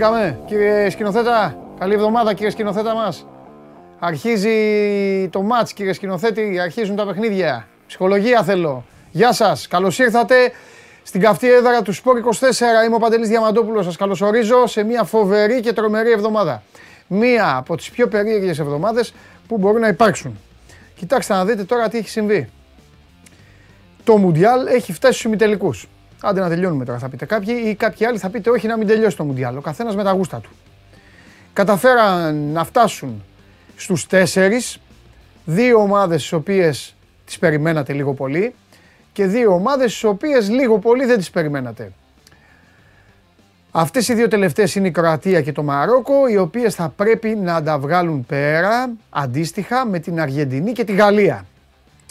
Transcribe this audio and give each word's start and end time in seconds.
Μπήκαμε, 0.00 0.38
κύριε 0.46 0.90
σκηνοθέτα. 0.90 1.56
Καλή 1.78 1.94
εβδομάδα, 1.94 2.34
κύριε 2.34 2.50
σκηνοθέτα 2.50 2.94
μας. 2.94 3.26
Αρχίζει 3.98 5.28
το 5.28 5.42
μάτς, 5.42 5.72
κύριε 5.72 5.92
σκηνοθέτη. 5.92 6.58
Αρχίζουν 6.58 6.96
τα 6.96 7.06
παιχνίδια. 7.06 7.68
Ψυχολογία 7.86 8.42
θέλω. 8.42 8.84
Γεια 9.10 9.32
σας. 9.32 9.68
Καλώς 9.68 9.98
ήρθατε 9.98 10.52
στην 11.02 11.20
καυτή 11.20 11.52
έδρα 11.52 11.82
του 11.82 11.92
Σπόρ 11.92 12.18
24. 12.18 12.84
Είμαι 12.86 12.94
ο 12.94 12.98
Παντελής 12.98 13.28
Διαμαντόπουλος. 13.28 13.84
Σας 13.84 13.96
καλωσορίζω 13.96 14.66
σε 14.66 14.82
μια 14.82 15.04
φοβερή 15.04 15.60
και 15.60 15.72
τρομερή 15.72 16.10
εβδομάδα. 16.10 16.62
Μία 17.06 17.56
από 17.56 17.76
τις 17.76 17.90
πιο 17.90 18.08
περίεργες 18.08 18.58
εβδομάδες 18.58 19.14
που 19.48 19.58
μπορούν 19.58 19.80
να 19.80 19.88
υπάρξουν. 19.88 20.38
Κοιτάξτε 20.94 21.34
να 21.34 21.44
δείτε 21.44 21.64
τώρα 21.64 21.88
τι 21.88 21.98
έχει 21.98 22.08
συμβεί. 22.08 22.50
Το 24.04 24.16
Μουντιάλ 24.16 24.66
έχει 24.66 24.92
φτάσει 24.92 25.12
στους 25.12 25.24
ημιτελικούς. 25.24 25.88
Άντε 26.22 26.40
να 26.40 26.48
τελειώνουμε 26.48 26.84
τώρα, 26.84 26.98
θα 26.98 27.08
πείτε 27.08 27.24
κάποιοι, 27.24 27.62
ή 27.64 27.74
κάποιοι 27.74 28.06
άλλοι 28.06 28.18
θα 28.18 28.30
πείτε 28.30 28.50
όχι 28.50 28.66
να 28.66 28.76
μην 28.76 28.86
τελειώσει 28.86 29.16
το 29.16 29.24
Μουντιάλ. 29.24 29.56
Ο 29.56 29.60
καθένας 29.60 29.96
με 29.96 30.02
τα 30.02 30.10
γούστα 30.10 30.40
του. 30.40 30.50
Καταφέραν 31.52 32.36
να 32.52 32.64
φτάσουν 32.64 33.24
στους 33.76 34.06
τέσσερις, 34.06 34.80
δύο 35.44 35.78
ομάδες 35.78 36.20
τις 36.20 36.32
οποίες 36.32 36.94
τις 37.24 37.38
περιμένατε 37.38 37.92
λίγο 37.92 38.14
πολύ 38.14 38.54
και 39.12 39.26
δύο 39.26 39.54
ομάδες 39.54 39.92
τις 39.92 40.04
οποίες 40.04 40.50
λίγο 40.50 40.78
πολύ 40.78 41.04
δεν 41.04 41.18
τις 41.18 41.30
περιμένατε. 41.30 41.92
Αυτές 43.72 44.08
οι 44.08 44.14
δύο 44.14 44.28
τελευταίες 44.28 44.74
είναι 44.74 44.88
η 44.88 44.90
Κροατία 44.90 45.40
και 45.40 45.52
το 45.52 45.62
Μαρόκο, 45.62 46.28
οι 46.28 46.36
οποίες 46.36 46.74
θα 46.74 46.92
πρέπει 46.96 47.28
να 47.28 47.62
τα 47.62 47.78
βγάλουν 47.78 48.26
πέρα 48.26 48.90
αντίστοιχα 49.10 49.86
με 49.86 49.98
την 49.98 50.20
Αργεντινή 50.20 50.72
και 50.72 50.84
τη 50.84 50.92
Γαλλία. 50.92 51.46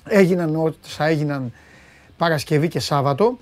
Έγιναν 0.08 0.56
όσα 0.56 1.06
έγιναν 1.06 1.54
Παρασκευή 2.18 2.68
και 2.68 2.80
Σάββατο 2.80 3.38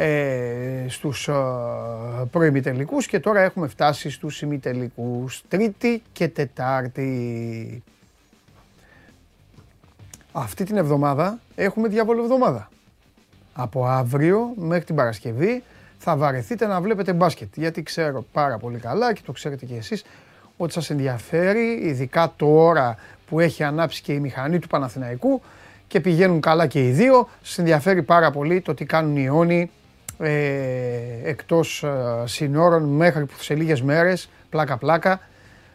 ε, 0.00 0.86
στους 0.88 1.28
ε, 1.28 3.02
και 3.08 3.20
τώρα 3.20 3.40
έχουμε 3.40 3.68
φτάσει 3.68 4.10
στους 4.10 4.42
ημιτελικούς 4.42 5.42
Τρίτη 5.48 6.02
και 6.12 6.28
Τετάρτη. 6.28 7.82
Αυτή 10.32 10.64
την 10.64 10.76
εβδομάδα 10.76 11.38
έχουμε 11.54 11.88
διάβολο 11.88 12.22
εβδομάδα. 12.22 12.70
Από 13.52 13.86
αύριο 13.86 14.52
μέχρι 14.56 14.84
την 14.84 14.94
Παρασκευή 14.94 15.62
θα 15.98 16.16
βαρεθείτε 16.16 16.66
να 16.66 16.80
βλέπετε 16.80 17.12
μπάσκετ. 17.12 17.48
Γιατί 17.56 17.82
ξέρω 17.82 18.24
πάρα 18.32 18.58
πολύ 18.58 18.78
καλά 18.78 19.12
και 19.12 19.20
το 19.24 19.32
ξέρετε 19.32 19.66
και 19.66 19.74
εσείς 19.74 20.04
ότι 20.56 20.72
σας 20.72 20.90
ενδιαφέρει, 20.90 21.80
ειδικά 21.82 22.32
τώρα 22.36 22.96
που 23.28 23.40
έχει 23.40 23.62
ανάψει 23.62 24.02
και 24.02 24.12
η 24.12 24.20
μηχανή 24.20 24.58
του 24.58 24.68
Παναθηναϊκού 24.68 25.42
και 25.86 26.00
πηγαίνουν 26.00 26.40
καλά 26.40 26.66
και 26.66 26.86
οι 26.86 26.90
δύο. 26.90 27.28
Σας 27.42 27.58
ενδιαφέρει 27.58 28.02
πάρα 28.02 28.30
πολύ 28.30 28.60
το 28.60 28.74
τι 28.74 28.84
κάνουν 28.84 29.16
οι 29.16 29.24
αιώνιοι 29.24 29.70
ε, 30.18 31.28
εκτός 31.28 31.82
ε, 31.82 32.22
συνόρων 32.24 32.82
μέχρι 32.82 33.26
που 33.26 33.34
σε 33.38 33.54
λίγες 33.54 33.82
μέρες, 33.82 34.30
πλάκα 34.50 34.76
πλάκα, 34.76 35.20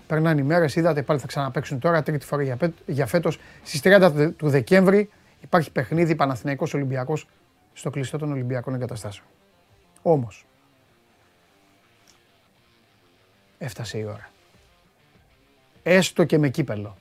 περνάνε 0.07 0.41
οι 0.41 0.43
μέρες, 0.43 0.75
είδατε 0.75 1.01
πάλι 1.01 1.19
θα 1.19 1.27
ξαναπαίξουν 1.27 1.79
τώρα, 1.79 2.03
τρίτη 2.03 2.25
φορά 2.25 2.43
για, 2.43 2.57
για 2.85 3.05
φέτος. 3.05 3.39
Στις 3.63 3.81
30 3.83 4.31
του 4.37 4.49
Δεκέμβρη 4.49 5.09
υπάρχει 5.41 5.71
παιχνίδι 5.71 6.15
Παναθηναϊκός 6.15 6.73
Ολυμπιακός 6.73 7.27
στο 7.73 7.89
κλειστό 7.89 8.17
των 8.17 8.31
Ολυμπιακών 8.31 8.73
εγκαταστάσεων. 8.73 9.27
Όμως, 10.01 10.45
έφτασε 13.57 13.97
η 13.97 14.03
ώρα. 14.03 14.29
Έστω 15.83 16.23
και 16.23 16.37
με 16.37 16.49
κύπελο. 16.49 16.97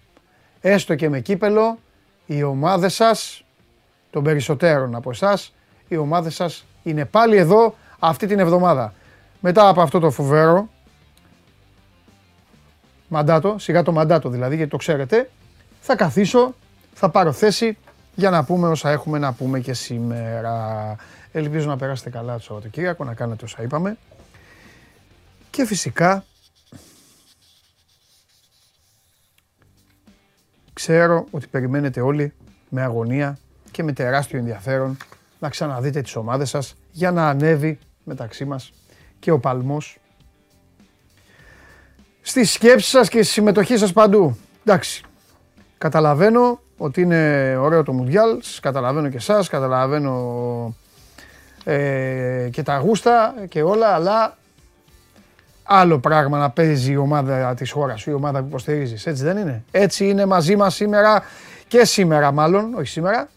Έστω 0.61 0.95
και 0.95 1.09
με 1.09 1.21
κύπελο, 1.21 1.79
οι 2.27 2.43
ομάδες 2.43 2.95
σας, 2.95 3.45
των 4.11 4.23
περισσότερων 4.23 4.95
από 4.95 5.11
εσάς, 5.11 5.55
οι 5.89 5.97
ομάδες 5.97 6.35
σας 6.35 6.67
είναι 6.83 7.05
πάλι 7.05 7.37
εδώ 7.37 7.77
αυτή 7.99 8.27
την 8.27 8.39
εβδομάδα. 8.39 8.95
Μετά 9.41 9.69
από 9.69 9.83
αυτό 9.83 9.99
το 9.99 10.11
φοβερό 10.11 10.69
μαντάτο, 13.09 13.59
σιγά 13.59 13.83
το 13.83 13.93
μαντάτο 13.93 14.29
δηλαδή, 14.29 14.57
γιατί 14.57 14.71
το 14.71 14.77
ξέρετε, 14.77 15.31
θα 15.81 15.97
καθίσω, 15.97 16.55
θα 16.95 17.09
πάρω 17.09 17.33
θέση 17.33 17.79
για 18.15 18.31
να 18.31 18.45
πούμε 18.45 18.69
όσα 18.69 18.91
έχουμε 18.91 19.19
να 19.19 19.33
πούμε 19.33 19.61
και 19.61 19.73
σήμερα. 19.73 20.97
Ελπίζω 21.33 21.69
να 21.69 21.77
περάσετε 21.77 22.11
καλά 22.11 22.37
το 22.37 22.43
Σαββατοκύριακο, 22.43 23.05
να 23.05 23.15
κάνετε 23.15 23.45
όσα 23.45 23.63
είπαμε. 23.63 23.97
Και 25.51 25.65
φυσικά, 25.65 26.25
ξέρω 30.73 31.27
ότι 31.31 31.47
περιμένετε 31.47 32.01
όλοι 32.01 32.33
με 32.69 32.83
αγωνία 32.83 33.39
και 33.71 33.83
με 33.83 33.93
τεράστιο 33.93 34.39
ενδιαφέρον 34.39 34.97
να 35.43 35.49
ξαναδείτε 35.49 36.01
τις 36.01 36.17
ομάδες 36.17 36.49
σας 36.49 36.75
για 36.91 37.11
να 37.11 37.29
ανέβει 37.29 37.79
μεταξύ 38.05 38.45
μας 38.45 38.73
και 39.19 39.31
ο 39.31 39.39
παλμός 39.39 39.99
στη 42.21 42.45
σκέψη 42.45 42.89
σας 42.89 43.09
και 43.09 43.23
στη 43.23 43.33
συμμετοχή 43.33 43.77
σας 43.77 43.93
παντού. 43.93 44.37
Εντάξει, 44.65 45.05
καταλαβαίνω 45.79 46.61
ότι 46.77 47.01
είναι 47.01 47.57
ωραίο 47.57 47.83
το 47.83 47.93
Μουντιάλ, 47.93 48.39
καταλαβαίνω 48.61 49.09
και 49.09 49.17
εσάς, 49.17 49.49
καταλαβαίνω 49.49 50.75
ε, 51.65 52.49
και 52.53 52.63
τα 52.63 52.79
γούστα 52.79 53.35
και 53.49 53.63
όλα, 53.63 53.87
αλλά 53.87 54.37
άλλο 55.63 55.99
πράγμα 55.99 56.39
να 56.39 56.51
παίζει 56.51 56.93
η 56.93 56.97
ομάδα 56.97 57.55
της 57.55 57.71
χώρας 57.71 58.01
σου, 58.01 58.11
η 58.11 58.15
ομάδα 58.15 58.41
που 58.41 58.47
υποστηρίζεις, 58.47 59.07
έτσι 59.07 59.23
δεν 59.23 59.37
είναι; 59.37 59.65
Έτσι 59.71 60.09
είναι 60.09 60.27
μαζί 60.27 60.57
μας 60.57 60.75
σήμερα 60.75 61.23
και 61.69 61.85
σήμερα 61.85 62.33
μάλλον, 62.33 62.75
όχι 62.75 62.89
σήμερα, 62.89 63.29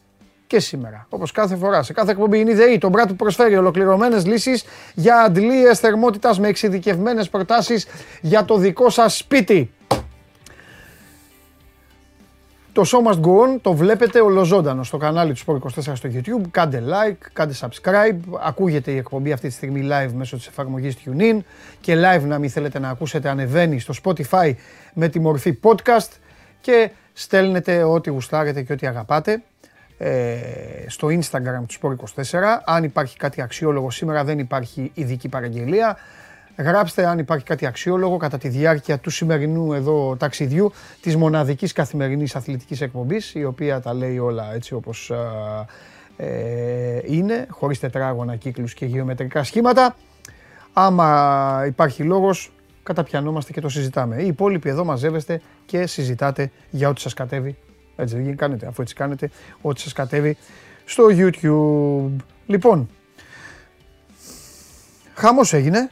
και 0.48 0.60
σήμερα. 0.60 1.08
Όπως 1.10 1.32
κάθε 1.32 1.56
φορά. 1.56 1.84
Σε 1.84 1.94
κάθε 1.94 2.12
εκπομπή 2.12 2.40
είναι 2.40 2.52
η 2.52 2.54
ΔΕΗ. 2.54 2.78
Το 2.78 2.90
Μπράτ 2.90 3.08
που 3.08 3.16
προσφέρει 3.16 3.58
ολοκληρωμένες 3.58 4.26
λύσεις 4.26 4.64
για 4.94 5.18
αντλίες 5.18 5.80
θερμότητας 5.80 6.40
με 6.40 6.48
εξειδικευμένες 6.48 7.30
προτάσεις 7.30 7.88
για 8.22 8.46
το 8.46 8.58
δικό 8.58 8.90
σας 8.90 9.18
σπίτι. 9.18 9.72
Το 12.76 12.84
Show 12.86 13.12
Must 13.12 13.22
Go 13.22 13.56
On 13.56 13.60
το 13.62 13.74
βλέπετε 13.74 14.22
ολοζώντανος 14.22 14.88
στο 14.88 14.98
κανάλι 14.98 15.34
του 15.34 15.40
Sport 15.46 15.82
24 15.82 15.92
στο 15.94 16.10
YouTube. 16.14 16.42
Κάντε 16.52 16.84
like, 16.88 17.28
κάντε 17.34 17.54
subscribe. 17.60 18.20
Ακούγεται 18.44 18.92
η 18.92 18.98
εκπομπή 18.98 19.32
αυτή 19.32 19.48
τη 19.48 19.54
στιγμή 19.54 19.90
live 19.92 20.12
μέσω 20.14 20.38
της 20.38 20.48
εφαρμογής 20.48 20.98
TuneIn 21.06 21.38
και 21.82 21.96
live 21.96 22.22
να 22.22 22.40
μην 22.40 22.50
θέλετε 22.50 22.80
να 22.80 22.90
ακούσετε 22.90 23.30
ανεβαίνει 23.30 23.80
στο 23.80 23.94
Spotify 24.04 24.54
με 24.94 25.08
τη 25.08 25.20
μορφή 25.20 25.60
podcast 25.64 26.10
και 26.62 26.90
στέλνετε 27.14 27.84
ό,τι 27.84 28.10
γουστάρετε 28.10 28.62
και 28.62 28.74
ό,τι 28.74 28.88
αγαπάτε 28.88 29.32
ε, 29.32 29.40
στο 30.88 31.08
Instagram 31.08 31.64
του 31.68 31.98
Sport24. 31.98 32.40
Αν 32.66 32.84
υπάρχει 32.84 33.18
κάτι 33.18 33.42
αξιόλογο 33.42 33.92
σήμερα 33.92 34.24
δεν 34.24 34.40
υπάρχει 34.40 34.92
ειδική 34.94 35.30
παραγγελία. 35.30 35.98
Γράψτε 36.58 37.06
αν 37.06 37.20
υπάρχει 37.20 37.46
κάτι 37.46 37.66
αξιόλογο 37.66 38.18
κατά 38.18 38.38
τη 38.38 38.48
διάρκεια 38.48 38.98
του 39.00 39.10
σημερινού 39.10 39.74
εδώ 39.74 40.16
ταξιδιού 40.20 40.72
της 41.02 41.16
μοναδικής 41.16 41.72
καθημερινής 41.72 42.36
αθλητικής 42.36 42.82
εκπομπής 42.82 43.34
η 43.34 43.44
οποία 43.44 43.82
τα 43.82 43.94
λέει 43.94 44.18
όλα 44.18 44.54
έτσι 44.54 44.74
όπως 44.74 45.12
ε, 46.18 47.00
είναι 47.06 47.46
χωρίς 47.50 47.80
τετράγωνα 47.80 48.36
κύκλους 48.36 48.74
και 48.74 48.86
γεωμετρικά 48.86 49.44
σχήματα. 49.44 49.96
Άμα 50.74 51.64
υπάρχει 51.68 52.04
λόγος 52.04 52.52
καταπιανόμαστε 52.84 53.52
και 53.52 53.62
το 53.62 53.70
συζητάμε. 53.70 54.22
Οι 54.22 54.28
υπόλοιποι 54.28 54.70
εδώ 54.70 54.84
μαζεύεστε 54.84 55.42
και 55.66 55.86
συζητάτε 55.88 56.52
για 56.70 56.90
ό,τι 56.90 57.02
σας 57.02 57.14
κατέβει 57.14 57.56
έτσι 57.96 58.16
δεν 58.16 58.36
κάνετε, 58.36 58.68
αφού 58.68 58.82
έτσι 58.82 58.94
κάνετε 58.94 59.30
ό,τι 59.62 59.82
σας 59.82 59.94
κατέβει 59.94 60.38
στο 60.86 61.04
YouTube. 61.10 62.24
Λοιπόν, 62.46 62.90
χαμός 65.14 65.54
έγινε. 65.54 65.90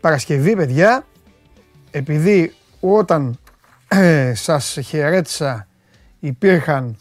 Παρασκευή, 0.00 0.56
παιδιά, 0.56 1.06
επειδή 1.90 2.54
όταν 2.80 3.38
ε, 3.88 4.34
σας 4.34 4.78
χαιρέτησα 4.84 5.68
υπήρχαν 6.20 6.98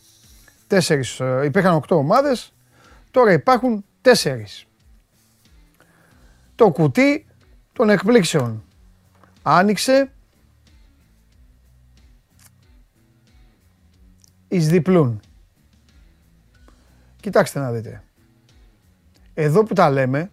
τέσσερις, 0.68 1.20
ε, 1.20 1.42
υπήρχαν 1.44 1.76
οκτώ 1.76 1.96
ομάδες, 1.96 2.54
τώρα 3.12 3.32
υπάρχουν 3.32 3.86
τέσσερις. 4.02 4.66
Το 6.56 6.70
κουτί 6.70 7.26
των 7.74 7.90
εκπλήξεων 7.90 8.64
άνοιξε 9.42 10.12
εις 14.52 14.68
διπλούν. 14.68 15.20
Κοιτάξτε 17.20 17.60
να 17.60 17.72
δείτε. 17.72 18.04
Εδώ 19.34 19.64
που 19.64 19.74
τα 19.74 19.90
λέμε, 19.90 20.32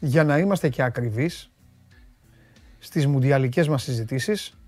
για 0.00 0.24
να 0.24 0.38
είμαστε 0.38 0.68
και 0.68 0.82
ακριβείς, 0.82 1.50
στις 2.78 3.06
μουντιαλικές 3.06 3.68
μας 3.68 3.82
συζητήσεις, 3.82 4.58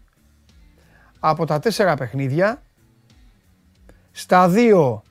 από 1.18 1.44
τα 1.46 1.58
τέσσερα 1.58 1.94
παιχνίδια, 1.94 2.62
στα 4.10 4.48
δύο 4.48 5.02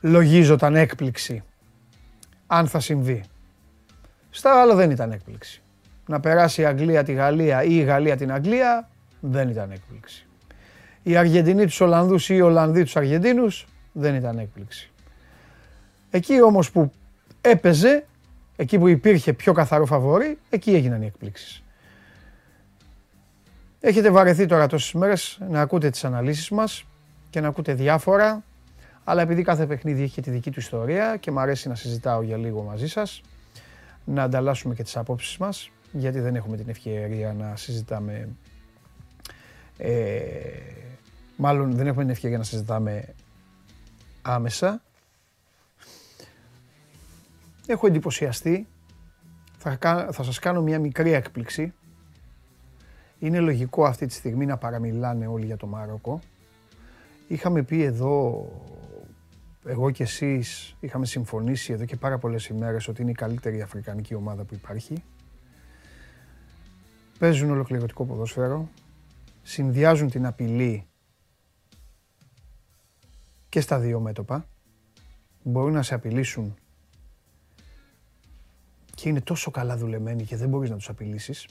λογίζονταν 0.00 0.76
έκπληξη, 0.76 1.42
αν 2.46 2.68
θα 2.68 2.80
συμβεί. 2.80 3.24
Στα 4.30 4.60
άλλα 4.60 4.74
δεν 4.74 4.90
ήταν 4.90 5.12
έκπληξη. 5.12 5.62
Να 6.06 6.20
περάσει 6.20 6.60
η 6.60 6.64
Αγγλία 6.64 7.04
τη 7.04 7.12
Γαλλία 7.12 7.62
ή 7.62 7.74
η 7.74 7.82
Γαλλία 7.82 8.16
την 8.16 8.32
Αγγλία, 8.32 8.88
δεν 9.20 9.48
ήταν 9.48 9.70
έκπληξη 9.70 10.24
η 11.02 11.16
Αργεντινή 11.16 11.64
τους 11.64 11.80
Ολλανδούς 11.80 12.28
ή 12.28 12.34
οι 12.36 12.40
Ολλανδοί 12.40 12.82
τους 12.82 12.96
Αργεντίνους 12.96 13.66
δεν 13.92 14.14
ήταν 14.14 14.38
έκπληξη. 14.38 14.90
Εκεί 16.10 16.42
όμως 16.42 16.70
που 16.70 16.92
έπαιζε, 17.40 18.06
εκεί 18.56 18.78
που 18.78 18.88
υπήρχε 18.88 19.32
πιο 19.32 19.52
καθαρό 19.52 19.86
φαβόρι, 19.86 20.38
εκεί 20.50 20.70
έγιναν 20.70 21.02
οι 21.02 21.06
εκπλήξεις. 21.06 21.62
Έχετε 23.80 24.10
βαρεθεί 24.10 24.46
τώρα 24.46 24.66
τόσες 24.66 24.92
μέρες 24.92 25.38
να 25.48 25.60
ακούτε 25.60 25.90
τις 25.90 26.04
αναλύσεις 26.04 26.50
μας 26.50 26.84
και 27.30 27.40
να 27.40 27.48
ακούτε 27.48 27.74
διάφορα, 27.74 28.42
αλλά 29.04 29.22
επειδή 29.22 29.42
κάθε 29.42 29.66
παιχνίδι 29.66 30.02
έχει 30.02 30.14
και 30.14 30.20
τη 30.20 30.30
δική 30.30 30.50
του 30.50 30.60
ιστορία 30.60 31.16
και 31.16 31.30
μου 31.30 31.40
αρέσει 31.40 31.68
να 31.68 31.74
συζητάω 31.74 32.22
για 32.22 32.36
λίγο 32.36 32.62
μαζί 32.62 32.86
σας, 32.86 33.20
να 34.04 34.22
ανταλλάσσουμε 34.22 34.74
και 34.74 34.82
τις 34.82 34.96
απόψεις 34.96 35.36
μας, 35.36 35.70
γιατί 35.92 36.20
δεν 36.20 36.36
έχουμε 36.36 36.56
την 36.56 36.68
ευκαιρία 36.68 37.32
να 37.32 37.56
συζητάμε, 37.56 38.28
ε, 39.78 39.90
μάλλον 41.40 41.72
δεν 41.72 41.86
έχουμε 41.86 42.02
την 42.02 42.12
ευκαιρία 42.12 42.38
να 42.38 42.44
συζητάμε 42.44 43.14
άμεσα. 44.22 44.82
Έχω 47.66 47.86
εντυπωσιαστεί, 47.86 48.66
θα, 49.58 49.78
θα 50.12 50.22
σας 50.22 50.38
κάνω 50.38 50.62
μια 50.62 50.78
μικρή 50.78 51.12
έκπληξη. 51.12 51.72
Είναι 53.18 53.40
λογικό 53.40 53.84
αυτή 53.84 54.06
τη 54.06 54.12
στιγμή 54.12 54.46
να 54.46 54.56
παραμιλάνε 54.56 55.26
όλοι 55.26 55.46
για 55.46 55.56
το 55.56 55.66
Μαρόκο. 55.66 56.20
Είχαμε 57.28 57.62
πει 57.62 57.82
εδώ, 57.82 58.48
εγώ 59.64 59.90
και 59.90 60.02
εσείς 60.02 60.76
είχαμε 60.80 61.06
συμφωνήσει 61.06 61.72
εδώ 61.72 61.84
και 61.84 61.96
πάρα 61.96 62.18
πολλές 62.18 62.46
ημέρες 62.46 62.88
ότι 62.88 63.02
είναι 63.02 63.10
η 63.10 63.14
καλύτερη 63.14 63.62
αφρικανική 63.62 64.14
ομάδα 64.14 64.44
που 64.44 64.54
υπάρχει. 64.54 65.02
Παίζουν 67.18 67.50
ολοκληρωτικό 67.50 68.04
ποδόσφαιρο, 68.04 68.68
συνδυάζουν 69.42 70.10
την 70.10 70.26
απειλή 70.26 70.89
και 73.50 73.60
στα 73.60 73.78
δύο 73.78 74.00
μέτωπα. 74.00 74.48
Μπορούν 75.42 75.72
να 75.72 75.82
σε 75.82 75.94
απειλήσουν 75.94 76.56
και 78.94 79.08
είναι 79.08 79.20
τόσο 79.20 79.50
καλά 79.50 79.76
δουλεμένοι 79.76 80.24
και 80.24 80.36
δεν 80.36 80.48
μπορείς 80.48 80.70
να 80.70 80.76
τους 80.76 80.88
απειλήσεις. 80.88 81.48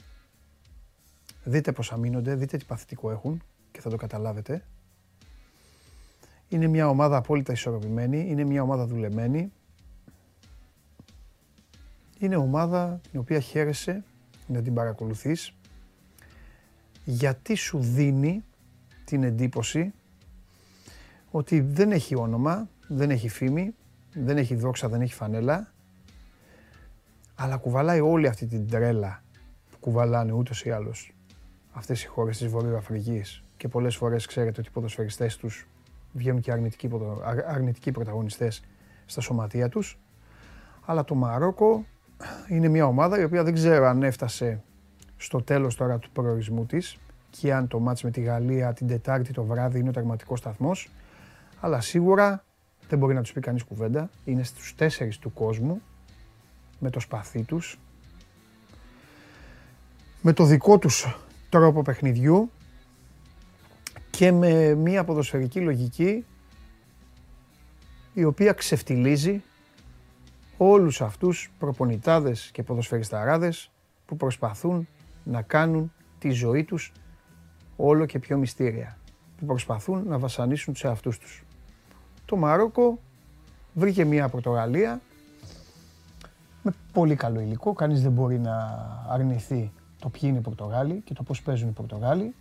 Δείτε 1.44 1.72
πώς 1.72 1.92
αμήνονται, 1.92 2.34
δείτε 2.34 2.56
τι 2.56 2.64
παθητικό 2.64 3.10
έχουν 3.10 3.42
και 3.72 3.80
θα 3.80 3.90
το 3.90 3.96
καταλάβετε. 3.96 4.64
Είναι 6.48 6.66
μια 6.66 6.88
ομάδα 6.88 7.16
απόλυτα 7.16 7.52
ισορροπημένη, 7.52 8.26
είναι 8.28 8.44
μια 8.44 8.62
ομάδα 8.62 8.86
δουλεμένη. 8.86 9.52
Είναι 12.18 12.36
ομάδα 12.36 13.00
την 13.10 13.20
οποία 13.20 13.40
χαίρεσαι 13.40 14.04
να 14.46 14.62
την 14.62 14.74
παρακολουθείς 14.74 15.54
γιατί 17.04 17.54
σου 17.54 17.78
δίνει 17.78 18.44
την 19.04 19.22
εντύπωση 19.22 19.92
ότι 21.30 21.60
δεν 21.60 21.92
έχει 21.92 22.16
όνομα, 22.16 22.68
δεν 22.88 23.10
έχει 23.10 23.28
φήμη, 23.28 23.74
δεν 24.12 24.36
έχει 24.36 24.54
δόξα, 24.54 24.88
δεν 24.88 25.00
έχει 25.00 25.14
φανέλα, 25.14 25.72
αλλά 27.34 27.56
κουβαλάει 27.56 28.00
όλη 28.00 28.26
αυτή 28.26 28.46
την 28.46 28.68
τρέλα 28.68 29.22
που 29.70 29.76
κουβαλάνε 29.80 30.32
ούτως 30.32 30.64
ή 30.64 30.70
άλλως 30.70 31.14
αυτές 31.72 32.02
οι 32.02 32.06
χώρες 32.06 32.38
της 32.38 32.46
Βορειοαφρικής 32.46 33.42
και 33.56 33.68
πολλές 33.68 33.96
φορές 33.96 34.26
ξέρετε 34.26 34.60
ότι 34.60 34.68
οι 34.68 34.72
ποδοσφαιριστές 34.72 35.36
τους 35.36 35.68
βγαίνουν 36.12 36.40
και 36.40 36.52
αρνητικοί, 36.52 36.90
αρνητικοί 37.46 37.90
πρωταγωνιστές 37.90 38.62
στα 39.06 39.20
σωματεία 39.20 39.68
τους. 39.68 39.98
Αλλά 40.84 41.04
το 41.04 41.14
Μαρόκο 41.14 41.84
είναι 42.48 42.68
μια 42.68 42.86
ομάδα 42.86 43.20
η 43.20 43.24
οποία 43.24 43.44
δεν 43.44 43.54
ξέρω 43.54 43.86
αν 43.86 44.02
έφτασε 44.02 44.62
στο 45.16 45.42
τέλος 45.42 45.74
τώρα 45.74 45.98
του 45.98 46.10
προορισμού 46.10 46.66
της 46.66 46.98
και 47.30 47.54
αν 47.54 47.68
το 47.68 47.80
μάτς 47.80 48.02
με 48.02 48.10
τη 48.10 48.20
Γαλλία 48.20 48.72
την 48.72 48.86
Τετάρτη 48.86 49.32
το 49.32 49.44
βράδυ 49.44 49.78
είναι 49.78 49.88
ο 49.88 49.92
τερματικός 49.92 50.38
σταθμός. 50.38 50.90
Αλλά 51.60 51.80
σίγουρα 51.80 52.44
δεν 52.88 52.98
μπορεί 52.98 53.14
να 53.14 53.22
τους 53.22 53.32
πει 53.32 53.40
κανείς 53.40 53.62
κουβέντα. 53.62 54.10
Είναι 54.24 54.42
στους 54.42 54.74
τέσσερις 54.74 55.18
του 55.18 55.32
κόσμου 55.32 55.82
με 56.78 56.90
το 56.90 57.00
σπαθί 57.00 57.42
τους, 57.42 57.78
με 60.22 60.32
το 60.32 60.44
δικό 60.44 60.78
τους 60.78 61.18
τρόπο 61.48 61.82
παιχνιδιού 61.82 62.50
και 64.10 64.32
με 64.32 64.74
μια 64.74 65.04
ποδοσφαιρική 65.04 65.60
λογική 65.60 66.24
η 68.14 68.24
οποία 68.24 68.52
ξεφτιλίζει 68.52 69.42
όλους 70.56 71.00
αυτούς 71.00 71.50
προπονητάδες 71.58 72.50
και 72.52 72.62
ποδοσφαιρισταράδες 72.62 73.70
που 74.06 74.16
προσπαθούν 74.16 74.88
να 75.24 75.42
κάνουν 75.42 75.92
τη 76.18 76.30
ζωή 76.30 76.64
τους 76.64 76.92
όλο 77.76 78.06
και 78.06 78.18
πιο 78.18 78.38
μυστήρια. 78.38 78.98
Που 79.36 79.46
προσπαθούν 79.46 80.02
να 80.06 80.18
βασανίσουν 80.18 80.74
σε 80.74 80.88
αυτούς 80.88 81.18
τους. 81.18 81.44
Το 82.30 82.36
Μαρόκο 82.36 82.98
βρήκε 83.74 84.04
μια 84.04 84.28
Πορτογαλία 84.28 85.00
με 86.62 86.74
πολύ 86.92 87.14
καλό 87.14 87.40
υλικό. 87.40 87.72
Κανείς 87.72 88.02
δεν 88.02 88.12
μπορεί 88.12 88.38
να 88.38 88.78
αρνηθεί 89.08 89.72
το 89.98 90.08
ποιοι 90.08 90.20
είναι 90.24 90.38
οι 90.38 90.40
Πορτογάλοι 90.40 91.02
και 91.04 91.14
το 91.14 91.22
πώς 91.22 91.42
παίζουν 91.42 91.68
οι 91.68 91.72
Πορτογάλοι. 91.72 92.34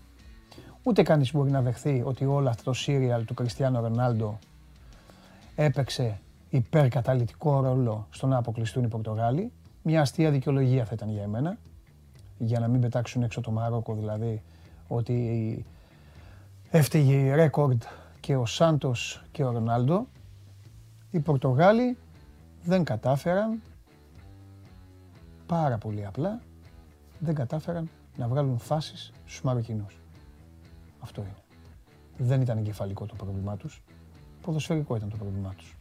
Ούτε 0.84 1.04
κανείς 1.04 1.34
μπορεί 1.34 1.52
να 1.52 1.62
δεχθεί 1.62 2.04
ότι 2.06 2.26
όλο 2.26 2.50
αυτό 2.50 2.64
το 2.64 2.74
σύριαλ 2.74 3.26
του 3.26 3.34
Κριστιανό 3.34 3.80
Ρονάλντο 3.82 4.40
έπαιξε 5.56 6.20
υπερκαταλητικό 6.50 7.62
ρόλο 7.62 8.08
στο 8.10 8.28
να 8.28 8.38
αποκλειστούν 8.38 8.84
οι 8.84 8.88
Πορτογάλοι. 8.88 9.52
Μια 9.84 10.02
αστεία 10.02 10.32
δικαιολογία 10.32 10.86
θα 10.86 10.92
ήταν 10.94 11.10
για 11.10 11.24
εμένα, 11.24 11.58
για 12.38 12.60
να 12.60 12.68
μην 12.68 12.82
πετάξουν 12.82 13.24
έξω 13.24 13.42
το 13.42 13.52
Μαρόκο 13.52 13.94
δηλαδή, 13.94 14.42
ότι 14.88 15.66
έφταιγε 16.70 17.14
η 17.14 17.36
ρέκορντ 17.36 17.84
και 18.20 18.36
ο 18.36 18.46
Σάντος 18.46 19.24
και 19.32 19.44
ο 19.44 19.52
Ρονάλντο. 19.52 20.08
Οι 21.12 21.20
Πορτογάλοι 21.20 21.98
δεν 22.64 22.84
κατάφεραν 22.84 23.62
πάρα 25.46 25.78
πολύ 25.78 26.06
απλά 26.06 26.42
δεν 27.20 27.36
κατάφεραν 27.36 27.90
να 28.18 28.28
βγάλουν 28.28 28.58
φάσεις 28.58 29.12
στους 29.26 29.42
Μαροκινούς. 29.42 29.98
Αυτό 31.00 31.22
είναι. 31.22 31.36
Δεν 32.18 32.42
ήταν 32.42 32.58
εγκεφαλικό 32.58 33.06
το 33.06 33.16
πρόβλημά 33.16 33.58
τους, 33.58 33.82
ποδοσφαιρικό 34.42 34.96
ήταν 34.96 35.10
το 35.10 35.18
πρόβλημά 35.18 35.54
τους. 35.58 35.78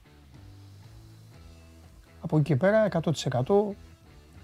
Από 2.21 2.37
εκεί 2.37 2.45
και 2.45 2.57
πέρα 2.57 2.85
100% 2.85 3.75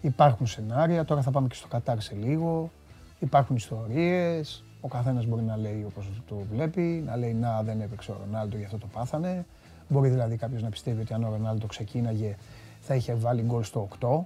υπάρχουν 0.00 0.46
σενάρια, 0.46 1.04
τώρα 1.04 1.22
θα 1.22 1.30
πάμε 1.30 1.48
και 1.48 1.54
στο 1.54 1.68
Κατάρ 1.68 2.00
σε 2.00 2.14
λίγο, 2.14 2.70
υπάρχουν 3.18 3.56
ιστορίες, 3.56 4.64
ο 4.84 4.88
καθένας 4.88 5.26
μπορεί 5.26 5.42
να 5.42 5.56
λέει 5.56 5.84
όπως 5.86 6.22
το 6.28 6.36
βλέπει, 6.52 7.02
να 7.06 7.16
λέει 7.16 7.34
να 7.34 7.62
δεν 7.62 7.80
έπαιξε 7.80 8.10
ο 8.10 8.16
Ρονάλντο 8.24 8.56
γι' 8.56 8.64
αυτό 8.64 8.78
το 8.78 8.86
πάθανε. 8.86 9.44
Μπορεί 9.88 10.08
δηλαδή 10.08 10.36
κάποιος 10.36 10.62
να 10.62 10.68
πιστεύει 10.68 11.00
ότι 11.00 11.14
αν 11.14 11.24
ο 11.24 11.28
Ρονάλντο 11.30 11.66
ξεκίναγε 11.66 12.36
θα 12.80 12.94
είχε 12.94 13.14
βάλει 13.14 13.42
γκολ 13.42 13.62
στο 13.62 13.88
8. 14.00 14.20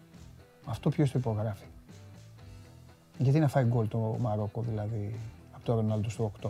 Αυτό 0.67 0.91
ποιος 0.91 1.11
το 1.11 1.19
υπογράφει; 1.19 1.67
Γιατί 3.19 3.38
να 3.38 3.49
φάει 3.49 3.65
γκολ 3.65 3.88
το 3.88 4.17
Μαρόκο 4.21 4.62
δηλαδή 4.69 5.15
από 5.55 5.65
το 5.65 5.75
Ρονάλντο 5.75 6.09
στο 6.09 6.33
8. 6.43 6.49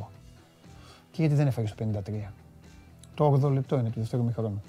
Και 1.10 1.20
γιατί 1.20 1.34
δεν 1.34 1.46
έφαγε 1.46 1.66
στο 1.66 1.86
53. 2.06 2.12
Το 3.14 3.40
8 3.44 3.52
λεπτό 3.52 3.78
είναι 3.78 3.90
του 3.90 3.98
δεύτερου 4.00 4.24
μηχρόνου. 4.24 4.62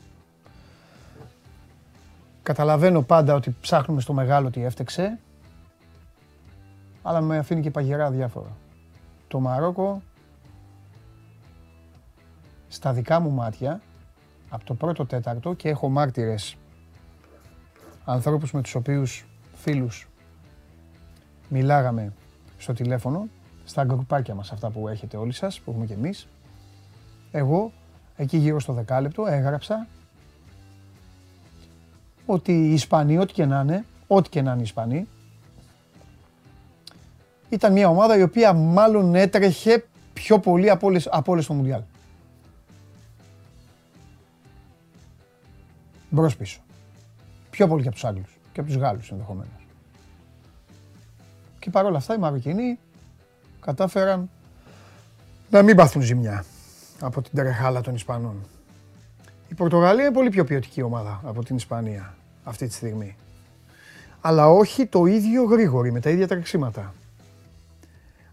Καταλαβαίνω 2.43 3.01
πάντα 3.01 3.33
ότι 3.33 3.55
ψάχνουμε 3.61 4.01
στο 4.01 4.13
μεγάλο 4.13 4.49
τι 4.49 4.63
έφτεξε, 4.63 5.19
αλλά 7.01 7.21
με 7.21 7.37
αφήνει 7.37 7.61
και 7.61 7.71
παγερά 7.71 8.11
διάφορα. 8.11 8.49
Το 9.29 9.39
Μαρόκο, 9.39 10.01
στα 12.67 12.93
δικά 12.93 13.19
μου 13.19 13.31
μάτια, 13.31 13.81
από 14.49 14.65
το 14.65 14.73
πρώτο 14.73 15.05
τέταρτο 15.05 15.53
και 15.53 15.69
έχω 15.69 15.89
μάρτυρες 15.89 16.55
ανθρώπους 18.05 18.51
με 18.51 18.61
τους 18.61 18.75
οποίους 18.75 19.25
φίλους 19.53 20.07
μιλάγαμε 21.49 22.13
στο 22.57 22.73
τηλέφωνο, 22.73 23.27
στα 23.65 23.83
γκρουπάκια 23.83 24.35
μας 24.35 24.51
αυτά 24.51 24.69
που 24.69 24.87
έχετε 24.87 25.17
όλοι 25.17 25.31
σας, 25.31 25.59
που 25.59 25.71
έχουμε 25.71 25.85
και 25.85 25.93
εμείς. 25.93 26.27
Εγώ, 27.31 27.71
εκεί 28.15 28.37
γύρω 28.37 28.59
στο 28.59 28.73
δεκάλεπτο, 28.73 29.25
έγραψα 29.27 29.87
ότι 32.25 32.51
οι 32.51 32.73
Ισπανοί, 32.73 33.17
ό,τι 33.17 33.33
και 33.33 33.45
να 33.45 33.61
είναι, 33.61 33.85
ό,τι 34.07 34.29
και 34.29 34.41
να 34.41 34.51
είναι 34.51 34.59
οι 34.59 34.63
Ισπανοί, 34.63 35.07
ήταν 37.49 37.71
μια 37.71 37.89
ομάδα 37.89 38.17
η 38.17 38.21
οποία 38.21 38.53
μάλλον 38.53 39.15
έτρεχε 39.15 39.85
πιο 40.13 40.39
πολύ 40.39 40.69
από 40.69 40.87
όλες, 40.87 41.07
από 41.11 41.31
όλες 41.31 41.43
στο 41.43 41.53
Μουντιάλ. 41.53 41.81
Μπρος 46.09 46.35
πίσω. 46.35 46.59
Πιο 47.49 47.67
πολύ 47.67 47.81
και 47.81 47.87
από 47.87 47.97
τους 47.97 48.05
Άγγλους 48.05 48.37
και 48.53 48.59
από 48.59 48.69
τους 48.69 48.79
Γάλλους 48.79 49.11
ενδεχομένως. 49.11 49.67
Και 51.59 51.69
παρόλα 51.69 51.97
αυτά 51.97 52.13
οι 52.15 52.17
Μαροκινοί 52.17 52.79
κατάφεραν 53.59 54.29
να 55.49 55.61
μην 55.61 55.75
πάθουν 55.75 56.01
ζημιά 56.01 56.45
από 56.99 57.21
την 57.21 57.31
τρεχάλα 57.35 57.81
των 57.81 57.95
Ισπανών. 57.95 58.35
Η 59.47 59.53
Πορτογαλία 59.53 60.03
είναι 60.03 60.13
πολύ 60.13 60.29
πιο 60.29 60.43
ποιοτική 60.43 60.81
ομάδα 60.81 61.21
από 61.25 61.43
την 61.43 61.55
Ισπανία 61.55 62.15
αυτή 62.43 62.67
τη 62.67 62.73
στιγμή. 62.73 63.15
Αλλά 64.21 64.49
όχι 64.49 64.85
το 64.85 65.05
ίδιο 65.05 65.43
γρήγορη, 65.43 65.91
με 65.91 65.99
τα 65.99 66.09
ίδια 66.09 66.27
τρεξίματα. 66.27 66.93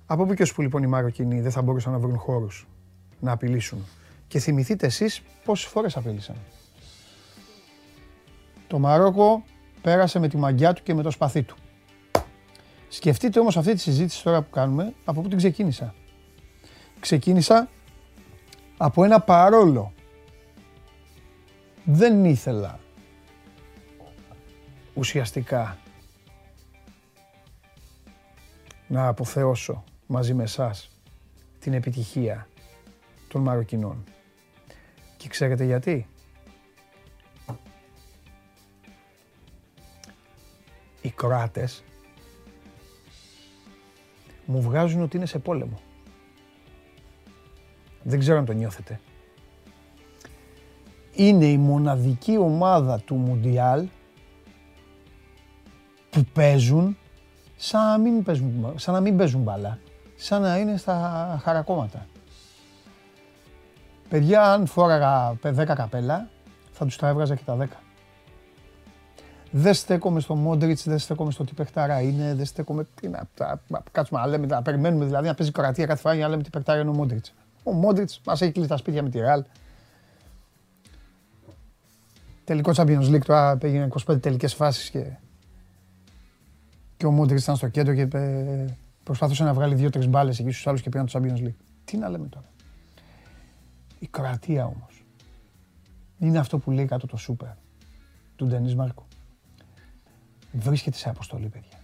Από 0.07 0.25
πού 0.25 0.35
και 0.35 0.43
ως 0.43 0.53
που 0.53 0.63
λοιπόν 0.63 0.83
οι 0.83 0.87
Μαροκινοί 0.87 1.41
δεν 1.41 1.51
θα 1.51 1.63
μπορούσαν 1.63 1.93
να 1.93 1.99
βρουν 1.99 2.19
χώρους 2.19 2.67
να 3.21 3.33
απειλήσουν; 3.33 3.85
Και 4.29 4.39
θυμηθείτε 4.39 4.87
εσείς 4.87 5.23
πόσες 5.45 5.67
φορές 5.71 5.97
απείλησαν. 5.97 6.37
Το 8.67 8.79
Μαρόκο 8.79 9.45
πέρασε 9.83 10.19
με 10.19 10.29
τη 10.29 10.37
μαγιά 10.37 10.73
του 10.73 10.83
και 10.83 10.95
με 10.95 11.03
το 11.03 11.11
σπαθί 11.11 11.43
του. 11.43 11.57
Σκεφτείτε 12.89 13.41
όμως 13.41 13.57
αυτή 13.57 13.73
τη 13.73 13.81
συζήτηση 13.81 14.23
τώρα 14.23 14.43
που 14.43 14.51
κάνουμε, 14.51 14.95
από 15.05 15.21
πού 15.21 15.29
την 15.29 15.37
ξεκίνησα. 15.39 15.95
Ξεκίνησα 17.01 17.69
από 18.77 19.05
ένα 19.05 19.21
παρόλο. 19.21 19.93
Δεν 21.85 22.25
ήθελα 22.25 22.79
ουσιαστικά 24.95 25.79
να 28.87 29.07
αποθεώσω 29.09 29.85
μαζί 30.07 30.35
με 30.35 30.43
εσάς 30.43 30.91
την 31.59 31.73
επιτυχία 31.73 32.49
των 33.29 33.43
Μαροκινών. 33.43 34.05
Και 35.17 35.29
ξέρετε 35.29 35.65
γιατί; 35.65 36.07
Οι 41.01 41.11
Κροάτες 41.11 41.85
μου 44.47 44.61
βγάζουν 44.63 45.03
ότι 45.03 45.17
είναι 45.17 45.27
σε 45.27 45.39
πόλεμο. 45.39 45.81
Δεν 48.03 48.19
ξέρω 48.19 48.39
αν 48.39 48.45
το 48.45 48.53
νιώθετε. 48.53 49.01
Είναι 51.15 51.47
η 51.47 51.59
μοναδική 51.59 52.37
ομάδα 52.37 53.01
του 53.01 53.15
Μουντιάλ 53.15 53.87
που 56.11 56.25
παίζουν 56.33 56.97
σαν 57.57 57.87
να 57.87 57.99
μην 57.99 58.23
παίζουν, 58.23 58.73
σαν 58.77 58.95
να 58.95 59.01
μην 59.01 59.17
παίζουν 59.17 59.43
μπάλα. 59.43 59.79
Σαν 60.17 60.43
να 60.43 60.59
είναι 60.59 60.77
στα 60.77 61.41
χαρακόμματα. 61.43 62.07
Παιδιά, 64.09 64.53
αν 64.53 64.67
φόραγα 64.67 65.35
10 65.43 65.65
καπέλα, 65.75 66.29
θα 66.73 66.85
τους 66.85 66.97
τα 66.97 67.09
έβγαζα 67.09 67.35
και 67.35 67.43
τα 67.45 67.57
10. 67.57 67.67
Δεν 69.51 69.75
στέκομαι 69.75 70.21
στο 70.21 70.35
Μόντριτς, 70.35 70.85
δεν 70.89 70.99
στέκομαι 70.99 71.31
στο 71.31 71.45
τι 71.45 71.55
παιχτάρα 71.55 72.01
είναι, 72.01 72.35
δεν 72.35 72.45
στέκομαι. 72.45 72.87
Τι 73.01 73.09
να, 73.09 73.29
κάτσουμε 73.93 74.21
να 74.21 74.27
λέμε, 74.27 74.47
να 74.47 74.63
περιμένουμε 74.63 75.05
δηλαδή 75.05 75.27
να 75.27 75.35
παίζει 75.35 75.53
κορατία 75.53 75.87
κάθε 75.87 76.01
φορά 76.01 76.15
για 76.15 76.25
να 76.25 76.31
λέμε 76.31 76.43
τι 76.43 76.51
παιχτάρα 76.51 76.81
είναι 76.81 76.91
ο 76.91 76.93
Μόντριτς. 76.93 77.35
Ο 77.63 77.73
Μόντριτς 77.73 78.21
μας 78.27 78.41
έχει 78.41 78.53
κλείσει 78.53 78.69
τα 78.69 78.77
σπίτια 78.77 79.03
με 79.03 79.09
τη 79.09 79.19
Ρεάλ. 79.19 79.45
Τελικό 82.45 82.73
Champions 82.75 83.11
League 83.11 83.25
τώρα 83.25 83.57
πήγαινε 83.57 83.89
25 84.07 84.21
τελικές 84.23 84.55
φάσεις 84.55 84.91
και. 84.91 85.05
Και 86.97 87.07
ο 87.07 87.11
Μόντριτς 87.11 87.43
ήταν 87.43 87.57
στο 87.57 87.69
κέντρο 87.69 87.95
και 87.95 88.07
προσπαθούσε 89.07 89.45
να 89.45 89.55
βγάλει 89.55 89.75
δύο-τρεις 89.75 90.09
μπάλες 90.09 90.39
εκεί 90.39 90.51
στους 90.51 90.67
άλλους 90.67 90.83
και 90.83 90.89
πήγαν 90.89 91.07
το 91.07 91.19
Champions 91.19 91.47
League. 91.47 91.57
Τι 91.85 91.97
να 91.97 92.09
λέμε 92.09 92.29
τώρα. 92.29 92.47
Η 93.99 94.07
Κροατία 94.07 94.65
όμως 94.65 95.05
είναι 96.19 96.39
αυτό 96.39 96.59
που 96.59 96.71
λέει 96.71 96.85
κάτω 96.85 97.07
το 97.07 97.17
σούπερ 97.17 97.49
του 98.37 98.47
Ντενή 98.47 98.75
Μάρκο 98.75 99.07
βρίσκεται 100.53 100.97
σε 100.97 101.09
αποστολή, 101.09 101.49
παιδιά. 101.49 101.79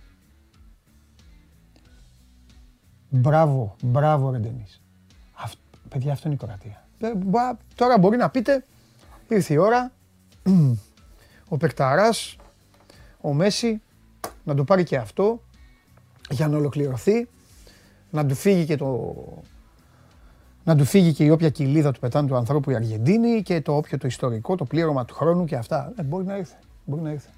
Μπράβο, 3.09 3.77
μπράβο 3.83 4.31
ρε 4.31 4.39
Ντενής. 4.39 4.83
παιδιά, 5.89 6.13
αυτό 6.13 6.29
είναι 6.29 6.37
η 6.43 6.47
Κροατία. 6.47 6.87
Ε, 6.99 7.13
τώρα 7.75 7.99
μπορεί 7.99 8.17
να 8.17 8.31
πείτε, 8.31 8.65
ήρθε 9.29 9.55
η 9.55 9.57
ώρα, 9.57 9.93
ο 11.49 11.57
Πεκταράς, 11.57 12.37
ο 13.21 13.33
Μέση, 13.33 13.83
να 14.45 14.55
το 14.55 14.65
πάρει 14.65 14.85
και 14.85 14.97
αυτό, 14.97 15.43
για 16.33 16.49
να 16.49 16.57
ολοκληρωθεί, 16.57 17.29
να 18.11 18.27
του 18.27 18.35
φύγει 18.35 18.65
και 18.65 18.77
το... 18.77 19.15
Να 20.65 20.77
του 20.77 20.85
φύγει 20.85 21.13
και 21.13 21.25
η 21.25 21.31
όποια 21.31 21.51
κοιλίδα 21.51 21.93
του 21.93 22.01
πετάνε 22.01 22.29
του 22.29 22.37
ανθρώπου 22.37 22.71
η 22.71 22.75
Αργεντίνη 22.75 23.43
και 23.43 23.61
το 23.61 23.77
όποιο 23.77 23.99
το 23.99 24.07
ιστορικό, 24.07 24.57
το 24.57 24.65
πλήρωμα 24.65 25.05
του 25.05 25.15
χρόνου 25.15 25.45
και 25.45 25.57
αυτά. 25.57 25.93
Ε, 25.97 26.03
μπορεί 26.03 26.25
να 26.25 26.37
ήρθε. 26.37 26.57
Μπορεί 26.85 27.03
να 27.03 27.11
ήρθε. 27.11 27.29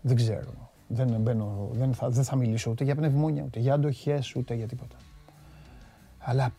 Δεν 0.00 0.16
ξέρω. 0.16 0.70
Δεν, 0.86 1.08
μπαίνω, 1.20 1.68
δεν, 1.72 1.94
θα, 1.94 2.08
δεν 2.08 2.24
θα 2.24 2.36
μιλήσω 2.36 2.70
ούτε 2.70 2.84
για 2.84 2.94
πνευμόνια, 2.94 3.42
ούτε 3.46 3.60
για 3.60 3.74
αντοχές, 3.74 4.34
ούτε 4.34 4.54
για 4.54 4.66
τίποτα. 4.66 4.96
Αλλά 6.18 6.52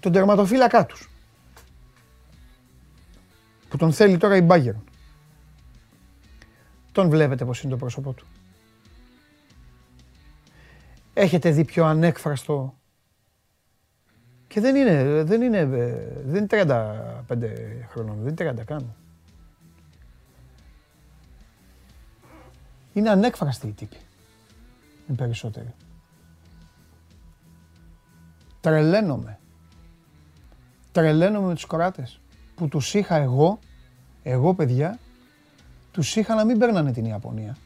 τον 0.00 0.12
τερματοφύλακά 0.12 0.86
τους, 0.86 1.10
που 3.68 3.76
τον 3.76 3.92
θέλει 3.92 4.16
τώρα 4.16 4.36
η 4.36 4.40
Μπάγκερ. 4.40 4.74
Τον 6.92 7.08
βλέπετε 7.08 7.44
πως 7.44 7.62
είναι 7.62 7.72
το 7.72 7.78
πρόσωπό 7.78 8.12
του. 8.12 8.26
Έχετε 11.14 11.50
δει 11.50 11.64
πιο 11.64 11.84
ανέκφραστο 11.84 12.74
και 14.48 14.60
δεν 14.60 14.76
είναι, 14.76 15.22
δεν 15.22 15.42
είναι, 15.42 15.64
δεν 16.24 16.46
είναι 16.50 16.66
35 17.28 17.36
χρονών, 17.88 18.18
δεν 18.22 18.46
είναι 18.46 18.54
30 18.60 18.64
καν. 18.64 18.94
Είναι 22.92 23.10
ανέκφραστοι 23.10 23.66
οι 23.66 23.72
τύποι. 23.72 23.96
Οι 25.08 25.12
περισσότεροι. 25.12 25.74
Τρελαίνομαι. 28.60 29.38
Τρελαίνομαι 30.92 31.46
με 31.46 31.54
τους 31.54 31.64
κοράτες. 31.64 32.20
Που 32.54 32.68
τους 32.68 32.94
είχα 32.94 33.16
εγώ, 33.16 33.58
εγώ 34.22 34.54
παιδιά, 34.54 34.98
τους 35.92 36.16
είχα 36.16 36.34
να 36.34 36.44
μην 36.44 36.58
παίρνανε 36.58 36.92
την 36.92 37.04
Ιαπωνία. 37.04 37.56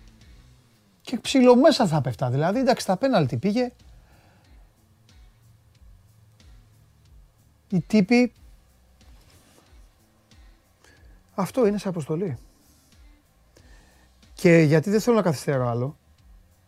Και 1.00 1.18
ψηλομέσα 1.18 1.86
θα 1.86 2.00
πέφτα. 2.00 2.30
Δηλαδή, 2.30 2.58
εντάξει, 2.58 2.86
τα 2.86 2.96
πέναλτι 2.96 3.36
πήγε. 3.36 3.72
Οι 7.68 7.80
τύποι... 7.80 8.32
Αυτό 11.34 11.66
είναι 11.66 11.78
σε 11.78 11.88
αποστολή. 11.88 12.38
Και 14.34 14.58
γιατί 14.58 14.90
δεν 14.90 15.00
θέλω 15.00 15.16
να 15.16 15.22
καθυστερώ 15.22 15.68
άλλο 15.68 15.96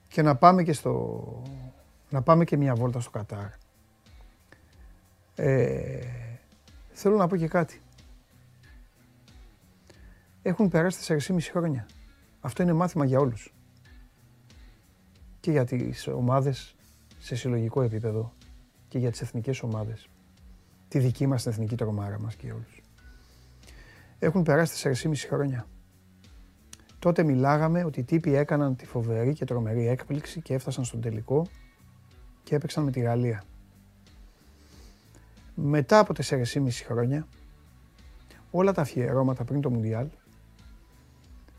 και 0.08 0.22
να 0.22 0.36
πάμε 0.36 0.62
και, 0.62 0.72
στο, 0.72 1.24
να 2.10 2.22
πάμε 2.22 2.44
και 2.44 2.56
μια 2.56 2.74
βόλτα 2.74 3.00
στο 3.00 3.10
Κατάρ. 3.10 3.46
Ε, 5.34 6.06
θέλω 6.92 7.16
να 7.16 7.26
πω 7.26 7.36
και 7.36 7.48
κάτι. 7.48 7.80
Έχουν 10.42 10.68
περάσει 10.68 11.16
4,5 11.28 11.38
χρόνια. 11.50 11.86
Αυτό 12.40 12.62
είναι 12.62 12.72
μάθημα 12.72 13.04
για 13.04 13.18
όλους. 13.18 13.54
Και 15.40 15.50
για 15.50 15.64
τις 15.64 16.06
ομάδες 16.06 16.76
σε 17.18 17.36
συλλογικό 17.36 17.82
επίπεδο 17.82 18.32
και 18.88 18.98
για 18.98 19.10
τις 19.10 19.20
εθνικές 19.20 19.62
ομάδες. 19.62 20.08
Τη 20.88 20.98
δική 20.98 21.26
μας 21.26 21.42
την 21.42 21.50
εθνική 21.50 21.76
τρομάρα 21.76 22.20
μας 22.20 22.34
και 22.34 22.46
για 22.46 22.54
όλους. 22.54 22.82
Έχουν 24.18 24.42
περάσει 24.42 24.74
4,5 24.74 25.26
χρόνια. 25.28 25.66
Τότε 26.98 27.22
μιλάγαμε 27.22 27.84
ότι 27.84 28.00
οι 28.00 28.04
τύποι 28.04 28.34
έκαναν 28.34 28.76
τη 28.76 28.86
φοβερή 28.86 29.32
και 29.32 29.44
τρομερή 29.44 29.86
έκπληξη 29.86 30.40
και 30.40 30.54
έφτασαν 30.54 30.84
στον 30.84 31.00
τελικό 31.00 31.46
και 32.42 32.54
έπαιξαν 32.54 32.84
με 32.84 32.90
τη 32.90 33.00
Γαλλία. 33.00 33.44
Μετά 35.54 35.98
από 35.98 36.14
4,5 36.14 36.68
χρόνια, 36.84 37.26
όλα 38.50 38.72
τα 38.72 38.80
αφιερώματα 38.80 39.44
πριν 39.44 39.60
το 39.60 39.70
Μουντιάλ 39.70 40.08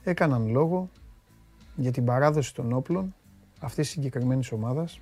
έκαναν 0.04 0.48
λόγο 0.48 0.90
για 1.76 1.92
την 1.92 2.06
παράδοση 2.06 2.54
των 2.54 2.74
όπλων 2.74 3.16
αυτής 3.60 3.86
της 3.86 3.90
συγκεκριμένης 3.90 4.52
ομάδας, 4.52 5.00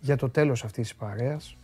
για 0.00 0.16
το 0.16 0.30
τέλος 0.30 0.64
αυτής 0.64 0.88
της 0.88 0.96
παρέας, 0.96 1.56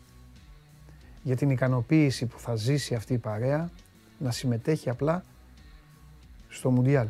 για 1.23 1.37
την 1.37 1.50
ικανοποίηση 1.50 2.26
που 2.26 2.38
θα 2.38 2.55
ζήσει 2.55 2.95
αυτή 2.95 3.12
η 3.14 3.19
παρέα 3.19 3.71
να 4.19 4.31
συμμετέχει 4.31 4.91
απλά 4.91 5.25
στο 6.49 6.71
Μουντιάλ. 6.71 7.09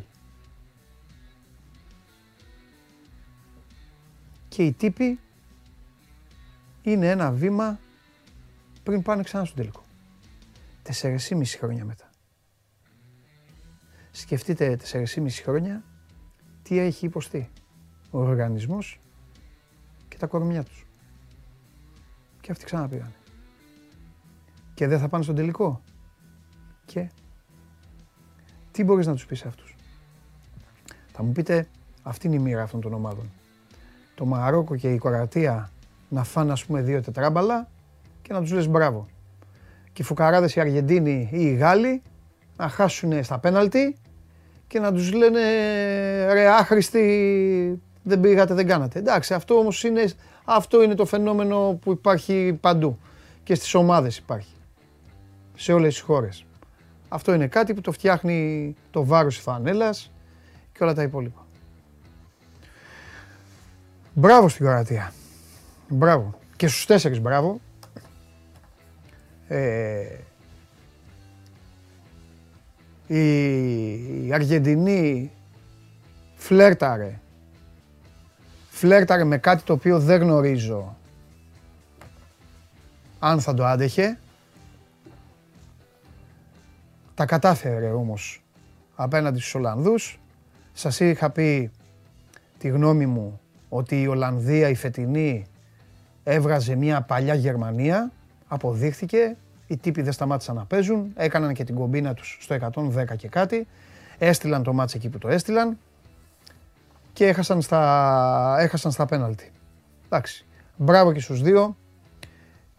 και 4.53 4.63
οι 4.63 4.71
τύποι 4.71 5.19
είναι 6.81 7.09
ένα 7.09 7.31
βήμα 7.31 7.79
πριν 8.83 9.01
πάνε 9.01 9.23
ξανά 9.23 9.45
στο 9.45 9.55
τελικό. 9.55 9.83
μισή 11.35 11.57
χρόνια 11.57 11.85
μετά. 11.85 12.02
Σκεφτείτε 14.15 14.77
μισή 15.21 15.43
χρόνια 15.43 15.83
τι 16.63 16.79
έχει 16.79 17.05
υποστεί 17.05 17.49
ο 18.11 18.19
οργανισμός 18.19 18.99
και 20.07 20.17
τα 20.17 20.27
κορμιά 20.27 20.63
τους. 20.63 20.85
Και 22.41 22.51
αυτοί 22.51 22.65
ξαναπήγανε. 22.65 23.15
Και 24.73 24.87
δεν 24.87 24.99
θα 24.99 25.07
πάνε 25.07 25.23
στον 25.23 25.35
τελικό. 25.35 25.81
Και 26.85 27.09
τι 28.71 28.83
μπορείς 28.83 29.07
να 29.07 29.13
τους 29.13 29.25
πεις 29.25 29.39
σε 29.39 29.47
αυτούς; 29.47 29.75
Θα 31.11 31.23
μου 31.23 31.31
πείτε, 31.31 31.67
αυτή 32.03 32.27
είναι 32.27 32.35
η 32.35 32.39
μοίρα 32.39 32.63
αυτών 32.63 32.81
των 32.81 32.93
ομάδων 32.93 33.31
το 34.15 34.25
Μαρόκο 34.25 34.75
και 34.75 34.93
η 34.93 34.97
Κροατία 34.97 35.69
να 36.09 36.23
φάνε 36.23 36.51
ας 36.51 36.65
πούμε 36.65 36.81
δύο 36.81 37.01
τετράμπαλα 37.01 37.67
και 38.21 38.33
να 38.33 38.41
τους 38.41 38.51
λες 38.51 38.67
μπράβο. 38.67 39.07
Και 39.93 40.01
οι 40.01 40.05
φουκαράδες 40.05 40.55
οι 40.55 40.59
Αργεντίνοι 40.59 41.29
ή 41.31 41.41
οι 41.41 41.53
Γάλλοι 41.53 42.01
να 42.57 42.69
χάσουν 42.69 43.23
στα 43.23 43.39
πέναλτι 43.39 43.97
και 44.73 44.79
να 44.79 44.93
τους 44.93 45.11
λένε 45.13 45.41
ρε 46.33 46.47
άχρηστοι 46.47 47.81
δεν 48.03 48.19
πήγατε, 48.19 48.53
δεν 48.53 48.67
κάνατε. 48.67 48.99
Εντάξει, 48.99 49.33
αυτό 49.33 49.57
όμως 49.57 49.83
είναι, 49.83 50.05
αυτό 50.45 50.83
είναι 50.83 50.95
το 50.95 51.05
φαινόμενο 51.05 51.79
που 51.81 51.91
υπάρχει 51.91 52.57
παντού 52.61 52.99
και 53.43 53.55
στις 53.55 53.73
ομάδες 53.73 54.17
υπάρχει. 54.17 54.53
Σε 55.55 55.73
όλες 55.73 55.93
τις 55.93 56.03
χώρες. 56.03 56.45
Αυτό 57.09 57.33
είναι 57.33 57.47
κάτι 57.47 57.73
που 57.73 57.81
το 57.81 57.91
φτιάχνει 57.91 58.75
το 58.91 59.05
βάρος 59.05 59.35
της 59.35 59.43
φανέλας 59.43 60.11
και 60.71 60.83
όλα 60.83 60.93
τα 60.93 61.01
υπόλοιπα. 61.01 61.45
Μπράβο 64.13 64.49
στην 64.49 64.65
Κροατία. 64.65 65.13
Μπράβο. 65.87 66.39
Και 66.55 66.67
στους 66.67 66.85
τέσσερις 66.85 67.21
μπράβο. 67.21 67.59
Ε, 69.47 70.05
η 73.07 74.33
Αργεντινή 74.33 75.31
φλέρταρε. 76.35 77.19
Φλέρταρε 78.69 79.23
με 79.23 79.37
κάτι 79.37 79.63
το 79.63 79.73
οποίο 79.73 79.99
δεν 79.99 80.21
γνωρίζω 80.21 80.95
αν 83.19 83.41
θα 83.41 83.53
το 83.53 83.65
άντεχε. 83.65 84.17
Τα 87.15 87.25
κατάφερε 87.25 87.91
όμως 87.91 88.43
απέναντι 88.95 89.39
στους 89.39 89.55
Ολλανδούς. 89.55 90.19
Σας 90.73 90.99
είχα 90.99 91.29
πει 91.29 91.71
τη 92.57 92.67
γνώμη 92.67 93.05
μου 93.05 93.39
ότι 93.69 94.01
η 94.01 94.07
Ολλανδία 94.07 94.69
η 94.69 94.75
φετινή 94.75 95.45
έβγαζε 96.23 96.75
μια 96.75 97.01
παλιά 97.01 97.33
Γερμανία. 97.33 98.11
Αποδείχθηκε, 98.47 99.35
οι 99.67 99.77
τύποι 99.77 100.01
δεν 100.01 100.11
σταμάτησαν 100.11 100.55
να 100.55 100.65
παίζουν, 100.65 101.11
έκαναν 101.15 101.53
και 101.53 101.63
την 101.63 101.75
κομπίνα 101.75 102.13
τους 102.13 102.37
στο 102.41 102.55
110 102.55 103.15
και 103.17 103.27
κάτι. 103.27 103.67
Έστειλαν 104.17 104.63
το 104.63 104.73
μάτς 104.73 104.93
εκεί 104.93 105.09
που 105.09 105.17
το 105.17 105.27
έστειλαν 105.27 105.77
και 107.13 107.27
έχασαν 107.27 107.61
στα, 107.61 108.55
έχασαν 108.59 108.91
στα 108.91 109.05
πέναλτι. 109.05 109.51
Εντάξει. 110.05 110.45
Μπράβο 110.77 111.11
και 111.11 111.19
στους 111.19 111.41
δύο 111.41 111.75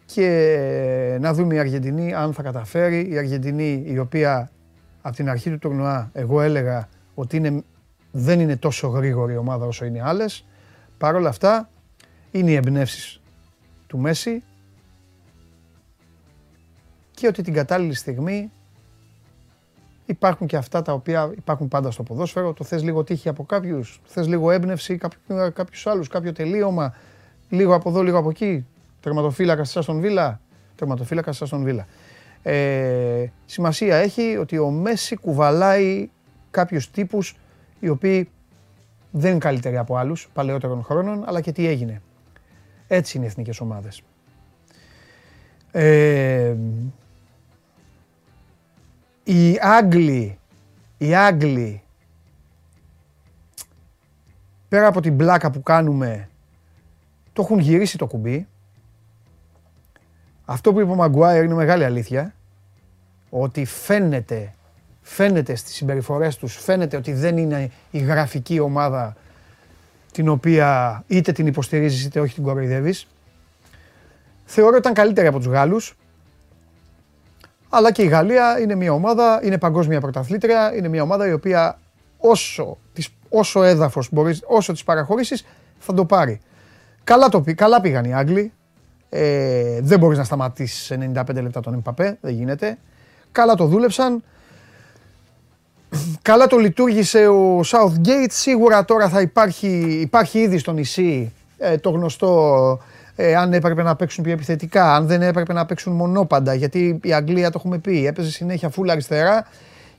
και 0.05 1.17
να 1.19 1.33
δούμε 1.33 1.55
η 1.55 1.59
Αργεντινή 1.59 2.13
αν 2.13 2.33
θα 2.33 2.43
καταφέρει. 2.43 3.09
Η 3.09 3.17
Αργεντινή 3.17 3.83
η 3.85 3.99
οποία 3.99 4.51
από 5.01 5.15
την 5.15 5.29
αρχή 5.29 5.49
του 5.49 5.57
τουρνουά 5.57 6.09
εγώ 6.13 6.41
έλεγα 6.41 6.89
ότι 7.13 7.37
είναι, 7.37 7.63
δεν 8.11 8.39
είναι 8.39 8.57
τόσο 8.57 8.87
γρήγορη 8.87 9.37
ομάδα 9.37 9.65
όσο 9.65 9.85
είναι 9.85 10.01
άλλες. 10.03 10.45
Παρ' 10.97 11.15
όλα 11.15 11.29
αυτά 11.29 11.69
είναι 12.31 12.51
οι 12.51 12.55
εμπνεύσεις 12.55 13.21
του 13.87 13.97
Μέση 13.97 14.43
και 17.15 17.27
ότι 17.27 17.41
την 17.41 17.53
κατάλληλη 17.53 17.93
στιγμή 17.93 18.51
υπάρχουν 20.05 20.47
και 20.47 20.57
αυτά 20.57 20.81
τα 20.81 20.93
οποία 20.93 21.31
υπάρχουν 21.37 21.67
πάντα 21.67 21.91
στο 21.91 22.03
ποδόσφαιρο. 22.03 22.53
Το 22.53 22.63
θες 22.63 22.83
λίγο 22.83 23.03
τύχη 23.03 23.29
από 23.29 23.43
κάποιους, 23.43 24.01
θες 24.05 24.27
λίγο 24.27 24.51
έμπνευση 24.51 24.97
κάποιου, 24.97 25.19
κάποιους 25.53 25.87
άλλους, 25.87 26.07
κάποιο 26.07 26.31
τελείωμα, 26.31 26.95
λίγο 27.49 27.75
από 27.75 27.89
εδώ, 27.89 28.01
λίγο 28.01 28.17
από 28.17 28.29
εκεί. 28.29 28.65
Τερματοφύλακας 28.99 29.69
σα 29.69 29.81
στον 29.81 29.99
Βίλα. 29.99 30.39
Τερματοφύλακας 30.75 31.37
σα 31.37 31.45
στον 31.45 31.63
Βίλα. 31.63 31.87
Ε, 32.43 33.25
σημασία 33.45 33.95
έχει 33.95 34.37
ότι 34.37 34.57
ο 34.57 34.69
Μέση 34.69 35.15
κουβαλάει 35.15 36.09
κάποιους 36.51 36.91
τύπους 36.91 37.37
οι 37.79 37.89
οποίοι 37.89 38.29
δεν 39.11 39.29
είναι 39.31 39.39
καλύτεροι 39.39 39.77
από 39.77 39.95
άλλους 39.95 40.29
παλαιότερων 40.33 40.83
χρόνων, 40.83 41.23
αλλά 41.27 41.41
και 41.41 41.51
τι 41.51 41.67
έγινε. 41.67 42.01
Έτσι 42.87 43.17
είναι 43.17 43.25
οι 43.25 43.29
εθνικές 43.29 43.59
ομάδες. 43.59 44.01
Ε, 45.71 46.55
οι 49.27 49.57
Άγγλοι, 49.61 50.39
οι 50.97 51.15
Άγγλοι, 51.15 51.81
πέρα 54.69 54.87
από 54.87 55.01
την 55.01 55.17
πλάκα 55.17 55.51
που 55.51 55.63
κάνουμε, 55.63 56.29
το 57.33 57.41
έχουν 57.41 57.59
γυρίσει 57.59 57.97
το 57.97 58.07
κουμπί. 58.07 58.47
Αυτό 60.45 60.73
που 60.73 60.79
είπε 60.79 60.91
ο 60.91 60.95
Μαγκουάιρ 60.95 61.43
είναι 61.43 61.53
μεγάλη 61.53 61.83
αλήθεια. 61.83 62.33
Ότι 63.29 63.65
φαίνεται, 63.65 64.53
φαίνεται 65.01 65.55
στις 65.55 65.75
συμπεριφορές 65.75 66.37
τους, 66.37 66.55
φαίνεται 66.55 66.97
ότι 66.97 67.13
δεν 67.13 67.37
είναι 67.37 67.71
η 67.91 67.99
γραφική 67.99 68.59
ομάδα 68.59 69.15
την 70.11 70.29
οποία 70.29 71.03
είτε 71.07 71.31
την 71.31 71.47
υποστηρίζεις 71.47 72.05
είτε 72.05 72.19
όχι 72.19 72.33
την 72.33 72.43
κοροϊδεύεις. 72.43 73.07
Θεωρώ 74.45 74.69
ότι 74.69 74.79
ήταν 74.79 74.93
καλύτερη 74.93 75.27
από 75.27 75.37
τους 75.37 75.47
Γάλλους. 75.47 75.97
Αλλά 77.75 77.91
και 77.91 78.01
η 78.01 78.07
Γαλλία 78.07 78.59
είναι 78.59 78.75
μια 78.75 78.91
ομάδα, 78.91 79.39
είναι 79.43 79.57
παγκόσμια 79.57 79.99
πρωταθλήτρια, 79.99 80.75
είναι 80.75 80.87
μια 80.87 81.01
ομάδα 81.01 81.27
η 81.27 81.31
οποία 81.31 81.79
όσο, 82.17 82.77
όσο 83.29 83.63
έδαφος 83.63 84.07
μπορείς, 84.11 84.41
όσο 84.45 84.73
τις 84.73 84.83
παραχωρήσεις 84.83 85.45
θα 85.79 85.93
το 85.93 86.05
πάρει. 86.05 86.39
Καλά, 87.03 87.29
το, 87.29 87.43
καλά 87.55 87.81
πήγαν 87.81 88.05
οι 88.05 88.13
Άγγλοι, 88.13 88.53
ε, 89.09 89.79
δεν 89.81 89.99
μπορείς 89.99 90.17
να 90.17 90.23
σταματήσεις 90.23 90.91
95 90.91 91.41
λεπτά 91.41 91.59
τον 91.59 91.73
Εμπαπέ, 91.73 92.17
δεν 92.21 92.33
γίνεται. 92.33 92.77
Καλά 93.31 93.55
το 93.55 93.65
δούλεψαν. 93.65 94.23
Καλά 96.21 96.47
το 96.47 96.57
λειτουργήσε 96.57 97.27
ο 97.27 97.59
Southgate. 97.59 98.29
Σίγουρα 98.29 98.85
τώρα 98.85 99.09
θα 99.09 99.21
υπάρχει, 99.21 99.97
υπάρχει 100.01 100.39
ήδη 100.39 100.57
στο 100.57 100.71
νησί 100.71 101.33
ε, 101.57 101.77
το 101.77 101.89
γνωστό 101.89 102.79
ε, 103.15 103.35
αν 103.35 103.53
έπρεπε 103.53 103.83
να 103.83 103.95
παίξουν 103.95 104.23
πιο 104.23 104.33
επιθετικά, 104.33 104.95
αν 104.95 105.07
δεν 105.07 105.21
έπρεπε 105.21 105.53
να 105.53 105.65
παίξουν 105.65 105.93
μονόπαντα. 105.93 106.53
Γιατί 106.53 106.99
η 107.03 107.13
Αγγλία 107.13 107.49
το 107.49 107.53
έχουμε 107.57 107.77
πει, 107.77 108.05
έπαιζε 108.05 108.31
συνέχεια 108.31 108.69
φούλα 108.69 108.91
αριστερά 108.91 109.47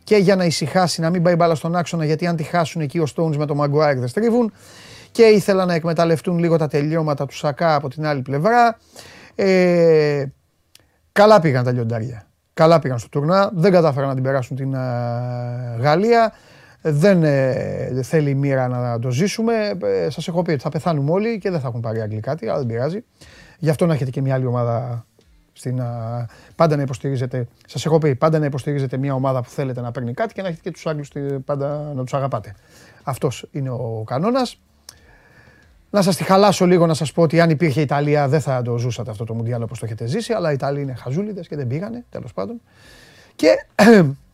και 0.05 0.17
για 0.17 0.37
να 0.37 0.45
ησυχάσει, 0.45 1.01
να 1.01 1.11
μην 1.11 1.23
πάει 1.23 1.35
μπάλα 1.35 1.55
στον 1.55 1.77
άξονα, 1.77 2.05
γιατί 2.05 2.27
αν 2.27 2.37
τη 2.37 2.43
χάσουν 2.43 2.81
εκεί 2.83 2.99
ο 2.99 3.07
Stones 3.17 3.37
με 3.37 3.47
το 3.47 3.63
Maguire 3.63 3.97
δεν 3.97 4.09
στρίβουν 4.09 4.53
και 5.11 5.23
ήθελαν 5.23 5.67
να 5.67 5.75
εκμεταλλευτούν 5.75 6.39
λίγο 6.39 6.57
τα 6.57 6.69
τελειώματα 6.69 7.27
του 7.27 7.37
Σακά 7.37 7.75
από 7.75 7.89
την 7.89 8.07
άλλη 8.07 8.23
πλευρά. 8.23 8.79
Ε, 9.35 10.25
καλά 11.13 11.41
πήγαν 11.41 11.65
τα 11.65 11.73
λιοντάρια. 11.73 12.27
Καλά 12.55 12.79
πήγαν 12.79 12.99
στο 12.99 13.09
τουρνά. 13.09 13.51
Δεν 13.55 13.73
κατάφεραν 13.73 14.09
να 14.09 14.15
την 14.15 14.23
περάσουν 14.23 14.57
την 14.57 14.77
Γαλλία. 15.81 16.33
Δεν 16.89 17.23
ε, 17.23 18.03
θέλει 18.03 18.31
η 18.31 18.35
μοίρα 18.35 18.69
να 18.69 18.99
το 18.99 19.11
ζήσουμε. 19.11 19.77
Ε, 19.83 20.11
Σας 20.11 20.29
έχω 20.29 20.43
πει 20.43 20.51
ότι 20.51 20.63
θα 20.63 20.69
πεθάνουμε 20.69 21.11
όλοι 21.11 21.39
και 21.39 21.51
δεν 21.51 21.61
θα 21.61 21.69
έχουν 21.69 21.81
πάρει 21.81 22.01
αγγλικά 22.01 22.31
κάτι, 22.31 22.49
αλλά 22.49 22.59
δεν 22.59 22.67
πειράζει. 22.67 23.05
Γι' 23.59 23.71
αυτό 23.71 23.87
να 23.87 23.95
έχετε 23.95 24.11
και 24.11 24.21
μια 24.21 24.35
άλλη 24.35 24.47
ομάδα 24.47 25.07
στην, 25.53 25.83
πάντα 26.57 26.77
να 26.77 26.83
υποστηρίζετε, 26.83 27.47
σας 27.67 27.87
έχω 27.87 27.99
πει, 27.99 28.15
πάντα 28.15 28.39
να 28.39 28.45
υποστηρίζετε 28.45 28.97
μια 28.97 29.15
ομάδα 29.15 29.43
που 29.43 29.49
θέλετε 29.49 29.81
να 29.81 29.91
παίρνει 29.91 30.13
κάτι 30.13 30.35
και 30.35 30.43
να 30.43 30.49
έχετε 30.49 30.63
και 30.63 30.71
τους 30.71 30.87
Άγγλους 30.87 31.11
πάντα 31.45 31.93
να 31.95 32.03
τους 32.03 32.15
αγαπάτε. 32.15 32.55
Αυτός 33.03 33.49
είναι 33.51 33.71
ο 33.71 34.03
κανόνας. 34.07 34.61
Να 35.91 36.03
σας 36.03 36.17
τη 36.17 36.25
χαλάσω 36.25 36.67
λίγο 36.67 36.87
να 36.87 36.95
σας 36.95 37.13
πω 37.13 37.23
ότι 37.23 37.41
αν 37.41 37.51
υπήρχε 37.51 37.81
Ιταλία 37.81 38.29
δεν 38.29 38.41
θα 38.41 38.63
το 38.63 38.79
ζούσατε 38.79 39.11
αυτό 39.11 39.25
το 39.25 39.35
Μουντιάλ 39.35 39.63
όπως 39.63 39.79
το 39.79 39.85
έχετε 39.85 40.07
ζήσει, 40.07 40.33
αλλά 40.33 40.51
οι 40.51 40.55
Ιταλοί 40.55 40.81
είναι 40.81 40.95
χαζούλιδες 40.95 41.49
και 41.49 41.57
δεν 41.57 41.67
πήγανε, 41.67 42.05
τέλος 42.11 42.33
πάντων. 42.33 42.61
Και 43.35 43.49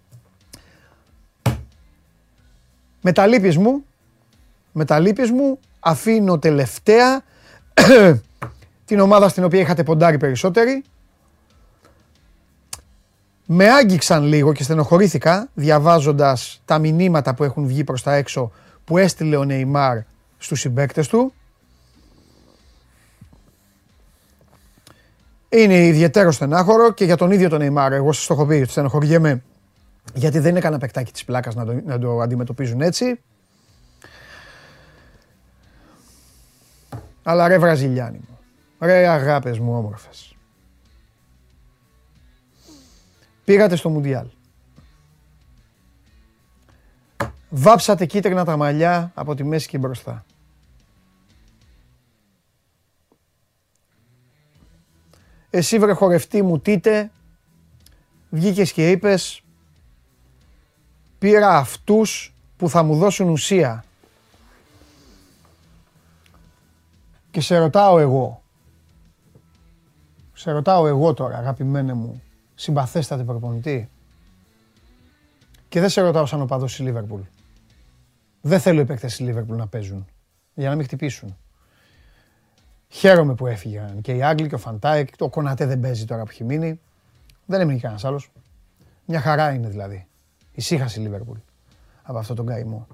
με 3.02 3.12
τα 3.12 3.26
λύπης 3.26 3.56
μου, 3.56 3.84
με 4.72 4.84
τα 4.84 4.98
λύπης 4.98 5.30
μου 5.30 5.58
αφήνω 5.80 6.38
τελευταία 6.38 7.22
την 8.84 9.00
ομάδα 9.00 9.28
στην 9.28 9.44
οποία 9.44 9.60
είχατε 9.60 9.82
ποντάρει 9.82 10.18
περισσότεροι. 10.18 10.84
Με 13.46 13.70
άγγιξαν 13.70 14.24
λίγο 14.24 14.52
και 14.52 14.62
στενοχωρήθηκα 14.62 15.48
διαβάζοντας 15.54 16.62
τα 16.64 16.78
μηνύματα 16.78 17.34
που 17.34 17.44
έχουν 17.44 17.66
βγει 17.66 17.84
προς 17.84 18.02
τα 18.02 18.14
έξω 18.14 18.52
που 18.84 18.98
έστειλε 18.98 19.36
ο 19.36 19.44
Νεϊμάρ 19.44 19.98
στους 20.38 20.60
συμπαίκτες 20.60 21.08
του. 21.08 21.32
Είναι 25.48 25.86
ιδιαίτερο 25.86 26.32
στενάχωρο 26.32 26.92
και 26.92 27.04
για 27.04 27.16
τον 27.16 27.30
ίδιο 27.30 27.48
τον 27.48 27.58
Νεϊμάρ. 27.58 27.92
Εγώ 27.92 28.12
σας 28.12 28.26
το 28.26 28.34
έχω 28.34 28.46
πει 28.46 28.54
ότι 28.54 28.70
στενοχωριέμαι 28.70 29.42
γιατί 30.14 30.38
δεν 30.38 30.56
έκανα 30.56 30.78
παικτάκι 30.78 31.12
της 31.12 31.24
πλάκας 31.24 31.54
να, 31.54 31.64
το, 31.64 31.80
να 31.84 31.98
το 31.98 32.20
αντιμετωπίζουν 32.20 32.80
έτσι. 32.80 33.20
Αλλά 37.22 37.48
ρε 37.48 37.58
Βραζιλιάνοι 37.58 38.20
μου, 38.28 38.38
ρε 38.80 39.08
αγάπες 39.08 39.58
μου 39.58 39.76
όμορφες. 39.76 40.36
Πήγατε 43.44 43.76
στο 43.76 43.88
Μουντιάλ. 43.88 44.26
Βάψατε 47.50 48.06
κίτρινα 48.06 48.44
τα 48.44 48.56
μαλλιά 48.56 49.12
από 49.14 49.34
τη 49.34 49.44
μέση 49.44 49.68
και 49.68 49.78
μπροστά. 49.78 50.24
Εσύ 55.50 55.78
βρε 55.78 55.92
χορευτή 55.92 56.42
μου 56.42 56.60
τίτε, 56.60 57.10
βγήκες 58.30 58.72
και 58.72 58.90
είπες 58.90 59.41
πήρα 61.22 61.56
αυτούς 61.56 62.34
που 62.56 62.68
θα 62.68 62.82
μου 62.82 62.96
δώσουν 62.96 63.28
ουσία. 63.28 63.84
Και 67.30 67.40
σε 67.40 67.58
ρωτάω 67.58 67.98
εγώ, 67.98 68.42
σε 70.32 70.50
ρωτάω 70.50 70.86
εγώ 70.86 71.14
τώρα 71.14 71.36
αγαπημένε 71.36 71.92
μου, 71.92 72.22
συμπαθέστατε 72.54 73.22
προπονητή. 73.24 73.90
Και 75.68 75.80
δεν 75.80 75.88
σε 75.88 76.00
ρωτάω 76.00 76.26
σαν 76.26 76.40
οπαδός 76.40 76.70
της 76.70 76.84
Λίβερπουλ. 76.84 77.20
Δεν 78.40 78.60
θέλω 78.60 78.80
οι 78.80 78.84
παίκτες 78.84 79.16
της 79.16 79.26
Λίβερπουλ 79.26 79.56
να 79.56 79.66
παίζουν, 79.66 80.06
για 80.54 80.68
να 80.68 80.74
μην 80.74 80.84
χτυπήσουν. 80.84 81.36
Χαίρομαι 82.88 83.34
που 83.34 83.46
έφυγαν 83.46 84.00
και 84.00 84.12
οι 84.12 84.22
Άγγλοι 84.22 84.48
και 84.48 84.54
ο 84.54 84.58
Φαντάικ. 84.58 85.16
Ο 85.16 85.28
Κονατέ 85.28 85.66
δεν 85.66 85.80
παίζει 85.80 86.04
τώρα 86.04 86.22
που 86.22 86.30
έχει 86.30 86.44
μείνει. 86.44 86.80
Δεν 87.46 87.60
έμεινε 87.60 87.78
κανένας 87.78 88.04
άλλος. 88.04 88.30
Μια 89.04 89.20
χαρά 89.20 89.52
είναι 89.52 89.68
δηλαδή. 89.68 90.06
Ησύχασε 90.52 91.00
η 91.00 91.02
Λίβερπουλ 91.02 91.38
από 92.02 92.18
αυτό 92.18 92.34
τον 92.34 92.46
καημό. 92.46 92.86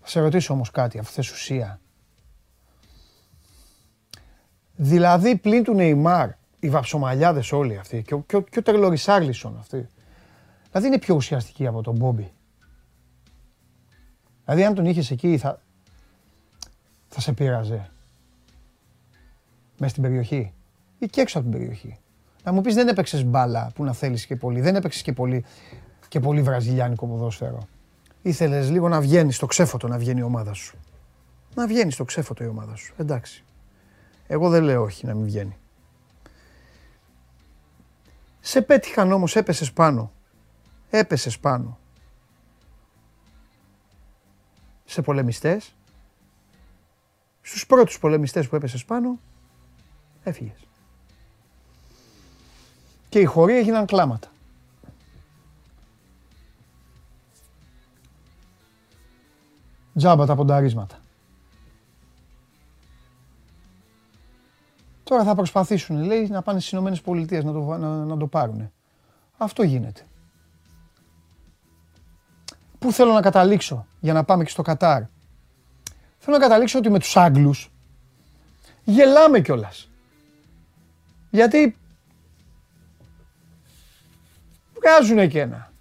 Θα 0.00 0.08
σε 0.08 0.20
ρωτήσω 0.20 0.54
όμως 0.54 0.70
κάτι, 0.70 0.98
αφού 0.98 1.12
θες 1.12 1.30
ουσία. 1.30 1.80
Δηλαδή 4.76 5.36
πλην 5.36 5.64
του 5.64 5.74
Νεϊμάρ, 5.74 6.30
οι 6.58 6.68
βαψομαλιάδες 6.68 7.52
όλοι 7.52 7.78
αυτοί 7.78 8.02
και 8.02 8.14
ο, 8.14 8.22
και 8.26 8.36
ο, 8.36 8.42
και 8.42 8.58
ο 8.58 8.62
Τερλορισάρλισον 8.62 9.56
αυτοί. 9.58 9.88
Δηλαδή 10.70 10.86
είναι 10.86 10.98
πιο 10.98 11.14
ουσιαστικοί 11.14 11.66
από 11.66 11.82
τον 11.82 11.96
Μπόμπι. 11.96 12.32
Δηλαδή 14.44 14.64
αν 14.64 14.74
τον 14.74 14.84
είχες 14.84 15.10
εκεί 15.10 15.38
θα, 15.38 15.62
θα 17.08 17.20
σε 17.20 17.32
πείραζε. 17.32 17.90
Μέσα 19.78 19.90
στην 19.90 20.02
περιοχή 20.02 20.54
ή 20.98 21.06
και 21.06 21.20
έξω 21.20 21.38
από 21.38 21.48
την 21.48 21.58
περιοχή. 21.58 21.98
Να 22.44 22.52
μου 22.52 22.60
πεις 22.60 22.74
δεν 22.74 22.88
έπαιξες 22.88 23.24
μπάλα 23.24 23.70
που 23.74 23.84
να 23.84 23.92
θέλεις 23.92 24.26
και 24.26 24.36
πολύ. 24.36 24.60
Δεν 24.60 24.76
έπαιξες 24.76 25.02
και 25.02 25.12
πολύ, 25.12 25.44
και 26.12 26.20
πολύ 26.20 26.42
βραζιλιάνικο 26.42 27.06
ποδόσφαιρο. 27.06 27.68
Ήθελες 28.22 28.70
λίγο 28.70 28.88
να 28.88 29.00
βγαίνεις 29.00 29.36
στο 29.36 29.46
ξέφωτο 29.46 29.88
να 29.88 29.98
βγαίνει 29.98 30.20
η 30.20 30.22
ομάδα 30.22 30.52
σου. 30.52 30.78
Να 31.54 31.66
βγαίνει 31.66 31.90
στο 31.90 32.04
ξέφωτο 32.04 32.44
η 32.44 32.46
ομάδα 32.46 32.74
σου. 32.74 32.94
Εντάξει. 32.96 33.44
Εγώ 34.26 34.48
δεν 34.48 34.62
λέω 34.62 34.82
όχι 34.82 35.06
να 35.06 35.14
μην 35.14 35.24
βγαίνει. 35.24 35.56
Σε 38.40 38.62
πέτυχαν 38.62 39.12
όμως, 39.12 39.36
έπεσες 39.36 39.72
πάνω. 39.72 40.12
Έπεσες 40.90 41.38
πάνω. 41.38 41.78
Σε 44.84 45.02
πολεμιστές. 45.02 45.74
Στους 47.40 47.66
πρώτους 47.66 47.98
πολεμιστές 47.98 48.48
που 48.48 48.56
έπεσες 48.56 48.84
πάνω, 48.84 49.18
έφυγες. 50.22 50.66
Και 53.08 53.18
οι 53.18 53.24
χωροί 53.24 53.56
έγιναν 53.56 53.86
κλάματα. 53.86 54.31
Τζάμπα 59.96 60.26
τα 60.26 60.34
πονταρίσματα. 60.34 60.96
Τώρα 65.04 65.24
θα 65.24 65.34
προσπαθήσουν, 65.34 66.02
λέει, 66.02 66.28
να 66.28 66.42
πάνε 66.42 66.58
στις 66.58 66.72
Ηνωμένες 66.72 67.00
Πολιτείες 67.00 67.44
να 67.44 67.52
το, 67.52 67.60
να, 67.60 68.04
να 68.04 68.16
το 68.16 68.26
πάρουν. 68.26 68.72
Αυτό 69.36 69.62
γίνεται. 69.62 70.06
Πού 72.78 72.92
θέλω 72.92 73.12
να 73.12 73.20
καταλήξω 73.20 73.86
για 74.00 74.12
να 74.12 74.24
πάμε 74.24 74.44
και 74.44 74.50
στο 74.50 74.62
Κατάρ; 74.62 75.02
Θέλω 76.18 76.36
να 76.36 76.42
καταλήξω 76.42 76.78
ότι 76.78 76.90
με 76.90 76.98
τους 76.98 77.16
Άγγλους 77.16 77.70
γελάμε 78.84 79.40
κιόλας. 79.40 79.88
Γιατί 81.30 81.76
βγάζουν 84.74 85.28
και 85.28 85.40
ένα. 85.40 85.72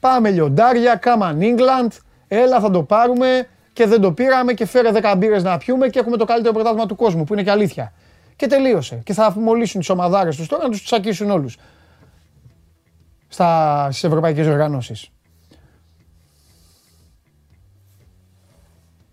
Πάμε 0.00 0.30
λιοντάρια, 0.30 0.96
κάμαν 0.96 1.38
England, 1.40 1.88
έλα 2.28 2.60
θα 2.60 2.70
το 2.70 2.82
πάρουμε 2.82 3.48
και 3.72 3.86
δεν 3.86 4.00
το 4.00 4.12
πήραμε 4.12 4.52
και 4.52 4.66
φέρε 4.66 4.90
10 4.94 5.14
μπύρες 5.16 5.42
να 5.42 5.58
πιούμε 5.58 5.88
και 5.88 5.98
έχουμε 5.98 6.16
το 6.16 6.24
καλύτερο 6.24 6.52
πρωτάθλημα 6.52 6.86
του 6.86 6.96
κόσμου 6.96 7.24
που 7.24 7.32
είναι 7.32 7.42
και 7.42 7.50
αλήθεια. 7.50 7.92
Και 8.36 8.46
τελείωσε. 8.46 9.00
Και 9.04 9.12
θα 9.12 9.34
μολύσουν 9.38 9.80
τις 9.80 9.88
ομαδάρες 9.88 10.36
τους 10.36 10.46
τώρα 10.46 10.62
να 10.62 10.70
τους 10.70 10.84
τσακίσουν 10.84 11.30
όλους. 11.30 11.56
Στα, 13.28 13.82
στις 13.90 14.04
ευρωπαϊκές 14.04 14.46
οργανώσεις. 14.46 15.10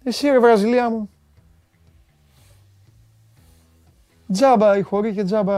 Εσύ 0.03 0.29
ρε 0.29 0.39
Βραζιλία 0.39 0.89
μου. 0.89 1.09
Τζάμπα 4.31 4.77
η 4.77 4.81
χωρί 4.81 5.13
και 5.13 5.23
τζάμπα 5.23 5.55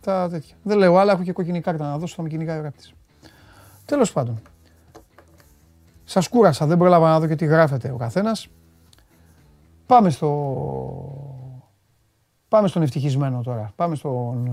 τα 0.00 0.28
τέτοια. 0.30 0.56
Δεν 0.62 0.78
λέω 0.78 0.96
άλλα, 0.96 1.12
έχω 1.12 1.22
και 1.22 1.32
κόκκινη 1.32 1.60
κάρτα 1.60 1.84
να 1.84 1.98
δώσω, 1.98 2.14
θα 2.14 2.22
με 2.22 2.28
κυνηγάει 2.28 2.58
ο 2.58 2.62
ράπτης. 2.62 2.92
Τέλος 3.84 4.12
πάντων. 4.12 4.42
Σας 6.08 6.28
κούρασα, 6.28 6.66
δεν 6.66 6.78
πρόλαβα 6.78 7.08
να 7.08 7.20
δω 7.20 7.26
και 7.26 7.36
τι 7.36 7.44
γράφετε 7.44 7.90
ο 7.90 7.96
καθένας. 7.96 8.48
Πάμε 9.86 10.10
στο... 10.10 10.30
Πάμε 12.48 12.68
στον 12.68 12.82
ευτυχισμένο 12.82 13.40
τώρα. 13.44 13.72
Πάμε 13.76 13.94
στον... 13.94 14.50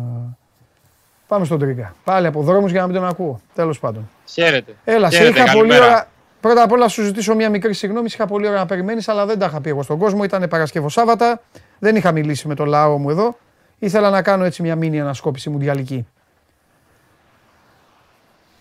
Πάμε 1.27 1.45
στον 1.45 1.59
Τρίγκα. 1.59 1.95
Πάλι 2.03 2.27
από 2.27 2.41
δρόμους 2.41 2.71
για 2.71 2.81
να 2.81 2.87
μην 2.87 2.95
τον 2.95 3.05
ακούω. 3.05 3.39
Τέλος 3.53 3.79
πάντων. 3.79 4.09
Χαίρετε. 4.25 4.75
Έλα, 4.83 5.09
Χαίρετε, 5.09 5.33
σε 5.33 5.43
είχα 5.43 5.51
πολύ 5.51 5.69
καλημέρα. 5.69 5.85
ώρα. 5.85 6.07
Πρώτα 6.39 6.63
απ' 6.63 6.71
όλα 6.71 6.87
σου 6.87 7.03
ζητήσω 7.03 7.35
μια 7.35 7.49
μικρή 7.49 7.73
συγγνώμη. 7.73 8.09
σε 8.09 8.15
Είχα 8.15 8.27
πολύ 8.27 8.47
ώρα 8.47 8.57
να 8.57 8.65
περιμένεις, 8.65 9.07
αλλά 9.07 9.25
δεν 9.25 9.39
τα 9.39 9.45
είχα 9.45 9.61
πει 9.61 9.69
εγώ 9.69 9.83
στον 9.83 9.97
κόσμο. 9.97 10.23
Ήταν 10.23 10.47
Παρασκευό 10.49 10.89
Σάββατα. 10.89 11.41
Δεν 11.79 11.95
είχα 11.95 12.11
μιλήσει 12.11 12.47
με 12.47 12.55
το 12.55 12.65
λαό 12.65 12.97
μου 12.97 13.09
εδώ. 13.09 13.37
Ήθελα 13.79 14.09
να 14.09 14.21
κάνω 14.21 14.43
έτσι 14.43 14.61
μια 14.61 14.75
μήνυ 14.75 15.01
ανασκόπηση 15.01 15.49
μουντιαλική. 15.49 16.07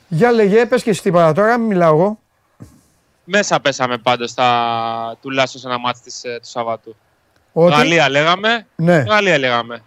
Για 0.08 0.32
λέγε, 0.32 0.66
πες 0.66 0.82
και 0.82 0.90
εσύ 0.90 1.02
τίποτα 1.02 1.32
τώρα, 1.32 1.58
μην 1.58 1.66
μιλάω 1.66 1.94
εγώ. 1.94 2.18
Μέσα 3.24 3.60
πέσαμε 3.60 3.98
πάντως 3.98 4.30
στα... 4.30 5.16
τουλάχιστον 5.20 5.60
σε 5.60 5.66
ένα 5.66 5.78
μάτι 5.78 6.00
της, 6.00 6.24
ε, 6.24 6.38
του 6.42 6.48
Σαββατού. 6.48 6.96
Ότι... 7.52 7.74
Γαλλία 7.74 8.08
λέγαμε. 8.08 8.66
Ναι, 8.76 8.96
Γαλλία 8.96 9.38
λέγαμε. 9.38 9.82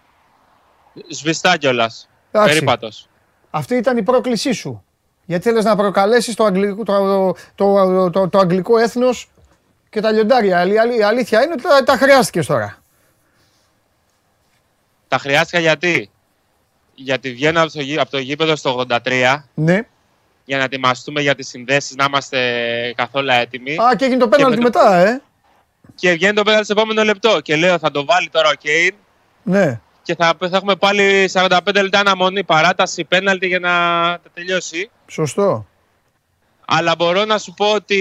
Σβηστά 1.10 1.56
κιόλας. 1.56 2.08
Εντάξει. 2.30 2.52
Περίπατος. 2.52 3.08
αυτή 3.50 3.74
ήταν 3.74 3.96
η 3.96 4.02
πρόκλησή 4.02 4.52
σου. 4.52 4.84
Γιατί 5.24 5.48
θέλεις 5.48 5.64
να 5.64 5.76
προκαλέσεις 5.76 6.34
το 6.34 6.44
αγγλικό, 6.44 6.82
το, 6.82 7.32
το, 7.54 7.74
το, 7.74 8.10
το, 8.10 8.28
το 8.28 8.38
αγγλικό 8.38 8.78
έθνος 8.78 9.28
και 9.90 10.00
τα 10.00 10.10
λιοντάρια. 10.12 10.66
Η, 10.66 10.76
αλη- 10.78 10.98
η 10.98 11.02
αλήθεια 11.02 11.42
είναι 11.42 11.52
ότι 11.52 11.62
τα, 11.62 11.82
τα 11.82 11.96
χρειάστηκες 11.96 12.46
τώρα. 12.46 12.78
Τα 15.08 15.18
χρειάστηκα 15.18 15.58
γιατί; 15.58 16.10
Γιατί 16.94 17.32
βγαίνω 17.32 17.62
από 17.62 17.72
το, 17.72 17.80
γή- 17.80 17.98
από 17.98 18.10
το 18.10 18.18
γήπεδο 18.18 18.56
στο 18.56 18.84
83 18.88 19.42
Ναι. 19.54 19.80
Για 20.48 20.58
να 20.58 20.64
ετοιμαστούμε 20.64 21.20
για 21.20 21.34
τις 21.34 21.48
συνδέσεις, 21.48 21.96
να 21.96 22.04
είμαστε 22.04 22.38
καθόλου 22.96 23.28
έτοιμοι. 23.30 23.76
Α, 23.76 23.94
και 23.96 24.04
έγινε 24.04 24.20
το 24.20 24.28
πέναλτι 24.28 24.56
με 24.62 24.70
το- 24.70 24.78
μετά, 24.80 24.96
ε. 24.96 25.22
Και 25.94 26.12
βγαίνει 26.12 26.34
το 26.34 26.42
πέναλτι 26.42 26.64
στο 26.64 26.74
επόμενο 26.78 27.02
λεπτό. 27.02 27.40
Και 27.40 27.56
λέω 27.56 27.78
θα 27.78 27.90
το 27.90 28.04
βάλει 28.04 28.28
τώρα 28.28 28.48
ο 28.48 28.52
Κέιν 28.54 28.94
Ναι. 29.42 29.80
και 30.02 30.14
θα, 30.14 30.36
θα 30.40 30.56
έχουμε 30.56 30.76
πάλι 30.76 31.28
45 31.32 31.82
λεπτά 31.82 31.98
αναμονή, 31.98 32.44
παράταση, 32.44 33.04
πέναλτι 33.04 33.46
για 33.46 33.58
να 33.58 33.70
τα 34.22 34.30
τελειώσει. 34.34 34.90
Σωστό. 35.06 35.66
Αλλά 36.66 36.94
μπορώ 36.94 37.24
να 37.24 37.38
σου 37.38 37.54
πω 37.54 37.72
ότι 37.72 37.98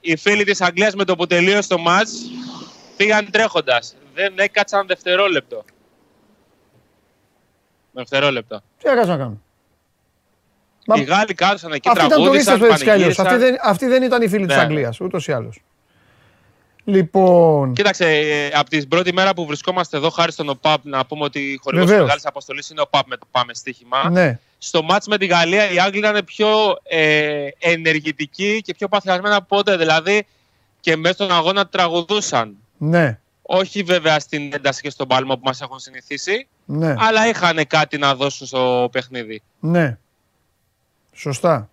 οι 0.00 0.16
φίλοι 0.16 0.44
της 0.44 0.60
Αγγλίας 0.60 0.94
με 0.94 1.04
το 1.04 1.16
που 1.16 1.26
τελείωσε 1.26 1.68
το 1.68 1.78
μάτς 1.78 2.12
πήγαν 2.96 3.30
τρέχοντας. 3.30 3.94
Δεν 4.14 4.32
έκατσαν 4.36 4.86
δευτερόλεπτο. 4.86 5.64
Δευτερόλεπτο. 7.92 8.60
Τι 8.82 8.88
έκανα 8.88 9.06
να 9.06 9.16
κάνω. 9.16 9.40
Μα- 10.90 10.96
Οι 10.96 11.02
Γάλλοι 11.02 11.34
κάθισαν 11.34 11.72
εκεί, 11.72 11.88
Αυτοί 11.88 12.04
ήταν 12.04 12.22
τουρίστες 12.24 12.44
τραγούδισαν, 12.44 12.72
έτσι 12.72 12.84
κι 12.84 12.90
αλλιώς. 12.90 13.18
Αυτοί 13.18 13.22
πανηγύρισαν. 13.22 13.58
δεν, 13.60 13.70
αυτοί 13.70 13.86
δεν 13.86 14.02
ήταν 14.02 14.22
οι 14.22 14.28
φίλοι 14.28 14.46
της 14.46 14.56
Ναι. 14.56 14.62
Αγγλίας, 14.62 15.00
ούτως 15.00 15.26
ή 15.26 15.32
άλλως. 15.32 15.60
Λοιπόν, 16.84 17.72
Κοίταξε, 17.72 18.04
ε, 18.08 18.50
από 18.54 18.70
την 18.70 18.88
πρώτη 18.88 19.12
μέρα 19.12 19.34
που 19.34 19.46
βρισκόμαστε 19.46 19.96
εδώ, 19.96 20.10
χάρη 20.10 20.32
στον 20.32 20.48
ΟΠΑΠ, 20.48 20.84
να 20.86 21.06
πούμε 21.06 21.24
ότι 21.24 21.38
η 21.38 21.58
χορηγός 21.62 21.86
Βεβαίως. 21.86 22.04
μεγάλης 22.04 22.26
αποστολής 22.26 22.70
είναι 22.70 22.80
ο 22.80 22.84
ΟΠΑΠ 22.86 23.06
με 23.08 23.16
το 23.16 23.26
Πάμε 23.30 23.54
Στοίχημα. 23.54 24.10
ναι, 24.10 24.38
Στο 24.58 24.82
μάτς 24.82 25.06
με 25.06 25.18
τη 25.18 25.26
Γαλλία 25.26 25.70
οι 25.70 25.78
Άγγλοι 25.78 25.98
ήταν 25.98 26.24
πιο 26.24 26.48
ε, 26.82 27.48
ενεργητικοί 27.58 28.60
και 28.64 28.74
πιο 28.74 28.88
παθιασμένοι 28.88 29.34
από 29.34 29.56
ποτέ. 29.56 29.76
Δηλαδή 29.76 30.26
και 30.80 30.96
μέσα 30.96 31.14
στον 31.14 31.32
αγώνα 31.32 31.66
τραγουδούσαν. 31.66 32.56
ναι, 32.78 33.18
Όχι 33.42 33.82
βέβαια 33.82 34.18
στην 34.20 34.50
ένταση 34.54 34.80
και 34.82 34.90
στον 34.90 35.06
πάλμο 35.08 35.34
που 35.34 35.42
μας 35.44 35.60
έχουν 35.60 35.78
συνηθίσει, 35.78 36.46
ναι, 36.64 36.94
αλλά 36.98 37.28
είχαν 37.28 37.66
κάτι 37.66 37.98
να 37.98 38.14
δώσουν 38.14 38.46
στο 38.46 38.88
παιχνίδι. 38.92 39.42
ναι. 39.60 39.98
Σωστά. 41.18 41.68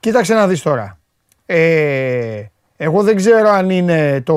Κοίταξε 0.00 0.34
να 0.34 0.46
δεις 0.46 0.62
τώρα. 0.62 0.98
Ε, 1.46 2.42
εγώ 2.76 3.02
δεν 3.02 3.16
ξέρω 3.16 3.48
αν 3.48 3.70
είναι 3.70 4.20
το, 4.20 4.36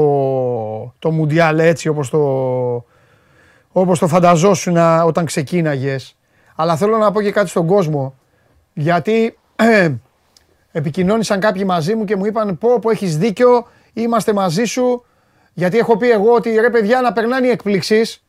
το 1.00 1.12
Μουντιάλ 1.12 1.60
έτσι 1.60 1.88
όπως 1.88 2.10
το, 2.10 2.20
όπως 3.72 4.00
το 4.00 4.08
φανταζόσουν 4.08 4.78
όταν 5.06 5.26
ξεκίναγες. 5.26 6.18
Αλλά 6.56 6.76
θέλω 6.76 6.98
να 6.98 7.12
πω 7.12 7.22
και 7.22 7.32
κάτι 7.32 7.50
στον 7.50 7.68
κόσμο. 7.68 8.16
Γιατί 8.74 9.38
επικοινώνησαν 10.72 11.40
κάποιοι 11.40 11.64
μαζί 11.66 11.96
μου 11.96 12.06
και 12.06 12.16
μου 12.16 12.26
είπαν 12.26 12.58
πω 12.58 12.80
πω 12.80 12.90
έχεις 12.90 13.18
δίκιο, 13.18 13.68
είμαστε 13.94 14.34
μαζί 14.34 14.64
σου. 14.64 15.06
Γιατί 15.54 15.78
έχω 15.78 15.98
πει 15.98 16.12
εγώ 16.12 16.34
ότι 16.34 16.56
ρε 16.56 16.70
παιδιά 16.70 17.02
να 17.02 17.14
περνάνε 17.14 17.48
οι 17.48 17.50
εκπλήξεις, 17.50 18.24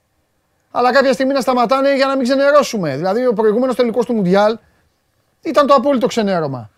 αλλά 0.70 0.92
κάποια 0.92 1.12
στιγμή 1.12 1.33
να 1.33 1.40
σταματάνε 1.40 1.96
για 1.96 2.07
να 2.07 2.16
μην 2.16 2.24
ξενερώσουμε. 2.24 2.96
Δηλαδή 2.96 3.26
ο 3.26 3.33
προηγούμενος 3.33 3.76
τελικός 3.76 4.07
του 4.07 4.14
Μουντιάλ 4.14 4.59
ήταν 5.42 5.66
το 5.66 5.74
απόλυτο 5.74 6.07
ξενέρωμα. 6.07 6.70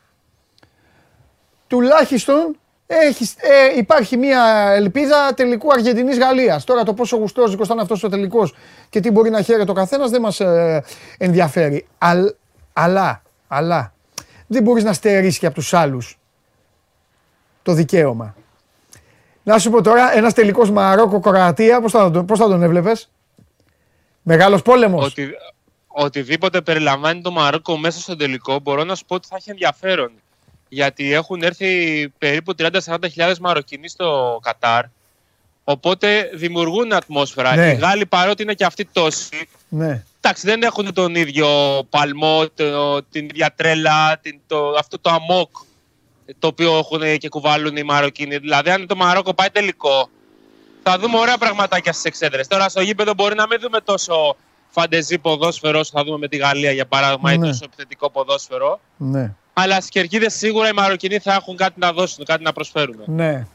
Τουλάχιστον 1.66 2.57
έχεις, 2.87 3.35
ε, 3.38 3.77
υπάρχει 3.79 4.16
μια 4.16 4.70
ελπίδα 4.74 5.35
τελικού 5.35 5.72
Αργεντινής-Γαλλίας. 5.72 6.64
Τώρα 6.64 6.83
το 6.83 6.94
πόσο 6.94 7.16
γουστόζικος 7.16 7.66
ήταν 7.66 7.79
αυτός 7.81 8.03
ο 8.03 8.09
τελικός 8.09 8.55
και 8.88 9.00
τι 9.00 9.11
μπορεί 9.11 9.31
να 9.31 9.42
χαίρεται 9.42 9.70
ο 9.70 9.74
καθένας 9.74 10.11
δεν 10.11 10.20
μας 10.20 10.40
ε, 10.40 10.85
ενδιαφέρει. 11.18 11.87
Αλ- 11.98 12.35
αλλά, 12.72 13.22
αλλά, 13.48 13.92
δεν 14.46 14.62
μπορείς 14.62 14.85
να 14.85 14.92
στερήσεις 14.92 15.38
και 15.38 15.46
από 15.46 15.55
τους 15.55 15.74
άλλους 15.74 16.18
το 17.62 17.72
δικαίωμα. 17.72 18.35
Να 19.42 19.59
σου 19.59 19.70
πω 19.70 19.83
τώρα, 19.83 20.16
ένας 20.16 20.33
τελικός 20.35 20.70
Μαρόκο-Κροατία, 20.70 21.81
πώς 21.81 21.92
θα, 21.92 22.11
τον- 22.11 22.27
πώς 22.27 22.38
θα 22.38 22.46
τον 22.48 22.62
έβλεπες; 22.62 23.11
Μεγάλος 24.22 24.62
πόλεμος. 24.62 25.07
Ότι, 25.07 25.29
οτιδήποτε 25.96 26.61
περιλαμβάνει 26.61 27.20
το 27.20 27.30
Μαρόκο 27.30 27.76
μέσα 27.76 28.00
στο 28.00 28.16
τελικό, 28.16 28.59
μπορώ 28.59 28.85
να 28.85 28.94
σου 28.94 29.04
πω 29.04 29.14
ότι 29.14 29.26
θα 29.30 29.37
έχει 29.38 29.50
ενδιαφέρον. 29.50 30.11
Γιατί 30.68 31.12
έχουν 31.12 31.42
έρθει 31.42 32.09
περίπου 32.18 32.52
30-40 32.59 32.96
χιλιάδες 33.11 33.38
Μαροκινοί 33.38 33.88
στο 33.88 34.38
Κατάρ. 34.42 34.85
Οπότε 35.64 36.30
δημιουργούν 36.35 36.92
ατμόσφαιρα. 36.92 37.57
Ναι. 37.57 37.70
Οι 37.70 37.74
Γάλλοι 37.74 38.07
παρότι 38.07 38.42
είναι 38.42 38.54
και 38.54 38.64
αυτοί 38.64 38.85
τόσοι, 38.92 39.48
Ναι. 39.68 40.04
εντάξει 40.20 40.46
δεν 40.46 40.62
έχουν 40.62 40.92
τον 40.92 41.14
ίδιο 41.14 41.48
παλμό, 41.90 42.48
το- 42.54 43.02
την 43.02 43.24
ίδια 43.24 43.52
τρέλα, 43.57 44.18
την, 44.18 44.40
το, 44.46 44.68
αυτό 44.78 44.98
το 44.98 45.11
αμόκ 45.11 45.50
το 46.38 46.46
οποίο 46.46 46.76
έχουν 46.78 47.18
και 47.18 47.28
κουβαλούν 47.28 47.76
οι 47.76 47.83
Μαροκινοί. 47.83 48.37
Δηλαδή 48.37 48.70
αν 48.70 48.87
το 48.87 48.96
Μαρόκο 48.96 49.35
πάει 49.35 49.50
τελικό, 49.50 50.09
θα 50.83 50.98
δούμε 50.98 51.18
ωραία 51.18 51.38
πραγματάκια 51.38 51.92
στις 51.92 52.04
εξέδρες. 52.04 52.46
Τώρα 52.46 52.68
στο 52.68 52.80
γήπεδο 52.80 53.14
μπορεί 53.14 53.35
να 53.35 53.46
μην 53.46 53.61
δούμε 53.61 53.80
τόσο 53.80 54.37
φαντεζή 54.74 55.18
ποδόσφαιρο 55.18 55.78
όσο 55.78 55.90
θα 55.94 56.04
δούμε 56.04 56.18
με 56.18 56.28
τη 56.28 56.37
Γαλλία 56.37 56.70
για 56.70 56.87
παράδειγμα 56.87 57.32
ή 57.32 57.38
Ναι. 57.38 57.46
τόσο 57.46 57.60
επιθετικό 57.64 58.10
ποδόσφαιρο. 58.10 58.80
Ναι. 58.96 59.34
Αλλά 59.52 59.80
στι 59.80 59.90
κερκίδε 59.90 60.28
σίγουρα 60.30 60.68
οι 60.68 60.72
Μαροκινοί 60.72 61.18
θα 61.18 61.34
έχουν 61.34 61.56
κάτι 61.56 61.80
να 61.80 61.92
δώσουν, 61.92 62.24
κάτι 62.24 62.42
να 62.42 62.52
προσφέρουν. 62.52 63.02
Ναι. 63.06 63.46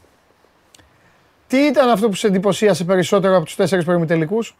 Τι 1.46 1.58
ήταν 1.58 1.88
αυτό 1.88 2.08
που 2.08 2.14
σε 2.14 2.26
εντυπωσίασε 2.26 2.84
περισσότερο 2.84 3.36
από 3.36 3.44
τους 3.44 3.54
τέσσερις 3.54 3.84
προημιτελικούς; 3.84 4.54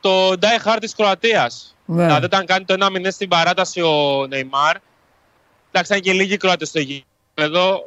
Το 0.00 0.28
die 0.28 0.66
hard 0.66 0.76
της 0.80 0.94
Κροατίας. 0.94 1.76
Ναι. 1.84 2.04
Δηλαδή, 2.04 2.24
όταν 2.24 2.46
κάνει 2.46 2.64
το 2.64 2.74
1-0 2.74 3.10
στην 3.10 3.28
παράταση 3.28 3.80
ο 3.80 4.26
Νεϊμάρ, 4.28 4.76
εντάξει, 5.70 5.92
ήταν 5.92 6.00
και 6.00 6.12
λίγοι 6.12 6.36
Κροάτες 6.36 6.68
στο 6.68 6.78
γήπεδο. 6.80 7.80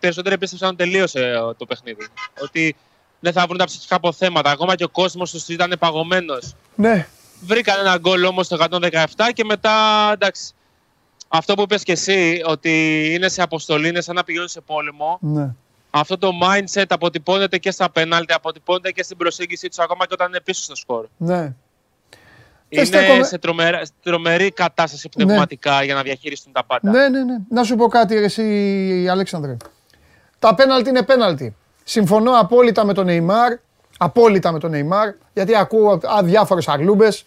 Περισσότεροι 0.00 0.38
πίστεψαν 0.38 0.68
ότι 0.68 0.76
τελείωσε 0.76 1.20
ε, 1.20 1.54
το 1.56 1.66
παιχνίδι. 1.66 2.06
Ότι 2.42 2.76
δεν 3.24 3.32
θα 3.32 3.46
βρουν 3.46 3.58
τα 3.58 3.64
ψυχικά 3.64 3.96
αποθέματα. 3.96 4.50
Ακόμα 4.50 4.74
και 4.74 4.84
ο 4.84 4.88
κόσμος 4.88 5.30
τους 5.30 5.48
ήταν 5.48 5.76
παγωμένος. 5.78 6.54
Ναι. 6.74 7.06
Βρήκαν 7.40 7.78
ένα 7.86 7.96
γκολ 7.98 8.24
όμως 8.24 8.48
το 8.48 8.56
117 8.70 9.30
και 9.32 9.44
μετά 9.44 9.72
εντάξει. 10.12 10.52
Αυτό 11.28 11.54
που 11.54 11.62
είπες 11.62 11.82
και 11.82 11.92
εσύ, 11.92 12.42
ότι 12.46 13.04
είναι 13.14 13.28
σε 13.28 13.42
αποστολή, 13.42 13.88
είναι 13.88 14.00
σαν 14.00 14.14
να 14.14 14.24
πηγαίνουν 14.24 14.48
σε 14.48 14.60
πόλεμο. 14.60 15.18
Ναι. 15.20 15.54
Αυτό 15.90 16.18
το 16.18 16.30
mindset 16.42 16.84
αποτυπώνεται 16.88 17.58
και 17.58 17.70
στα 17.70 17.90
πέναλτι, 17.90 18.32
αποτυπώνεται 18.32 18.90
και 18.90 19.02
στην 19.02 19.16
προσέγγιση 19.16 19.68
τους 19.68 19.78
ακόμα 19.78 20.06
και 20.06 20.12
όταν 20.12 20.28
είναι 20.28 20.40
πίσω 20.40 20.62
στο 20.62 20.74
σκορ. 20.76 21.06
Ναι. 21.16 21.54
Και 22.68 22.80
Είναι 22.80 22.84
στέκομαι- 22.84 23.24
σε 23.24 23.38
τρομερά, 23.38 23.82
τρομερή 24.02 24.50
κατάσταση 24.50 25.08
πνευματικά 25.08 25.82
για 25.84 25.94
να 25.94 26.02
διαχειριστούν 26.02 26.52
τα 26.52 26.64
πάντα. 26.64 26.90
Ναι, 26.90 27.08
ναι, 27.08 27.24
ναι. 27.24 27.36
Να 27.48 27.64
σου 27.64 27.76
πω 27.76 27.86
κάτι, 27.88 28.14
ρε, 28.18 28.24
εσύ, 28.24 29.08
Αλέξανδρε. 29.10 29.56
Τα 30.38 30.54
πέναλτι 30.54 30.88
είναι 30.88 31.02
πέναλτι. 31.02 31.56
Συμφωνώ 31.84 32.38
απόλυτα 32.38 32.84
με 32.84 32.92
τον 32.94 33.06
Νεϊμάρ. 33.06 33.52
Απόλυτα 33.98 34.52
με 34.52 34.58
τον 34.58 34.70
Νεϊμάρ. 34.70 35.08
Γιατί 35.32 35.56
ακούω 35.56 36.00
αδιάφορε 36.04 36.60
αγλούμπες. 36.66 37.26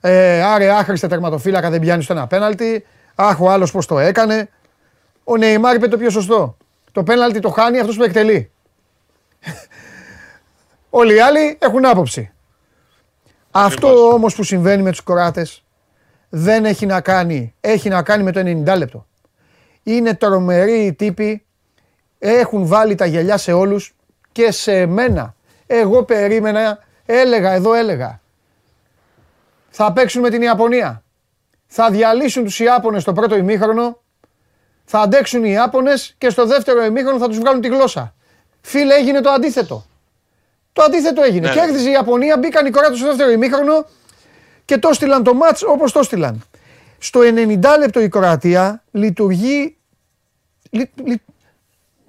Ε, 0.00 0.42
άρε, 0.42 0.70
άχρηστε 0.70 1.06
τερματοφύλακα, 1.06 1.70
δεν 1.70 1.80
πιάνεις 1.80 2.04
στο 2.04 2.12
ένα 2.12 2.26
πέναλτι. 2.26 2.86
Αχ, 3.14 3.40
ο 3.40 3.50
άλλος 3.50 3.70
πώς 3.70 3.86
το 3.86 3.98
έκανε. 3.98 4.48
Ο 5.24 5.36
Νεϊμάρ 5.36 5.74
είπε 5.74 5.88
το 5.88 5.96
πιο 5.96 6.10
σωστό. 6.10 6.56
Το 6.92 7.02
πέναλτι 7.02 7.38
το 7.38 7.48
χάνει 7.48 7.78
αυτός 7.78 7.96
που 7.96 8.02
εκτελεί. 8.02 8.50
Όλοι 10.90 11.14
οι 11.14 11.20
άλλοι 11.20 11.58
έχουν 11.60 11.84
άποψη. 11.84 12.32
Αυτό 13.50 14.12
όμως 14.12 14.34
που 14.34 14.42
συμβαίνει 14.42 14.82
με 14.82 14.90
τους 14.90 15.00
Κοράτες 15.00 15.64
δεν 16.28 16.64
έχει 16.64 16.86
να 16.86 17.00
κάνει, 17.00 17.54
έχει 17.60 17.88
να 17.88 18.02
κάνει 18.02 18.22
με 18.22 18.32
το 18.32 18.40
90 18.40 18.76
λεπτό. 18.78 19.06
Είναι 19.82 20.14
τρομεροί 20.14 20.84
οι 20.84 20.92
τύποι, 20.92 21.44
έχουν 22.22 22.66
βάλει 22.66 22.94
τα 22.94 23.06
γυαλιά 23.06 23.36
σε 23.36 23.52
όλους 23.52 23.94
και 24.32 24.50
σε 24.50 24.86
μένα. 24.86 25.34
Εγώ 25.66 26.04
περίμενα, 26.04 26.78
έλεγα, 27.06 27.52
εδώ 27.52 27.74
έλεγα. 27.74 28.20
Θα 29.70 29.92
παίξουν 29.92 30.22
με 30.22 30.30
την 30.30 30.42
Ιαπωνία. 30.42 31.02
Θα 31.66 31.90
διαλύσουν 31.90 32.44
τους 32.44 32.60
Ιάπωνες 32.60 33.02
στο 33.02 33.12
πρώτο 33.12 33.36
ημίχρονο. 33.36 34.00
Θα 34.84 35.00
αντέξουν 35.00 35.44
οι 35.44 35.50
Ιάπωνες 35.50 36.14
και 36.18 36.30
στο 36.30 36.46
δεύτερο 36.46 36.84
ημίχρονο 36.84 37.18
θα 37.18 37.28
τους 37.28 37.38
βγάλουν 37.38 37.60
τη 37.60 37.68
γλώσσα. 37.68 38.14
Φίλε, 38.60 38.94
έγινε 38.94 39.20
το 39.20 39.30
αντίθετο. 39.30 39.86
Το 40.72 40.82
αντίθετο 40.82 41.22
έγινε. 41.22 41.48
Ναι. 41.48 41.54
Κέρδιζε 41.54 41.88
η 41.88 41.92
Ιαπωνία, 41.92 42.38
μπήκαν 42.38 42.66
οι 42.66 42.70
κοράτες 42.70 42.98
στο 42.98 43.06
δεύτερο 43.06 43.30
ημίχρονο 43.30 43.86
και 44.64 44.78
το 44.78 44.92
στείλαν 44.92 45.22
το 45.22 45.34
μάτς 45.34 45.62
όπως 45.62 45.92
το 45.92 46.02
στείλαν. 46.02 46.42
Στο 46.98 47.20
90 47.20 47.58
λεπτό 47.78 48.00
η 48.00 48.08
Κροατία 48.08 48.82
λειτουργεί... 48.90 49.76
λει- 50.70 50.90
λει- 51.04 51.22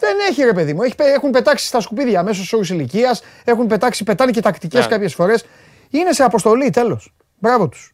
δεν 0.01 0.17
έχει 0.29 0.43
ρε 0.43 0.53
παιδί 0.53 0.73
μου. 0.73 0.81
Έχει, 0.81 0.95
πε- 0.95 1.07
έχουν 1.15 1.31
πετάξει 1.31 1.65
στα 1.65 1.81
σκουπίδια 1.81 2.19
αμέσως 2.19 2.53
όρου 2.53 2.63
ηλικίας. 2.63 3.21
Έχουν 3.43 3.67
πετάξει, 3.67 4.03
πετάνε 4.03 4.31
και 4.31 4.41
τακτικές 4.41 4.83
Ναι. 4.83 4.87
κάποιες 4.91 5.13
φορές. 5.13 5.45
Είναι 5.89 6.11
σε 6.13 6.23
αποστολή, 6.23 6.69
τέλος. 6.69 7.13
Μπράβο 7.39 7.67
τους. 7.69 7.93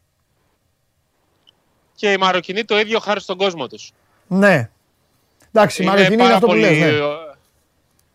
Και 1.94 2.12
οι 2.12 2.16
Μαροκινοί 2.16 2.64
το 2.64 2.78
ίδιο 2.78 2.98
χάρη 2.98 3.20
στον 3.20 3.36
κόσμο 3.36 3.66
τους. 3.66 3.92
Ναι. 4.26 4.70
Εντάξει, 5.52 5.82
η 5.82 5.86
Μαροκινή 5.86 6.22
είναι 6.22 6.32
αυτό 6.32 6.46
που 6.46 6.52
λες, 6.54 6.78
ναι. 6.78 6.90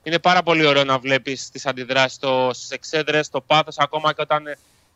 είναι 0.04 0.20
πάρα 0.20 0.44
πολύ 0.44 0.66
ωραίο 0.66 0.84
να 0.84 0.98
βλέπεις 1.00 1.50
τις 1.50 1.66
αντιδράσεις 1.66 2.20
στις 2.52 2.70
εξέδρες, 2.70 3.30
το 3.30 3.42
πάθος, 3.42 3.78
ακόμα 3.78 4.14
και 4.14 4.22
όταν 4.22 4.44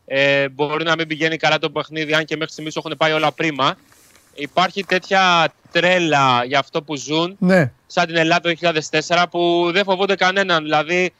ε, 0.05 0.49
μπορεί 0.49 0.83
να 0.83 0.95
μην 0.95 1.07
πηγαίνει 1.07 1.37
καλά 1.37 1.59
το 1.59 1.69
παιχνίδι, 1.69 2.13
αν 2.13 2.25
και 2.25 2.35
μέχρι 2.35 2.51
στιγμής 2.51 2.75
έχουν 2.75 2.93
πάει 2.97 3.11
όλα 3.11 3.31
πρίμα. 3.31 3.75
Υπάρχει 4.33 4.83
τέτοια 4.83 5.53
τρέλα 5.79 6.43
για 6.45 6.59
αυτό 6.59 6.81
που 6.83 6.95
ζουν, 6.95 7.35
Ναι. 7.39 7.71
σαν 7.87 8.05
την 8.05 8.15
Ελλάδα 8.15 8.41
το 8.41 8.49
2004, 8.49 9.25
που 9.31 9.69
δεν 9.73 9.83
φοβούνται 9.83 10.15
κανέναν. 10.15 10.63
Δηλαδή, 10.63 11.13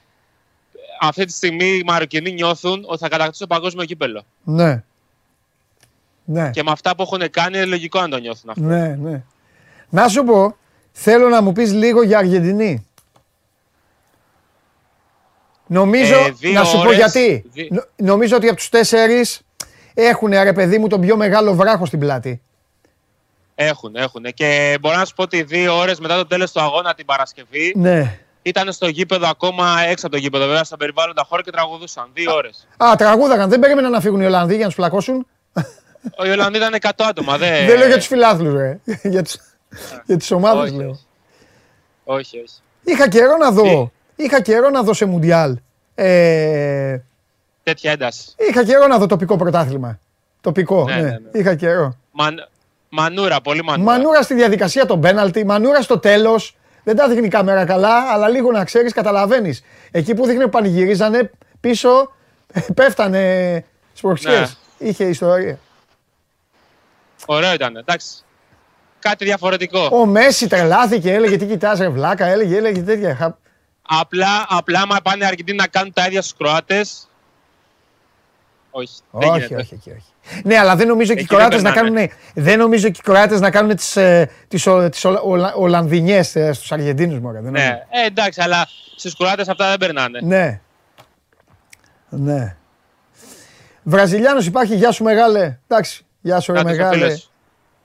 αυτή 1.01 1.25
τη 1.25 1.31
στιγμή 1.31 1.65
οι 1.65 1.83
Μαροκινοί 1.85 2.31
νιώθουν 2.31 2.83
ότι 2.87 2.99
θα 2.99 3.09
κατακτήσουν 3.09 3.47
το 3.47 3.55
παγκόσμιο 3.55 3.85
κύπελο. 3.85 4.23
Ναι. 4.43 4.83
Ναι. 6.25 6.49
Και 6.49 6.63
με 6.63 6.71
αυτά 6.71 6.95
που 6.95 7.01
έχουν 7.01 7.29
κάνει, 7.29 7.57
είναι 7.57 7.65
λογικό 7.65 8.01
να 8.01 8.09
το 8.09 8.17
νιώθουν 8.17 8.49
αυτό. 8.49 8.61
Ναι, 8.63 8.87
ναι. 8.87 9.23
Να 9.89 10.07
σου 10.07 10.23
πω, 10.23 10.57
θέλω 10.91 11.29
να 11.29 11.41
μου 11.41 11.51
πεις 11.51 11.71
λίγο 11.73 12.03
για 12.03 12.17
Αργεντινή. 12.17 12.85
Νομίζω, 15.67 16.15
Ε, 16.15 16.31
δύο 16.31 16.51
να 16.51 16.63
σου 16.63 16.75
πω 16.75 16.81
ώρες, 16.81 16.95
γιατί. 16.95 17.45
δι- 17.53 17.71
Νο- 17.71 17.83
νομίζω 17.95 18.35
ότι 18.35 18.47
από 18.47 18.55
τους 18.55 18.69
τέσσερις 18.69 19.41
έχουν 19.93 20.29
ρε 20.29 20.53
παιδί 20.53 20.77
μου 20.77 20.87
τον 20.87 21.01
πιο 21.01 21.15
μεγάλο 21.17 21.53
βράχο 21.53 21.85
στην 21.85 21.99
πλάτη. 21.99 22.41
Έχουν, 23.59 23.95
έχουν. 23.95 24.23
Και 24.33 24.77
μπορώ 24.81 24.95
να 24.97 25.05
σου 25.05 25.13
πω 25.13 25.23
ότι 25.23 25.43
δύο 25.43 25.77
ώρες 25.77 25.99
μετά 25.99 26.15
το 26.15 26.25
τέλος 26.27 26.51
του 26.51 26.61
αγώνα 26.61 26.93
την 26.93 27.05
Παρασκευή 27.05 27.73
Ναι. 27.75 28.19
ήταν 28.41 28.71
στο 28.71 28.87
γήπεδο 28.87 29.27
ακόμα 29.27 29.79
έξω 29.87 30.05
από 30.07 30.15
το 30.15 30.21
γήπεδο, 30.21 30.45
βέβαια, 30.45 30.63
στα 30.63 30.77
περιβάλλοντα 30.77 31.23
χώρα 31.29 31.41
και 31.41 31.51
τραγουδούσαν. 31.51 32.09
Δύο 32.13 32.33
ώρες. 32.35 32.67
Α, 32.77 32.95
τραγούδαγαν. 32.97 33.49
Δεν 33.49 33.59
περίμεναν 33.59 33.91
να 33.91 33.99
φύγουν 34.01 34.21
οι 34.21 34.25
Ολλανδοί 34.25 34.51
για 34.53 34.61
να 34.61 34.67
τους 34.67 34.75
πλακώσουν. 34.75 35.27
Ο 36.17 36.25
Ιωλανδί 36.25 36.57
ήταν 36.57 36.73
100 36.81 36.89
άτομα. 37.09 37.37
Δεν, 37.37 37.65
Δεν 37.67 37.77
λέω 37.77 37.87
για 37.87 37.97
τους 37.97 38.07
φιλάθλους, 38.07 38.53
ρε. 38.53 38.79
για 39.13 39.21
τις, 39.21 39.39
για 40.05 40.17
τις 40.17 40.31
ομάδες 40.31 40.69
όχι, 40.69 40.75
λέω. 40.79 40.89
όχι. 40.89 40.99
όχι, 42.03 42.37
όχι. 42.37 42.55
Είχα 42.83 43.09
καιρό 43.09 43.37
να 43.37 43.51
δω. 43.51 43.91
Τι; 44.15 44.23
Είχα 44.23 44.41
καιρό 44.41 44.69
να 44.69 44.83
δω 44.83 44.93
σε 44.93 45.05
Μουντιάλ. 45.05 45.57
Ε, 45.95 46.97
Τέτοια 47.63 47.91
ένταση. 47.91 48.33
είχα 48.37 48.63
καιρό 48.65 48.87
να 48.87 48.97
δω 48.97 49.05
τοπικό 49.05 49.37
πρωτάθλημα. 49.37 49.99
Τοπικό, 50.41 50.83
Ναι, 50.83 50.95
ναι. 50.95 51.01
ναι, 51.01 51.09
ναι. 51.09 51.39
Είχα 51.39 51.55
καιρό. 51.55 51.97
Μαν... 52.11 52.47
Μανούρα, 52.89 53.41
πολύ 53.41 53.63
μανούρα. 53.63 53.91
Μανούρα 53.91 54.21
στη 54.21 54.33
διαδικασία 54.33 54.85
των 54.85 55.01
πέναλτι, 55.01 55.45
μανούρα 55.45 55.81
στο 55.81 55.99
τέλος. 55.99 56.55
Δεν 56.83 56.95
τα 56.95 57.07
δείχνει 57.07 57.25
η 57.25 57.29
κάμερα 57.29 57.65
καλά, 57.65 58.11
αλλά 58.11 58.29
λίγο 58.29 58.51
να 58.51 58.63
ξέρεις, 58.63 58.93
καταλαβαίνεις. 58.93 59.63
Εκεί 59.91 60.13
που 60.13 60.25
δείχνει 60.25 60.43
που 60.43 60.49
πανηγυρίζανε, 60.49 61.31
πίσω 61.59 62.11
πέφτανε 62.75 63.65
στι 63.93 64.07
Ναι. 64.29 64.45
Είχε 64.77 65.03
ιστορία. 65.03 65.59
Ωραίο 67.25 67.53
ήταν, 67.53 67.75
εντάξει. 67.75 68.23
Κάτι 68.99 69.25
διαφορετικό. 69.25 69.89
Ο 69.91 70.05
Μέση 70.05 70.47
τρελάθηκε, 70.47 71.13
έλεγε 71.13 71.37
τι 71.37 71.45
κοιτάς 71.45 71.79
ρε 71.79 71.89
βλάκα, 71.89 72.25
έλεγε, 72.25 72.57
έλεγε 72.57 72.81
τέτοια. 72.81 73.15
Χα- 73.15 73.37
Απλά, 73.81 74.45
απλά 74.49 74.81
άμα 74.81 74.97
πάνε 75.03 75.23
οι 75.23 75.27
Αργεντίνοι 75.27 75.57
να 75.57 75.67
κάνουν 75.67 75.93
τα 75.93 76.05
ίδια 76.05 76.21
στους 76.21 76.37
Κροάτες. 76.37 77.09
Όχι, 78.71 78.93
δεν 79.11 79.29
όχι, 79.29 79.37
γίνεται. 79.39 79.55
όχι, 79.55 79.75
όχι, 79.75 79.89
όχι. 79.89 80.05
Ναι, 80.43 80.57
αλλά 80.57 80.75
δεν 80.75 80.87
νομίζω 80.87 81.13
και 81.13 81.19
οι 81.19 81.21
Εκεί 81.21 81.35
δεν 81.35 81.37
Κροάτες 81.37 81.61
να 81.61 81.71
κάνουν, 81.71 81.93
περνάνε. 81.93 82.13
δεν 82.33 82.57
νομίζω 82.57 82.89
και 82.89 82.99
οι 82.99 83.03
Κροάτες 83.03 83.39
να 83.39 83.51
κάνουν 83.51 83.75
τις, 83.75 83.95
ε, 83.95 84.29
τις, 84.47 84.67
ο- 84.67 84.89
τις 84.89 85.05
Ολα- 85.05 85.21
Ολα- 85.21 85.53
Ολλανδινιές 85.55 86.35
ε, 86.35 86.53
στους 86.53 86.71
Αργεντίνους, 86.71 87.19
μωρέ. 87.19 87.39
Δεν 87.41 87.51
νομίζω. 87.51 87.65
Ναι, 87.65 87.83
ε, 87.89 88.05
εντάξει, 88.05 88.41
αλλά 88.41 88.67
στους 88.95 89.15
Κροάτες 89.15 89.47
αυτά 89.47 89.69
δεν 89.69 89.77
περνάνε. 89.77 90.19
Ναι. 90.23 90.59
Ναι. 92.09 92.55
Βραζιλιάνος 93.83 94.45
υπάρχει, 94.45 94.75
γεια 94.75 94.91
σου 94.91 95.03
μεγάλε. 95.03 95.57
Εντάξει, 95.67 96.05
γεια 96.21 96.39
σου 96.39 96.51
ρε 96.51 96.57
Κάτω 96.57 96.73
στο 96.73 96.81
μεγάλε. 96.83 97.03
φίλος. 97.03 97.29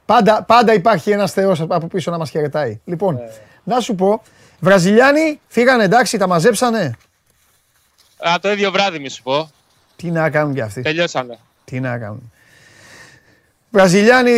Πάντα, 0.07 0.43
πάντα 0.43 0.73
υπάρχει 0.75 1.11
ένας 1.11 1.33
θεός 1.33 1.61
από 1.61 1.87
πίσω 1.87 2.11
να 2.11 2.19
μας 2.19 2.31
χαιρετάει. 2.31 2.81
Λοιπόν, 2.85 3.15
Ναι. 3.15 3.21
να 3.65 3.81
σου 3.81 3.95
πω, 3.95 4.23
Βραζιλιάνοι 4.61 5.41
φύγανε 5.49 5.85
εντάξει, 5.85 6.19
τα 6.19 6.27
μαζέψανε. 6.27 6.93
Α, 8.29 8.35
το 8.41 8.53
ίδιο 8.53 8.71
βράδυ, 8.71 8.99
μη 8.99 9.09
σου 9.09 9.23
πω. 9.23 9.51
Τι 9.97 10.11
να 10.11 10.31
κάνουν 10.31 10.55
κι 10.55 10.61
αυτοί. 10.61 10.83
Τελειώσανε. 10.83 11.39
Τι 11.73 11.81
να 11.81 11.99
κάνουν. 11.99 12.33
Βραζιλιάνοι, 13.71 14.31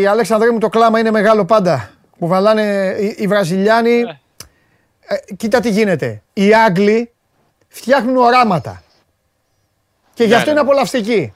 η 0.00 0.06
Αλέξανδρέ 0.06 0.50
μου 0.50 0.58
το 0.58 0.68
κλάμα 0.68 0.98
είναι 0.98 1.10
μεγάλο 1.10 1.44
πάντα. 1.44 1.90
Που 2.18 2.26
βαλάνε 2.26 2.96
οι, 3.00 3.14
οι 3.18 3.26
Βραζιλιάνοι. 3.26 4.02
Ναι. 4.02 4.18
Ε, 5.06 5.34
κοίτα 5.36 5.60
τι 5.60 5.70
γίνεται. 5.70 6.22
Οι 6.32 6.54
Άγγλοι 6.54 7.12
φτιάχνουν 7.68 8.16
οράματα. 8.16 8.82
Και 10.14 10.24
γι' 10.24 10.28
Ναι, 10.28 10.34
αυτό 10.34 10.46
ναι, 10.46 10.52
είναι 10.52 10.62
ναι. 10.62 10.68
απολαυστικοί. 10.70 11.32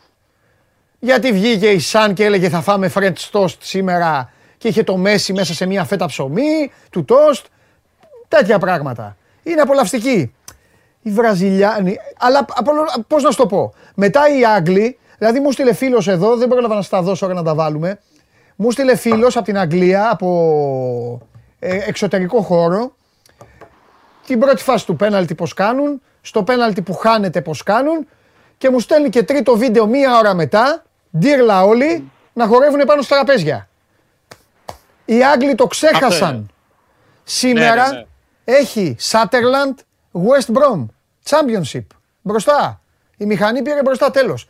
Γιατί 0.98 1.32
βγήκε 1.32 1.70
η 1.70 1.78
Σαν 1.78 2.14
και 2.14 2.24
έλεγε 2.24 2.48
θα 2.48 2.60
φάμε 2.60 2.92
French 2.94 3.30
toast 3.32 3.56
σήμερα 3.58 4.32
και 4.58 4.68
είχε 4.68 4.82
το 4.82 4.96
Μέση 4.96 5.32
μέσα 5.32 5.54
σε 5.54 5.66
μια 5.66 5.84
φέτα 5.84 6.06
ψωμί, 6.06 6.72
του 6.90 7.04
toast. 7.08 7.44
Τέτοια 8.28 8.58
πράγματα. 8.58 9.16
Είναι 9.42 9.60
απολαυστική. 9.60 10.34
Οι 11.02 11.10
Βραζιλιάνοι, 11.10 11.96
αλλά 12.18 12.44
πώς 13.06 13.22
να 13.22 13.30
σου 13.30 13.36
το 13.36 13.46
πω. 13.46 13.74
Μετά 13.94 14.38
οι 14.38 14.44
Άγγλοι, 14.44 14.96
δηλαδή 15.22 15.40
μου 15.40 15.52
στείλε 15.52 15.72
φίλος 15.72 16.08
εδώ, 16.08 16.36
δεν 16.36 16.48
πρόλαβα 16.48 16.74
να 16.74 16.82
στα 16.82 17.02
δώσω 17.02 17.26
ώρα 17.26 17.34
να 17.34 17.42
τα 17.42 17.54
βάλουμε. 17.54 18.00
Μου 18.56 18.70
στείλε 18.70 18.96
φίλος 18.96 19.36
από 19.36 19.44
την 19.44 19.58
Αγγλία, 19.58 20.10
από 20.10 21.20
ε, 21.58 21.78
εξωτερικό 21.86 22.40
χώρο, 22.40 22.94
την 24.26 24.38
πρώτη 24.38 24.62
φάση 24.62 24.86
του 24.86 24.96
πέναλτι 24.96 25.34
πώς 25.34 25.54
κάνουν, 25.54 26.02
στο 26.20 26.42
πέναλτι 26.42 26.82
που 26.82 26.94
χάνεται 26.94 27.40
πώς 27.40 27.62
κάνουν 27.62 28.08
και 28.58 28.70
μου 28.70 28.80
στέλνει 28.80 29.08
και 29.08 29.22
τρίτο 29.22 29.56
βίντεο 29.56 29.86
μία 29.86 30.18
ώρα 30.18 30.34
μετά, 30.34 30.82
ντύρλα 31.18 31.64
όλοι, 31.64 32.10
να 32.32 32.46
χορεύουν 32.46 32.80
πάνω 32.86 33.02
στα 33.02 33.14
τραπέζια. 33.14 33.68
Οι 35.04 35.24
Άγγλοι 35.24 35.54
το 35.54 35.66
ξέχασαν. 35.66 36.50
Σήμερα 37.24 37.86
ναι, 37.86 37.96
ναι, 37.96 38.04
ναι. 38.44 38.58
έχει 38.58 38.96
Sutherland 39.10 39.74
West 40.12 40.54
Brom 40.54 40.86
Championship 41.28 41.86
μπροστά. 42.22 42.80
Η 43.16 43.24
μηχανή 43.24 43.62
πήρε 43.62 43.82
μπροστά 43.82 44.10
τέλος. 44.10 44.48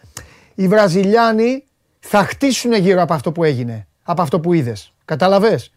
Οι 0.55 0.69
Βραζιλιάνοι 0.69 1.65
θα 2.01 2.25
χτίσουν 2.25 2.73
γύρω 2.73 3.03
από 3.03 3.15
αυτό 3.15 3.33
που 3.33 3.45
έγινε, 3.45 3.87
από 4.03 4.23
αυτό 4.23 4.41
που 4.41 4.53
είδες. 4.53 4.93
Καταλαβες; 5.05 5.73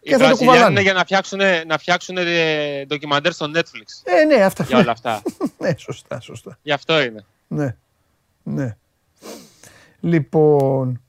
Και 0.00 0.16
θα 0.16 0.30
το 0.30 0.36
κουβαλάνε. 0.36 0.80
για 0.80 0.92
να 0.92 1.00
φτιάξουν, 1.00 1.40
να 1.66 1.78
φτιάξουν 1.78 2.16
ε, 2.16 2.84
ντοκιμαντέρ 2.86 3.32
στο 3.32 3.50
Netflix. 3.54 4.02
Ε, 4.04 4.24
ναι, 4.24 4.34
αυτά. 4.44 4.64
Για 4.64 4.78
όλα 4.82 4.90
αυτά. 4.90 5.22
ναι, 5.58 5.74
σωστά, 5.76 6.20
σωστά. 6.20 6.58
Γι' 6.62 6.72
αυτό 6.72 7.02
είναι. 7.02 7.24
Ναι, 7.48 7.76
ναι. 8.42 8.76
Λοιπόν, 10.00 11.02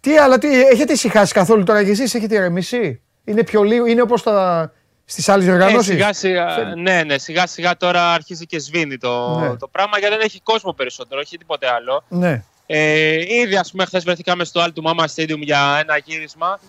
τι 0.00 0.16
άλλα, 0.18 0.38
τι, 0.38 0.62
έχετε 0.62 0.92
ησυχάσει 0.92 1.32
καθόλου 1.32 1.62
τώρα 1.64 1.84
κι 1.84 1.90
εσείς, 1.90 2.14
έχετε 2.14 2.34
ηρεμήσει; 2.34 3.00
Είναι 3.24 3.44
πιο 3.44 3.62
λίγο, 3.62 3.86
είναι 3.86 4.02
όπως 4.02 4.22
τα, 4.22 4.72
στις 5.04 5.28
άλλες 5.28 5.48
οργανώσεις. 5.48 5.88
Ε, 5.88 5.92
σιγά, 5.92 6.12
σιγά, 6.12 6.74
ναι, 6.76 7.02
ναι, 7.02 7.18
σιγά 7.18 7.46
σιγά 7.46 7.76
τώρα 7.76 8.12
αρχίζει 8.12 8.46
και 8.46 8.58
σβήνει 8.58 8.96
το, 8.98 9.38
ναι. 9.38 9.56
το 9.56 9.68
πράγμα 9.68 9.98
γιατί 9.98 10.14
δεν 10.14 10.24
έχει 10.24 10.40
κόσμο 10.40 10.72
περισσότερο, 10.72 11.20
όχι 11.20 11.38
τίποτε 11.38 11.68
άλλο. 11.68 12.04
Ναι. 12.08 12.44
Ε, 12.66 13.34
ήδη, 13.34 13.56
ας 13.56 13.70
πούμε, 13.70 13.84
χθες 13.84 14.04
βρεθήκαμε 14.04 14.44
στο 14.44 14.64
Alto 14.64 14.82
Mama 14.90 15.04
Stadium 15.14 15.38
για 15.38 15.78
ένα 15.82 15.96
γύρισμα 16.04 16.60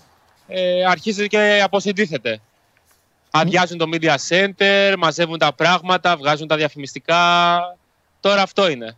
ε, 0.47 0.85
αρχίζει 0.85 1.27
και 1.27 1.61
αποσυντήθεται. 1.63 2.39
Αδειάζουν 3.31 3.77
το 3.77 3.89
media 3.93 4.15
center, 4.29 4.95
μαζεύουν 4.97 5.37
τα 5.37 5.53
πράγματα, 5.53 6.17
βγάζουν 6.17 6.47
τα 6.47 6.55
διαφημιστικά. 6.55 7.57
Τώρα 8.19 8.41
αυτό 8.41 8.69
είναι. 8.69 8.97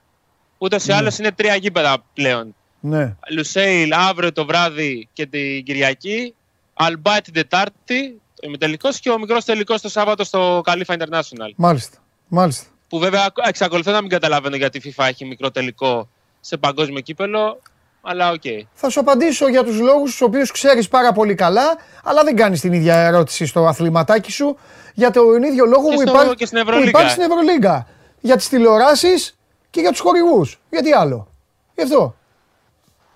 Ούτε 0.57 0.75
ή 0.75 0.79
ναι. 0.85 0.93
άλλως 0.93 1.17
είναι 1.17 1.31
τρία 1.31 1.55
γήπεδα 1.55 1.97
πλέον. 2.13 2.55
Ναι. 2.79 3.15
Λουσέιλ 3.31 3.93
αύριο 3.93 4.31
το 4.31 4.45
βράδυ 4.45 5.07
και 5.13 5.25
την 5.25 5.63
Κυριακή. 5.63 6.33
Αλμπάι 6.73 7.21
την 7.21 7.33
Τετάρτη, 7.33 8.21
ο 8.21 8.26
ημιτελικό 8.41 8.89
και 8.99 9.09
ο 9.09 9.19
μικρός 9.19 9.45
τελικός 9.45 9.81
το 9.81 9.89
Σάββατο 9.89 10.23
στο 10.23 10.61
Καλύφα 10.63 10.95
International. 10.99 11.51
Μάλιστα. 11.55 11.97
Μάλιστα. 12.27 12.65
Που 12.89 12.99
βέβαια 12.99 13.27
εξακολουθώ 13.47 13.91
να 13.91 14.01
μην 14.01 14.09
καταλαβαίνω 14.09 14.55
γιατί 14.55 14.77
η 14.77 14.93
FIFA 14.97 15.05
έχει 15.07 15.25
μικρό 15.25 15.51
τελικό 15.51 16.09
σε 16.39 16.57
παγκόσμιο 16.57 17.01
κύπελο 17.01 17.61
αλλά 18.01 18.31
OK. 18.31 18.41
Okay. 18.43 18.61
Θα 18.73 18.89
σου 18.89 18.99
απαντήσω 18.99 19.47
για 19.47 19.63
τους 19.63 19.79
λόγους 19.79 20.11
τους 20.11 20.21
οποίους 20.21 20.51
ξέρεις 20.51 20.87
πάρα 20.87 21.11
πολύ 21.11 21.35
καλά, 21.35 21.77
αλλά 22.03 22.23
δεν 22.23 22.35
κάνεις 22.35 22.61
την 22.61 22.73
ίδια 22.73 22.95
ερώτηση 22.95 23.45
στο 23.45 23.65
αθληματάκι 23.65 24.31
σου, 24.31 24.57
για 24.93 25.11
τον 25.11 25.43
ίδιο 25.43 25.65
λόγο 25.65 25.89
που, 25.89 26.01
υπάρχει, 26.01 26.35
και 26.35 26.45
στην 26.45 26.65
που 26.65 26.87
υπάρχει 26.87 27.09
στην 27.09 27.23
Ευρωλίγκα. 27.23 27.87
Για 28.19 28.35
τις 28.35 28.49
τηλεοράσεις 28.49 29.37
και 29.69 29.81
για 29.81 29.91
τους 29.91 29.99
χορηγούς. 29.99 30.59
Γιατί 30.69 30.91
άλλο. 30.91 31.27
Γι' 31.75 31.81
αυτό. 31.81 32.15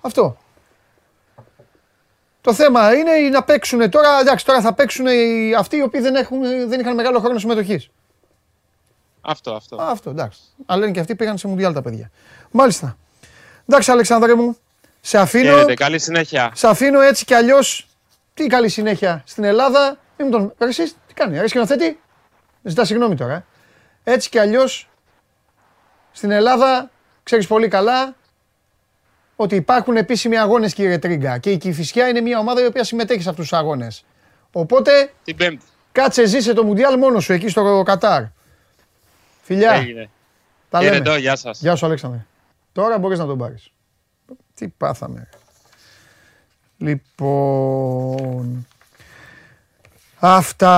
Αυτό. 0.01 0.37
Το 2.41 2.53
θέμα 2.53 2.93
είναι 2.93 3.11
να 3.31 3.43
παίξουν 3.43 3.89
τώρα, 3.89 4.19
εντάξει, 4.19 4.45
τώρα 4.45 4.61
θα 4.61 4.73
παίξουν 4.73 5.05
αυτοί 5.57 5.77
οι 5.77 5.81
οποίοι 5.81 6.01
δεν, 6.01 6.15
έχουν, 6.15 6.41
δεν 6.69 6.79
είχαν 6.79 6.95
μεγάλο 6.95 7.19
χρόνο 7.19 7.39
συμμετοχής. 7.39 7.89
Αυτό, 9.21 9.53
αυτό. 9.53 9.75
αυτό, 9.79 10.09
εντάξει. 10.09 10.39
Αλλά 10.65 10.83
είναι 10.83 10.93
και 10.93 10.99
αυτοί 10.99 11.15
πήγαν 11.15 11.37
σε 11.37 11.47
Μουντιάλ 11.47 11.73
τα 11.73 11.81
παιδιά. 11.81 12.11
Μάλιστα. 12.51 12.97
Εντάξει, 13.69 13.91
Αλεξάνδρε 13.91 14.35
μου, 14.35 14.57
σε 15.01 15.17
αφήνω. 15.17 15.51
Χαίρετε, 15.51 15.73
καλή 15.73 15.99
συνέχεια. 15.99 16.51
Σε 16.55 16.67
αφήνω 16.67 17.01
έτσι 17.01 17.25
κι 17.25 17.33
αλλιώς. 17.33 17.87
Τι 18.33 18.47
καλή 18.47 18.69
συνέχεια 18.69 19.23
στην 19.25 19.43
Ελλάδα. 19.43 19.97
Μην 20.17 20.27
μου 20.31 20.53
τον. 20.57 20.69
Εσείς, 20.69 20.95
τι 21.07 21.13
κάνει, 21.13 21.33
αρέσει 21.33 21.49
σκηνοθέτη; 21.49 21.99
Ζητά 22.63 22.85
συγγνώμη 22.85 23.15
τώρα. 23.15 23.45
Έτσι 24.03 24.29
κι 24.29 24.39
αλλιώς 24.39 24.89
στην 26.11 26.31
Ελλάδα 26.31 26.89
ξέρεις 27.23 27.47
πολύ 27.47 27.67
καλά 27.67 28.15
ότι 29.41 29.55
υπάρχουν 29.55 29.95
επίσημοι 29.95 30.37
αγώνες, 30.37 30.73
κύριε 30.73 30.97
Τρίγκα. 30.97 31.37
Και 31.37 31.51
η 31.51 31.57
Κυφυσιά 31.57 32.07
είναι 32.07 32.21
μια 32.21 32.39
ομάδα 32.39 32.61
η 32.61 32.65
οποία 32.65 32.83
συμμετέχει 32.83 33.21
σε 33.21 33.29
αυτούς 33.29 33.47
τους 33.47 33.57
αγώνες. 33.57 34.05
Οπότε. 34.51 35.13
Την 35.23 35.35
Πέμπτη. 35.35 35.65
Κάτσε, 35.91 36.25
ζήσε 36.25 36.53
το 36.53 36.63
Μουντιάλ 36.63 36.97
μόνος 36.97 37.23
σου 37.23 37.33
εκεί 37.33 37.49
στο 37.49 37.83
Κατάρ. 37.85 38.23
Φιλιά. 39.41 39.71
Έγινε. 39.71 40.09
Τα 40.69 40.81
λέμε. 40.81 41.17
γεια 41.17 41.35
σας. 41.35 41.59
Γεια 41.59 41.75
σου, 41.75 41.85
Αλέξανδρε. 41.85 42.25
Τώρα 42.71 42.97
μπορείς 42.97 43.19
να 43.19 43.25
τον 43.25 43.37
πάρεις. 43.37 43.71
Τι 44.53 44.67
πάθαμε. 44.67 45.29
Λοιπόν... 46.77 48.67
Αυτά... 50.19 50.71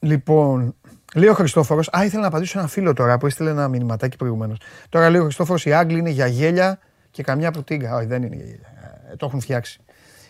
Λοιπόν, 0.00 0.74
λέει 1.14 1.28
ο 1.28 1.34
Χριστόφορος, 1.34 1.88
α, 1.92 2.04
ήθελα 2.04 2.20
να 2.20 2.26
απαντήσω 2.26 2.58
ένα 2.58 2.68
φίλο 2.68 2.92
τώρα 2.92 3.18
που 3.18 3.26
έστειλε 3.26 3.50
ένα 3.50 3.68
μηνυματάκι 3.68 4.16
προηγουμένως. 4.16 4.58
Τώρα 4.88 5.10
λέει 5.10 5.20
ο 5.20 5.24
Χριστόφορος, 5.24 5.64
οι 5.64 5.72
Άγγλοι 5.72 5.98
είναι 5.98 6.10
για 6.10 6.26
γέλια 6.26 6.78
και 7.10 7.22
καμιά 7.22 7.50
πρωτίγκα. 7.50 7.96
Όχι, 7.96 8.06
δεν 8.06 8.22
είναι 8.22 8.36
για 8.36 8.44
γέλια. 8.44 8.72
Ε, 9.10 9.16
το 9.16 9.26
έχουν 9.26 9.40
φτιάξει. 9.40 9.80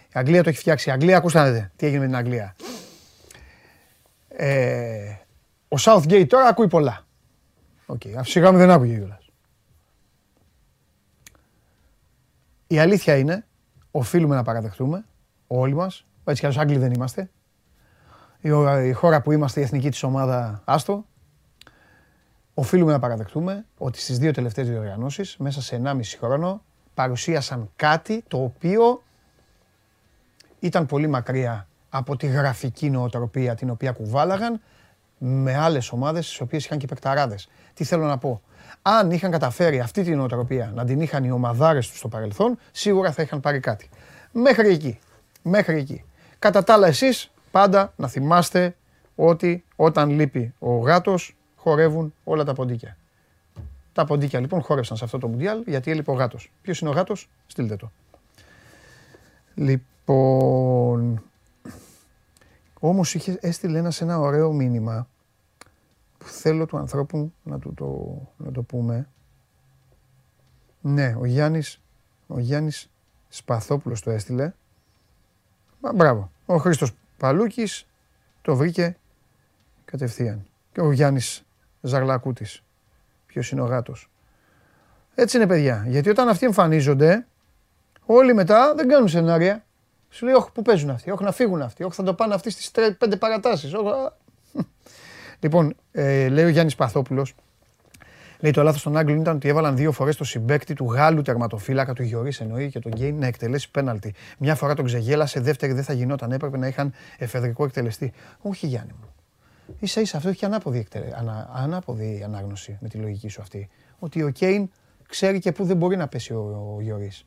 Η 0.09 0.13
Αγγλία 0.13 0.43
το 0.43 0.49
έχει 0.49 0.59
φτιάξει. 0.59 0.89
Η 0.89 0.93
Αγγλία, 0.93 1.17
ακούστε 1.17 1.39
να 1.39 1.51
δείτε 1.51 1.73
τι 1.77 1.87
έγινε 1.87 2.01
με 2.01 2.07
την 2.07 2.17
Αγγλία. 2.17 2.57
Ε, 4.29 5.17
ο 5.69 5.77
Southgate 5.79 6.27
τώρα 6.29 6.49
ακούει 6.49 6.69
πολλά. 6.69 7.07
OK, 7.87 8.01
okay. 8.05 8.21
σιγά 8.23 8.53
μου 8.53 8.59
δεν 8.59 8.71
άκουγε 8.71 8.97
κιόλας. 8.97 9.31
Η 12.67 12.79
αλήθεια 12.79 13.17
είναι, 13.17 13.47
οφείλουμε 13.91 14.35
να 14.35 14.43
παραδεχτούμε, 14.43 15.05
όλοι 15.47 15.75
μας, 15.75 16.07
έτσι 16.25 16.41
κι 16.41 16.47
αλλιώς 16.47 16.63
Άγγλοι 16.63 16.79
δεν 16.79 16.93
είμαστε, 16.93 17.31
η 18.43 18.93
χώρα 18.93 19.23
που 19.23 19.33
είμαστε, 19.33 19.61
η 19.61 19.63
εθνική 19.63 19.91
της 19.91 20.03
ομάδα, 20.03 20.63
άστο, 20.65 21.05
οφείλουμε 22.55 22.93
να 22.93 22.99
παραδεχτούμε 22.99 23.65
ότι 23.79 24.01
στις 24.01 24.19
δύο 24.19 24.31
τελευταίες 24.31 24.69
διοργανώσεις, 24.69 25.37
μέσα 25.37 25.63
σε 25.63 25.81
1,5 25.85 26.17
χρόνο, 26.19 26.63
παρουσίασαν 26.95 27.71
κάτι 27.77 28.25
το 28.29 28.43
οποίο 28.43 29.03
ήταν 30.61 30.87
πολύ 30.87 31.07
μακριά 31.07 31.67
από 31.89 32.17
τη 32.17 32.27
γραφική 32.27 32.91
νοοτροπία 32.91 33.55
την 33.55 33.71
οποία 33.71 33.93
κουβάλαγαν 33.93 34.61
με 35.19 35.57
άλλες 35.57 35.93
ομάδες 35.93 36.27
στις 36.27 36.41
οποίες 36.41 36.65
είχαν 36.65 36.79
και 36.79 36.87
παικταράδες. 36.87 37.49
Τι 37.75 37.85
θέλω 37.85 38.07
να 38.07 38.19
πω; 38.19 38.43
Αν 38.83 39.11
είχαν 39.11 39.31
καταφέρει 39.31 39.81
αυτή 39.81 40.03
την 40.03 40.17
νοοτροπία 40.17 40.73
να 40.75 40.85
την 40.85 41.01
είχαν 41.01 41.25
οι 41.25 41.31
ομαδάρες 41.31 41.89
τους 41.89 41.99
στο 41.99 42.09
παρελθόν, 42.09 42.59
σίγουρα 42.73 43.13
θα 43.13 43.23
είχαν 43.23 43.41
πάρει 43.41 43.61
κάτι. 43.61 43.89
Μέχρι 44.33 44.69
εκεί. 44.69 44.99
Μέχρι 45.43 45.79
εκεί. 45.79 46.05
Κατά 46.39 46.65
τα 46.65 46.73
άλλα 46.73 46.87
εσείς 46.87 47.32
πάντα 47.53 47.93
να 47.97 48.09
θυμάστε 48.09 48.77
ότι 49.15 49.65
όταν 49.77 50.11
λείπει 50.11 50.55
ο 50.59 50.79
γάτος 50.79 51.37
χορεύουν 51.57 52.15
όλα 52.25 52.45
τα 52.45 52.53
ποντίκια. 52.53 52.97
Τα 53.93 54.05
ποντίκια 54.05 54.41
λοιπόν 54.41 54.63
χόρευσαν 54.63 54.97
σε 54.97 55.05
αυτό 55.05 55.19
το 55.19 55.29
Μουντιάλ 55.29 55.63
γιατί 55.67 55.91
έλειπε 55.91 56.11
ο 56.11 56.15
γάτος. 56.15 56.53
Ποιος 56.63 56.81
είναι 56.81 56.91
ο 56.91 56.93
γάτος, 56.93 57.29
στείλτε 57.47 57.77
το. 57.77 57.91
Λοιπόν, 59.55 61.23
όμως 62.81 63.15
είχε, 63.15 63.39
έστειλε 63.41 63.79
ένα 63.79 63.93
ένα 64.01 64.19
ωραίο 64.19 64.53
μήνυμα 64.53 65.09
που 66.19 66.27
θέλω 66.29 66.67
του 66.67 66.77
ανθρώπου 66.77 67.33
να, 67.43 67.59
του 67.59 67.75
το, 67.75 68.19
να 68.45 68.53
το 68.53 68.63
πούμε. 68.63 69.09
Ναι, 70.81 71.17
ο 71.19 71.25
Γιάννης, 71.25 71.81
ο 72.27 72.39
Γιάννης 72.39 72.91
Σπαθόπουλος 73.29 74.03
το 74.03 74.11
έστειλε. 74.11 74.53
Μα, 75.81 75.93
μπράβο. 75.93 76.31
Ο 76.47 76.57
Χρήστος 76.57 76.93
Παλούκης 77.23 77.87
το 78.43 78.57
βρήκε 78.57 78.97
κατευθείαν. 79.85 80.47
Και 80.73 80.81
ο 80.81 80.93
Γιάννης 80.93 81.45
Ζαρλακούτης. 81.81 82.63
Ποιος 83.27 83.51
είναι 83.51 83.61
ο 83.61 83.65
γάτος. 83.65 84.11
Έτσι 85.15 85.37
είναι 85.37 85.47
παιδιά. 85.47 85.85
Γιατί 85.89 86.11
όταν 86.11 86.29
αυτοί 86.29 86.47
εμφανίζονται, 86.47 87.27
όλοι 88.07 88.35
μετά 88.35 88.75
δεν 88.75 88.89
κάνουν 88.89 89.09
σενάρια. 89.09 89.65
Σου 90.11 90.25
λέει, 90.25 90.35
όχι, 90.35 90.51
πού 90.53 90.63
παίζουν 90.63 90.91
αυτοί, 90.91 91.11
όχι 91.11 91.25
να 91.25 91.33
φύγουν 91.33 91.63
αυτοί, 91.63 91.85
όχι 91.85 91.95
θα 91.95 92.03
το 92.03 92.15
πάνε 92.15 92.35
αυτοί 92.35 92.51
στις 92.51 92.71
πέντε 92.99 93.17
παρατάσεις. 93.17 93.73
Λοιπόν, 95.41 95.77
ε, 95.93 96.29
λέει 96.29 96.45
ο 96.45 96.49
Γιάννης 96.49 96.75
Παθόπουλος, 96.75 97.35
λέει 98.43 98.53
το 98.53 98.63
λάθος 98.63 98.83
των 98.83 98.97
Άγγλων 98.97 99.21
ήταν 99.21 99.37
ότι 99.37 99.49
έβαλαν 99.49 99.77
δύο 99.77 99.93
φορές 99.93 100.17
το 100.17 100.25
συμπέκτη 100.25 100.75
του 100.75 100.93
Γάλλου 100.93 101.23
τερματοφύλακα 101.23 101.93
του 101.93 102.03
Γιωρή 102.03 102.33
εννοεί 102.39 102.71
και 102.71 102.79
τον 102.79 102.93
Γκέιν 102.93 103.19
να 103.19 103.27
εκτελέσει 103.27 103.71
πέναλτι. 103.71 104.15
Μια 104.39 104.55
φορά 104.55 104.75
τον 104.75 104.85
ξεγέλασε, 104.85 105.41
δεύτερη 105.41 105.73
δεν 105.73 105.85
θα 105.85 105.93
γινόταν. 105.93 106.33
Έπρεπε 106.33 106.59
να 106.59 106.67
είχαν 106.67 106.93
εφεδρικό 107.19 107.65
εκτελεστή. 107.65 108.13
Όχι, 108.41 108.67
Γιάννη 108.67 108.93
μου. 109.01 109.09
ίσα 109.79 110.01
ίσα 110.01 110.17
αυτό 110.17 110.29
έχει 110.29 110.45
ανάποδη, 110.45 110.79
εκτε- 110.79 111.15
ανα, 111.15 111.51
ανάποδη 111.53 112.23
ανάγνωση 112.25 112.79
με 112.81 112.89
τη 112.89 112.99
λογική 112.99 113.29
σου 113.29 113.41
αυτή. 113.41 113.69
Ότι 113.99 114.23
ο 114.23 114.31
Κέιν 114.31 114.71
ξέρει 115.09 115.39
και 115.39 115.53
πού 115.53 115.65
δεν 115.65 115.77
μπορεί 115.77 115.97
να 115.97 116.09
πέσει 116.09 116.33
ο, 116.33 116.75
ο 116.77 116.81
Γιωρίς. 116.81 117.27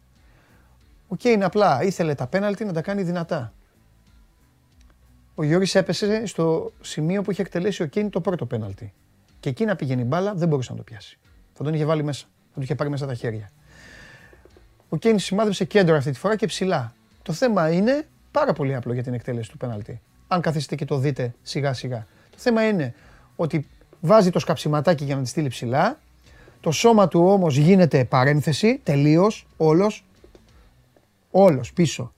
Ο 1.08 1.16
Κέιν 1.16 1.44
απλά 1.44 1.84
ήθελε 1.84 2.16
τα 2.16 2.28
πέναλτι 2.28 2.66
να 2.66 2.74
τα 2.74 2.82
κάνει 2.82 3.04
δυνατά. 3.04 3.54
Ο 5.36 5.44
Γιώργης 5.44 5.76
έπεσε 5.76 6.26
στο 6.26 6.72
σημείο 6.82 7.22
που 7.22 7.32
είχε 7.32 7.42
εκτελέσει 7.42 7.84
ο 7.84 7.86
Κέιν 7.86 8.10
το 8.10 8.22
πρώτο 8.22 8.46
πέναλτι. 8.46 8.94
Και 9.46 9.52
εκεί 9.52 9.66
να 9.66 9.76
πηγαίνει 9.76 10.02
η 10.02 10.06
μπάλα 10.08 10.34
δεν 10.34 10.48
μπορούσε 10.48 10.72
να 10.72 10.78
το 10.78 10.84
πιάσει. 10.84 11.18
Θα 11.54 11.64
τον 11.64 11.74
είχε 11.74 11.86
βάλει 11.86 12.04
μέσα. 12.04 12.26
Θα 12.26 12.56
του 12.56 12.62
είχε 12.62 12.76
πάρει 12.76 12.90
μέσα 12.90 13.06
τα 13.06 13.14
χέρια. 13.14 13.52
Ο 14.90 14.98
Κέιν 14.98 15.20
σημάδεψε 15.20 15.66
κέντρο 15.66 15.96
αυτή 15.96 16.12
τη 16.12 16.18
φορά 16.18 16.36
και 16.36 16.46
ψηλά. 16.46 16.94
Το 17.22 17.34
θέμα 17.34 17.72
είναι 17.72 18.08
πάρα 18.32 18.54
πολύ 18.54 18.76
απλό 18.76 18.94
για 18.94 19.04
την 19.04 19.14
εκτέλεση 19.14 19.50
του 19.50 19.58
πέναλτι. 19.58 20.02
Αν 20.28 20.42
καθίσετε 20.42 20.76
και 20.76 20.86
το 20.86 20.98
δείτε 20.98 21.34
σιγά 21.42 21.74
σιγά. 21.74 22.08
Το 22.30 22.38
θέμα 22.38 22.68
είναι 22.68 22.94
ότι 23.36 23.68
βάζει 24.02 24.30
το 24.30 24.40
σκαψιματάκι 24.40 25.04
για 25.04 25.16
να 25.16 25.22
τη 25.22 25.28
στείλει 25.28 25.48
ψηλά. 25.48 26.00
Το 26.62 26.72
σώμα 26.72 27.08
του 27.08 27.26
όμως 27.28 27.56
γίνεται 27.58 28.06
παρένθεση, 28.06 28.80
τελείως, 28.84 29.48
όλος. 29.58 30.06
Όλος 31.32 31.74
πίσω. 31.74 32.14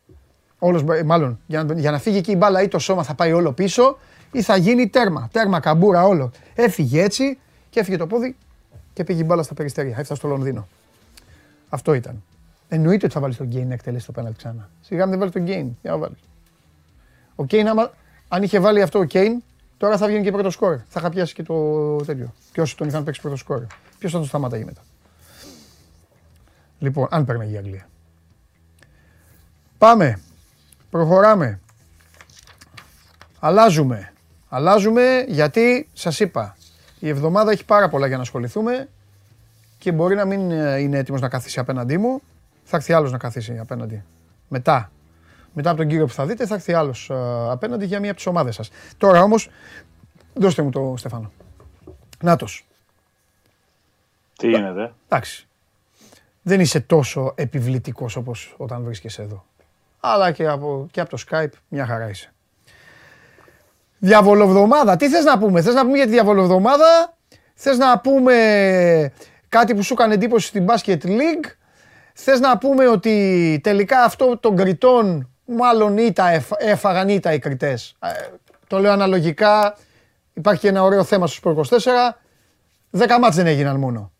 Όλος, 0.59 0.84
μπο- 0.84 1.03
μάλλον, 1.05 1.39
για 1.47 1.63
να, 1.63 1.73
για 1.80 1.91
να 1.91 1.99
φύγει 1.99 2.17
εκεί 2.17 2.32
η 2.32 2.36
μπάλα 2.38 2.61
ή 2.61 2.67
το 2.67 2.80
σώμα 2.80 3.03
θα 3.03 3.13
πάει 3.15 3.32
όλο 3.32 3.51
πίσω 3.51 3.97
ή 4.32 4.41
θα 4.41 4.55
γίνει 4.55 4.89
τέρμα. 4.89 5.30
Τέρμα, 5.32 5.59
καμπούρα, 5.59 6.03
όλο. 6.03 6.32
Έφυγε 6.55 7.03
έτσι 7.03 7.39
και 7.69 7.80
έφυγε 7.80 7.97
το 7.97 8.07
πόδι 8.07 8.36
και 8.93 9.03
πήγε 9.03 9.21
η 9.21 9.25
μπάλα 9.25 9.43
στα 9.43 9.53
περιστερία. 9.53 9.91
Έφτασε 9.91 10.15
στο 10.15 10.28
Λονδίνο. 10.28 10.67
Αυτό 11.69 11.93
ήταν. 11.93 12.23
Εννοείται 12.67 13.05
ότι 13.05 13.13
θα 13.13 13.19
βάλεις 13.19 13.38
τον 13.38 13.47
Γκέιν 13.47 13.67
να 13.67 13.73
εκτελέσει 13.73 14.05
το 14.05 14.11
πέναλτι 14.11 14.38
ξανά. 14.38 14.69
Σιγά 14.82 15.01
μην 15.01 15.09
δεν 15.09 15.19
βάλεις 15.19 15.34
τον 15.34 15.43
Γκέιν. 15.43 15.78
Για 15.82 15.91
να 15.91 15.97
βάλεις. 15.97 16.19
Ο 17.36 17.45
Κέιν, 17.45 17.67
άμα, 17.67 17.93
αν 18.28 18.43
είχε 18.43 18.59
βάλει 18.59 18.82
αυτό 18.82 18.99
ο 18.99 19.03
Κέιν, 19.03 19.43
τώρα 19.78 19.97
θα 19.97 20.07
βγαίνει 20.07 20.23
και 20.23 20.32
πρώτο 20.32 20.49
σκόρ. 20.49 20.78
Θα 20.88 20.99
είχα 20.99 21.09
πιάσει 21.09 21.34
και 21.34 21.43
το 21.43 21.95
τέτοιο. 21.95 22.34
Και 22.51 22.61
όσοι 22.61 22.78
τον 22.78 22.88
είχαν 22.88 23.03
παίξει 23.03 23.21
πρώτο 23.21 23.36
σκόρ. 23.36 23.65
Ποιος 23.99 24.11
θα 24.11 24.17
τον 24.17 24.28
σταμάταγε 24.28 24.65
μετά. 24.65 24.82
Λοιπόν, 26.80 27.07
αν 27.09 27.25
παίρναγε 27.25 27.53
η 27.53 27.57
Αγγλία. 27.57 27.89
Πάμε. 29.78 30.19
Προχωράμε. 30.89 31.59
Αλλάζουμε. 33.39 34.13
Αλλάζουμε 34.49 35.25
γιατί 35.27 35.89
σας 35.93 36.19
είπα, 36.19 36.57
η 36.99 37.07
εβδομάδα 37.07 37.51
έχει 37.51 37.65
πάρα 37.65 37.89
πολλά 37.89 38.07
για 38.07 38.15
να 38.15 38.21
ασχοληθούμε 38.21 38.89
και 39.77 39.91
μπορεί 39.91 40.15
να 40.15 40.25
μην 40.25 40.51
ε, 40.51 40.79
είναι 40.79 40.97
έτοιμος 40.97 41.21
να 41.21 41.29
καθίσει 41.29 41.59
απέναντί 41.59 41.97
μου. 41.97 42.21
Θα 42.63 42.77
έρθει 42.77 42.93
άλλος 42.93 43.11
να 43.11 43.17
καθίσει 43.17 43.57
απέναντι. 43.57 44.03
Μετά. 44.47 44.91
Μετά 45.53 45.69
από 45.69 45.77
τον 45.77 45.87
κύριο 45.87 46.05
που 46.05 46.13
θα 46.13 46.25
δείτε 46.25 46.45
θα 46.45 46.55
έρθει 46.55 46.73
άλλος 46.73 47.09
ε, 47.09 47.15
απέναντι 47.49 47.85
για 47.85 47.99
μία 47.99 48.09
από 48.09 48.17
τις 48.17 48.27
ομάδες 48.27 48.55
σας. 48.55 48.69
Τώρα 48.97 49.21
όμως, 49.21 49.49
δώστε 50.33 50.61
μου 50.61 50.69
το 50.69 50.93
Στεφάνο. 50.97 51.31
Νάτος. 52.21 52.65
Τι 54.37 54.49
γίνεται; 54.49 54.93
Εντάξει. 55.07 55.47
Δεν 56.41 56.59
είσαι 56.59 56.79
τόσο 56.79 57.33
επιβλητικός 57.35 58.15
όπως 58.15 58.55
όταν 58.57 58.83
βρίσκεσαι 58.83 59.21
εδώ. 59.21 59.45
Αλλά 59.99 60.31
και 60.31 60.47
από, 60.47 60.87
και 60.91 61.01
από 61.01 61.09
το 61.09 61.23
Skype 61.29 61.51
μια 61.67 61.85
χαρά 61.85 62.09
είσαι. 62.09 62.33
Διαβολοβδομάδα. 63.99 64.95
Τι 64.95 65.09
θες 65.09 65.23
να 65.23 65.37
πούμε. 65.39 65.61
Θες 65.61 65.73
να 65.73 65.81
πούμε 65.85 65.95
για 65.97 66.05
τη 66.05 66.11
διαβολοβδομάδα. 66.11 67.15
Θες 67.53 67.77
να 67.77 67.99
πούμε 67.99 68.33
κάτι 69.49 69.75
που 69.75 69.81
σου 69.83 69.93
έκανε 69.93 70.13
εντύπωση 70.13 70.47
στην 70.47 70.65
Basket 70.69 71.03
League. 71.05 71.45
Θες 72.13 72.39
να 72.39 72.57
πούμε 72.57 72.87
ότι 72.87 73.59
τελικά 73.63 74.03
αυτό 74.03 74.37
των 74.37 74.55
κριτών 74.55 75.29
μάλλον 75.45 75.97
ήττα 75.97 76.27
εφ- 76.29 76.51
έφαγαν 76.57 77.09
ήττα 77.09 77.33
οι 77.33 77.39
κριτές. 77.39 77.95
Ε, 78.03 78.09
το 78.67 78.79
λέω 78.79 78.91
αναλογικά. 78.91 79.75
Υπάρχει 80.33 80.61
και 80.61 80.67
ένα 80.67 80.83
ωραίο 80.83 81.03
θέμα 81.03 81.27
στο 81.27 81.51
Sport 81.55 81.55
24. 81.55 82.17
10 82.91 83.19
μάτς 83.21 83.35
δεν 83.35 83.47
έγιναν 83.47 83.75
μόνο. 83.79 84.11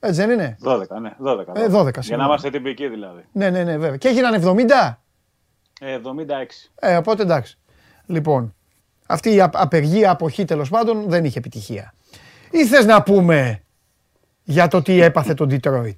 Έτσι 0.00 0.20
δεν 0.20 0.30
είναι; 0.30 0.56
12, 0.64 0.76
ναι, 1.00 1.10
12. 1.18 1.54
Ε, 1.54 1.66
12, 1.68 1.92
Για 1.92 2.02
σίγουρα. 2.02 2.16
να 2.22 2.24
είμαστε 2.24 2.50
τυπικοί 2.50 2.88
δηλαδή. 2.88 3.24
Ναι, 3.32 3.50
ναι, 3.50 3.62
ναι, 3.64 3.76
βέβαια. 3.78 3.96
Και 3.96 4.08
έγιναν 4.08 4.34
70. 4.34 5.00
Ε, 5.80 5.98
76. 5.98 6.70
Ε, 6.80 6.96
οπότε 6.96 7.22
εντάξει. 7.22 7.58
Λοιπόν, 8.06 8.54
αυτή 9.06 9.34
η 9.34 9.40
α- 9.40 9.50
απεργία, 9.52 10.10
αποχή 10.10 10.44
τέλος 10.44 10.68
πάντων 10.68 11.04
δεν 11.08 11.24
είχε 11.24 11.38
επιτυχία. 11.38 11.94
Ή 12.50 12.66
θες 12.66 12.84
να 12.84 13.02
πούμε 13.02 13.62
για 14.42 14.68
το 14.68 14.82
τι 14.82 15.00
έπαθε 15.02 15.34
το 15.34 15.46
Detroit; 15.50 15.94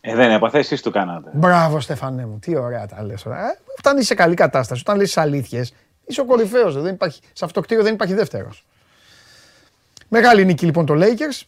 Ε, 0.00 0.14
δεν 0.14 0.30
έπαθε, 0.30 0.58
εσείς 0.58 0.82
του 0.82 0.90
κάνατε. 0.90 1.30
Μπράβο 1.34 1.80
Στεφανέ 1.80 2.26
μου, 2.26 2.38
τι 2.38 2.56
ωραία 2.56 2.86
τα 2.86 3.02
λες. 3.02 3.22
τώρα. 3.22 3.38
Ε, 3.50 3.58
όταν 3.78 3.96
είσαι 3.96 4.06
σε 4.06 4.14
καλή 4.14 4.34
κατάσταση, 4.34 4.80
όταν 4.80 4.96
λες 4.96 5.04
τις 5.06 5.16
αλήθειες, 5.16 5.74
είσαι 6.06 6.20
ο 6.20 6.24
κορυφαίος. 6.24 6.80
Δεν 6.82 6.94
υπάρχει, 6.94 7.20
σε 7.32 7.44
αυτό 7.44 7.60
το 7.60 7.66
κτίριο 7.66 7.82
δεν 7.84 7.94
υπάρχει 7.94 8.14
δεύτερος. 8.14 8.64
Μεγάλη 10.08 10.44
νίκη 10.44 10.64
λοιπόν 10.64 10.86
το 10.86 10.94
Lakers. 10.96 11.42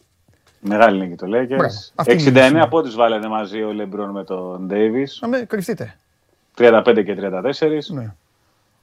Μεγάλη 0.59 0.99
νίκη 0.99 1.15
το 1.15 1.27
Μπράβο. 1.27 1.45
Lakers. 1.63 1.91
Αυτή 1.95 2.13
είναι 2.13 2.21
η 2.21 2.25
69 2.49 2.51
νίκη. 2.53 2.67
πόντους 2.67 2.95
βάλανε 2.95 3.27
μαζί 3.27 3.63
ο 3.63 3.71
Λεμπρόν 3.73 4.09
με 4.09 4.23
τον 4.23 4.67
Davis. 4.71 5.07
Να 5.19 5.27
με 5.27 5.37
κρυφτείτε. 5.37 5.95
35 6.57 7.03
και 7.05 7.15
34. 7.15 7.89
Ναι. 7.93 8.13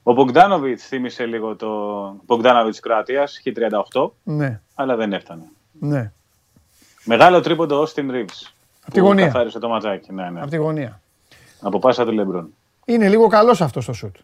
Ο 0.07 0.13
Μπογκδάνοβιτ 0.13 0.81
θύμισε 0.83 1.27
λίγο 1.27 1.57
το 1.57 1.69
Μπογκδάνοβιτ 2.27 2.75
Κροατίας, 2.83 3.39
είχε 3.39 3.53
38, 3.93 4.11
Ναι, 4.23 4.61
αλλά 4.75 4.97
δεν 4.97 5.13
έφτανε. 5.13 5.43
ναι. 5.73 6.13
Μεγάλο 7.05 7.41
τρίποντο 7.41 7.83
Austin 7.83 8.11
Reeves. 8.11 8.53
Απ' 8.87 8.93
τη 8.93 9.01
γωνία. 9.01 9.27
Καθάρισε 9.27 9.59
το 9.59 9.69
ματσάκι. 9.69 10.13
Ναι, 10.13 10.31
ναι. 10.31 10.41
Από 10.41 10.51
τη 10.51 10.57
γωνία. 10.57 11.01
Από 11.61 11.79
πάσα 11.79 12.05
του 12.05 12.13
Λεμπρόν. 12.13 12.55
Είναι 12.85 13.09
λίγο 13.09 13.27
καλός 13.27 13.61
αυτός 13.61 13.83
στο 13.85 13.93
σουτ. 13.93 14.17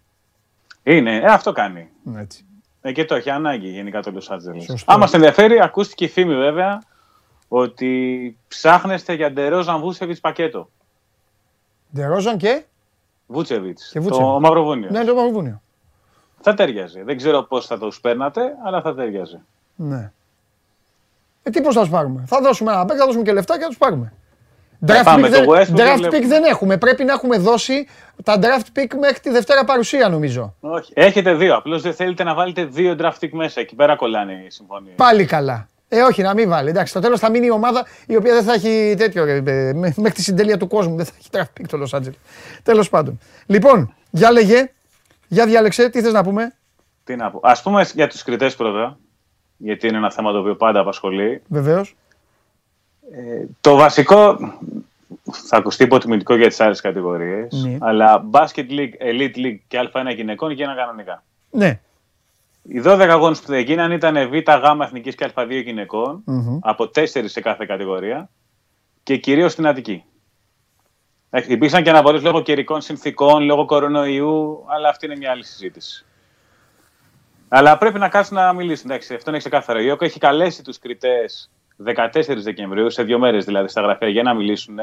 Είναι, 0.82 1.16
ε, 1.16 1.24
αυτό 1.24 1.52
κάνει. 1.52 1.88
Έτσι. 2.16 2.44
Ε, 2.80 2.92
και 2.92 3.04
το 3.04 3.14
έχει 3.14 3.30
ανάγκη 3.30 3.68
γενικά 3.68 4.02
το 4.02 4.12
Los 4.14 4.34
Angeles. 4.34 4.62
Σωστό. 4.62 4.92
Άμα 4.92 5.06
σε 5.06 5.16
ενδιαφέρει, 5.16 5.60
ακούστηκε 5.60 6.04
η 6.04 6.08
φήμη 6.08 6.34
βέβαια 6.36 6.82
ότι 7.48 8.36
ψάχνεστε 8.48 9.12
για 9.14 9.30
Ντερόζαν 9.30 9.80
Βούτσεβιτ 9.80 10.18
πακέτο. 10.20 10.70
Ντερόζαν 11.94 12.36
και; 12.36 12.64
Βούτσεβιτς. 13.26 13.90
Και 13.92 14.00
Βούτσεβιτς. 14.00 14.28
Το 14.30 14.40
Μαυροβούνιο. 14.40 14.90
Ναι, 14.90 15.04
το 15.04 15.14
Μαυροβούνιο. 15.14 15.62
Θα 16.42 16.54
τέριαζε. 16.54 17.02
Δεν 17.04 17.16
ξέρω 17.16 17.42
πώς 17.42 17.66
θα 17.66 17.78
το 17.78 17.92
παίρνατε, 18.00 18.40
αλλά 18.64 18.80
θα 18.82 18.94
τέριαζε. 18.94 19.40
Ναι. 19.74 20.10
Ε, 21.42 21.50
τι 21.50 21.60
πώς 21.60 21.74
θα 21.74 21.80
τους 21.80 21.90
πάρουμε; 21.90 22.24
Θα 22.26 22.40
δώσουμε 22.40 22.72
ένα 22.72 22.84
παίκ, 22.84 22.96
θα 22.98 23.04
δώσουμε 23.04 23.24
και 23.24 23.32
λεφτά 23.32 23.54
και 23.56 23.62
θα 23.62 23.68
τους 23.68 23.78
πάρουμε. 23.78 24.12
Ε, 24.88 24.92
Draft, 24.92 25.04
πάμε 25.04 25.28
pick, 25.28 25.30
το 25.30 25.36
δεν, 25.36 25.48
Westbrook 25.48 25.74
και 25.74 25.82
draft 25.82 25.96
βλέπουμε. 25.96 26.18
pick 26.18 26.26
δεν 26.28 26.44
έχουμε. 26.44 26.76
Πρέπει 26.78 27.04
να 27.04 27.12
έχουμε 27.12 27.38
δώσει 27.38 27.86
τα 28.24 28.38
draft 28.40 28.78
pick 28.78 28.94
μέχρι 29.00 29.20
τη 29.20 29.30
Δευτέρα 29.30 29.64
παρουσία 29.64 30.08
νομίζω. 30.08 30.54
Όχι. 30.60 30.92
Έχετε 30.96 31.34
δύο. 31.34 31.56
Απλώς 31.56 31.82
δεν 31.82 31.94
θέλετε 31.94 32.22
να 32.24 32.34
βάλετε 32.34 32.64
δύο 32.64 32.96
draft 33.00 33.18
pick 33.20 33.28
μέσα. 33.30 33.60
Εκεί 33.60 33.74
πέρα 33.74 33.96
κολλάνε 33.96 34.32
οι 34.46 34.50
συμφωνίες. 34.50 34.94
Πάλι 34.96 35.24
καλά. 35.24 35.68
Ε, 35.88 36.00
όχι, 36.00 36.22
να 36.22 36.34
μην 36.34 36.48
βάλει. 36.48 36.68
Εντάξει, 36.68 36.90
στο 36.90 37.00
τέλος 37.00 37.20
θα 37.20 37.30
μείνει 37.30 37.46
η 37.46 37.50
ομάδα 37.50 37.86
η 38.06 38.16
οποία 38.16 38.34
δεν 38.34 38.42
θα 38.42 38.52
έχει 38.52 38.94
τέτοιο. 38.98 39.24
ρε, 39.24 39.36
ε, 39.36 39.42
με- 39.72 39.92
Μέχρι 39.96 40.12
τη 40.12 40.22
συντέλεια 40.22 40.56
του 40.56 40.66
κόσμου 40.68 40.96
δεν 40.96 41.04
θα 41.04 41.12
έχει 41.18 41.28
draft 41.32 41.60
pick 41.60 41.64
το 41.68 41.78
Los 41.84 41.98
Angeles. 41.98 42.14
Τέλος 42.62 42.88
πάντων. 42.88 43.18
Λοιπόν, 43.46 43.94
για 44.10 44.30
λέγε, 44.30 44.70
για 45.30 45.46
διάλεξε, 45.46 45.88
τι 45.88 46.02
θες 46.02 46.12
να 46.12 46.22
πούμε; 46.22 46.56
Τι 47.04 47.16
να 47.16 47.30
πω. 47.30 47.40
Α 47.42 47.56
πούμε 47.62 47.86
για 47.94 48.08
τους 48.08 48.22
κριτές 48.22 48.56
πρώτα. 48.56 48.98
Γιατί 49.56 49.86
είναι 49.86 49.96
ένα 49.96 50.10
θέμα 50.10 50.32
το 50.32 50.38
οποίο 50.38 50.56
πάντα 50.56 50.80
απασχολεί. 50.80 51.42
Βεβαίως. 51.48 51.96
Το 53.60 53.76
βασικό 53.76 54.38
θα 55.30 55.56
ακουστεί 55.56 55.84
υποτιμητικό 55.84 56.34
για 56.34 56.48
τις 56.48 56.60
άλλες 56.60 56.80
κατηγορίες. 56.80 57.52
Ναι. 57.52 57.76
Αλλά 57.80 58.24
Basket 58.30 58.70
League, 58.70 58.92
Elite 59.00 59.36
League 59.36 59.58
και 59.68 59.90
Α1 59.92 60.14
γυναικών 60.14 60.50
γίνανε 60.50 60.80
κανονικά. 60.80 61.22
Ναι. 61.50 61.80
Οι 62.62 62.82
12 62.84 62.98
αγώνες 63.10 63.40
που 63.40 63.46
δεν 63.46 63.60
γίνανε 63.60 63.94
ήταν 63.94 64.28
Β, 64.28 64.34
Γ 64.34 64.80
εθνικής 64.82 65.14
και 65.14 65.30
Α2 65.34 65.62
γυναικών, 65.64 66.22
Μμμ. 66.24 66.58
από 66.60 66.84
4 66.84 67.28
σε 67.28 67.40
κάθε 67.40 67.66
κατηγορία 67.66 68.30
και 69.02 69.16
κυρίως 69.16 69.52
στην 69.52 69.66
Αττική. 69.66 70.04
Εντάξει, 71.30 71.52
Υπήρξαν 71.52 71.82
και 71.82 71.90
αναβολές 71.90 72.22
λόγω 72.22 72.42
καιρικών 72.42 72.80
συνθήκων, 72.80 73.42
λόγω 73.42 73.64
κορονοϊού, 73.64 74.64
αλλά 74.66 74.88
αυτή 74.88 75.06
είναι 75.06 75.16
μια 75.16 75.30
άλλη 75.30 75.44
συζήτηση. 75.44 76.04
Αλλά 77.48 77.78
πρέπει 77.78 77.98
να 77.98 78.08
κάτσουν 78.08 78.36
να 78.36 78.52
μιλήσουν. 78.52 78.90
Εντάξει, 78.90 79.14
αυτό 79.14 79.30
είναι 79.30 79.38
ξεκάθαρο. 79.38 79.80
Η 79.80 79.90
ΟΚΟ 79.90 80.04
έχει 80.04 80.18
καλέσει 80.18 80.62
τους 80.62 80.78
κριτές 80.78 81.50
14 81.84 82.42
Δεκεμβρίου, 82.42 82.90
σε 82.90 83.02
δύο 83.02 83.18
μέρες 83.18 83.44
δηλαδή, 83.44 83.68
στα 83.68 83.80
γραφεία 83.80 84.08
για 84.08 84.22
να 84.22 84.34
μιλήσουν. 84.34 84.78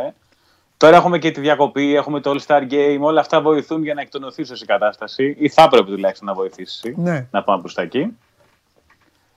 Τώρα 0.77 0.95
έχουμε 0.95 1.17
και 1.17 1.31
τη 1.31 1.39
διακοπή, 1.39 1.95
έχουμε 1.95 2.19
το 2.21 2.31
All 2.35 2.45
Star 2.47 2.71
Game, 2.71 2.97
όλα 2.99 3.19
αυτά 3.19 3.41
βοηθούν 3.41 3.83
για 3.83 3.93
να 3.93 4.01
εκτονωθεί 4.01 4.41
ίσως 4.41 4.61
η 4.61 4.65
κατάσταση, 4.65 5.35
ή 5.39 5.49
θα 5.49 5.67
πρέπει 5.67 5.89
τουλάχιστον 5.91 6.27
να 6.27 6.33
βοηθήσει 6.33 6.93
Ναι. 6.97 7.27
να 7.31 7.43
πάμε 7.43 7.61
προς 7.61 7.73
τα 7.73 7.81
εκεί. 7.81 8.17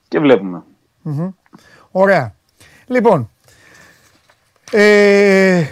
Και 0.07 0.19
βλέπουμε. 0.19 0.63
Ωραία. 1.91 2.35
Λοιπόν, 2.87 3.29
ε, 4.71 5.63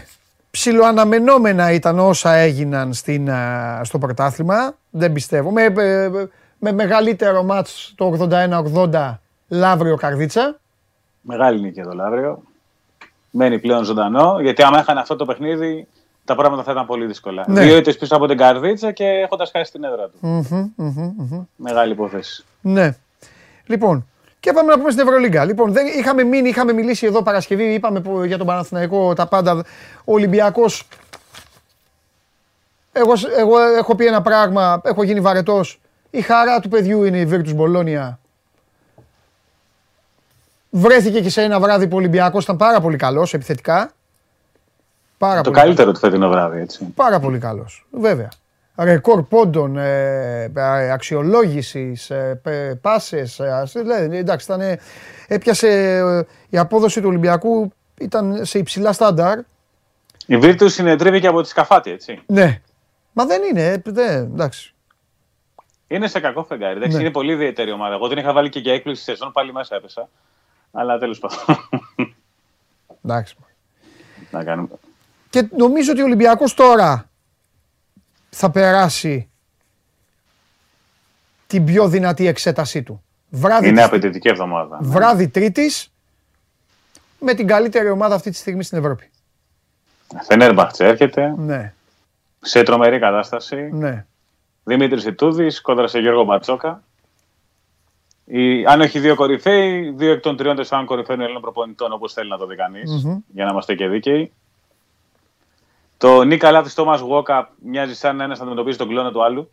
ψιλοαναμενόμενα 0.60 1.72
ήταν 1.72 2.00
όσα 2.00 2.34
έγιναν 2.34 2.94
στην, 2.94 3.30
α, 3.30 3.82
στο 3.84 3.98
πρωτάθλημα. 3.98 4.76
Δεν 4.90 5.14
πιστεύω. 5.14 5.52
Με, 5.52 5.64
ε, 5.64 6.10
με 6.60 6.72
μεγαλύτερο 6.72 7.44
μάτς 7.44 7.94
το 7.98 8.06
81-80 8.06 9.20
Λαύριο 9.48 9.96
Καρδίτσα. 9.96 10.60
Μεγάλη 11.22 11.62
νίκη 11.62 11.80
εδώ, 11.80 11.92
Λαύριο. 11.92 12.42
Μένει 13.32 13.60
πλέον 13.60 13.84
ζωντανό, 13.84 14.38
γιατί 14.42 14.64
άμα 14.64 14.80
είχαν 14.80 14.98
αυτό 14.98 15.16
το 15.16 15.26
παιχνίδι, 15.26 15.88
τα 16.26 16.36
πράγματα 16.36 16.64
θα 16.64 16.72
ήταν 16.72 16.86
πολύ 16.86 17.06
δύσκολα. 17.06 17.46
Ναι. 17.48 17.62
Δύο 17.62 17.78
ήττες 17.78 17.98
πίσω 17.98 18.16
από 18.16 18.28
την 18.28 18.38
Καρδίτσα 18.38 18.92
και 18.92 19.06
έχοντας 19.06 19.52
χάσει 19.52 19.72
την 19.72 19.84
έδρα 19.84 20.04
του. 20.10 20.18
Μμμ, 20.20 20.72
μμμ, 20.76 21.14
μμμ. 21.18 21.44
Μεγάλη 21.56 21.92
υπόθεση. 21.92 22.46
Ναι. 22.62 22.96
Λοιπόν, 23.66 24.06
και 24.40 24.54
πάμε 24.54 24.72
να 24.72 24.78
πούμε 24.78 24.92
στην 24.92 25.04
Ευρωλίγκα. 25.08 25.46
Λοιπόν, 25.46 25.72
δεν, 25.72 25.88
είχαμε 25.88 26.24
μείνει, 26.24 26.50
είχαμε 26.50 26.74
μιλήσει 26.74 27.06
εδώ 27.06 27.24
Παρασκευή, 27.24 27.74
είπαμε 27.74 28.02
που- 28.02 28.24
για 28.24 28.38
τον 28.38 28.48
Παναθηναϊκό 28.48 29.14
τα 29.14 29.28
πάντα. 29.28 29.52
Ο 30.06 30.14
Ολυμπιακός 30.14 30.88
εγώ, 32.92 33.14
εγώ 33.38 33.60
έχω 33.60 33.96
πει 33.96 34.06
ένα 34.06 34.22
πράγμα, 34.22 34.82
έχω 34.84 35.04
γίνει 35.04 35.20
βαρετός. 35.22 35.80
Η 36.10 36.22
χαρά 36.22 36.60
του 36.60 36.70
παιδιού 36.70 37.04
είναι 37.04 37.18
η 37.20 37.28
Virtus 37.32 37.56
Bologna. 37.58 38.14
Βρέθηκε 40.70 41.22
και 41.22 41.30
σε 41.30 41.42
ένα 41.42 41.60
βράδυ 41.60 41.88
που 41.88 41.96
ο 41.96 41.98
Ολυμπιακός 42.00 42.44
ήταν 42.44 42.58
πάρα 42.58 42.82
πολύ 42.82 42.98
καλός 42.98 43.34
επιθετικά. 43.34 43.92
Πάρα 45.18 45.42
Το 45.42 45.50
πολύ 45.52 45.62
καλύτερο 45.64 45.92
του 45.92 46.00
φετινό 46.00 46.30
βράδυ, 46.30 46.60
έτσι. 46.60 46.86
Πάρα 46.96 47.20
πολύ 47.20 47.38
καλός, 47.40 47.86
βέβαια. 47.92 48.30
Ρεκόρ 48.84 49.24
πόντων, 49.24 49.78
ε, 49.78 50.44
ε, 50.56 50.92
αξιολόγησης, 50.92 52.10
ε, 52.10 52.40
πε- 52.44 52.76
πάσες, 52.76 53.40
ε, 53.40 53.52
ας- 53.52 53.72
δηλαδή, 53.72 54.18
εντάξει, 54.18 54.46
ήταν, 54.46 54.62
ε, 54.62 54.80
έπιασε 55.28 55.68
ε, 55.98 56.24
η 56.50 56.58
απόδοση 56.58 57.02
του 57.02 57.08
Ολυμπιακού 57.08 57.72
ήταν 58.00 58.46
σε 58.46 58.58
υψηλά 58.58 58.94
στάνταρ. 58.94 59.40
Η 60.26 60.38
Βίρτου 60.38 60.70
συνετρίβει 60.70 61.20
και 61.20 61.28
από 61.28 61.42
τη 61.42 61.48
Σκαφάτη, 61.48 61.92
έτσι. 61.92 62.22
Ναι. 62.26 62.62
Μα 63.14 63.26
δεν 63.26 63.42
είναι, 63.44 63.66
ε, 63.68 63.82
δεν, 63.86 64.24
εντάξει. 64.24 64.74
Είναι 65.88 66.08
σε 66.08 66.20
κακό 66.20 66.44
φεγγάρι. 66.44 66.76
Εντάξει, 66.76 66.96
Ναι. 66.96 67.02
Είναι 67.02 67.12
πολύ 67.12 67.32
ιδιαίτερη 67.34 67.72
ομάδα. 67.72 67.94
Εγώ 67.94 68.08
την 68.08 68.18
είχα 68.18 68.34
βάλει 68.34 68.50
και 68.50 68.60
για 68.60 68.74
έκπληξη 68.74 69.04
σεζόν, 69.04 69.32
πάλι 69.32 69.54
μέσα 69.54 69.76
έπεσα. 69.76 70.10
Αλλά 70.72 70.98
τέλος 70.98 71.20
πάντων. 71.20 71.70
εντάξει. 73.06 73.36
να 74.32 74.44
κάνουμε. 74.44 74.68
Και 75.30 75.48
νομίζω 75.58 75.92
ότι 75.92 76.02
ο 76.02 76.04
Ολυμπιακός 76.04 76.54
τώρα 76.54 77.09
θα 78.30 78.52
περάσει 78.52 79.30
την 81.48 81.66
πιο 81.66 81.88
δυνατή 81.88 82.28
εξέτασή 82.28 82.84
του. 82.84 83.04
Βράδυ, 83.30 83.68
Είναι 83.68 83.76
της- 83.76 83.86
απαιτητική 83.86 84.28
εβδομάδα. 84.28 84.78
βράδυ 84.82 85.28
Τρίτης 85.28 85.94
με 87.20 87.34
την 87.34 87.48
καλύτερη 87.48 87.90
ομάδα 87.90 88.16
αυτή 88.16 88.30
τη 88.30 88.36
στιγμή 88.38 88.64
στην 88.64 88.78
Ευρώπη. 88.78 89.10
Φενέρμπαχτσε 90.22 90.86
έρχεται 90.86 91.34
Ναι, 91.38 91.74
σε 92.40 92.64
τρομερή 92.64 93.00
κατάσταση. 93.00 93.70
ναι. 93.72 94.06
Δημήτρης 94.64 95.06
Ιτούδης 95.06 95.62
κόντρα 95.62 95.88
σε 95.88 96.00
Γιώργο 96.00 96.24
Μπατσόκα. 96.24 96.84
Οι, 98.26 98.66
αν 98.66 98.82
όχι 98.82 99.00
δύο 99.00 99.16
κορυφαίοι, 99.16 99.90
δύο 99.92 100.12
εκ 100.12 100.22
των 100.22 100.38
τριών 100.38 100.56
τεσσάρων 100.56 100.86
κορυφαίων 100.86 101.22
Ελλήνων 101.22 101.42
προπονητών, 101.42 101.92
όπως 101.94 102.14
θέλει 102.14 102.30
να 102.30 102.38
το 102.38 102.46
δει 102.46 102.56
κανείς, 102.56 103.04
Μμμ. 103.04 103.18
για 103.28 103.46
να 103.46 103.52
είμαστε 103.52 103.76
και 103.76 103.88
δίκαιοι. 103.88 104.32
Το 106.00 106.24
Νίκα 106.24 106.52
Λάθης 106.52 106.74
Τόμα 106.74 106.96
Γουόκα 106.98 107.50
μοιάζει 107.64 107.96
σαν 107.96 108.20
ένας 108.22 108.38
να 108.38 108.44
αντιμετωπίζει 108.44 108.78
τον 108.78 108.88
κλόνο 108.88 109.12
του 109.12 109.24
άλλου. 109.24 109.52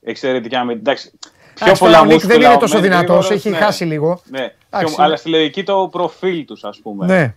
Εξαιρετική 0.00 0.56
άμυνα. 0.56 0.78
Εντάξει, 0.78 1.10
πιο 1.18 1.28
Εντάξει, 1.60 1.80
πολλά 1.82 1.92
τώρα 1.92 2.02
ο 2.02 2.04
Νίκ 2.04 2.12
μούσκουλα, 2.14 2.34
δεν 2.38 2.44
είναι 2.46 2.54
ο 2.54 2.58
τόσο 2.58 2.74
Μένς 2.74 2.88
δυνατός, 2.88 3.06
γρήγορος, 3.08 3.30
έχει 3.30 3.50
ναι. 3.50 3.56
χάσει 3.56 3.84
λίγο. 3.84 4.20
Ναι, 4.30 4.54
Εντάξει, 4.70 4.94
Πιο- 4.94 5.04
αλλά 5.04 5.16
στη 5.16 5.28
λογική 5.28 5.62
το 5.64 5.88
προφίλ 5.92 6.44
τους, 6.44 6.64
ας 6.64 6.78
πούμε. 6.78 7.06
Ναι, 7.06 7.34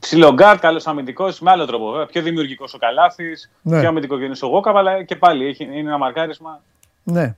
Ψιλογκάρτ, 0.00 0.60
καλός 0.60 0.86
αμυντικός, 0.86 1.40
με 1.40 1.50
άλλο 1.50 1.66
τρόπο 1.66 1.90
βέβαια. 1.90 2.06
Πιο 2.06 2.22
δημιουργικός 2.22 2.74
ο 2.74 2.78
Καλάθης, 2.78 3.50
Ναι. 3.62 3.78
πιο 3.80 3.88
αμυντικό 3.88 4.16
ο 4.42 4.46
Γόκαβ, 4.46 4.76
αλλά 4.76 5.02
και 5.04 5.16
πάλι 5.16 5.46
έχει, 5.46 5.64
είναι 5.64 5.76
ένα 5.78 5.98
μαρκάρισμα 5.98 6.60
ναι, 7.02 7.36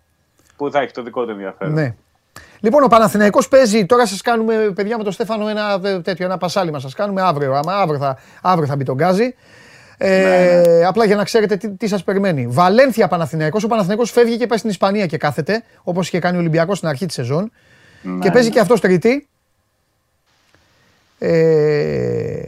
που 0.56 0.70
θα 0.70 0.80
έχει 0.80 0.92
το 0.92 1.02
δικό 1.02 1.24
του 1.24 1.30
ενδιαφέρον. 1.30 1.72
ναι. 1.72 1.94
Λοιπόν, 2.64 2.82
ο 2.82 2.86
Παναθηναϊκός 2.86 3.48
παίζει, 3.48 3.86
τώρα 3.86 4.06
σας 4.06 4.20
κάνουμε, 4.20 4.54
παιδιά 4.74 4.98
με 4.98 5.04
τον 5.04 5.12
Στέφανο, 5.12 5.48
ένα 5.48 5.80
ε, 5.84 6.00
τέτοιο, 6.00 6.24
ένα 6.24 6.38
πασάλιμα 6.38 6.78
σας 6.78 6.94
κάνουμε 6.94 7.22
αύριο, 7.22 7.54
άμα 7.54 7.76
αύριο 7.76 7.98
θα, 7.98 8.18
αύριο 8.42 8.66
θα 8.66 8.76
μπει 8.76 8.84
τον 8.84 8.94
γκάζι. 8.94 9.34
Ε, 9.98 10.84
Απλά 10.84 11.04
για 11.04 11.16
να 11.16 11.24
ξέρετε 11.24 11.56
τι, 11.56 11.70
τι 11.70 11.86
σας 11.86 12.04
περιμένει. 12.04 12.46
Βαλένθια 12.46 13.08
Παναθηναϊκός, 13.08 13.64
ο 13.64 13.68
Παναθηναϊκός 13.68 14.10
φεύγει 14.10 14.36
και 14.36 14.46
πάει 14.46 14.58
στην 14.58 14.70
Ισπανία 14.70 15.06
και 15.06 15.16
κάθεται, 15.16 15.62
όπως 15.82 16.06
είχε 16.06 16.18
κάνει 16.18 16.36
ο 16.36 16.40
Ολυμπιακός 16.40 16.76
στην 16.76 16.88
αρχή 16.88 17.06
της 17.06 17.14
σεζόν. 17.14 17.52
Ναι, 18.02 18.18
και 18.18 18.30
παίζει 18.30 18.48
ναι. 18.48 18.54
και 18.54 18.60
αυτός 18.60 18.80
τρίτη. 18.80 19.28
Ε, 21.18 22.42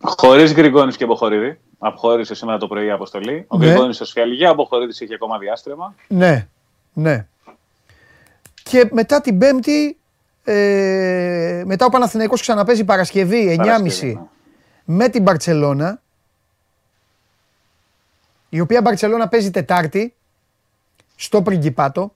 Χωρίς 0.00 0.54
Γκριγκόνη 0.54 0.92
και 0.92 1.06
Μποχορίδη. 1.06 1.58
Αποχώρησε 1.78 2.34
σήμερα 2.34 2.58
το 2.58 2.66
πρωί 2.66 2.86
η 2.86 2.90
αποστολή. 2.90 3.44
Ο 3.48 3.58
Ναι. 3.58 3.66
Γκριγκόνη 3.66 3.94
στο 3.94 4.04
σφιαλγία, 4.04 4.50
ο 4.50 4.54
Μποχορίδης 4.54 5.00
είχε 5.00 5.14
ακόμα 5.14 5.38
διάστρεμα. 5.38 5.94
Ναι, 6.08 6.46
ναι. 6.92 7.26
Και 8.62 8.88
μετά 8.92 9.20
την 9.20 9.38
Πέμπτη, 9.38 9.96
ε, 10.44 11.62
μετά 11.66 11.86
ο 11.86 11.88
Παναθηναϊκός 11.88 12.40
ξαναπέζει 12.40 12.84
Παρασκευή 12.84 13.56
9.30 13.58 13.66
Παρασκευή, 13.66 14.14
ναι. 14.14 14.22
με 14.84 15.08
την 15.08 15.22
Μπαρτσελώνα, 15.22 16.02
η 18.48 18.60
οποία 18.60 18.80
Μπαρτσελώνα 18.80 19.28
παίζει 19.28 19.50
Τετάρτη 19.50 20.14
στο 21.16 21.42
Πριγκιπάτο. 21.42 22.14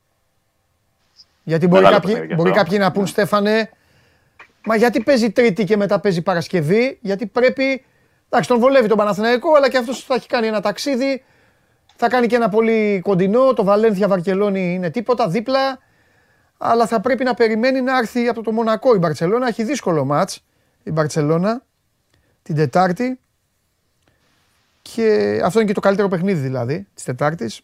Γιατί 1.42 1.66
μπορεί, 1.66 1.82
Μεγάλο 1.82 1.96
κάποιοι, 2.00 2.12
παιχνίδι 2.12 2.28
και 2.28 2.34
μπορεί 2.34 2.50
αυτό. 2.50 2.62
κάποιοι 2.62 2.78
να 2.80 2.92
πούν, 2.92 3.06
Στέφανε, 3.06 3.70
μα 4.64 4.76
γιατί 4.76 5.02
παίζει 5.02 5.30
Τρίτη 5.30 5.64
και 5.64 5.76
μετά 5.76 6.00
παίζει 6.00 6.22
Παρασκευή, 6.22 6.98
γιατί 7.00 7.26
πρέπει, 7.26 7.84
εντάξει 8.28 8.48
τον 8.48 8.58
βολεύει 8.58 8.88
τον 8.88 8.96
Παναθηναϊκό, 8.96 9.54
αλλά 9.54 9.70
και 9.70 9.78
αυτός 9.78 10.04
θα 10.04 10.14
έχει 10.14 10.28
κάνει 10.28 10.46
ένα 10.46 10.60
ταξίδι, 10.60 11.24
θα 11.96 12.08
κάνει 12.08 12.26
και 12.26 12.36
ένα 12.36 12.48
πολύ 12.48 13.00
κοντινό, 13.04 13.52
το 13.52 13.64
Βαλένθια 13.64 14.08
Βαρκελόνη 14.08 14.74
είναι 14.74 14.90
τίποτα, 14.90 15.28
δίπλα, 15.28 15.78
αλλά 16.58 16.86
θα 16.86 17.00
πρέπει 17.00 17.24
να 17.24 17.34
περιμένει 17.34 17.80
να 17.80 17.98
έρθει 17.98 18.28
από 18.28 18.42
το 18.42 18.52
Μονακό 18.52 18.94
η 18.94 18.98
Μπαρτσελώνα, 18.98 19.46
έχει 19.46 19.64
δύσκολο 19.64 20.04
μάτς 20.04 20.44
η 20.82 20.90
Μπαρτσελώνα 20.90 21.62
την 22.42 22.54
Τετάρτη 22.54 23.20
και 24.82 25.40
αυτό 25.44 25.58
είναι 25.58 25.68
και 25.68 25.74
το 25.74 25.80
καλύτερο 25.80 26.08
παιχνίδι 26.08 26.40
δηλαδή 26.40 26.86
της 26.94 27.04
Τετάρτης. 27.04 27.60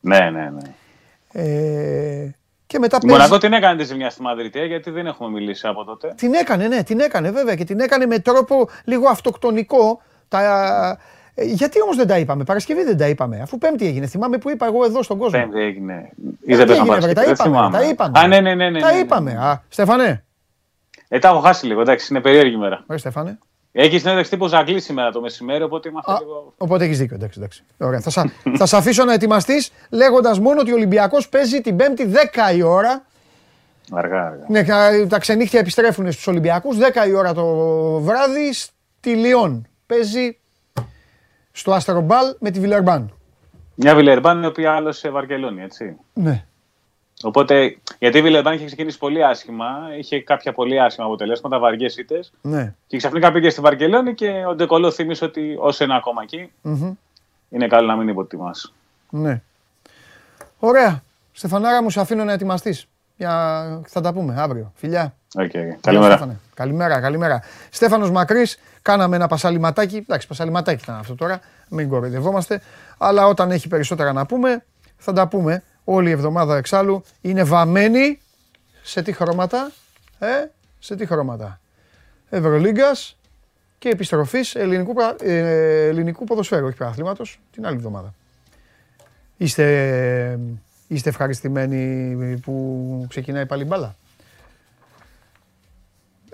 Ναι, 0.00 0.30
ναι, 0.30 0.50
ναι. 0.50 0.74
Ε, 1.32 2.34
και 2.66 2.78
μετά 2.78 2.96
Η 2.96 3.06
παίζει... 3.06 3.16
Μονακό 3.16 3.38
την 3.38 3.52
έκανε 3.52 3.78
τη 3.78 3.84
ζημιά 3.84 4.10
στη 4.10 4.22
Μαδρίτη, 4.22 4.60
ε, 4.60 4.64
γιατί 4.64 4.90
δεν 4.90 5.06
έχουμε 5.06 5.30
μιλήσει 5.30 5.66
από 5.66 5.84
τότε. 5.84 6.14
Την 6.16 6.34
έκανε, 6.34 6.68
ναι, 6.68 6.82
την 6.82 7.00
έκανε 7.00 7.30
βέβαια 7.30 7.54
και 7.54 7.64
την 7.64 7.80
έκανε 7.80 8.06
με 8.06 8.18
τρόπο 8.18 8.68
λίγο 8.84 9.08
αυτοκτονικό. 9.08 10.02
Τα... 10.28 10.98
ε, 11.38 11.44
Γιατί 11.44 11.82
όμως 11.82 11.96
δεν 11.96 12.06
τα 12.06 12.18
είπαμε, 12.18 12.44
Παρασκευή 12.44 12.82
δεν 12.84 12.96
τα 12.96 13.08
είπαμε, 13.08 13.40
αφού 13.40 13.58
Πέμπτη 13.58 13.86
έγινε. 13.86 14.06
Θυμάμαι 14.06 14.38
που 14.38 14.50
είπα 14.50 14.66
εγώ 14.66 14.84
εδώ 14.84 15.02
στον 15.02 15.18
κόσμο. 15.18 15.38
Πέμπτη 15.40 15.60
έγινε. 15.60 16.10
Τι 16.44 16.52
Ή 16.52 16.56
δεν 16.56 16.66
πέσαμε 16.66 16.94
έγινε, 16.94 16.98
βρε, 17.06 17.12
Παρασκευή, 17.12 17.14
τα 17.14 17.22
δεν 17.22 17.32
είπαμε, 17.32 17.56
θυμάμαι. 17.56 17.78
τα 17.78 17.84
είπαμε. 17.88 18.18
Α, 18.18 18.26
ναι, 18.26 18.40
ναι, 18.40 18.54
ναι. 18.54 18.70
ναι, 18.70 18.80
Τα 18.80 18.86
ναι, 18.86 18.92
ναι. 18.92 18.98
είπαμε. 19.00 19.30
Α, 19.32 19.62
Στέφανε. 19.68 20.24
Ε, 21.08 21.18
τα 21.18 21.28
έχω 21.28 21.38
χάσει 21.38 21.66
λίγο, 21.66 21.80
εντάξει, 21.80 22.06
είναι 22.10 22.20
περίεργη 22.20 22.56
μέρα. 22.56 22.80
Ωραία, 22.86 22.98
Στέφανε. 22.98 23.38
Έχεις 23.72 24.00
συνέντευξη 24.00 24.30
τύπου 24.30 24.46
Ζαγκλή 24.46 24.80
σήμερα 24.80 25.10
το 25.10 25.20
μεσημέρι, 25.20 25.62
οπότε 25.62 25.88
είμαστε 25.88 26.12
Α, 26.12 26.16
λίγο. 26.20 26.54
Οπότε 26.58 26.84
έχεις 26.84 26.98
δίκιο. 26.98 27.14
Εντάξει, 27.16 27.38
εντάξει. 27.38 27.62
Ωραία. 27.78 28.00
Θα, 28.00 28.10
σα, 28.10 28.22
θα 28.56 28.66
σε 28.66 28.76
αφήσω 28.76 29.04
να 29.04 29.12
ετοιμαστείς 29.12 29.70
λέγοντας 29.90 30.38
μόνο 30.38 30.60
ότι 30.60 30.70
ο 30.72 30.74
Ολυμπιακός 30.74 31.28
παίζει 31.28 31.60
την 31.60 31.76
Πέμπτη 31.76 32.10
10 32.52 32.56
η 32.56 32.62
ώρα. 32.62 33.04
Αργά, 33.92 34.26
αργά. 34.26 34.44
Ναι, 34.48 34.62
κα- 34.62 35.06
τα 35.08 35.18
ξενύχτια 35.18 35.60
επιστρέφουν 35.60 36.12
στους 36.12 36.26
Ολυμπιακούς. 36.26 36.76
10 36.78 37.06
η 37.08 37.12
ώρα 37.12 37.34
το 37.34 37.44
βράδυ 38.00 38.52
στη 38.52 39.10
Λιόν. 39.10 39.66
Παίζει 39.86 40.38
στο 41.56 41.72
Αστρομπάλ 41.72 42.36
με 42.38 42.50
τη 42.50 42.60
Βιλερμπάν. 42.60 43.12
Μια 43.74 43.94
Βιλερμπάν 43.94 44.42
η 44.42 44.46
οποία 44.46 44.72
άλλωσε 44.74 45.10
Βαρκελόνη, 45.10 45.62
έτσι. 45.62 45.96
Ναι. 46.12 46.44
Οπότε, 47.22 47.78
γιατί 47.98 48.18
η 48.18 48.22
Βιλερμπάν 48.22 48.54
είχε 48.54 48.64
ξεκινήσει 48.64 48.98
πολύ 48.98 49.24
άσχημα, 49.24 49.66
είχε 49.98 50.20
κάποια 50.22 50.52
πολύ 50.52 50.80
άσχημα 50.80 51.06
αποτελέσματα, 51.06 51.58
βαριές 51.58 51.96
ήττες. 51.96 52.32
Ναι. 52.42 52.74
Και 52.86 52.96
ξαφνικά 52.96 53.32
πήγε 53.32 53.50
στη 53.50 53.60
Βαρκελόνη 53.60 54.14
και 54.14 54.44
ο 54.48 54.54
Ντεκολό 54.54 54.90
θύμισε 54.90 55.24
ότι 55.24 55.56
όσο 55.60 55.84
είναι 55.84 55.96
ακόμα 55.96 56.22
εκεί, 56.22 56.52
Μμμ. 56.62 56.92
είναι 57.48 57.66
καλό 57.66 57.86
να 57.86 57.96
μην 57.96 58.08
υποτιμάς. 58.08 58.72
ναι. 59.10 59.42
Ωραία. 60.58 61.02
Στεφανάρα 61.32 61.82
μου, 61.82 61.90
σε 61.90 62.00
αφήνω 62.00 62.24
να 62.24 62.32
ετοιμαστείς. 62.32 62.86
Για... 63.16 63.82
Θα 63.86 64.00
τα 64.00 64.12
πούμε 64.12 64.34
αύριο. 64.38 64.72
Φιλιά. 64.74 65.15
Okay. 65.34 65.50
Γεια, 65.50 65.78
Καλημέρα. 65.80 66.10
Στέφανε. 66.16 66.38
Καλημέρα, 66.54 67.00
καλημέρα. 67.00 67.42
Στέφανος 67.70 68.10
Μακρύς, 68.10 68.58
κάναμε 68.82 69.16
ένα 69.16 69.26
πασαλιματάκι. 69.26 69.96
Εντάξει, 69.96 70.26
πασαλιματάκι 70.26 70.82
ήταν 70.82 70.96
αυτό 70.96 71.14
τώρα, 71.14 71.40
μην 71.68 71.88
κοροϊδευόμαστε. 71.88 72.60
Αλλά 72.98 73.26
όταν 73.26 73.50
έχει 73.50 73.68
περισσότερα 73.68 74.12
να 74.12 74.26
πούμε, 74.26 74.64
θα 74.96 75.12
τα 75.12 75.28
πούμε. 75.28 75.62
Όλη 75.84 76.08
η 76.08 76.12
εβδομάδα 76.12 76.56
εξάλλου 76.56 77.02
είναι 77.20 77.42
βαμμένη 77.42 78.20
σε 78.82 79.02
τι 79.02 79.12
χρώματα, 79.12 79.70
ε, 80.18 80.26
σε 80.78 80.96
τι 80.96 81.06
χρώματα; 81.06 81.60
Ευρωλίγκας 82.28 83.16
και 83.78 83.88
επιστροφής 83.88 84.54
ελληνικού, 84.54 84.94
πρα- 84.94 85.16
ε, 85.22 85.86
ελληνικού 85.86 86.24
ποδοσφαίρου, 86.24 86.66
όχι 86.66 86.76
πρωταθλήματος, 86.76 87.40
την 87.52 87.66
άλλη 87.66 87.76
εβδομάδα. 87.76 88.14
Είστε, 89.36 90.38
είστε 90.88 91.08
ευχαριστημένοι 91.08 92.40
που 92.42 93.06
ξεκινάει 93.08 93.46
πάλι 93.46 93.62
η 93.62 93.66
μπάλα; 93.68 93.94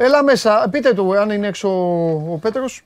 Έλα 0.04 0.22
μέσα, 0.24 0.68
πείτε 0.70 0.94
του 0.94 1.18
αν 1.18 1.30
είναι 1.30 1.46
έξω 1.46 1.68
ο 2.32 2.38
Πέτρος. 2.40 2.82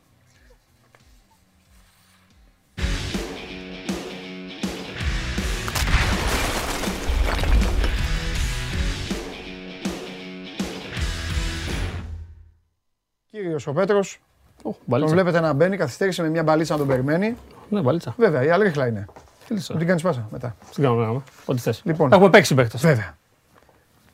Κύριος 13.31 13.67
ο 13.67 13.73
Πέτρος, 13.73 14.21
Ω, 14.59 14.63
τον 14.63 14.75
μπαλίτσα. 14.85 15.15
βλέπετε 15.15 15.41
να 15.41 15.53
μπαίνει, 15.53 15.77
καθυστέρησε 15.77 16.23
με 16.23 16.29
μια 16.29 16.43
μπαλίτσα 16.43 16.73
να 16.73 16.79
τον 16.79 16.89
περιμένει. 16.89 17.37
Ναι, 17.69 17.81
μπαλίτσα. 17.81 18.15
Βέβαια, 18.19 18.45
η 18.45 18.51
αλήθεια 18.51 18.87
είναι. 18.87 19.05
Φίλησα. 19.39 19.73
Μου 19.73 19.79
την 19.79 19.89
κάνεις 19.89 20.03
πάσα 20.03 20.29
μετά. 20.31 20.57
Τι 20.75 20.83
κάνουμε, 20.83 21.03
κάνουμε. 21.03 21.23
Ό,τι 21.45 21.61
θες. 21.61 21.81
Λοιπόν. 21.85 22.13
Έχουμε 22.13 22.31
παίξει 22.31 22.55
παίκτες. 22.55 22.81
Βέβαια. 22.81 23.17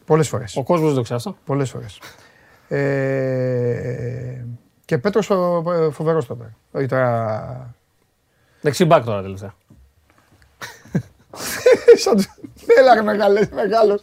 Πολλές 0.06 0.28
φορές. 0.28 0.56
Ο 0.56 0.62
κόσμος 0.62 0.86
δεν 0.86 0.96
το 0.96 1.02
ξέρει 1.02 1.18
αυτό. 1.18 1.36
Πολλές 1.44 1.70
φορές. 1.70 1.98
Ε, 2.74 4.44
και 4.84 4.98
Πέτρος 4.98 5.26
φοβερός 5.90 6.26
τότε. 6.26 6.54
Όχι 6.72 6.86
τώρα. 6.86 7.74
Δεξί 8.60 8.84
μπακ 8.84 9.04
τώρα 9.04 9.22
τελευταία. 9.22 9.54
Σαν 12.04 12.16
του- 12.16 12.24
Έλα 12.78 12.94
ρε 12.94 13.02
μεγάλε, 13.02 13.40
μεγάλος. 13.54 14.00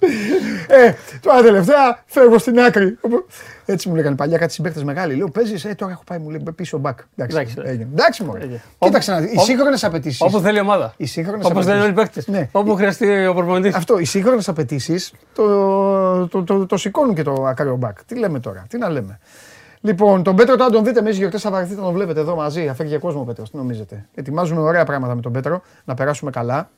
Ε, 0.68 0.94
τώρα 1.22 1.42
τελευταία 1.42 2.04
φεύγω 2.06 2.38
στην 2.38 2.60
άκρη. 2.60 2.98
Έτσι 3.66 3.90
μου 3.90 3.96
λέγανε 3.96 4.16
παλιά 4.16 4.38
κάτι 4.38 4.54
συμπαίκτες 4.54 4.84
μεγάλοι. 4.84 5.16
Λέω 5.16 5.30
παίζεις, 5.30 5.66
ε, 5.66 5.76
τώρα 5.76 5.92
έχω 5.92 6.04
πάει 6.06 6.18
μου 6.18 6.30
λέει 6.30 6.44
πίσω 6.56 6.78
μπακ. 6.78 7.00
Εντάξει, 7.16 7.38
Εντάξει, 7.38 7.70
έγινε. 7.72 7.88
Εντάξει 7.94 8.24
μωρέ. 8.24 8.40
έγινε. 8.44 8.62
Κοίταξε 8.80 9.12
να 9.12 9.20
δεις, 9.20 9.30
οι 9.32 9.34
Όπου- 9.36 9.46
σύγχρονες 9.46 9.84
απαιτήσεις. 9.84 10.22
Όπου 10.22 10.40
θέλει 10.40 10.58
η 10.58 10.62
ομάδα. 10.62 10.94
Οι 10.98 11.06
σύγχρονες 11.06 11.46
Όπω 11.46 11.64
θέλουν 11.64 11.80
όλοι 11.82 11.90
οι 11.90 11.92
απαιτήσεις. 11.92 12.26
παίκτες. 12.26 12.42
Ναι. 12.42 12.50
Όπου 12.52 12.76
χρειαστεί 12.76 13.26
ο 13.26 13.34
προπονητής. 13.34 13.76
Αυτό, 13.76 14.00
οι 14.00 14.06
σύγχρονες 14.06 14.48
απαιτήσεις 14.50 15.14
το, 15.34 16.28
το, 16.28 16.44
το, 16.44 16.66
το 16.66 16.78
σηκώνουν 16.78 17.16
και 17.16 17.24
το 17.24 17.46
ακραίο 17.48 17.76
μπακ. 17.76 18.04
Τι 18.06 18.16
λέμε 18.16 18.40
τώρα, 18.40 18.66
τι 18.70 18.78
να 18.78 18.90
λέμε. 18.90 19.20
Λοιπόν, 19.82 20.24
τον 20.24 20.36
Πέτρο 20.36 20.56
τώρα 20.56 20.70
τον 20.70 20.84
δείτε 20.84 21.02
μέσα 21.02 21.18
γιορτέ 21.18 21.38
θα 21.38 21.52
βαρεθείτε 21.52 21.80
να 21.80 21.86
τον 21.86 21.94
βλέπετε 21.94 22.20
εδώ 22.20 22.36
μαζί. 22.36 22.68
Αφήγει 22.68 22.90
και 22.90 22.98
κόσμο 22.98 23.22
ο 23.22 23.24
Πέτρος, 23.24 23.50
τι 23.52 23.58
νομίζετε. 23.58 24.06
Ετοιμάζουμε 24.16 24.62
ωραία 24.62 24.86
πράγματα 24.86 25.16
με 25.16 25.22
τον 25.22 25.32
Πέτρο, 25.32 25.62
να 25.86 25.94
περάσουμε 25.94 26.32
καλά. 26.32 26.70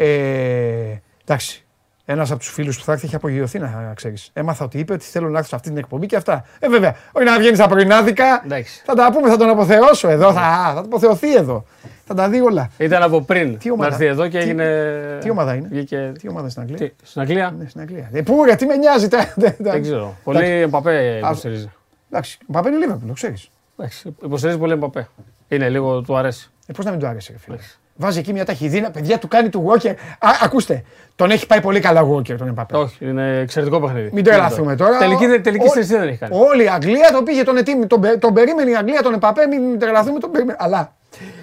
Ε, 0.00 1.00
εντάξει. 1.24 1.60
Ένας 2.08 2.30
από 2.30 2.38
τους 2.40 2.48
φίλους 2.50 2.78
που 2.78 2.84
θα 2.84 2.92
έρθει 2.92 3.06
έχει 3.06 3.14
απογειωθεί 3.14 3.58
να 3.58 3.92
ξέρεις. 3.96 4.30
Έμαθα 4.32 4.64
ότι 4.64 4.78
είπε 4.78 4.92
ότι 4.92 5.04
θέλω 5.04 5.28
να 5.28 5.36
έρθω 5.38 5.48
σε 5.48 5.54
αυτή 5.56 5.68
την 5.68 5.78
εκπομπή 5.78 6.06
και 6.06 6.16
αυτά. 6.16 6.44
Ε, 6.58 6.68
βέβαια, 6.68 6.96
όχι 7.12 7.24
να 7.26 7.38
βγαίνεις 7.38 7.58
στα 7.58 7.68
πρωινάδικα. 7.68 8.42
Εντάξει. 8.44 8.82
Θα 8.84 8.94
τα 8.94 9.12
πούμε, 9.12 9.28
θα 9.28 9.36
τον 9.36 9.48
αποθεώσω 9.48 10.08
εδώ. 10.08 10.32
Θα, 10.32 10.40
θα 10.74 10.80
αποθεωθεί 10.84 11.34
εδώ. 11.34 11.64
Θα 12.04 12.14
τα 12.14 12.28
δει 12.28 12.40
όλα. 12.40 12.70
Ήταν 12.78 13.02
από 13.02 13.22
πριν 13.22 13.58
Τι 13.58 13.66
να 13.68 13.74
ομάδα; 13.74 13.90
έρθει 13.90 14.04
εδώ 14.06 14.22
και 14.28 14.38
Τι- 14.38 14.44
έγινε. 14.44 15.18
τι 15.20 15.30
ομάδα 15.30 15.54
είναι; 15.54 15.68
Βγήκε... 15.70 16.12
Τι 16.18 16.28
ομάδα 16.28 16.48
στην 16.48 16.62
Αγγλία; 16.62 16.76
Τι, 16.78 16.92
στην 17.02 17.20
Αγγλία; 17.20 17.54
Ναι, 17.58 17.68
στην 17.68 17.80
Αγγλία. 17.80 18.10
Ε, 18.12 18.22
πού, 18.22 18.44
ρε, 18.44 18.54
τι 18.54 18.66
με 18.66 18.76
νοιάζει. 18.76 19.08
τα- 19.08 19.32
τα- 19.40 19.54
τα- 19.62 19.70
Δεν 19.72 19.82
ξέρω. 19.82 20.16
Πολύ 20.24 20.44
Εμπαπέ 20.46 20.96
Α, 20.98 21.16
υποστηρίζει. 21.18 21.70
Εντάξει, 22.10 22.38
ο 22.48 22.52
Παπέ 22.52 22.68
είναι 22.68 22.78
Λίβερπουλ, 22.78 23.06
το 23.08 23.12
ξέρεις. 23.12 23.48
Εντάξει, 23.78 24.14
Υποστηρίζει 24.22 24.58
πολύ 24.58 24.72
Εμπαπέ. 24.72 25.08
Είναι 25.48 25.68
λίγο, 25.68 26.00
του 26.00 26.16
αρέσει. 26.16 26.50
Ε, 26.66 26.72
Πώς 26.72 26.84
να 26.84 26.90
μην 26.90 27.00
του 27.00 27.06
άρεσε, 27.06 27.32
ρε 27.32 27.38
φίλε. 27.38 27.54
Εντάξει. 27.54 27.78
Βάζει 27.96 28.18
εκεί 28.18 28.32
μια 28.32 28.44
ταχυδίνα, 28.44 28.90
παιδιά 28.90 29.18
του 29.18 29.28
κάνει 29.28 29.48
του 29.48 29.66
Walker. 29.68 29.94
Α, 30.18 30.28
ακούστε, 30.42 30.82
τον 31.16 31.30
έχει 31.30 31.46
πάει 31.46 31.60
πολύ 31.60 31.80
καλά 31.80 32.00
ο 32.02 32.16
Walker 32.16 32.34
τον 32.38 32.48
Εμπαπέ. 32.48 32.76
Όχι, 32.76 33.06
είναι 33.08 33.38
εξαιρετικό 33.38 33.80
παιχνίδι. 33.80 34.10
Μην 34.12 34.24
τρελαθούμε 34.24 34.76
τώρα. 34.76 34.98
Τελική, 34.98 35.40
τελική 35.40 35.66
Ο- 35.66 35.68
στρεσία 35.70 35.98
δεν 35.98 36.08
έχει 36.08 36.18
κάνει. 36.18 36.36
Όλη 36.38 36.64
η 36.64 36.68
Αγγλία 36.68 37.10
το 37.12 37.22
πήγε, 37.22 37.42
τον, 37.42 37.56
ετοίμη, 37.56 37.86
τον, 37.86 38.00
πε- 38.00 38.18
τον 38.18 38.34
περίμενε 38.34 38.70
η 38.70 38.76
Αγγλία, 38.76 39.02
τον 39.02 39.14
Εμπαπέ, 39.14 39.46
μην 39.46 39.78
τρελαθούμε, 39.78 40.18
τον 40.18 40.30
περίμενε. 40.30 40.58
Αλλά 40.60 40.94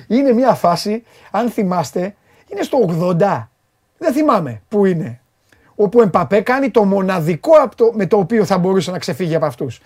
είναι 0.08 0.34
μια 0.34 0.54
φάση, 0.54 1.04
αν 1.32 1.49
θυμάστε, 1.49 2.16
είναι 2.47 2.62
στο 2.62 2.78
80. 3.20 3.47
Δεν 3.97 4.14
θυμάμαι 4.14 4.62
πού 4.70 4.86
είναι. 4.86 5.20
Όπου 5.76 5.99
ο 5.99 6.01
Εμπαπέ 6.01 6.41
κάνει 6.41 6.70
το 6.70 6.84
μοναδικό 6.84 7.51
από 7.56 7.76
το, 7.76 7.91
με 7.93 8.06
το 8.06 8.18
οποίο 8.18 8.45
θα 8.45 8.58
μπορούσε 8.58 8.91
να 8.91 8.97
ξεφύγει 8.97 9.36
από 9.36 9.45
αυτούς. 9.45 9.80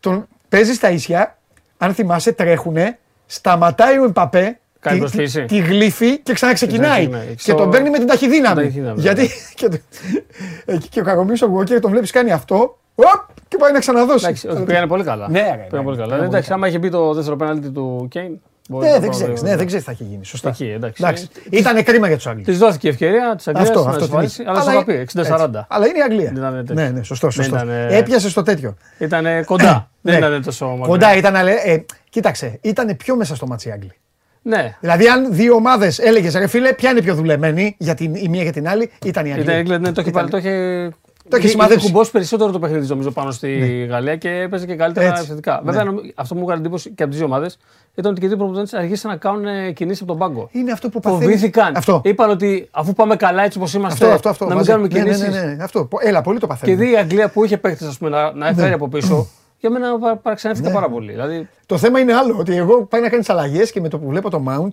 Τον 0.00 0.26
παίζει 0.48 0.74
στα 0.74 0.90
ίσια, 0.90 1.36
αν 1.78 1.94
θυμάσαι, 1.94 2.32
τρέχουνε, 2.32 2.98
σταματάει 3.26 3.98
ο 3.98 4.04
Εμπαπέ. 4.04 4.59
Κάνει 4.80 4.96
τη, 4.96 5.00
προσποίηση. 5.02 5.40
τη, 5.44 5.46
τη 5.46 5.58
γλύφει 5.58 6.18
και 6.18 6.32
ξαναξεκινάει. 6.32 6.90
Ξεκινάει. 6.98 7.26
Και 7.26 7.34
Στο- 7.38 7.54
τον 7.54 7.70
παίρνει 7.70 7.90
με 7.90 7.98
την 7.98 8.06
ταχυδύναμη. 8.06 8.54
Με 8.54 8.62
ταχυδύναμη, 8.62 9.00
Γιατί. 9.00 9.28
Και, 9.54 9.68
το- 9.68 9.78
εκεί 10.64 10.88
και 10.88 11.00
ο 11.00 11.04
Κακομίρης 11.04 11.42
ο 11.42 11.56
Walker 11.58 11.80
τον 11.80 11.90
βλέπεις 11.90 12.10
κάνει 12.10 12.32
αυτό. 12.32 12.78
Οπ, 12.94 13.06
και 13.48 13.56
πάει 13.56 13.72
να 13.72 13.78
ξαναδώσει. 13.78 14.24
Εντάξει, 14.24 14.48
όχι, 14.48 14.62
πήγανε 14.62 14.86
πολύ 14.86 15.04
καλά. 15.04 15.28
Ναι, 15.30 15.38
ρε, 15.40 15.44
Πήγανε 15.44 15.66
ναι, 15.70 15.82
πολύ 15.82 15.96
καλά. 15.96 16.08
πήγανε 16.08 16.26
Εντάξει, 16.26 16.48
πολύ 16.48 16.58
άμα 16.58 16.68
είχε 16.68 16.78
μπει 16.78 16.88
το 16.90 17.14
δεύτερο 17.14 17.36
πέναλτι 17.36 17.70
του 17.70 18.06
Κέιν. 18.10 18.40
μπορεί 18.68 18.86
Ναι, 18.86 18.92
να 18.92 18.98
δεν 18.98 19.10
το- 19.10 19.16
ξέρεις. 19.16 19.42
Ναι, 19.42 19.56
δεν 19.56 19.66
ξέρεις 19.66 19.84
τι 19.84 19.90
θα 19.94 19.98
έχει 20.00 20.04
γίνει. 20.10 20.24
Σωστά. 20.24 20.48
Εκεί, 20.48 20.64
εντάξει. 20.64 21.28
Ήταν 21.50 21.84
κρίμα 21.84 22.06
για 22.06 22.16
τους 22.16 22.26
Άγγλους. 22.26 22.46
Της 22.46 22.58
δόθηκε 22.58 22.86
η 22.86 22.90
ευκαιρία 22.90 23.34
της 23.36 23.48
Αγγλίας 23.48 23.68
Αυτό, 23.68 23.84
να 23.84 23.90
αυτό. 23.90 24.04
εισβάλλει, 24.04 24.28
την- 24.28 24.48
αλλά 24.48 24.60
στο 24.60 24.70
είχα 24.70 24.84
πει 24.84 24.92
60-40. 24.92 25.66
Αλλά 25.68 25.86
είναι 25.86 25.98
η 25.98 26.02
Αγγλία. 26.02 26.30
Δεν 26.34 26.36
ήταν 26.36 26.54
τέτοιο. 26.66 26.74
Ναι, 26.74 26.88
ναι, 26.88 27.02
σωστό. 27.02 27.28
Δεν 27.28 27.44
σωστό. 27.44 27.56
ήταν, 27.56 27.68
ε, 27.68 27.96
Έπιασε 27.96 28.28
στο 28.30 28.42
τέτοιο. 28.42 28.76
Ήταν 28.98 29.44
κοντά. 29.44 29.90
Ναι. 30.00 30.12
Δεν 30.12 30.18
ήταν 30.30 30.42
τόσο 30.42 30.66
μακριά. 30.66 30.86
Κοντά 30.86 31.16
ήταν, 31.16 31.36
αλλά. 31.36 31.50
Ε, 31.50 31.84
κοίταξε, 32.10 32.58
ήταν 32.60 32.96
πιο 32.96 33.16
μέσα 33.16 33.34
στο 33.34 33.46
ματς 33.46 33.68
οι 33.68 33.72
Άγγλοι. 33.72 33.92
Ναι, 34.42 34.76
Δηλαδή, 34.80 35.08
αν 35.08 35.26
δύο 35.34 35.54
ομάδες 35.54 35.98
έλεγες 35.98 36.34
ρε 36.34 36.46
φίλε, 36.46 36.72
ποια 36.72 36.90
είναι 36.90 37.02
πιο 37.02 37.14
δουλεμένη 37.14 37.74
για 37.78 37.94
την, 37.94 38.14
η 38.14 38.28
μία 38.28 38.42
για 38.42 38.52
την 38.52 38.68
άλλη, 38.68 38.90
ήταν 39.04 39.26
η 39.26 39.28
Αγγλία. 39.32 39.42
ήταν 39.44 39.54
η 39.54 39.58
Αγγλία, 39.58 39.78
ναι, 39.78 39.92
το 39.92 40.00
είχε 40.00 40.10
Ήταν- 40.10 40.28
πάρει. 40.28 40.42
Το 40.42 40.48
είχε, 40.48 40.88
Το 41.22 41.36
είχε 41.36 41.38
είχε 41.38 41.48
σημαδέψει. 41.48 41.86
κουμπώσει 41.86 42.10
περισσότερο 42.10 42.50
το 42.50 42.58
παιχνίδι 42.58 42.86
νομίζω 42.88 43.10
πάνω 43.10 43.30
στη 43.30 43.86
Γαλλία 43.90 44.16
και 44.16 44.28
έπαιζε 44.30 44.66
και 44.66 44.74
καλύτερα 44.76 45.06
Έτσι. 45.06 45.18
επιθετικά. 45.20 45.60
Ναι. 45.64 45.70
Βέβαια, 45.70 45.84
νομι- 45.84 46.12
αυτό 46.14 46.34
που 46.34 46.40
μου 46.40 46.46
έκανε 46.46 46.60
εντύπωση 46.60 46.90
και 46.90 47.02
από 47.02 47.10
τις 47.10 47.20
δύο 47.20 47.28
ομάδες 47.28 47.58
ήταν 47.94 48.10
ότι 48.10 48.20
και 48.20 48.26
οι 48.26 48.28
δύο 48.28 48.38
προπονητές 48.38 48.72
αρχίσαν 48.74 49.10
να 49.10 49.16
κάνουν 49.16 49.72
κινήσεις 49.74 50.02
από 50.02 50.10
τον 50.10 50.18
πάγκο. 50.20 50.48
Είναι 50.52 50.72
αυτό 50.72 50.88
που 50.88 51.00
παθαίνει. 51.00 51.22
Φοβήθηκαν. 51.22 51.76
Αυτό. 51.76 52.00
Είπαν 52.04 52.30
ότι 52.30 52.68
αφού 52.70 52.92
πάμε 52.92 53.16
καλά 53.16 53.42
έτσι 53.44 53.58
όπως 53.58 53.74
είμαστε, 53.74 54.04
Αυτό, 54.04 54.16
αυτό, 54.16 54.28
αυτό. 54.28 54.44
να 54.44 54.50
μην 54.50 54.58
μαζί. 54.58 54.70
κάνουμε 54.70 54.88
Ναι, 54.88 54.98
ναι, 54.98 55.04
κινήσεις. 55.04 55.28
Ναι, 55.34 55.40
ναι, 55.46 55.54
ναι, 55.54 55.62
αυτό. 55.62 55.88
Έλα, 56.02 56.22
πολύ 56.22 56.38
το 56.38 56.46
Και 56.46 56.52
παθαίνει. 56.52 56.74
δει 56.74 56.90
η 56.92 56.96
Αγγλία 56.96 57.28
που 57.30 57.44
είχε 57.44 57.56
παίχτε 57.56 57.84
να, 57.98 58.32
να 58.32 58.52
φέρει 58.54 58.72
από 58.72 58.88
πίσω, 58.88 59.26
για 59.60 59.70
μένα 59.70 59.98
πα- 59.98 60.16
παραξενεύτηκα 60.16 60.68
Ναι. 60.68 60.74
πάρα 60.74 60.88
πολύ. 60.88 61.12
Δηλαδή, 61.12 61.48
Το 61.66 61.78
θέμα 61.78 61.98
είναι 62.00 62.14
άλλο, 62.14 62.36
ότι 62.38 62.56
εγώ 62.56 62.84
πάει 62.84 63.00
να 63.00 63.08
κάνεις 63.08 63.28
αλλαγές 63.30 63.70
και 63.70 63.80
με 63.80 63.88
το 63.88 63.98
που 63.98 64.06
βλέπω 64.08 64.30
το 64.30 64.44
Mount, 64.48 64.70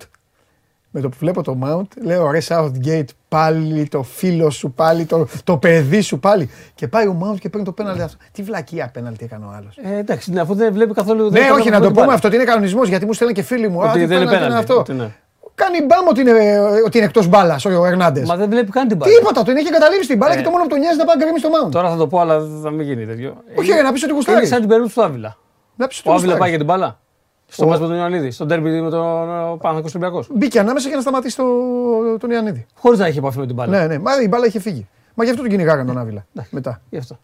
με 0.91 1.01
το 1.01 1.09
που 1.09 1.15
βλέπω 1.19 1.43
το 1.43 1.57
Mount, 1.63 1.87
λέω 2.03 2.31
ρε 2.31 2.39
Southgate 2.47 3.05
πάλι, 3.27 3.87
το 3.87 4.03
φίλο 4.03 4.49
σου 4.49 4.71
πάλι, 4.71 5.05
το, 5.05 5.27
το 5.43 5.57
παιδί 5.57 6.01
σου 6.01 6.19
πάλι. 6.19 6.49
Και 6.75 6.87
πάει 6.87 7.05
ο 7.07 7.17
Mount 7.23 7.39
και 7.39 7.49
παίρνει 7.49 7.65
το 7.65 7.71
πέναλτι 7.71 8.01
αυτό. 8.01 8.17
Τι 8.31 8.43
βλακία 8.43 8.89
πέναλτι 8.93 9.23
έκανε 9.25 9.45
ο 9.45 9.49
άλλος. 9.57 9.77
ε, 9.83 9.97
εντάξει, 9.97 10.31
ναι, 10.31 10.39
αφού 10.41 10.55
δεν 10.55 10.73
βλέπει 10.73 10.93
καθόλου. 10.93 11.23
δεν 11.23 11.31
Ναι, 11.31 11.39
βλέπει 11.39 11.53
όχι, 11.53 11.63
να 11.69 11.71
καθόλου 11.71 11.79
το 11.81 11.85
την 11.85 11.93
πούμε 11.93 12.01
μπάλα. 12.05 12.13
αυτό, 12.13 12.27
ότι 12.27 12.35
είναι 12.35 12.45
κανονισμός 12.45 12.87
γιατί 12.87 13.05
μου 13.05 13.13
στέλνουν 13.13 13.35
και 13.35 13.41
φίλοι 13.43 13.69
μου. 13.69 13.83
«Α, 13.83 13.89
Ότι 13.89 13.99
τι 13.99 14.05
δεν 14.05 14.21
είναι 14.21 14.29
πέναλτι 14.31 14.73
πέναλτι, 15.57 15.77
αυτό. 15.77 15.77
ότι 15.77 15.77
ναι. 15.77 15.79
Κάνει 15.79 15.85
μπάμ 15.85 16.07
ότι 16.07 16.21
είναι, 16.21 16.59
ότι 16.85 16.97
είναι 16.97 17.05
εκτός 17.05 17.27
μπάλας 17.27 17.65
ο 17.65 17.85
Ερνάντες. 17.85 18.27
Μα 18.27 18.35
δεν 18.35 18.49
βλέπει 18.49 18.71
καν 18.71 18.87
την 18.87 18.97
μπάλα. 18.97 19.13
Τίποτα, 19.13 19.43
τον 19.43 19.55
έχει 19.55 19.69
καταλήψει 19.69 20.07
την 20.07 20.17
μπάλα 20.17 20.33
Ε. 20.33 20.37
και 20.37 20.43
το 20.43 20.49
μόνο 20.49 20.63
που 20.63 20.69
τον 20.69 20.79
νοιάζει 20.79 20.97
να 20.97 21.05
πάει 21.05 21.15
να 21.17 21.23
γκρεμίσει 21.23 21.43
το 21.43 21.49
Mount. 21.55 21.71
Τώρα 21.71 21.89
θα 21.89 21.95
το 21.97 22.07
πω, 22.07 22.19
αλλά 22.19 22.39
δεν 22.39 22.61
θα 22.61 22.69
μην 22.69 22.81
γίνει 22.87 23.05
τέτοιο. 23.05 23.37
Όχι, 23.59 23.71
ρε, 23.71 23.81
να 23.81 23.91
πεις 23.91 24.03
ότι 24.03 24.11
Είναι 24.11 24.13
γουστάρει. 24.13 24.45
σαν 24.45 24.59
την 24.59 24.67
περίπτωση 24.67 24.95
του 24.95 25.03
Άβυλα. 25.03 25.37
Να 25.75 25.87
πεις 25.87 25.99
ότι 25.99 26.09
Ο 26.09 26.11
Άβυλα 26.11 26.33
γουστάρεις. 26.33 26.39
πάει 26.39 26.49
για 26.49 26.57
την 26.57 26.67
μπάλα. 26.67 26.99
Στο 27.49 27.65
Ο- 27.65 27.67
μάτς 27.67 27.79
με 27.81 27.87
τον 27.87 27.95
Ιωαννίδη, 27.95 28.31
στον 28.31 28.47
τέρμπι 28.47 28.69
με 28.81 28.89
τον 28.89 29.01
Παναθηναϊκός 29.57 29.95
Ολυμπιακός. 29.95 30.27
Μπήκε 30.33 30.59
ανάμεσα 30.59 30.87
για 30.87 30.95
να 30.95 31.01
σταματήσει 31.01 31.35
το, 31.37 31.43
τον 32.19 32.31
Ιωαννίδη. 32.31 32.65
Χωρίς 32.75 32.99
να 32.99 33.05
έχει 33.05 33.17
επαφή 33.17 33.39
με 33.39 33.45
την 33.45 33.55
μπάλα. 33.55 33.77
Ναι, 33.79 33.87
ναι, 33.87 33.99
μα 33.99 34.21
η 34.21 34.27
μπάλα 34.27 34.45
είχε 34.45 34.59
φύγει. 34.59 34.87
Μα 35.13 35.23
γι' 35.23 35.29
αυτό 35.29 35.41
τον 35.41 35.51
κυνηγάγαν 35.51 35.85
τον 35.85 35.97
Άβυλα. 35.97 36.25
μετά. 36.49 36.81
Γι' 36.89 36.97
αυτό. 36.97 37.19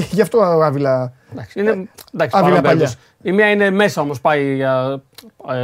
Γι' 0.00 0.06
γι' 0.16 0.20
αυτό 0.22 0.38
ο 0.38 0.62
Άβυλα. 0.62 1.12
Εντάξει, 1.32 1.60
είναι, 1.60 1.70
εντάξει, 1.70 1.88
Άβυλα 2.14 2.30
παρόμοια 2.40 2.60
παλιά. 2.62 2.62
περίπτωση. 2.62 2.96
Η 3.22 3.32
μία 3.32 3.50
είναι 3.50 3.70
μέσα 3.70 4.00
όμως 4.00 4.20
πάει 4.20 4.54
για, 4.54 5.02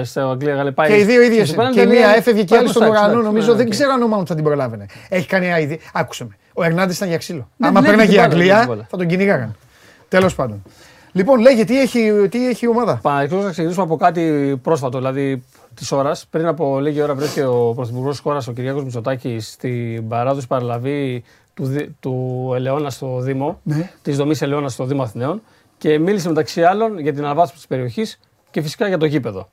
ε, 0.00 0.04
στο 0.04 0.20
Αγγλία, 0.20 0.54
Γαλλία. 0.54 0.72
Πάει 0.72 0.88
Και 0.88 0.96
οι 0.98 1.04
δύο 1.04 1.22
ίδιες. 1.22 1.46
στο 1.48 1.56
πέναλτι, 1.56 1.74
Και 1.78 1.82
η 1.82 1.86
άλλη 1.86 1.96
μία 1.96 2.06
είναι- 2.08 2.16
έφευγε 2.16 2.38
και 2.38 2.44
η 2.44 2.48
πάει 2.48 2.58
άλλη 2.58 2.68
στον 2.68 2.82
μπροστά, 2.82 2.98
ουρανό. 3.00 3.12
εντάξει, 3.12 3.26
Νομίζω 3.32 3.50
ναι, 3.50 3.56
δεν 3.56 3.66
οκ. 3.66 3.72
ξέρω 3.72 3.92
αν 3.92 4.02
ο 4.02 4.08
Μάουντ 4.08 4.24
θα 4.28 4.34
την 4.34 4.44
προλάβαινε. 4.44 4.86
Έχει 5.08 5.26
κάνει 5.26 5.46
ένα 5.46 5.58
είδη. 5.60 5.80
Άκουσε 5.92 6.24
με. 6.24 6.36
Ο 6.54 6.64
Ερνάντε 6.64 6.92
ήταν 6.92 7.08
για 7.08 7.16
ξύλο. 7.16 7.48
Δεν 7.56 7.68
Άμα 7.68 7.80
βλέπει 7.80 7.96
παίρναγε 7.96 8.18
η 8.18 8.20
την 8.20 8.28
μπάλα, 8.28 8.28
δεν 8.28 8.38
βλέπει 8.38 8.48
την 8.50 8.58
Αγγλία 8.58 8.74
μπάλα. 8.74 8.86
θα 8.90 8.96
τον 8.96 9.06
κυνηγάγαν. 9.06 9.56
Τέλος 10.08 10.34
πάντων. 10.34 10.62
Λοιπόν, 11.12 11.40
λέγε 11.40 11.64
τι 11.64 11.80
έχει, 11.80 12.12
τι 12.30 12.48
έχει 12.48 12.64
η 12.64 12.68
ομάδα; 12.68 12.98
Παναγιώτο, 13.02 13.44
να 13.44 13.50
ξεκινήσουμε 13.50 13.84
από 13.84 13.96
κάτι 13.96 14.54
πρόσφατο, 14.62 14.98
δηλαδή 14.98 15.44
της 15.74 15.92
ώρας. 15.92 16.26
Πριν 16.30 16.46
από 16.46 16.78
λίγη 16.80 17.02
ώρα 17.02 17.14
βρέθηκε 17.14 17.44
ο 17.44 17.72
Πρωθυπουργός 17.76 18.10
της 18.10 18.20
χώρας, 18.20 18.48
ο 18.48 18.52
Κυριάκος 18.52 18.82
Μητσοτάκης, 18.84 19.52
στην 19.52 20.08
παράδοση 20.08 20.46
παραλαβή 20.46 21.24
του, 21.54 21.64
Δη- 21.66 21.96
του 22.00 22.52
Ελαιώνα 22.54 22.90
στο 22.90 23.18
Δήμο, 23.20 23.60
Ναι. 23.62 23.90
της 24.02 24.16
δομής 24.16 24.42
Ελαιώνα 24.42 24.68
στο 24.68 24.84
Δήμο 24.84 25.02
Αθηναίων 25.02 25.42
και 25.78 25.98
μίλησε 25.98 26.28
μεταξύ 26.28 26.62
άλλων 26.62 26.98
για 26.98 27.12
την 27.12 27.24
αναβάθμιση 27.24 27.54
της 27.56 27.66
περιοχής 27.66 28.20
και 28.50 28.62
φυσικά 28.62 28.88
για 28.88 28.98
το 28.98 29.04
γήπεδο. 29.06 29.48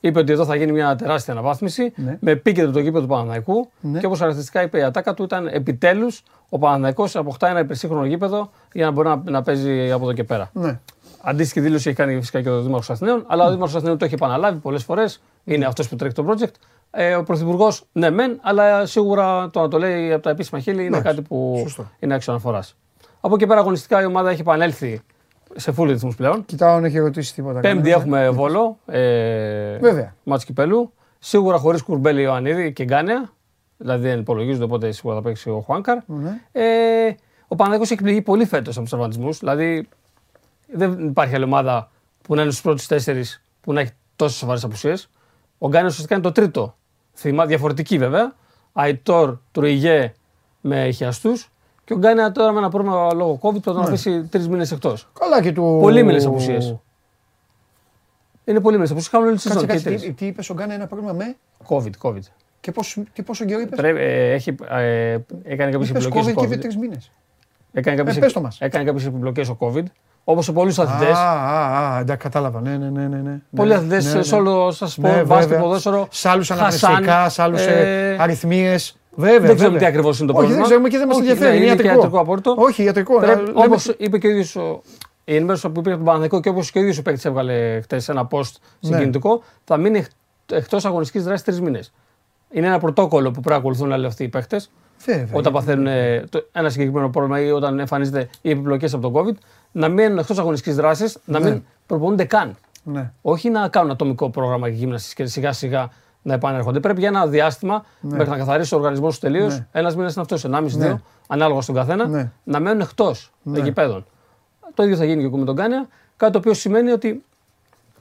Είπε 0.00 0.18
ότι 0.18 0.32
εδώ 0.32 0.44
θα 0.44 0.54
γίνει 0.54 0.72
μια 0.72 0.96
τεράστια 0.96 1.32
αναβάθμιση 1.32 1.92
Ναι. 1.96 2.16
με 2.20 2.30
επίκεντρο 2.30 2.70
το 2.72 2.78
γήπεδο 2.78 3.00
του 3.00 3.06
Παναναϊκού 3.08 3.70
Ναι. 3.80 3.98
και 3.98 4.06
όπως 4.06 4.18
χαρακτηριστικά 4.18 4.62
είπε 4.62 4.78
η 4.78 4.82
ατάκα 4.82 5.14
του 5.14 5.22
ήταν 5.22 5.46
επιτέλους 5.46 6.22
ο 6.48 6.58
Παναναϊκός 6.58 7.16
αποκτά 7.16 7.48
ένα 7.48 7.60
υπερσύγχρονο 7.60 8.04
γήπεδο 8.04 8.50
για 8.72 8.84
να 8.84 8.90
μπορεί 8.90 9.08
να, 9.08 9.22
να 9.24 9.42
παίζει 9.42 9.90
από 9.92 10.04
εδώ 10.04 10.12
και 10.12 10.24
πέρα. 10.24 10.50
Ναι. 10.52 10.80
Αντίστοιχη 11.24 11.60
δήλωση 11.60 11.88
έχει 11.88 11.96
κάνει 11.98 12.14
φυσικά 12.20 12.42
και 12.42 12.50
ο 12.50 12.60
Δήμαρχος 12.62 12.90
Αθηναίων, 12.90 13.24
αλλά 13.26 13.44
ο 13.46 13.50
Δήμαρχος 13.50 13.74
Αθηναίων 13.76 13.98
το 13.98 14.04
έχει 14.04 14.14
επαναλάβει 14.14 14.58
πολλές 14.58 14.84
φορές. 14.84 15.22
Είναι 15.44 15.64
αυτός 15.64 15.88
που 15.88 15.96
τρέχει 15.96 16.14
το 16.14 16.24
project. 16.28 16.52
Ε, 16.94 17.14
ο 17.14 17.22
Πρωθυπουργός, 17.22 17.84
ναι, 17.92 18.10
μεν, 18.10 18.38
αλλά 18.42 18.86
σίγουρα 18.86 19.50
το 19.50 19.60
να 19.60 19.68
το 19.68 19.78
λέει 19.78 20.12
από 20.12 20.22
τα 20.22 20.30
επίσημα 20.30 20.60
χείλη 20.60 20.84
είναι 20.84 20.96
Εντάξει, 20.96 21.04
κάτι 21.14 21.22
που 21.28 21.56
σωστό. 21.62 21.90
είναι 21.98 22.14
άξιο 22.14 22.32
αναφοράς. 22.32 22.76
Από 23.20 23.34
εκεί 23.34 23.46
πέρα, 23.46 23.60
αγωνιστικά 23.60 24.02
η 24.02 24.04
ομάδα 24.04 24.30
έχει 24.30 24.40
επανέλθει 24.40 25.00
σε 25.54 25.74
full 25.76 25.86
ρυθμούς 25.86 26.16
πλέον. 26.16 26.44
Κοιτάω 26.44 26.74
αν 26.74 26.84
έχει 26.84 26.98
ρωτήσει 26.98 27.34
τίποτα. 27.34 27.60
Πέμπτη 27.60 27.76
κανένας. 27.78 28.00
έχουμε 28.00 28.30
βόλο. 28.30 28.78
Ε, 28.86 29.76
Βέβαια. 29.78 30.14
Μάτς 30.24 30.44
κυπέλου. 30.44 30.92
Σίγουρα 31.18 31.56
χωρίς 31.58 31.82
κουρμπέλι 31.82 32.22
Ιωαννίδη 32.22 32.72
και 32.72 32.84
Γκάνεα. 32.84 33.32
Δηλαδή 33.76 34.08
δεν 34.08 34.18
υπολογίζονται, 34.18 34.64
οπότε 34.64 34.90
σίγουρα 34.92 35.16
θα 35.16 35.22
παίξει 35.22 35.50
ο 35.50 35.60
Χουάνκαρ. 35.60 35.98
Ναι. 36.06 36.40
Ε, 36.52 37.14
ο 37.48 37.56
Παναγιώτης 37.56 37.90
έχει 37.90 38.02
πληγεί 38.02 38.22
πολύ 38.22 38.44
φέτος 38.44 38.72
από 38.74 38.80
τους 38.80 38.90
τραυματισμούς. 38.90 39.38
Δηλαδή 39.38 39.88
δεν 40.72 41.06
υπάρχει 41.06 41.34
άλλη 41.34 41.44
ομάδα 41.44 41.90
που 42.22 42.34
να 42.34 42.42
είναι 42.42 42.50
στους 42.50 42.62
πρώτους 42.62 42.86
τέσσερις 42.86 43.42
που 43.60 43.72
να 43.72 43.80
έχει 43.80 43.90
τόσες 44.16 44.36
σοβαρές 44.38 44.64
απουσίες. 44.64 45.08
Ο 45.58 45.68
Γκάνεα 45.68 45.86
ουσιαστικά 45.88 46.14
είναι 46.14 46.22
το 46.24 46.32
τρίτο 46.32 46.76
θύμα, 47.14 47.46
διαφορετική 47.46 47.98
βέβαια. 47.98 48.34
Αϊτόρ, 48.72 49.38
Τρουιγέ 49.52 50.12
με 50.60 50.90
χιαστούς. 50.90 51.50
Και 51.84 51.92
ο 51.92 51.96
Γκάνεα 51.96 52.32
τώρα 52.32 52.52
με 52.52 52.58
ένα 52.58 52.68
πρόβλημα 52.68 53.12
λόγω 53.14 53.38
COVID 53.42 53.52
που 53.54 53.60
θα 53.62 53.72
τον 53.72 53.80
Ναι. 53.80 53.86
αφήσει 53.86 54.22
τρεις 54.30 54.48
μήνες 54.48 54.72
εκτός. 54.72 55.08
Καλά 55.20 55.42
και 55.42 55.52
του. 55.52 55.78
Πολύ 55.80 56.02
μήνες 56.02 56.26
απουσίες. 56.26 56.76
Είναι 58.44 58.60
πολύ 58.60 58.78
μέσα. 58.78 58.94
Πώ 58.94 59.00
κάνουν 59.10 59.28
όλη 59.28 59.36
τη 59.36 59.42
Κάτσε, 59.42 59.58
σεζόν. 59.60 59.68
κάτσε. 59.76 59.88
και 59.88 59.94
οι 59.94 59.96
Τι, 59.98 60.02
τρεις. 60.04 60.14
τι 60.16 60.26
είπες 60.26 60.50
ο 60.50 60.54
Γκάνε 60.54 60.74
ένα 60.74 60.86
πρόβλημα 60.86 61.12
με. 61.12 61.36
COVID, 61.68 61.90
COVID. 62.02 62.22
Και, 62.60 62.72
πώς, 62.72 62.98
και 63.12 63.22
πόσο 63.22 63.44
καιρό 63.44 63.60
είπες; 63.60 63.78
Πρέπει, 63.78 64.00
ε, 64.00 64.32
έχει, 64.32 64.54
ε, 64.70 65.18
έκανε 65.42 65.70
κάποιες 65.70 65.88
Είπες 65.88 66.04
επιλογέ. 66.06 66.30
COVID 66.32 66.34
και 66.36 66.44
είπε 66.44 66.56
τρεις 66.56 66.76
μήνες. 66.76 67.10
Έκανε 67.72 67.96
κάποιες, 67.96 68.16
Ε, 68.16 68.20
πες 68.20 68.32
το 68.32 68.40
μας. 68.40 68.60
έκανε 68.60 68.84
κάποιες 68.84 69.06
επιπλοκές 69.06 69.48
ο 69.48 69.56
COVID, 69.60 69.84
όπως 70.24 70.44
σε 70.44 70.52
πολλούς 70.52 70.78
αθλητές. 70.78 71.16
Α, 71.16 71.30
α, 71.30 71.94
α, 71.94 71.98
εντάξει, 72.00 72.22
κατάλαβα. 72.22 72.60
Ναι, 72.60 72.76
ναι, 72.76 72.88
ναι, 72.90 73.06
ναι, 73.06 73.16
ναι. 73.16 73.40
Πολλοί 73.56 73.68
Ναι, 73.68 73.74
αθλητές 73.74 74.04
ναι, 74.06 74.12
ναι. 74.18 74.22
σε 74.22 74.34
όλο 74.34 74.70
σας 74.70 74.98
πω, 75.00 75.08
Ναι, 75.08 75.22
μπάσκετ, 75.24 75.48
βέβαια. 75.48 75.64
ποδόσφαιρο. 75.64 76.06
Σ' 76.10 76.26
άλλους 76.26 76.48
χασάν, 76.48 76.90
αναπνευστικά, 76.90 77.28
σ' 77.28 77.38
άλλους 77.38 77.60
ε, 77.66 78.12
ε, 78.18 78.22
αριθμίες. 78.22 78.96
Βέβαια, 79.14 79.32
Δεν 79.32 79.40
ξέρουμε 79.42 79.62
βέβαια. 79.64 79.78
τι 79.78 79.84
ακριβώς 79.86 80.18
είναι 80.18 80.32
το 80.32 80.38
Όχι, 80.38 80.46
πρόβλημα. 80.46 80.56
δεν 80.56 80.64
ξέρουμε 80.64 80.88
και 80.88 80.98
δεν 80.98 81.06
μας 81.06 81.16
Όχι, 81.16 81.26
ενδιαφέρει. 81.28 81.50
ναι, 81.58 81.62
Είναι 81.62 81.72
είναι 81.72 81.74
και 81.76 81.82
ιατρικό. 81.82 82.02
ιατρικό 82.02 82.22
απόρριτο. 82.22 82.54
Όχι, 82.58 82.82
ιατρικό. 82.82 83.18
Πρέπει, 83.18 83.34
Να- 83.40 83.46
λέμε- 83.46 83.64
όπως 83.66 83.94
είπε 83.98 84.18
και 84.18 84.26
ο 84.26 84.30
ίδιος 84.30 84.56
ο, 84.56 84.82
η 85.24 85.34
ενημέρωση 85.36 85.62
που 85.68 85.80
υπήρχε 85.80 85.88
από 85.90 85.96
τον 85.96 86.04
Παναθηναϊκό 86.04 86.40
και 86.40 86.48
όπως 86.48 86.70
και 86.70 86.78
ο 86.78 86.80
ίδιος 86.82 86.98
ο 86.98 87.02
παίκτης 87.02 87.24
έβγαλε 87.24 87.80
χτες 87.80 88.08
ένα 88.08 88.28
post 88.30 88.40
Ναι. 88.80 88.88
συγκινητικό, 88.96 89.42
θα 89.64 89.76
μείνει 89.76 89.98
εκ- 89.98 90.10
εκτός 90.52 90.84
αγωνιστικής 90.84 91.24
δράσης 91.24 91.44
τρεις 91.44 91.60
μήνες. 91.60 91.92
Είναι 92.50 92.66
ένα 92.66 92.78
πρωτόκολλο 92.78 93.26
που 93.26 93.32
πρέπει 93.40 93.48
να 93.50 93.56
ακολουθούν 93.56 93.92
όλοι 93.92 94.06
αυτοί 94.06 94.24
οι 94.24 94.28
παίκτες 94.28 94.70
Βέβαια. 95.04 95.26
όταν 95.32 95.52
παθαίνουν 95.52 95.86
ε, 95.86 96.24
το- 96.30 96.46
ένα 96.52 96.68
συγκεκριμένο 96.70 97.08
πρόβλημα 97.10 97.40
ή 97.40 97.50
όταν 97.50 97.78
εμφανίζεται 97.78 98.28
οι 98.42 98.50
επιπλοκές 98.50 98.94
από 98.94 99.10
τον 99.10 99.12
COVID, 99.22 99.36
να 99.72 99.88
μείνουν 99.88 100.18
εκτός 100.18 100.38
αγωνιστικής 100.38 100.76
δράσης, 100.76 101.18
να 101.24 101.38
Ναι. 101.38 101.50
μην 101.50 101.62
προπονούνται 101.86 102.24
καν. 102.24 102.56
Ναι. 102.84 103.12
Όχι 103.22 103.50
να 103.50 103.68
κάνουν 103.68 103.90
ατομικό 103.90 104.30
πρόγραμμα 104.30 104.68
γύμναση 104.68 105.14
και 105.14 105.26
σιγά 105.26 105.52
σιγά 105.52 105.88
να 106.22 106.34
επανέρχονται. 106.34 106.80
Πρέπει 106.80 106.98
για 107.00 107.08
ένα 107.08 107.26
διάστημα 107.26 107.84
μέχρι 108.00 108.28
να 108.30 108.36
καθαρίσει 108.36 108.74
ο 108.74 108.76
οργανισμός 108.78 109.14
του 109.14 109.20
τελείως, 109.20 109.54
Ναι. 109.58 109.66
ένας 109.72 109.96
μήνας 109.96 110.12
είναι 110.12 110.22
αυτός, 110.22 110.44
1,5-2, 110.44 111.00
ανάλογα 111.28 111.60
στον 111.60 111.74
καθένα, 111.74 112.06
Ναι. 112.06 112.30
να 112.44 112.60
μένουν 112.60 112.80
εκτός 112.80 113.32
Ναι. 113.42 113.60
γηπέδων. 113.60 114.06
Το 114.74 114.82
ίδιο 114.82 114.96
θα 114.96 115.04
γίνει 115.04 115.30
και 115.30 115.36
με 115.36 115.44
τον 115.44 115.56
Κάνια. 115.56 115.88
Κάτι 116.16 116.32
το 116.32 116.38
οποίο 116.38 116.54
σημαίνει 116.54 116.90
ότι 116.90 117.24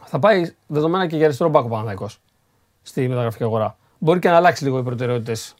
θα 0.05 0.19
πάει 0.19 0.53
δεδομένα 0.67 1.07
και 1.07 1.15
για 1.15 1.25
αριστερό 1.25 1.49
μπάκο 1.49 1.67
Παναθαϊκό 1.67 2.09
στη 2.81 3.07
μεταγραφική 3.07 3.43
αγορά. 3.43 3.77
Μπορεί 3.97 4.19
και 4.19 4.29
να 4.29 4.35
αλλάξει 4.35 4.63
λίγο 4.63 4.77
οι 4.77 4.83
προτεραιότητες. 4.83 5.53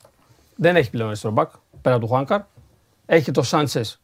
Δεν 0.55 0.76
έχει 0.76 0.89
πλέον 0.89 1.07
αριστερό 1.07 1.34
μπακ 1.34 1.49
πέρα 1.82 1.99
του 1.99 2.07
Χουάνκαρ. 2.07 2.41
Έχει 3.05 3.32
το 3.32 3.41
Σάντσες 3.41 3.99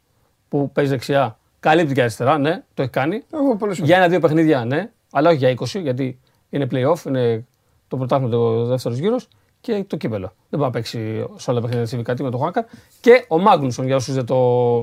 που 0.49 0.72
παίζει 0.72 0.89
δεξιά. 0.91 1.38
Καλύπτει 1.68 1.93
και 1.93 2.01
αριστερά, 2.01 2.38
ναι, 2.38 2.63
το 2.74 2.82
έχει 2.82 2.91
κάνει. 2.91 3.24
Εγώ 3.34 3.55
πολλές 3.55 3.78
φορές. 3.78 3.89
Για 3.91 3.97
ένα-δύο 3.97 4.20
παιχνίδια, 4.20 4.65
ναι, 4.65 4.89
αλλά 5.11 5.30
όχι 5.30 5.38
για 5.38 5.55
20, 5.59 5.82
γιατί 5.82 6.20
είναι 6.49 6.68
playoff, 6.72 7.05
είναι 7.05 7.45
το 7.88 7.97
πρωτάθλημα 7.97 8.32
το 8.32 8.65
δεύτερος 8.65 8.97
γύρος 8.97 9.28
και 9.61 9.84
το 9.88 9.97
κύπελο. 9.97 10.34
Δεν 10.49 10.59
μπορεί 10.59 10.63
να 10.63 10.70
παίξει 10.70 11.26
σε 11.36 11.51
όλα 11.51 11.59
τα 11.59 11.65
παιχνίδια 11.65 11.89
τη 11.89 11.95
Ιβικατή 11.95 12.24
με 12.24 12.30
τον 12.30 12.39
Χουάνκαρ. 12.39 12.63
Και 13.01 13.26
ο 13.28 13.39
Μάγνουσον, 13.39 13.86
για 13.86 13.95
όσους 13.95 14.13
δεν, 14.13 14.26
το, 14.26 14.78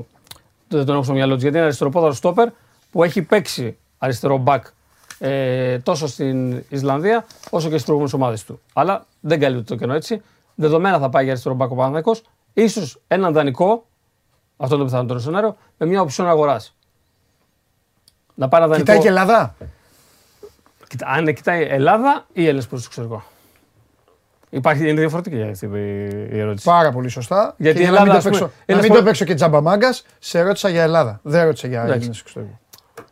δεν 0.67 0.85
τον 0.85 0.95
έχω 0.95 1.03
στο 1.03 1.13
μυαλό 1.13 1.35
του, 1.35 1.41
γιατί 1.41 1.55
είναι 1.55 1.65
αριστεροπόδαρο 1.65 2.13
στόπερ 2.13 2.49
που 2.91 3.03
έχει 3.03 3.21
παίξει 3.21 3.77
αριστερό 3.97 4.37
μπακ 4.37 4.65
ε, 5.19 5.79
τόσο 5.79 6.07
στην 6.07 6.63
Ισλανδία 6.69 7.25
όσο 7.49 7.65
και 7.65 7.73
στις 7.73 7.83
προηγούμενες 7.83 8.13
ομάδες 8.13 8.43
του. 8.43 8.59
Αλλά 8.73 9.05
δεν 9.19 9.39
καλύπτει 9.39 9.65
το 9.65 9.75
κενό 9.75 9.93
έτσι. 9.93 10.21
Δεδομένα 10.55 10.99
θα 10.99 11.09
πάει 11.09 11.23
για 11.23 11.31
αριστερό 11.31 11.55
μπακ 11.55 11.71
ο 11.71 11.75
Παναθηναϊκός. 11.75 12.21
Ίσως 12.53 13.01
έναν 13.07 13.33
δανεικό, 13.33 13.85
αυτό 14.57 14.75
είναι 14.75 14.83
το 14.83 14.89
πιθανότερο 14.89 15.19
σενάριο, 15.19 15.57
με 15.77 15.85
μια 15.85 16.01
οψιόν 16.01 16.27
αγοράς. 16.27 16.75
Να 18.35 18.47
πάει 18.47 18.61
ένα 18.61 18.69
δανεικό. 18.69 18.85
Κοιτάει 18.91 19.03
και 19.03 19.07
Ελλάδα; 19.07 19.55
Κοιτά, 20.87 21.07
αν 21.07 21.33
κοιτάει 21.33 21.63
Ελλάδα 21.69 22.25
ή 22.33 22.43
Έλληνες 22.45 22.67
προ 22.67 22.77
το 22.77 22.83
εξωτερικό. 22.87 23.23
Υπάρχει, 24.49 24.89
είναι 24.89 24.99
διαφορετική 24.99 25.41
αυτή 25.41 25.65
η 26.31 26.39
ερώτηση. 26.39 26.65
Πάρα 26.65 26.91
πολύ 26.91 27.09
σωστά. 27.09 27.53
Γιατί 27.57 27.77
Και 27.77 27.83
η 27.83 27.89
για 27.89 27.91
να 27.93 28.01
μην 28.01 28.09
Ελλάδα, 28.09 28.11
το 28.11 28.17
ας 28.17 28.23
πούμε, 28.23 28.37
παίξω- 28.39 28.65
να 28.65 28.73
ένας 28.73 28.81
μην 28.81 28.91
το 28.91 28.95
προ- 28.97 29.05
παίξω 29.07 29.25
και 29.25 29.33
τζάμπα 29.33 29.61
μάγκας, 29.61 30.05
σε 30.19 30.41
ρώτησα 30.41 30.69
για 30.69 30.83
Ελλάδα. 30.83 31.19
Δεν 31.23 31.43
ρώτησα 31.45 31.67
για 31.67 31.77
Εντάξει. 31.79 31.95
Έλληνες 31.97 32.19
εξωτερικού. 32.19 32.57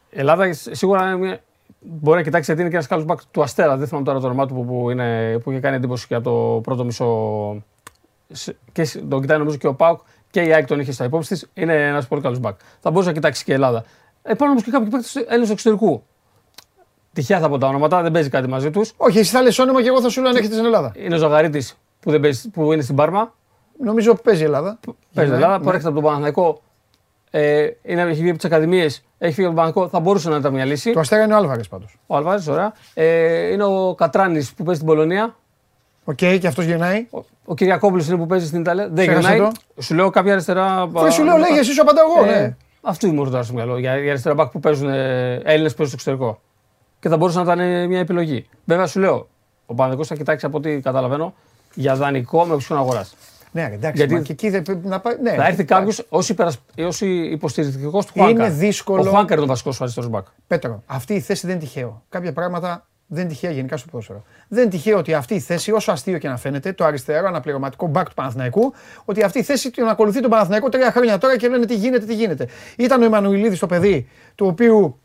Η 0.10 0.20
Ελλάδα 0.20 0.54
σίγουρα 0.54 1.02
είναι 1.06 1.16
μια... 1.18 1.40
μπορεί 1.80 2.18
να 2.18 2.24
κοιτάξει 2.24 2.46
γιατί 2.46 2.62
είναι 2.62 2.70
και 2.70 2.76
ένας 2.76 2.88
καλός 2.88 3.06
μπακ 3.06 3.20
του 3.32 3.44
Αστέρα. 3.44 3.78
Δεν 3.78 3.88
θυμάμαι 3.88 4.06
τώρα 4.06 4.20
το 4.20 4.26
όνομά 4.26 4.46
του 4.48 4.54
που, 4.54 4.66
που, 4.66 4.90
είναι, 4.90 5.38
που 5.44 5.52
είχε 5.52 5.60
κάνει 5.60 5.76
εντύπωση 5.76 6.08
και 6.08 6.16
από 6.16 6.24
το 6.30 6.62
πρώτο 6.62 6.84
μισό. 6.84 7.64
σε- 8.32 8.56
Και 8.72 8.84
σ- 8.84 9.04
τον 9.10 9.22
κοιτάει 9.22 9.38
νομίζω 9.38 9.58
και 9.58 9.68
ο 9.68 9.74
Πάουκ 9.74 10.00
και 10.34 10.42
η 10.42 10.54
ΑΕΚ 10.54 10.68
τον 10.68 10.80
είχε 10.80 10.92
στα 10.92 11.04
υπόψη 11.06 11.30
της. 11.30 11.50
Είναι 11.54 11.88
ένας 11.88 12.08
πολύ 12.08 12.22
καλός 12.22 12.40
μπακ. 12.40 12.60
Θα 12.80 12.90
μπορούσε 12.92 13.08
να 13.10 13.16
κοιτάξει 13.16 13.44
και 13.44 13.52
η 13.52 13.54
Ελλάδα. 13.54 13.84
Υπάρχουν 14.24 14.48
όμως 14.48 14.64
και 14.64 14.72
κάποιοι 14.72 14.88
παίκτες 14.90 15.16
Έλληνες 15.16 15.50
εξωτερικού. 15.50 16.04
Τυχαία 17.14 17.40
θα 17.40 17.50
πω 17.50 17.58
τα 17.58 17.68
ονόματα, 17.68 18.02
δεν 18.02 18.12
παίζει 18.12 18.30
κάτι 18.30 18.48
μαζί 18.48 18.70
τους. 18.70 18.94
Όχι, 18.98 19.20
εσύ 19.20 19.32
θα 19.32 19.42
λες 19.42 19.60
όνομα 19.60 19.82
και 19.82 19.88
εγώ 19.88 20.02
θα 20.02 20.10
σου 20.10 20.22
λέω 20.22 20.30
αν 20.30 20.36
έχετε 20.36 20.54
στην 20.54 20.66
Ελλάδα. 20.66 20.92
Είναι 20.96 21.16
ο 21.16 21.18
Ζαγαρίτης 21.18 21.78
που, 22.00 22.12
δεν 22.12 22.20
παίζει- 22.20 22.50
που 22.50 22.74
είναι 22.74 22.82
στην 22.82 22.96
Πάρμα. 22.96 23.34
Νομίζω 23.84 24.16
παίζει 24.16 24.42
η 24.42 24.46
Ελλάδα. 24.46 24.80
Παίζει 25.14 25.30
Ναι, 25.32 25.36
Ελλάδα, 25.38 25.58
ναι. 25.58 25.64
προέρχεται 25.64 25.88
από 25.88 25.96
τον 25.96 26.04
Παναθηναϊκό. 26.04 26.62
Ε, 27.32 27.68
είναι, 27.84 28.02
έχει 28.02 28.20
βγει 28.20 28.30
από 28.30 28.38
τις 28.38 28.46
Ακαδημίες, 28.46 29.04
έχει 29.18 29.34
φύγει 29.34 29.48
από 29.48 29.56
τον 29.56 29.64
Παναθηναϊκό, 29.64 29.90
θα 29.98 30.00
μπορούσε 30.00 30.30
να 30.30 30.36
ήταν 30.38 30.54
μια 30.54 30.66
λύση. 30.66 30.92
Το 30.94 31.00
αστέρα 31.00 31.24
είναι 31.24 31.34
ο 31.34 31.38
Άλβαρες 31.38 31.68
πάντως. 31.68 32.00
Ο 32.08 32.16
Αλβάρη, 32.16 32.44
ωραία. 32.50 32.74
Ε, 32.94 33.52
είναι 33.52 33.64
ο 33.64 33.96
Κατράνης 33.98 34.54
που 34.54 34.64
παίζει 34.64 34.80
στην 34.82 34.94
Πολωνία. 34.94 35.36
Οκ, 36.04 36.16
και 36.16 36.48
αυτός 36.48 36.66
γυρνάει. 36.66 37.08
Ο, 37.12 37.20
ο 37.46 37.54
Κυριακόπουλος 37.54 38.08
είναι 38.08 38.18
που 38.18 38.26
παίζει 38.26 38.48
στην 38.48 38.60
Ιταλία. 38.60 38.90
Δεν 38.90 39.08
Ξέχασε 39.08 39.34
γυρνάει. 39.34 39.52
το. 39.76 39.82
Σου 39.82 39.94
λέω 39.96 40.10
κάποια 40.10 40.32
αριστερά. 40.32 40.66
Αφού 40.96 41.12
σου 41.12 41.24
λέω, 41.24 41.38
λέγε, 41.38 41.60
εσύ 41.60 41.72
σου 41.74 41.82
απαντάω 41.82 42.06
εγώ. 42.18 42.30
Ε, 42.32 42.40
ναι. 42.40 42.56
Αυτό 42.82 43.08
μου 43.08 43.24
ρωτά 43.24 43.44
στο 43.44 43.54
μυαλό. 43.54 43.78
Για, 43.78 43.98
για 43.98 44.10
αριστερά 44.10 44.36
μπακ 44.36 44.52
που 44.52 44.60
παίζουν 44.60 44.90
ε, 44.90 45.34
Έλληνες 45.44 45.72
που 45.72 45.78
παίζουν 45.78 46.00
στο 46.00 46.12
εξωτερικό. 46.12 46.40
Και 47.00 47.10
θα 47.10 47.18
μπορούσε 47.18 47.38
να 47.38 47.44
ήταν 47.44 47.60
ε, 47.60 47.88
μια 47.88 48.00
επιλογή. 48.00 48.48
Βέβαια 48.66 48.88
σου 48.88 49.00
λέω, 49.00 49.28
ο 49.66 49.74
Παναγικό 49.76 50.04
θα 50.06 50.16
κοιτάξει 50.16 50.46
από 50.46 50.58
ό,τι 50.58 50.80
καταλαβαίνω 50.80 51.34
για 51.74 51.96
δανεικό 51.96 52.44
με 52.46 52.54
οψιόν 52.54 52.80
αγοράς. 52.80 53.16
Ναι, 53.52 53.70
εντάξει. 53.74 53.98
Γιατί- 53.98 54.14
μα 54.14 54.20
και 54.20 54.32
εκεί 54.32 54.50
δεν 54.50 54.62
πρέπει 54.62 54.88
να 54.88 55.00
πάει. 55.00 55.16
Ναι, 55.22 55.32
θα 55.34 55.48
έρθει 55.48 55.64
κάποιος 55.64 56.00
ω 56.10 56.20
υποστηρικτικός 57.32 58.06
του 58.06 58.12
Χουάνκαρ. 58.16 58.52
δύσκολο. 58.52 59.02
Ο 59.02 59.06
Χουάνκαρ 59.06 59.36
είναι 59.36 59.46
ο 59.46 59.50
βασικός 59.50 59.82
αριστερός 59.82 60.10
μπακ. 60.10 60.26
Πέτρο, 60.48 60.84
αυτή 60.86 61.14
η 61.14 61.20
θέση 61.20 61.48
δεν 61.48 61.56
είναι 61.56 61.66
τυχαίο. 61.66 62.04
Κάποια 62.10 62.34
πράγματα 62.34 62.88
δεν 63.14 63.24
είναι 63.24 63.30
τυχαία 63.34 63.52
γενικά 63.52 63.78
στο 63.78 63.88
ποδόσφαιρο. 63.92 64.24
Δεν 64.48 64.62
είναι 64.62 64.72
τυχαίο 64.72 64.98
ότι 64.98 65.14
αυτή 65.14 65.34
η 65.36 65.40
θέση, 65.40 65.72
όσο 65.72 65.92
αστείο 65.92 66.18
και 66.18 66.28
να 66.28 66.38
φαίνεται, 66.38 66.74
το 66.74 66.86
αριστερό 66.86 67.28
αναπληρωματικό 67.28 67.88
μπακ 67.88 68.08
του 68.08 68.14
Παναθηναϊκού, 68.14 68.74
ότι 69.06 69.24
αυτή 69.24 69.40
η 69.40 69.44
θέση 69.44 69.72
την 69.72 69.88
ακολουθεί 69.88 70.22
τον 70.22 70.30
Παναθηναϊκό 70.30 70.70
τρία 70.70 70.92
χρόνια 70.92 71.18
τώρα 71.18 71.38
και 71.38 71.48
λένε 71.48 71.66
τι 71.66 71.76
γίνεται, 71.76 72.06
τι 72.06 72.14
γίνεται. 72.14 72.48
Ήταν 72.78 73.02
ο 73.02 73.06
Εμμανουηλίδης 73.06 73.60
το 73.60 73.66
παιδί, 73.68 74.08
του 74.36 74.46
οποίου. 74.48 74.98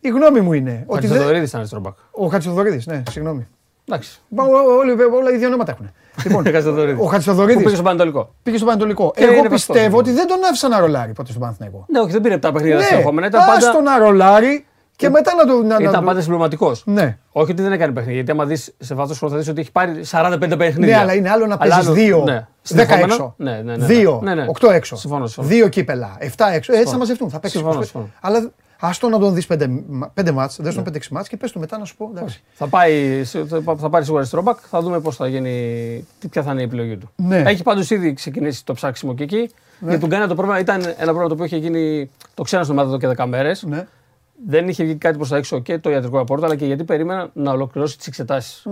Η 0.00 0.08
γνώμη 0.08 0.40
μου 0.40 0.52
είναι 0.52 0.84
Ο 0.86 0.94
ότι. 0.94 1.00
δεν- 1.00 1.10
Χατζηδωρίδη 1.10 1.44
είναι 1.44 1.50
αριστερό 1.58 1.80
μπακ. 1.80 1.94
Ο 2.10 2.26
Χατζηδωρίδη, 2.26 2.82
ναι, 2.86 3.02
συγγνώμη. 3.10 3.46
Εντάξει. 3.88 4.20
Μα, 4.28 4.44
ό- 4.44 4.76
όλοι, 4.78 4.90
όλα 5.02 5.30
οι 5.32 5.36
δύο 5.36 5.46
ονόματα 5.46 5.72
έχουν. 5.72 5.90
Λοιπόν, 6.24 6.44
Χατζηδωρίδης. 6.52 6.92
ο 7.00 7.02
Που 7.02 7.08
πήγε 7.08 7.10
Χατζηδωρίδη 7.10 7.68
στο 7.74 7.82
Πανατολικό. 7.82 8.34
πήγε 8.42 8.56
στο 8.56 8.66
Πανατολικό. 8.66 9.12
Και 9.16 9.24
Εγώ 9.24 9.32
είναι 9.34 9.48
πιστεύω 9.48 9.78
βασικός. 9.78 10.00
ότι 10.00 10.10
δεν 10.12 10.26
τον 10.26 10.44
άφησαν 10.44 10.70
να 10.70 10.78
ρολάρει 10.78 11.12
ποτέ 11.12 11.28
στον 11.30 11.40
Παναθηναϊκό. 11.42 11.84
Ναι, 11.88 12.00
όχι, 12.00 12.12
δεν 12.12 12.20
πήρε 12.20 12.38
τα 12.38 12.52
παιχνίδια 12.52 12.76
Ναι, 12.76 12.82
στα 12.82 12.96
ερχόμενα. 12.96 13.26
Ήταν 13.26 13.40
άστο 13.50 13.72
πάντα, 13.72 13.82
να 13.82 13.98
ρολάρει 13.98 14.66
και 14.96 15.08
μετά 15.08 15.34
να 15.34 15.46
το. 15.46 15.62
Να, 15.62 15.66
να 15.66 15.76
ήταν 15.80 15.92
το- 16.00 16.06
πάντα 16.06 16.18
συμπληρωματικός. 16.20 16.82
Ναι. 16.86 17.18
Όχι 17.32 17.50
ότι 17.50 17.62
δεν 17.62 17.72
έκανε 17.72 17.92
παιχνίδια. 17.92 18.14
Γιατί 18.14 18.30
άμα 18.30 18.44
δεις 18.44 18.74
σε 18.78 18.94
βάθο 18.94 19.14
χρόνο 19.14 19.32
θα 19.34 19.40
δεις 19.40 19.48
ότι 19.48 19.60
έχει 19.60 19.72
πάρει 19.72 20.04
45 20.10 20.38
παιχνίδια. 20.58 20.76
Ναι, 20.96 20.96
αλλά 21.02 21.14
είναι 21.14 21.30
άλλο 21.30 21.46
να 21.46 21.56
Αλλά 21.60 21.70
παίζεις 21.70 21.86
άλλο- 21.86 21.92
δύο. 21.94 22.22
ναι, 22.24 22.38
10 22.40 22.46
συνεχόμενα. 22.62 23.04
έξω. 23.04 23.34
Ναι, 23.36 23.50
ναι, 23.50 23.62
ναι, 23.62 23.76
ναι. 23.76 23.86
Δύο. 23.86 24.20
Ναι, 24.22 24.34
ναι. 24.34 24.46
8 24.60 24.70
έξω. 24.70 24.96
Συμφωνώ, 24.96 25.26
συμφωνώ. 25.26 25.48
Δύο 25.48 25.68
κύπελα. 25.68 26.16
7 26.20 26.24
έξω. 26.26 26.48
Έτσι 26.52 26.70
θα 26.70 26.76
Συμφωνώ. 26.76 26.98
μαζευτούν. 26.98 27.30
Θα 27.30 27.38
παίξεις. 27.40 27.60
Συμφωνώ, 27.60 27.80
25. 27.80 27.82
συμφωνώ. 27.84 28.08
Αλλά 28.20 28.50
άστο 28.80 29.08
να 29.08 29.18
τον 29.18 29.34
δεις 29.34 29.46
5 29.46 30.32
μάτς, 30.32 30.56
δες 30.60 30.74
τον 30.74 30.84
5-6 30.84 31.12
μάτς 31.12 31.28
και 31.28 31.36
πες 31.36 31.52
του 31.52 31.58
μετά 31.60 31.78
να 31.78 31.84
σου 31.84 31.96
πω. 31.96 32.10
εντάξει. 32.16 32.42
Θα, 32.54 32.66
πάει, 32.66 33.22
θα 33.24 33.76
θα 33.78 33.88
πάρει 33.88 34.02
σίγουρα 34.02 34.18
αριστερό 34.20 34.42
μπακ. 34.42 34.58
Θα 34.70 34.80
δούμε 34.80 35.00
πώς 35.00 35.16
θα 35.16 35.26
γίνει, 35.28 36.06
τι- 36.18 36.28
ποια 36.28 36.42
θα 36.42 36.52
είναι 36.52 36.60
η 36.60 36.64
επιλογή 36.64 36.96
του. 36.96 37.10
Ναι. 37.16 37.36
Έχει 37.46 37.62
πάντως 37.62 37.90
ήδη 37.90 38.12
ξεκινήσει 38.12 38.64
το 38.64 38.72
ψάξιμο 38.72 39.14
και 39.14 39.22
εκεί. 39.22 39.50
Γιατί 39.80 39.98
τον 40.00 40.08
κάνει 40.08 40.26
το 40.26 40.34
πρόβλημα 40.34 40.58
ήταν 40.60 40.80
ένα 40.80 40.94
πρόβλημα 41.12 41.26
το 41.28 41.32
οποίο 41.32 41.44
είχε 41.44 41.56
γίνει. 41.56 42.10
Το 42.34 42.42
ξένα 42.42 42.62
στην 42.62 42.74
ομάδα 42.78 42.88
εδώ 42.88 42.98
και 42.98 43.22
10 43.22 43.26
μέρες. 43.26 43.62
Ναι. 43.62 43.86
Δεν 44.46 44.68
είχε 44.68 44.84
βγει 44.84 44.94
κάτι 44.96 45.16
προς 45.16 45.28
τα 45.28 45.36
έξω 45.36 45.58
και 45.58 45.78
το 45.78 45.90
ιατρικό 45.90 46.18
απόρριτο, 46.20 46.46
αλλά 46.46 46.56
και 46.56 46.66
γιατί 46.66 46.84
περίμενα 46.84 47.30
να 47.32 47.50
ολοκληρώσει 47.52 47.96
τις 47.98 48.06
εξετάσεις. 48.06 48.66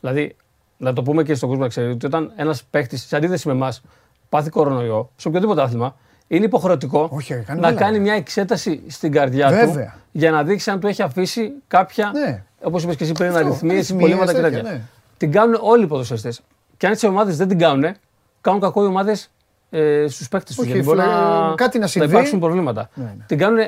Δηλαδή, 0.00 0.36
να 0.76 0.92
το 0.92 1.02
πούμε 1.02 1.22
και 1.22 1.34
στον 1.34 1.48
κόσμο 1.48 1.62
να 1.64 1.68
ξέρει 1.70 1.90
ότι 1.90 2.06
όταν 2.06 2.32
ένας 2.36 2.62
παίχτης, 2.70 3.02
σε 3.06 3.16
αντίθεση 3.16 3.48
με 3.48 3.54
εμάς, 3.54 3.82
πάθει 4.28 4.50
κορονοϊό, 4.50 5.10
σε 5.16 5.28
οποιοδήποτε 5.28 5.62
άθλημα, 5.62 5.96
είναι 6.28 6.44
υποχρεωτικό 6.44 7.08
Όχι, 7.12 7.34
ρε, 7.34 7.40
κάνει 7.40 7.60
να 7.60 7.68
όλα. 7.68 7.76
κάνει 7.76 7.98
μια 8.00 8.14
εξέταση 8.14 8.82
στην 8.86 9.12
καρδιά 9.12 9.48
Βέβαια. 9.48 9.84
του 9.94 10.00
για 10.12 10.30
να 10.30 10.42
δείξει 10.44 10.70
αν 10.70 10.80
του 10.80 10.86
έχει 10.86 11.02
αφήσει 11.02 11.52
κάποια, 11.68 12.10
Ναι. 12.14 12.44
όπως 12.62 12.82
είπες 12.82 12.96
και 12.96 13.04
εσύ 13.04 13.12
πριν, 13.12 13.28
Αυτό, 13.28 13.38
αριθμίες, 13.40 13.74
αριθμίες, 13.74 14.00
κολλήματα 14.02 14.32
και 14.34 14.40
τέτοια, 14.40 14.58
τέτοια. 14.58 14.72
ναι. 14.72 14.80
Την 15.16 15.32
κάνουν 15.32 15.58
όλοι 15.62 15.84
οι 15.84 15.86
ποδοσφαιριστές. 15.86 16.40
Και 16.76 16.86
αν 16.86 16.92
τι 16.96 17.06
ομάδες 17.06 17.36
δεν 17.36 17.48
την 17.48 17.58
κάνουν, 17.58 17.94
κάνουν 18.40 18.60
κακό 18.60 18.82
οι 18.82 18.86
ομάδες 18.86 19.30
ε, 19.70 20.04
στους 20.08 20.28
παίκτε 20.28 20.46
τους. 20.48 20.58
Όχι, 20.58 20.66
Γιατί 20.68 20.84
μπορεί 20.84 20.98
φλε- 21.00 21.10
να, 21.12 21.54
κάτι 21.54 21.78
να 21.78 21.86
συμβεί. 21.86 22.08
υπάρξουν 22.08 22.38
προβλήματα. 22.38 22.90
Ναι, 22.94 23.04
ναι. 23.04 23.24
Την 23.26 23.38
κάνουν, 23.38 23.58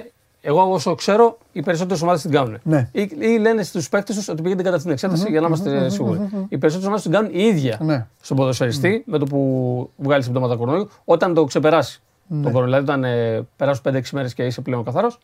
εγώ 0.40 0.72
όσο 0.72 0.94
ξέρω, 0.94 1.38
οι 1.52 1.62
περισσότερες 1.62 2.02
ομάδες 2.02 2.22
την 2.22 2.30
κάνουν. 2.30 2.58
Ναι. 2.62 2.88
Ή, 2.92 3.10
ή 3.18 3.38
λένε 3.38 3.62
στους 3.62 3.88
παίκτες 3.88 4.16
τους 4.16 4.28
ότι 4.28 4.42
πήγαινε 4.42 4.62
κατά 4.62 4.78
την 4.78 4.90
εξέταση 4.90 5.30
για 5.30 5.40
να 5.40 5.46
είμαστε 5.46 5.88
σίγουροι. 5.88 6.18
Οι 6.48 6.58
περισσότερες 6.58 6.84
ομάδες 6.86 7.02
την 7.02 7.12
κάνουν 7.12 7.30
οι 7.34 7.42
ίδια 7.42 7.78
Ναι. 7.80 8.06
στον 8.20 8.36
ποδοσφαιριστή 8.36 9.02
με 9.06 9.18
το 9.18 9.24
που 9.24 9.90
βγάλει 9.96 10.22
συμπτώματα 10.22 10.56
κορονοϊού. 10.56 10.88
Όταν 11.04 11.34
το 11.34 11.44
ξεπεράσει 11.44 12.00
Ναι. 12.26 12.42
τον 12.42 12.52
κορονοϊό, 12.52 12.80
δηλαδή 12.82 12.90
όταν 13.00 13.04
ε, 13.04 13.46
περάσουν 13.56 13.82
5-6 13.88 14.02
μέρες 14.12 14.34
και 14.34 14.42
είσαι 14.44 14.60
πλέον 14.60 14.84
καθαρός, 14.84 15.18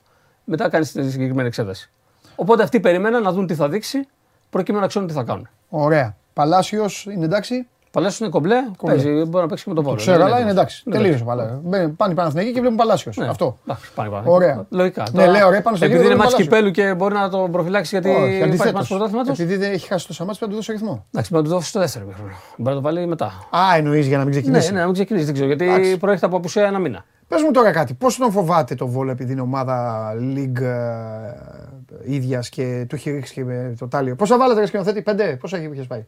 μετά 0.44 0.68
κάνεις 0.68 0.92
τη 0.92 1.10
συγκεκριμένη 1.10 1.48
εξέταση. 1.48 1.90
Οπότε 2.36 2.62
αυτοί 2.62 2.80
περιμέναν 2.80 3.22
να 3.22 3.32
δουν 3.32 3.46
τι 3.46 3.54
θα 3.54 3.68
δείξει 3.68 4.06
προκειμένου 4.50 4.82
να 4.82 4.88
ξέρουν 4.88 5.08
τι 5.08 5.14
θα 5.14 5.22
κάνουν. 5.22 5.48
Ωραία. 5.68 6.16
Παλάσιος 6.32 7.06
είναι 7.10 7.24
εντάξει. 7.24 7.68
Παλάσιος 7.97 8.20
είναι 8.20 8.28
κομπλέ, 8.28 8.57
παίζει, 8.82 9.09
μπορεί 9.09 9.42
να 9.42 9.47
παίξει 9.47 9.64
και 9.64 9.70
με 9.70 9.74
τον 9.76 9.84
Βόλο. 9.84 9.97
Ξέρω, 9.97 10.16
Δεν 10.16 10.26
αλλά 10.26 10.40
είναι 10.40 10.51
εντάξει. 10.51 10.82
Είναι 10.86 10.97
Τελείωσε 10.97 11.22
ο 11.22 11.26
Παλάσιο. 11.26 11.61
Μπαίνει- 11.64 11.92
Πάνε 11.92 12.12
οι 12.12 12.16
Παναθηναϊκοί 12.16 12.53
και 12.53 12.61
βλέπουν 12.61 12.76
Παλάσιος. 12.76 13.16
Ναι. 13.16 13.26
Αυτό. 13.28 13.59
Εντάξει, 13.64 13.90
πάνε, 13.94 14.09
πάνε. 14.11 14.24
Ωραία. 14.28 14.66
Λογικά. 14.70 15.03
Ναι, 15.12 15.20
Τώρα, 15.24 15.30
λέω, 15.38 15.51
ρε, 15.51 15.61
πάνω 15.61 15.76
στο 15.76 15.84
Επειδή 15.84 15.86
γήπεδο 15.86 16.03
είναι 16.03 16.07
είναι 16.07 16.14
μάτς 16.16 16.32
Παλάσιος. 16.32 16.49
κυπέλου 16.49 16.70
και 16.70 16.94
μπορεί 16.94 17.14
να 17.14 17.28
τον 17.28 17.51
προφυλάξει 17.51 17.99
γιατί 18.01 18.09
Όχι, 18.16 18.18
υπάρχει 18.26 18.42
αντιθέτως. 18.42 18.72
μάτς 18.72 18.88
πρωτάθληματος. 18.88 19.38
Επειδή 19.38 19.57
δεν 19.57 19.72
έχει 19.72 19.86
χάσει 19.86 20.07
το 20.07 20.12
σαμάτι, 20.12 20.38
πρέπει 20.38 20.53
να 20.53 20.59
του 20.59 20.64
δώσει 20.66 20.78
ρυθμό. 20.78 21.05
Εντάξει, 21.12 21.30
μπορεί 21.32 21.42
να 21.44 21.49
του 21.51 21.55
δώσει 21.57 21.72
το 21.72 21.80
δεύτερο 21.80 22.05
μήχρονο. 22.07 22.30
Μπορεί 22.57 22.68
να 22.68 22.74
το 22.74 22.80
βάλει 22.80 23.07
μετά. 23.07 23.26
Α, 23.51 23.61
εννοείς 23.76 24.07
για 24.07 24.16
να 24.18 24.24
μην 24.24 24.32
Ναι, 24.34 24.40
ξεκινήσει. 24.40 24.72
ναι, 24.72 24.78
να 24.78 24.84
μην 24.84 24.94
ξεκινήσει, 24.94 25.24
δεν 25.24 25.34
ξέρω. 25.34 25.49
Γιατί 25.49 25.64
Εντάξει. 25.68 25.97
προέρχεται 25.99 26.26
από 26.26 26.36
απουσία 26.36 26.66
ένα 26.66 26.78
μήνα. 26.78 27.05
Πες 27.28 27.42
μου 27.42 27.51
τώρα 27.51 27.70
κάτι, 27.72 27.94
πώς 27.94 28.16
τον 28.16 28.30
φοβάται 28.30 28.74
το 28.74 28.86
Βόλο 28.86 29.11
επειδή 29.11 29.32
είναι 29.32 29.40
ομάδα 29.40 30.11
League 30.34 30.61
ε, 30.61 32.14
ίδιας 32.14 32.49
και 32.49 32.84
του 32.88 32.94
έχει 32.94 33.11
ρίξει 33.11 33.32
και 33.34 33.44
με 33.44 33.74
το 33.78 33.88
τάλιο. 33.88 34.14
Πόσα 34.16 34.38
βάλατε 34.38 34.61
ρε 34.61 34.66
σκηνοθέτη, 34.66 35.03
πέντε, 35.03 35.36
πόσα 35.40 35.57
έχει 35.57 35.70
είχες 35.72 35.86
πάει; 35.86 36.07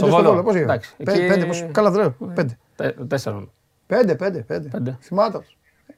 Πέντε 0.00 0.06
στο 0.06 0.16
Βόλο. 0.16 0.28
Βόλο, 0.30 0.42
πώς 0.42 0.54
είχε. 0.54 0.62
Εντάξει, 0.62 0.94
Πέντε, 0.96 1.12
εκεί- 1.12 1.26
πέντε, 1.32 1.44
πώς, 1.46 1.64
καλά 1.72 1.90
δεν 1.90 2.00
λέω, 2.00 2.28
πέντε. 2.34 2.58
Τε- 2.76 2.96
Τέσσερα. 3.08 3.44
Πέντε, 3.86 4.14
πέντε, 4.14 4.38
πέντε. 4.38 4.68
Πέντε. 4.68 4.96
Θυμάται. 5.00 5.38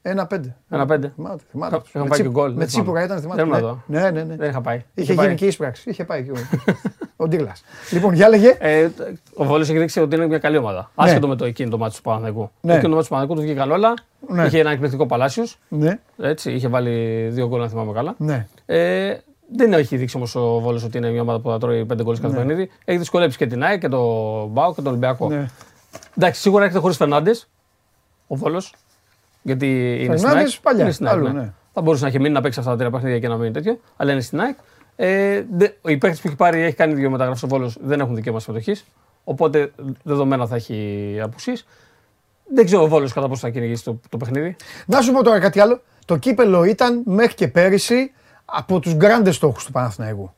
Ένα 0.01 0.25
πέντε. 0.27 0.55
Ένα 0.69 0.85
πέντε. 0.85 1.11
Θυμάται, 1.15 1.43
θυμάται. 1.51 1.75
Είχα- 1.75 1.83
είχα 1.89 1.99
Με 1.99 2.07
πάει 2.09 2.19
τσίπ- 2.19 2.25
και 2.25 2.31
γκολ, 2.39 2.51
Με 2.51 2.57
δεν 2.57 2.67
τσίπουρα 2.67 3.01
θυμάμαι. 3.01 3.05
ήταν, 3.05 3.19
θυμάται. 3.21 3.41
Δεν 3.43 3.45
ήμουν 3.49 3.59
Ναι. 3.61 3.67
εδώ. 3.67 4.09
Ναι, 4.11 4.11
ναι, 4.11 4.23
ναι. 4.23 4.35
Δεν 4.35 4.49
είχα 4.49 4.61
πάει. 4.61 4.83
Είχε 4.93 5.13
πάει. 5.13 5.25
γίνει 5.25 5.37
και 5.37 5.45
ίσπραξη. 5.45 5.89
Είχε 5.89 6.03
πάει 6.05 6.23
και 6.23 6.31
ο, 6.31 6.35
ο 7.23 7.27
Ντίγλας. 7.27 7.63
Λοιπόν, 7.91 8.13
για 8.13 8.29
λέγε. 8.29 8.55
Ε, 8.59 8.89
ο 9.35 9.45
Βόλος 9.45 9.69
έχει 9.69 9.77
δείξει 9.77 9.99
ότι 9.99 10.15
είναι 10.15 10.27
μια 10.27 10.37
καλή 10.39 10.57
ομάδα. 10.57 10.91
Άσχετο 10.95 11.27
με 11.27 11.35
το 11.35 11.45
εκείνο 11.45 11.69
το 11.69 11.77
μάτι 11.77 11.95
του 11.95 12.01
Παναθηναϊκού. 12.01 12.51
Ναι. 12.61 12.73
Εκείνο 12.73 12.89
το 12.89 12.95
μάτι 12.95 13.07
του 13.07 13.13
Παναθηναϊκού 13.13 13.41
του 13.41 13.47
βγήκαν 13.47 13.71
όλα. 13.71 13.93
Ναι. 14.27 14.45
Είχε 14.45 14.59
ένα 14.59 14.71
εκπληκτικό 14.71 15.05
Παλάσιος. 15.05 15.57
Ναι, 15.69 15.99
Έτσι, 16.17 16.51
είχε 16.51 16.67
βάλει 16.67 17.27
δύο 17.31 17.47
γκολ, 17.47 17.61
αν 17.61 17.69
θυμάμαι 17.69 17.91
καλά. 17.91 18.15
ναι. 18.17 18.47
Ε, 18.65 19.17
δεν 19.55 19.73
έχει 19.73 19.97
δείξει 19.97 20.15
όμως 20.17 20.35
ο 20.35 20.59
Βόλος 20.59 20.83
ότι 20.83 20.97
είναι 20.97 21.09
μια 21.09 21.21
ομάδα 21.21 21.39
που 21.39 21.49
θα 21.49 21.57
τρώει 21.57 21.85
πέντε 21.85 22.03
γκολ 22.03 22.19
κάθε 22.19 22.35
παιχνίδι. 22.35 22.69
Έχει 22.85 22.97
δυσκολέψει 22.97 23.37
και 23.37 23.47
την 23.47 23.63
ΑΕΚ 23.63 23.79
και 23.79 23.87
τον 23.87 24.47
Μπάου 24.47 24.69
και 24.73 24.81
τον 24.81 24.87
Ολυμπιακό. 24.87 25.29
ναι. 25.29 25.49
Εντάξει, 26.17 26.41
σίγουρα 26.41 26.63
έρχεται 26.63 26.81
χωρίς 26.81 26.97
Φερνάντες 26.97 27.49
ο 28.27 28.35
Βόλος. 28.35 28.73
Γιατί 29.41 29.67
είναι 30.03 30.17
στην 30.17 30.27
Φερνάντες 30.27 30.53
ΑΕΚ. 30.53 30.61
παλιά, 30.61 30.83
Είναι 30.83 30.91
στην 30.91 31.07
ΑΕΚ, 31.07 31.15
άλλο, 31.17 31.27
ναι. 31.27 31.39
ναι. 31.39 31.53
Θα 31.73 31.81
μπορούσε 31.81 32.03
να 32.03 32.09
έχει 32.09 32.19
μείνει 32.19 32.33
να 32.33 32.41
παίξει 32.41 32.59
αυτά 32.59 32.71
τα 32.71 32.77
τρία 32.77 32.89
παιχνίδια 32.89 33.19
και 33.19 33.27
να 33.27 33.35
μείνει 33.37 33.51
τέτοιο. 33.51 33.79
Αλλά 33.97 34.11
είναι 34.11 34.21
στην 34.21 34.39
ΑΕΚ. 34.39 34.57
Ε, 34.95 35.43
δε, 35.53 35.65
οι 35.65 35.97
παίκτες 35.97 36.21
που 36.21 36.27
έχει 36.27 36.35
πάρει, 36.35 36.61
έχει 36.61 36.75
κάνει 36.75 36.93
δύο 36.93 37.09
μεταγραφές 37.09 37.43
ο 37.43 37.47
Βόλος, 37.47 37.77
δεν 37.81 37.99
έχουν 37.99 38.15
δικαίωμα 38.15 38.39
συμμετοχής. 38.39 38.85
Οπότε 39.23 39.71
δεδομένα 40.03 40.47
θα 40.47 40.55
έχει 40.55 41.19
απουσίες. 41.23 41.65
Δεν 42.53 42.65
ξέρω 42.65 42.83
ο 42.83 42.87
Βόλος 42.87 43.13
κατά 43.13 43.27
πόσο 43.27 43.41
θα 43.41 43.49
κυνηγήσει 43.49 43.83
το, 43.83 43.99
το 44.09 44.17
παιχνίδι. 44.17 44.55
Να 44.85 45.01
σου 45.01 45.11
πω 45.11 45.23
τώρα 45.23 45.39
κάτι 45.39 45.59
άλλο. 45.59 45.81
Το 46.05 46.17
κύπελο 46.17 46.63
ήταν 46.63 47.01
μέχρι 47.05 47.33
και 47.33 47.47
πέρυσι 47.47 48.11
από 48.51 48.79
τους 48.79 48.93
γκράντες 48.95 49.35
στόχους 49.35 49.65
του 49.65 49.71
Παναθηναϊκού. 49.71 50.31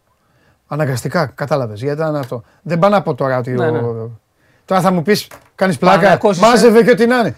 Αναγκαστικά, 0.68 1.26
κατάλαβες, 1.26 1.82
γιατί 1.82 2.02
ήταν 2.02 2.16
αυτό. 2.16 2.44
Δεν 2.62 2.80
πάω 2.80 2.90
να 2.90 3.02
πω 3.02 3.14
τώρα 3.16 3.38
ότι. 3.38 3.52
Ναι, 3.52 3.68
ο- 3.68 3.72
ναι. 3.72 4.10
Τώρα 4.66 4.82
θα 4.82 4.92
μου 4.92 5.02
πεις, 5.02 5.28
κάνεις 5.56 5.78
πλάκα, 5.78 5.96
Παναθηναϊκός 5.96 6.38
είσαι. 6.38 6.46
μάζευε 6.46 6.84
και 6.84 6.92
ό,τι 6.92 7.06
να 7.06 7.18
είναι. 7.20 7.36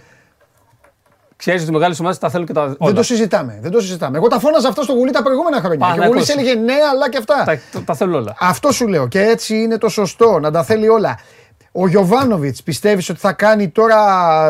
Ξέρεις 1.36 1.62
ότι 1.62 1.70
οι 1.70 1.74
μεγάλες 1.74 2.00
ομάδες 2.00 2.18
τα 2.18 2.30
θέλουν 2.30 2.46
και 2.46 2.54
τα. 2.54 2.66
Δεν 2.68 2.76
όλα. 2.80 2.94
το 2.94 3.04
συζητάμε. 3.04 3.60
Δεν 3.62 3.72
το 3.72 3.80
συζητάμε. 3.82 4.18
Εγώ 4.18 4.28
τα 4.28 4.40
φώναζα 4.40 4.68
αυτό 4.68 4.82
στο 4.84 4.94
γουλί 4.94 5.12
τα 5.12 5.24
προηγούμενα 5.24 5.60
χρόνια. 5.60 5.78
Και 5.78 5.84
ο 5.84 5.88
Παναθηναϊκός. 5.88 6.30
γουλί 6.30 6.42
έλεγε 6.42 6.60
ναι, 6.62 6.74
αλλά 6.92 7.10
και 7.10 7.18
αυτά. 7.18 7.44
τα, 7.46 7.60
τα, 7.72 7.84
τα 7.84 7.94
θέλουν 7.96 8.14
όλα. 8.14 8.36
Αυτό 8.40 8.72
σου 8.72 8.88
λέω. 8.88 9.08
Και 9.08 9.22
έτσι 9.22 9.56
είναι 9.56 9.78
το 9.78 9.90
σωστό, 9.90 10.40
να 10.40 10.52
τα 10.52 10.64
θέλει 10.64 10.88
όλα. 10.90 11.20
Ο 11.74 11.88
Γιωβάνοβιτς 11.88 12.64
πιστεύεις 12.64 13.10
ότι 13.10 13.20
θα 13.20 13.34
κάνει 13.34 13.70
τώρα 13.70 13.98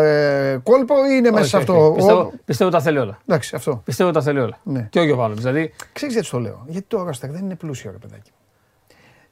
ε, 0.02 0.58
κόλπο 0.64 0.96
ή 0.96 1.16
είναι 1.18 1.30
μέσα 1.32 1.42
Όχι, 1.42 1.50
σε 1.50 1.56
όχι. 1.58 1.72
αυτό. 1.72 1.92
Πιστεύω, 1.96 2.20
Ο- 2.20 2.32
πιστεύω 2.46 2.70
ότι 2.70 2.78
τα 2.80 2.84
θέλει 2.86 2.98
όλα. 2.98 3.18
Εντάξει, 3.28 3.56
αυτό. 3.56 3.82
Πιστεύω 3.86 4.10
ότι 4.10 4.18
τα 4.18 4.24
θέλει 4.24 4.40
όλα. 4.40 4.58
Ναι. 4.64 4.88
Και 4.92 5.00
ο 5.00 5.04
Γιωβάνο. 5.04 5.34
Δηλαδή, 5.36 5.74
Ξέρεις 5.94 6.14
γιατί 6.14 6.30
το 6.30 6.40
λέω. 6.40 6.64
Γιατί 6.68 6.88
το 6.88 7.04
ρόστερ 7.04 7.32
δεν 7.32 7.44
είναι 7.44 7.56
πλούσιο, 7.56 7.92
ρε 7.92 7.98
παιδάκι. 7.98 8.32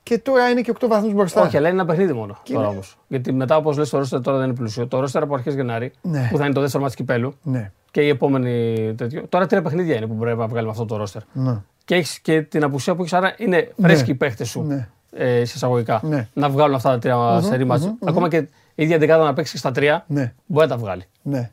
Και 0.03 0.17
τώρα 0.19 0.49
είναι 0.49 0.61
και 0.61 0.71
8 0.79 0.87
βαθμούς 0.87 1.13
μπροστά. 1.13 1.41
όχι, 1.41 1.57
αλλά 1.57 1.67
είναι 1.69 1.77
ένα 1.81 1.85
παιχνίδι 1.85 2.13
μόνο 2.13 2.37
τώρα 2.43 2.59
είναι- 2.61 2.69
όμως. 2.71 2.97
Γιατί 3.07 3.31
μετά, 3.33 3.55
όπως 3.57 3.77
λες, 3.77 3.89
το 3.89 3.97
ρόστερ 3.97 4.21
τώρα 4.21 4.37
δεν 4.37 4.47
είναι 4.47 4.55
πλούσιο. 4.55 4.87
Το 4.87 4.99
ρόστερ 4.99 5.23
από 5.23 5.33
αρχές 5.33 5.53
Γενάρη, 5.55 5.91
Ναι. 6.01 6.27
που 6.31 6.37
θα 6.37 6.45
είναι 6.45 6.53
το 6.53 6.61
δεύτερο 6.61 6.83
μάτι 6.83 6.95
κυπέλου 6.95 7.33
Ναι. 7.43 7.71
και 7.91 8.01
η 8.01 8.07
επόμενη 8.09 8.75
τέτοιο. 8.97 9.25
Τώρα 9.29 9.45
τρία 9.45 9.61
παιχνίδια 9.61 9.95
είναι 9.95 10.07
που 10.07 10.15
πρέπει 10.15 10.37
να 10.37 10.47
βγάλει 10.47 10.65
με 10.65 10.71
αυτό 10.71 10.85
το 10.85 10.95
ρόστερ. 10.97 11.21
ναι. 11.33 11.57
Και 11.85 11.95
έχεις 11.95 12.19
και 12.19 12.41
την 12.41 12.63
απουσία 12.63 12.95
που 12.95 13.01
έχεις, 13.01 13.13
άρα 13.13 13.33
είναι 13.37 13.71
φρέσκοι 13.81 14.11
οι 14.11 14.15
παίχτε 14.15 14.43
σου 14.43 14.61
Ναι. 14.63 14.87
Ε, 15.13 15.45
σε 15.45 15.53
εισαγωγικά. 15.55 15.99
Ναι. 16.03 16.27
Να 16.33 16.49
βγάλουν 16.49 16.75
αυτά 16.75 16.89
τα 16.89 16.99
τρία 16.99 17.41
σερή 17.41 17.65
μάτς. 17.65 17.93
Ακόμα 18.05 18.29
και 18.29 18.37
η 18.37 18.47
ίδια 18.75 18.97
δεκάδα 18.97 19.23
να 19.23 19.33
παίξει 19.33 19.57
στα 19.57 19.71
τρία, 19.71 20.03
Ναι. 20.07 20.33
μπορεί 20.45 20.67
να 20.67 20.75
τα 20.75 20.81
βγάλει. 20.81 21.03
ναι. 21.21 21.49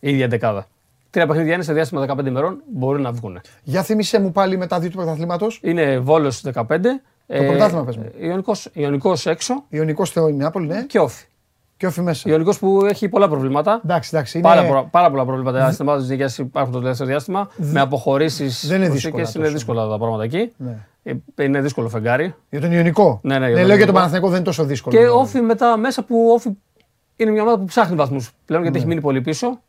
Η 0.00 0.10
ίδια 0.10 0.28
δεκάδα. 0.28 0.66
Τρία 1.10 1.26
παιχνίδια 1.26 1.54
είναι 1.54 1.62
σε 1.62 1.72
διάστημα 1.72 2.06
15 2.06 2.26
ημερών, 2.26 2.62
μπορεί 2.74 3.00
να 3.02 3.12
βγουν. 3.12 3.40
Για 3.62 3.82
θύμισε 3.82 4.20
μου 4.20 4.32
πάλι 4.32 4.56
μετά 4.56 4.78
δύο 4.80 4.90
του 4.90 4.96
πρωταθλήματος. 4.96 5.60
Είναι 5.62 5.98
Βόλος 5.98 6.40
15. 6.40 6.62
Το 7.26 7.42
πρωτάθλημα 7.46 7.84
πες 7.84 7.96
μου. 7.96 8.10
Ιωνικός 8.72 9.26
έξω 9.26 9.54
Ιωνικός 9.68 10.10
Θεό 10.10 10.28
είναι 10.28 10.36
Νεάπολη, 10.36 10.66
ναι. 10.66 10.82
και 10.84 10.98
όφη. 10.98 11.24
Και 11.76 11.86
όφη 11.86 12.00
μέσα. 12.00 12.30
Ιωνικός 12.30 12.58
που 12.58 12.84
έχει 12.84 13.08
πολλά 13.08 13.28
προβλήματα. 13.28 13.80
Εντάξει, 13.84 14.10
εντάξει. 14.12 14.38
Είναι... 14.38 14.48
Πάρα, 14.48 14.64
πολλά, 14.66 14.84
πάρα 14.84 15.10
πολλά 15.10 15.24
προβλήματα 15.24 15.72
στην 15.72 15.88
ομάδα 15.88 16.02
τη 16.02 16.08
Νίκαια 16.08 16.30
υπάρχουν 16.38 16.72
το 16.72 16.80
τελευταίο 16.80 17.06
διάστημα. 17.06 17.48
Με 17.56 17.80
αποχωρήσεις 17.80 18.66
Δεν 18.66 18.82
είναι 18.82 18.88
δύσκολα 18.90 19.22
Είναι 19.22 19.32
τόσο. 19.44 19.52
δύσκολα 19.52 19.88
τα 19.88 19.98
πράγματα 19.98 20.22
εκεί. 20.22 20.52
Ναι. 20.56 20.76
Ε, 21.02 21.12
Είναι 21.44 21.60
δύσκολο 21.60 21.88
φεγγάρι. 21.88 22.34
Για 22.50 22.60
τον 22.60 22.72
Ιωνικό. 22.72 23.20
Ναι, 23.22 23.38
ναι, 23.38 23.46
για 23.46 23.46
τον 23.46 23.54
λέω 23.54 23.56
για 23.56 23.66
Ιωνικό. 23.66 23.84
τον 23.86 23.94
Παναθηναϊκό 23.94 24.26
δεν 24.28 24.36
είναι 24.36 24.44
τόσο 24.46 24.64
δύσκολο. 24.64 24.96
Και 24.98 25.08
όφη 25.08 25.40
μετά 25.40 25.76
μέσα 25.76 26.02
που 26.04 26.30
όφη 26.30 26.50
είναι 27.16 27.30
μια 27.30 27.42
ομάδα 27.42 27.58
που 27.58 27.64
ψάχνει 27.64 27.96
βαθμούς 27.96 28.30
πλέον 28.44 28.62
γιατί 28.62 28.78
έχει 28.78 28.86
μείνει 28.86 29.00
πολύ 29.00 29.20
πίσω. 29.20 29.60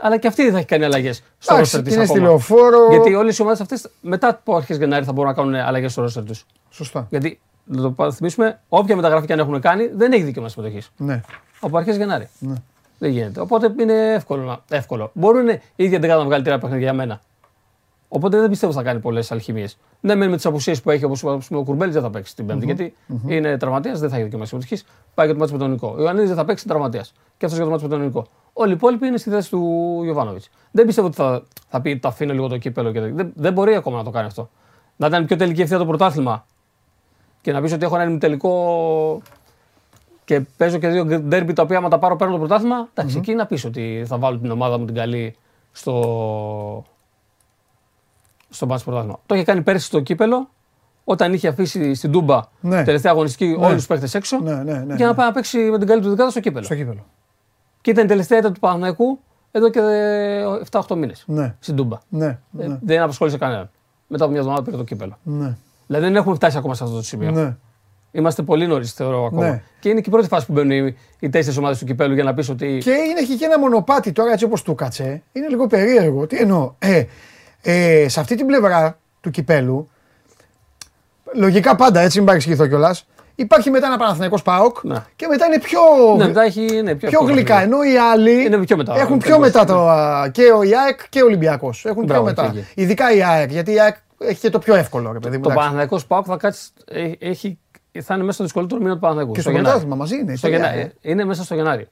Αλλά 0.00 0.16
και 0.16 0.26
αυτή 0.26 0.42
δεν 0.42 0.52
θα 0.52 0.58
έχει 0.58 0.66
κάνει 0.66 0.84
αλλαγές 0.84 1.16
στο 1.38 1.52
Ναι. 1.52 1.58
Εντάξει, 1.58 1.76
ρόστερ 1.76 1.82
της. 1.82 1.94
είναι 1.94 2.04
στη 2.04 2.20
λεωφόρο. 2.20 2.86
Γιατί 2.90 3.14
όλες 3.14 3.38
οι 3.38 3.42
ομάδες 3.42 3.60
αυτές 3.60 3.88
μετά 4.00 4.28
από 4.28 4.56
αρχέ 4.56 4.74
Γενάρη 4.74 5.04
θα 5.04 5.12
μπορούν 5.12 5.30
να 5.30 5.36
κάνουν 5.36 5.54
αλλαγές 5.54 5.92
στο 5.92 6.00
ρόστερ 6.02 6.24
τους. 6.24 6.46
Σωστά. 6.70 7.06
Γιατί 7.10 7.40
να 7.64 7.94
το 7.94 8.12
θυμίσουμε, 8.12 8.60
όποια 8.68 8.96
μεταγραφή 8.96 9.26
και 9.26 9.32
αν 9.32 9.38
έχουν 9.38 9.60
κάνει 9.60 9.86
δεν 9.94 10.12
έχει 10.12 10.22
δικαίωμα 10.22 10.48
συμμετοχής. 10.48 10.90
Ναι. 10.96 11.20
Από 11.60 11.78
αρχές 11.78 11.96
Γενάρη. 11.96 12.28
Ναι. 12.38 12.54
Δεν 12.98 13.10
γίνεται. 13.10 13.40
Οπότε 13.40 13.74
είναι 13.80 14.12
εύκολο. 14.12 14.42
να- 14.42 14.76
εύκολο. 14.76 15.10
Μπορούν 15.14 15.48
η 15.48 15.60
ίδια 15.76 15.98
δεκάδα 15.98 16.20
να 16.20 16.26
βγάλει 16.26 16.42
τρία 16.44 16.58
παιχνίδια 16.58 16.84
για 16.84 16.92
μένα. 16.94 17.20
Οπότε 18.08 18.40
δεν 18.40 18.48
πιστεύω 18.48 18.72
ότι 18.72 18.80
θα 18.82 18.88
κάνει 18.88 19.00
πολλές 19.00 19.32
αλχημίες. 19.32 19.78
Ναι, 20.00 20.14
μεν 20.14 20.30
με 20.30 20.36
τις 20.36 20.46
απουσίες 20.46 20.82
που 20.82 20.90
έχει, 20.90 21.04
όπως 21.04 21.22
ο 21.50 21.62
Κουρμπέλης 21.64 21.94
δεν 21.94 22.02
θα 22.02 22.10
παίξει 22.10 22.36
την 22.36 22.46
πεμπτη 22.46 22.64
γιατί 22.64 22.94
είναι 23.26 23.56
τραυματίας, 23.56 24.00
δεν 24.00 24.08
θα 24.08 24.14
έχει 24.14 24.24
δικαίωμα 24.24 24.44
συμμετοχής. 24.44 24.84
Πάει 25.14 25.26
για 25.26 25.34
το 25.34 25.40
μάτσο 25.40 25.54
με 25.54 25.60
τον 25.60 25.70
Νικό. 25.70 25.94
Ο 25.96 26.00
Ιωαννίδης 26.00 26.28
δεν 26.28 26.38
θα 26.38 26.44
παίξει, 26.44 26.64
είναι 26.66 26.74
τραυματίας. 26.74 27.12
Και 27.36 27.44
αυτός 27.44 27.54
για 27.54 27.64
το 27.64 27.70
μάτσο 27.70 27.86
με 27.88 27.94
τον 27.94 28.04
Νικό. 28.04 28.26
Όλοι 28.52 28.70
οι 28.70 28.74
υπόλοιποι 28.74 29.06
είναι 29.06 29.16
στη 29.16 29.30
θέση 29.30 29.50
του 29.50 30.00
Γιωβάνοβιτς. 30.02 30.50
Δεν 30.70 30.86
πιστεύω 30.86 31.06
ότι 31.06 31.16
θα, 31.16 31.42
θα 31.68 31.80
πει 31.80 31.98
τα 31.98 32.08
αφήνω 32.08 32.32
λίγο 32.32 32.48
το 32.48 32.58
κύπελο 32.58 32.92
και 32.92 33.00
δεν, 33.00 33.32
δεν 33.34 33.52
μπορεί 33.52 33.74
ακόμα 33.74 33.96
να 33.96 34.04
το 34.04 34.10
κάνει 34.10 34.26
αυτό. 34.26 34.48
Να 34.96 35.06
ήταν 35.06 35.26
πιο 35.26 35.36
τελική 35.36 35.60
ευθεία 35.60 35.78
το 35.78 35.86
πρωτάθλημα 35.86 36.46
και 37.40 37.52
να 37.52 37.60
πεις 37.60 37.72
ότι 37.72 37.84
έχω 37.84 37.94
ένα 37.94 38.04
ημιτελικό 38.04 39.22
και 40.24 40.40
παίζω 40.56 40.78
και 40.78 40.88
δύο 40.88 41.04
ντέρμπι 41.04 41.52
τα 41.52 41.62
οποία 41.62 41.76
άμα 41.76 41.88
τα 41.88 41.98
πάρω 41.98 42.16
παίρνω 42.16 42.32
το 42.32 42.38
πρωτάθλημα, 42.38 42.88
εντάξει, 42.94 43.18
εκεί 43.18 43.34
να 43.34 43.46
πεις 43.46 43.64
ότι 43.64 44.04
θα 44.06 44.18
βάλω 44.18 44.38
την 44.38 44.50
ομάδα 44.50 44.78
μου 44.78 44.84
την 44.84 44.94
καλή 44.94 45.36
στο, 45.72 46.84
στο 48.48 48.66
μπάσκετ 48.66 48.86
πρωτάθλημα. 48.88 49.20
Το 49.26 49.34
είχε 49.34 49.44
κάνει 49.44 49.62
πέρσι 49.62 49.86
στο 49.86 50.00
κύπελο, 50.00 50.48
όταν 51.04 51.32
είχε 51.32 51.48
αφήσει 51.48 51.94
στην 51.94 52.12
Τούμπα 52.12 52.40
Ναι. 52.60 52.84
τελευταία 52.84 53.12
αγωνιστική 53.12 53.46
Ναι. 53.46 53.64
όλους 53.64 53.74
τους 53.76 53.86
παίχτε 53.86 54.18
έξω 54.18 54.38
Ναι, 54.40 54.54
ναι, 54.54 54.62
ναι, 54.62 54.94
για 54.94 55.04
να 55.04 55.10
ναι. 55.10 55.14
πάει 55.16 55.26
να 55.26 55.32
παίξει 55.32 55.58
με 55.58 55.78
την 55.78 55.86
καλή 55.86 56.02
του 56.02 56.08
δεκάδα 56.08 56.30
στο 56.30 56.40
κύπελο. 56.40 56.64
Στο 56.64 56.74
κύπελο. 56.74 57.04
Και 57.80 57.90
ήταν 57.90 58.04
η 58.04 58.08
τελευταία 58.08 58.38
ήττα 58.38 58.52
του 58.52 58.60
Παναθηναϊκού 58.60 59.18
εδώ 59.50 59.68
και 59.70 59.80
7-8 60.70 60.96
μήνες 60.96 61.24
Ναι. 61.26 61.54
στην 61.58 61.76
Τούμπα. 61.76 61.98
Ναι. 62.08 62.26
Ε, 62.26 62.66
Ναι. 62.66 62.78
δεν 62.82 63.02
απασχόλησε 63.02 63.38
κανέναν. 63.38 63.70
Μετά 64.06 64.22
από 64.22 64.32
μια 64.32 64.40
εβδομάδα 64.40 64.64
πήρε 64.64 64.76
το 64.76 64.84
κύπελο. 64.84 65.18
Ναι. 65.22 65.56
Δηλαδή 65.86 66.04
δεν 66.06 66.16
έχουμε 66.16 66.34
φτάσει 66.34 66.56
ακόμα 66.58 66.74
σε 66.74 66.84
αυτό 66.84 66.96
το 66.96 67.02
σημείο. 67.02 67.30
Ναι. 67.30 67.56
Είμαστε 68.12 68.42
πολύ 68.42 68.66
νωρίς, 68.66 68.92
θεωρώ 68.92 69.24
ακόμα. 69.24 69.48
Ναι. 69.48 69.62
Και 69.80 69.88
είναι 69.88 70.00
και 70.00 70.08
η 70.08 70.12
πρώτη 70.12 70.28
φάση 70.28 70.46
που 70.46 70.52
μπαίνουν 70.52 70.70
οι, 70.86 70.96
οι 71.18 71.28
τέσσερις 71.28 71.58
ομάδες 71.58 71.78
του 71.78 71.84
κυπέλου 71.84 72.14
για 72.14 72.24
να 72.24 72.34
πεις 72.34 72.48
ότι. 72.48 72.78
Και 72.82 72.90
είναι 72.90 73.20
έχει 73.20 73.36
και 73.36 73.44
ένα 73.44 73.58
μονοπάτι 73.58 74.12
τώρα 74.12 74.32
έτσι 74.32 74.44
όπως 74.44 74.62
του 74.62 74.74
κάτσε. 74.74 75.22
Είναι 75.32 75.48
λίγο 75.48 75.66
περίεργο. 75.66 76.26
Τι 76.26 76.36
εννοώ. 76.36 76.72
Ε, 76.78 77.04
ε, 77.62 78.06
σε 78.08 78.20
αυτή 78.20 78.34
την 78.34 78.46
πλευρά 78.46 78.98
του 79.20 79.30
κυπέλου, 79.30 79.88
λογικά 81.34 81.76
πάντα 81.76 82.00
έτσι, 82.00 82.16
μην 82.18 82.26
παρεξηγηθώ 82.26 82.66
κιόλας. 82.66 83.06
Υπάρχει 83.34 83.70
μετά 83.70 83.86
ένα 83.86 83.96
Παναθηναϊκός 83.96 84.42
ΠΑΟΚ 84.42 84.76
Ναι. 84.84 85.04
και 85.16 85.26
μετά 85.26 85.46
είναι 85.46 85.58
πιο, 85.60 85.80
Ναι, 86.18 86.26
μετά 86.26 86.42
έχει. 86.42 86.60
Ναι, 86.60 86.94
πιο, 86.94 86.96
πιο 86.96 87.08
εύκολο 87.08 87.32
γλυκά. 87.32 87.54
παιχνίδι. 87.54 87.74
Ενώ 87.74 87.82
οι 87.92 87.96
άλλοι 87.98 88.44
Είναι 88.44 88.58
πιο 88.58 88.76
μετά, 88.76 88.92
έχουν 88.98 89.18
πιο 89.18 89.34
ακριβώς. 89.34 89.52
μετά 89.52 89.64
το, 89.64 89.88
α, 89.88 90.28
και 90.32 90.42
ο 90.42 90.62
ΙΑΕΚ 90.62 91.00
και 91.08 91.22
ο 91.22 91.24
Ολυμπιακός. 91.24 91.84
Έχουν 91.84 92.04
Μπράβο, 92.04 92.22
πιο 92.24 92.30
μετά. 92.34 92.44
εκεί, 92.44 92.58
εκεί. 92.58 92.80
Ειδικά 92.82 93.12
η 93.12 93.22
ΑΕΚ, 93.22 93.50
γιατί 93.50 93.72
η 93.72 93.80
ΑΕΚ 93.80 93.96
έχει 94.18 94.40
και 94.40 94.50
το 94.50 94.58
πιο 94.58 94.74
εύκολο. 94.74 95.12
Ρε, 95.12 95.18
παιδί, 95.18 95.36
μου, 95.36 95.42
Το 95.42 95.48
εντάξει. 95.48 95.58
Παναθηναϊκός 95.58 96.06
Πάοκ 96.06 96.24
θα 96.28 96.36
κάτσει. 96.36 96.68
ε, 96.86 97.10
Έχει, 97.18 97.58
θα 98.02 98.14
είναι 98.14 98.22
μέσα 98.22 98.32
στο 98.34 98.42
δυσκολότερο 98.44 98.80
μήνα 98.80 98.92
του 98.94 98.98
Παναθηναϊκού. 99.00 99.32
Και 99.34 99.40
στο 99.40 99.50
Γενάρη. 99.50 99.66
πρωτάθλημα 99.68 99.96
μαζί 99.96 100.16
είναι. 100.16 100.36
Στο 100.36 100.48
τελεία, 100.48 100.64
Γενάρη. 100.66 100.80
ε. 101.00 101.10
Είναι 101.10 101.24
μέσα 101.24 101.44
στο 101.44 101.54
Γενάρη. 101.54 101.88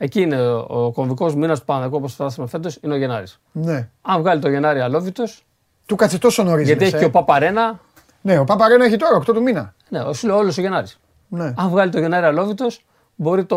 Εκεί 0.00 0.20
είναι 0.20 0.42
ο, 0.46 0.66
ο 0.68 0.92
κομβικός 0.92 1.34
μήνας 1.34 1.58
του 1.58 1.64
Παναθηναϊκού 1.64 1.96
όπως 1.96 2.12
φτάσαμε 2.12 2.48
φέτος, 2.48 2.78
είναι 2.82 2.94
ο 2.94 2.96
Γενάρης. 2.96 3.40
Ναι. 3.52 3.88
Αν 4.02 4.20
βγάλει 4.20 4.40
το 4.40 4.48
Γενάρη 4.48 4.80
αλόβητος, 4.80 5.44
Του 5.86 5.96
κάτσε 5.96 6.18
τόσο 6.18 6.42
νωρίς. 6.42 6.66
γιατί 6.66 6.84
έχει 6.84 6.96
και 6.98 7.04
ο 7.04 7.10
Παπαρένα. 7.10 7.80
Ναι, 8.20 8.38
ο 8.38 8.44
Παπαρένα 8.44 8.84
έχει 8.84 8.96
τώρα 8.96 9.16
8 9.16 9.24
του 9.34 9.42
μήνα. 9.42 9.74
Ναι, 9.88 10.00
ο- 10.00 10.12
σου 10.12 10.26
λέω 10.26 10.36
όλος 10.36 10.58
ο 10.58 10.60
Γενάρης. 10.60 11.00
Ναι. 11.28 11.54
Αν 11.56 11.68
βγάλει 11.68 11.90
το 11.90 11.98
Γενάρη 11.98 12.26
αλόβητος, 12.26 12.84
μπορεί 13.14 13.44
το. 13.44 13.56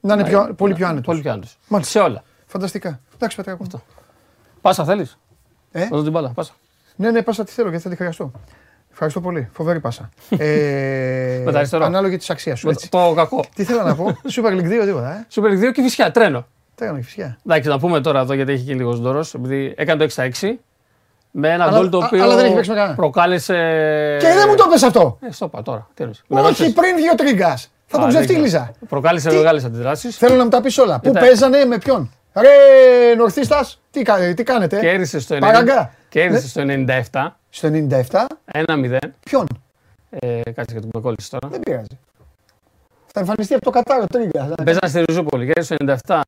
Να 0.00 0.14
είναι 0.14 0.24
πιο- 0.24 0.54
πολύ 0.56 0.74
πιο 0.74 0.86
άνετος. 0.86 1.06
Πολύ 1.06 1.20
πιο 1.20 1.30
άνετος. 1.30 1.58
Μάλιστα. 1.68 1.98
Σε 1.98 2.04
όλα. 2.06 2.22
Φανταστικά. 2.46 3.00
Εντάξει, 3.14 3.36
Πατράκο. 3.36 3.64
Πάσα 4.60 4.84
θέλεις; 4.84 5.18
Ε; 5.72 5.80
Να 5.80 5.96
δω 5.96 6.02
την 6.02 6.12
μπάλα. 6.12 6.28
Πάσα. 6.30 6.52
Ναι, 6.96 7.10
ναι, 7.10 7.22
πάσα 7.22 7.44
τι 7.44 7.52
θέλω 7.52 7.68
γιατί 7.68 7.84
θα 7.84 7.90
τη 7.90 7.96
χρειαστώ. 7.96 8.30
Ευχαριστώ 8.92 9.20
πολύ. 9.20 9.48
Φοβερή 9.52 9.80
πάσα. 9.80 10.08
ε, 10.38 11.42
Με 11.44 11.52
τα 11.52 11.58
αριστερό. 11.58 11.84
Ανάλογη 11.84 12.16
της 12.16 12.30
αξίας 12.30 12.58
σου. 12.58 12.66
Με 12.66 12.72
Έτσι. 12.72 12.88
το 12.90 13.12
κακό. 13.16 13.44
Τι 13.54 13.64
θέλω 13.64 13.82
να 13.82 13.94
πω; 13.94 14.16
Super 14.36 14.50
League 14.50 14.80
2 14.80 14.84
τίποτα. 14.84 15.12
Ε. 15.12 15.26
Super 15.34 15.46
League 15.48 15.68
2 15.68 15.72
και 15.72 15.82
φυσικά 15.82 16.10
τρένο. 16.10 16.46
Τι 16.74 16.84
έκανα 16.84 16.98
και 16.98 17.04
φυσικά. 17.04 17.36
Εντάξει, 17.46 17.68
να 17.68 17.78
πούμε 17.78 18.00
τώρα 18.00 18.20
εδώ 18.20 18.32
γιατί 18.34 18.52
έχει 18.52 18.64
και 18.64 18.74
λίγος 18.74 19.00
δώρος. 19.00 19.34
Επειδή 19.34 19.74
έκανε 19.76 20.06
το 20.06 20.12
6-6 20.16 20.58
με 21.30 21.48
ένα 21.52 21.64
Αλλά- 21.64 21.78
γκολ 21.78 21.88
το 21.88 21.98
α- 21.98 22.06
οποίο 22.06 22.22
αλλά 22.22 22.34
δεν 22.36 22.44
έχει 22.44 22.54
παίξει 22.54 22.70
με 22.70 22.76
κανένα. 22.76 22.94
προκάλεσε. 22.94 23.54
Και 24.20 24.26
δεν 24.26 24.44
μου 24.48 24.54
το 24.54 24.66
πες 24.70 24.82
αυτό. 24.82 25.18
Ε, 25.28 25.32
στο 25.32 25.44
είπα 25.44 25.62
τώρα. 25.62 25.86
Τι 25.94 26.02
εννοείς. 26.02 26.22
Με 26.26 26.36
Όχι 26.40 26.46
ρώτησες. 26.48 26.72
πριν 26.72 26.96
δύο 26.96 27.14
τρίγκας. 27.14 27.70
Θα 27.86 27.98
τον 27.98 28.08
Α, 28.08 28.10
δεν 28.12 28.22
ξεφτύλιζα. 28.22 28.58
ξέρω. 28.58 28.74
Προκάλεσε 28.88 29.28
Τι- 29.28 29.36
μεγάλες 29.36 29.64
αντιδράσεις. 29.64 30.16
Θέλω 30.16 30.34
να 30.36 30.42
μου 30.44 30.48
τα 30.50 30.60
πεις 30.60 30.78
όλα. 30.78 31.00
Πού 31.00 31.08
Ήταν- 31.08 31.22
παίζανε, 31.22 31.64
με 31.64 31.78
ποιον. 31.78 32.10
Ρε 32.34 32.48
Νορθίστας, 33.16 33.80
τι, 33.90 34.02
κα- 34.02 34.34
τι 34.34 34.42
κάνετε. 34.42 34.78
Κέρδισε 34.80 35.20
στο, 35.20 35.34
90, 35.34 35.40
Παραγκά. 35.40 35.94
Κέρδισε 36.12 36.48
στο 36.48 36.62
97, 37.10 37.26
Στο 37.50 37.68
97, 37.72 38.26
1-0. 38.52 38.98
ποιον; 39.24 39.46
Ε, 40.10 40.40
κάτσε 40.44 40.72
γιατί 40.72 40.88
με 40.94 41.00
κόλλησε 41.00 41.30
τώρα. 41.30 41.48
Δεν 41.48 41.60
πειράζει. 41.60 41.98
Θα 43.12 43.20
εμφανιστεί 43.20 43.54
από 43.54 43.64
το 43.64 43.70
Κατάρο 43.70 44.06
τρίγκα. 44.06 44.54
Παίζανε 44.64 44.88
στη 44.88 45.02
Ριζούπολη, 45.06 45.44
κέρδισε 45.46 45.74
στο 45.74 45.84
97. 46.06 46.20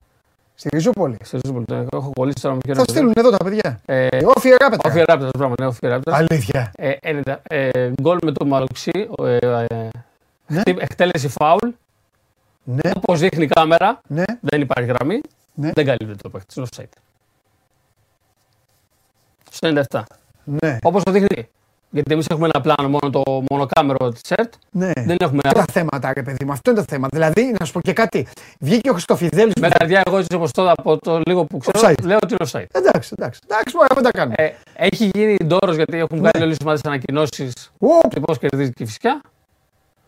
Στη 0.55 0.69
Ριζούπολη. 0.73 1.17
Στη 1.23 1.37
Ριζούπολη, 1.43 1.65
το 1.65 1.89
έχω 1.93 2.11
κολλήσει 2.15 2.43
τώρα 2.43 2.55
με 2.55 2.61
ποιο 2.65 2.75
Θα 2.75 2.83
στείλουν 2.89 3.13
εδώ 3.17 3.31
τα 3.31 3.37
παιδιά. 3.45 3.81
Ε, 3.87 4.09
Όφι 4.37 4.49
Ράπετρα. 4.61 4.91
Όφι 4.91 5.03
Ράπτας, 5.07 5.31
πράγμα, 5.31 5.55
ναι, 5.61 5.67
Όφι 5.67 5.87
Ράπτας. 5.87 6.15
Αλήθεια. 6.15 6.71
Ε, 6.77 6.93
90, 7.03 7.41
ε, 7.43 7.91
γκολ 8.03 8.19
με 8.25 8.33
το 8.33 8.45
Μαλοξί, 8.47 9.09
ε, 9.23 9.37
ε, 9.37 9.89
Ναι. 10.47 10.59
χτύπ- 10.61 10.83
εκτέλεση 10.83 11.29
φάουλ, 11.29 11.69
Ναι, 12.65 12.91
όπως 12.97 13.21
δείχνει 13.21 13.45
η 13.45 13.49
κάμερα, 13.49 14.01
ναι. 14.07 14.23
δεν 14.41 14.61
υπάρχει 14.61 14.89
γραμμή, 14.89 15.21
Ναι. 15.55 15.71
δεν 15.75 15.85
καλύπτεται 15.85 16.17
το 16.23 16.29
παίχτη, 16.29 16.55
είναι 16.57 16.67
offside. 16.77 16.99
Στο 19.55 19.73
97. 19.91 20.03
Ναι, 20.45 20.79
Όπως 20.83 21.03
το 21.03 21.11
δείχνει. 21.11 21.49
Γιατί 21.91 22.13
εμείς 22.13 22.27
έχουμε 22.27 22.49
ένα 22.55 22.61
πλάνο, 22.61 22.89
μόνο 22.89 23.11
το 23.11 23.43
μονοκάμερο 23.51 24.09
της 24.11 24.31
ΕΡΤ, 24.31 24.53
ναι. 24.71 24.93
δεν 24.95 25.17
έχουμε 25.21 25.41
Αυτό 25.45 25.59
τα 25.59 25.73
θέματα, 25.73 26.13
ρε 26.15 26.23
παιδί 26.23 26.45
μου. 26.45 26.53
Αυτό 26.53 26.71
είναι 26.71 26.81
το 26.81 26.85
θέμα. 26.89 27.09
Δηλαδή, 27.11 27.55
να 27.59 27.65
σου 27.65 27.73
πω 27.73 27.81
και 27.81 27.93
κάτι. 27.93 28.27
Βγήκε 28.59 28.91
ο 28.91 28.93
Χριστοφιδέλης. 28.93 29.53
Με 29.61 29.69
καρδιά, 29.69 30.03
εγώ 30.07 30.19
έτσι 30.19 30.37
όπως 30.37 30.51
τώρα 30.51 30.73
από 30.77 30.99
το 30.99 31.21
λίγο 31.27 31.45
που 31.45 31.59
ξέρω, 31.59 31.79
Offside. 31.81 32.03
λέω 32.05 32.19
ότι 32.23 32.35
είναι 32.41 32.51
offside. 32.53 32.67
Εντάξει, 32.81 33.15
εντάξει. 33.19 33.41
Εντάξει, 33.49 33.77
μπορεί 33.77 33.87
να 33.95 34.03
τα 34.03 34.11
κάνουμε. 34.11 34.35
Ε, 34.39 34.51
έχει 34.75 35.11
γίνει 35.15 35.37
ντόρος 35.45 35.77
γιατί 35.77 35.97
έχουν 35.99 36.21
Ναι. 36.21 36.29
βγάλει 36.29 36.45
όλες 36.45 36.57
τις 36.57 36.67
ομάδες 36.67 36.83
ανακοινώσεις 36.85 37.73
Ου, 37.79 37.89
τι 38.09 38.21
πώ 38.21 38.35
κερδίζει 38.35 38.73
και 38.73 38.85
φυσικά. 38.87 39.21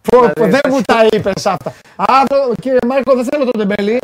πω, 0.02 0.18
πω, 0.20 0.32
δηλαδή, 0.32 0.50
δεν 0.50 0.60
μου 0.74 0.80
τα 0.84 1.06
είπες 1.12 1.46
αυτά. 1.46 1.72
Α, 1.96 2.04
το, 2.26 2.36
κύριε 2.60 2.78
Μάρκο, 2.86 3.14
δεν 3.14 3.24
θέλω 3.24 3.44
τον 3.50 3.68
τεμπέλη. 3.68 3.98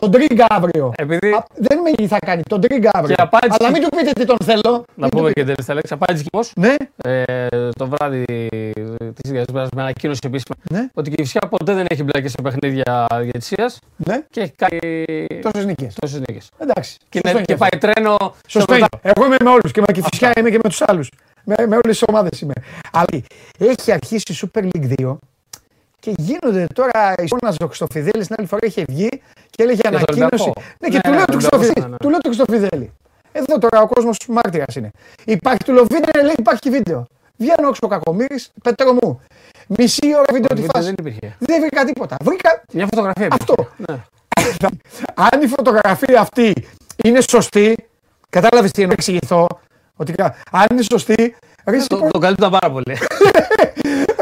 Τον 0.00 0.10
τρίγκα 0.10 0.46
αύριο. 0.48 0.92
Επειδή. 0.96 1.30
Α, 1.32 1.44
δεν 1.54 1.78
με 1.78 1.90
τι 1.90 2.06
θα 2.06 2.18
κάνει. 2.18 2.42
Τον 2.48 2.60
τρίγκα 2.60 2.90
αύριο. 2.92 3.14
Και 3.14 3.22
απάντηση- 3.22 3.56
Αλλά 3.60 3.70
μην 3.70 3.82
του 3.82 3.88
πείτε 3.96 4.10
τι 4.12 4.24
τον 4.24 4.36
θέλω. 4.44 4.70
να 4.72 4.84
Μην 4.94 5.10
του 5.10 5.16
πούμε 5.16 5.28
πείτε. 5.28 5.32
και 5.40 5.46
την 5.46 5.46
τελευταία 5.46 5.74
λέξη. 5.74 5.92
Απάντηση 5.92 6.24
Κιμός, 6.30 6.52
Ναι, 6.56 6.74
ε, 7.04 7.68
το 7.78 7.86
βράδυ 7.88 8.24
της 9.14 9.30
ίδια 9.30 9.44
μέρα 9.52 9.68
με 9.74 9.82
ανακοίνωση 9.82 10.20
επίσημα 10.24 10.56
ναι, 10.70 10.88
ότι 10.94 11.10
και 11.10 11.22
η 11.22 11.24
φυσικά 11.24 11.48
ποτέ 11.48 11.74
δεν 11.74 11.86
έχει 11.88 12.02
μπλακεί 12.02 12.28
σε 12.28 12.36
παιχνίδια 12.42 13.06
διαιτησία 13.20 13.70
ναι. 13.96 14.20
και 14.30 14.40
έχει 14.40 14.52
κάνει 14.56 14.78
Τόσες 15.42 15.64
νίκες. 15.66 15.94
τόσες 16.00 16.18
νίκες. 16.18 16.48
Εντάξει. 16.58 16.96
Και, 17.08 17.20
σωστό 17.24 17.28
είναι- 17.28 17.38
είναι 17.38 17.44
και 17.44 17.52
αυτό. 17.52 17.66
πάει 17.68 17.92
τρένο. 17.92 18.14
στο 18.18 18.34
Σωστό 18.46 18.74
είναι. 18.74 18.86
μετά- 18.92 19.10
Εγώ 19.14 19.26
είμαι 19.26 19.36
με 19.44 19.50
όλους 19.50 19.70
και 19.72 19.80
με 19.86 19.92
τη 19.92 20.02
φυσικά 20.02 20.32
είμαι 20.38 20.50
και 20.50 20.58
με 20.62 20.68
τους 20.68 20.82
άλλους. 20.86 21.10
Με, 21.44 21.54
με 21.58 21.74
όλες 21.84 21.98
τις 21.98 22.02
ομάδες 22.06 22.40
είμαι. 22.40 22.52
Αλλά 22.92 23.04
έχει 23.58 23.92
αρχίσει 23.92 24.32
η 24.32 24.34
Super 24.40 24.62
League 24.62 24.86
2 24.96 25.18
και 26.04 26.12
γίνονται 26.16 26.66
τώρα 26.74 27.14
η 27.22 27.26
Σόνα 27.26 27.54
ο 27.62 27.66
Χριστοφιδέλη 27.66 28.26
την 28.26 28.34
άλλη 28.38 28.46
φορά 28.46 28.66
είχε 28.66 28.84
βγει 28.88 29.08
και 29.50 29.62
έλεγε 29.62 29.80
τον 29.82 29.94
ανακοίνωση. 29.94 30.32
Ολυμπιακό. 30.32 30.52
Ναι, 30.78 30.88
και 30.88 30.94
Ναι, 30.96 31.00
του 31.02 31.10
ναι, 31.10 31.16
λέω 31.16 31.24
του 31.24 31.36
τον 31.36 31.36
Ολυμπιακό, 31.36 31.56
Χριστοφιδέλη. 31.56 31.84
ναι, 31.84 31.90
ναι. 31.90 31.96
Του 31.96 32.08
λέω 32.10 32.18
του 32.18 32.28
Χριστοφιδέλη. 32.32 32.92
Εδώ 33.32 33.58
τώρα 33.58 33.80
ο 33.82 33.86
κόσμος 33.86 34.16
μάρτυρας 34.28 34.74
είναι. 34.76 34.90
Υπάρχει 35.24 35.64
του 35.64 35.72
λέω 35.72 35.84
βίντεο, 35.90 36.22
λέει 36.22 36.34
υπάρχει 36.38 36.60
και 36.60 36.70
βίντεο. 36.70 37.06
Βγαίνω 37.36 37.68
έξω 37.68 37.80
ο 37.82 37.88
Κακομήρης, 37.88 38.50
πέτρο 38.62 38.92
μου. 38.92 39.20
Μισή 39.66 40.06
ώρα 40.14 40.24
βίντεο 40.32 40.48
τη 40.48 40.54
Βίντεο 40.54 40.70
φάση. 40.74 40.84
Δεν 40.84 40.94
υπήρχε. 40.98 41.36
Δεν 41.38 41.60
βρήκα 41.60 41.84
τίποτα. 41.84 42.16
Βρήκα 42.22 42.62
Μια 42.72 42.84
φωτογραφία 42.90 43.26
υπήρχε. 43.26 43.44
αυτό. 43.50 43.68
Ναι. 43.86 43.96
Αν 45.32 45.42
η 45.42 45.46
φωτογραφία 45.46 46.20
αυτή 46.20 46.52
είναι 47.04 47.20
σωστή, 47.30 47.74
κατάλαβες 48.30 48.70
τι 48.70 48.82
εννοώ, 48.82 48.94
να 48.96 49.02
εξηγηθώ. 49.02 49.46
Ότι 49.96 50.12
κα- 50.12 50.34
αν 50.52 50.66
είναι 50.72 50.82
σωστή, 50.82 51.34
ρε 51.66 51.76
εσύ, 51.76 51.86
Το, 51.86 52.08
το 52.12 52.18
καλύπτω 52.18 52.50
πάρα 52.50 52.70
πολύ. 52.70 52.96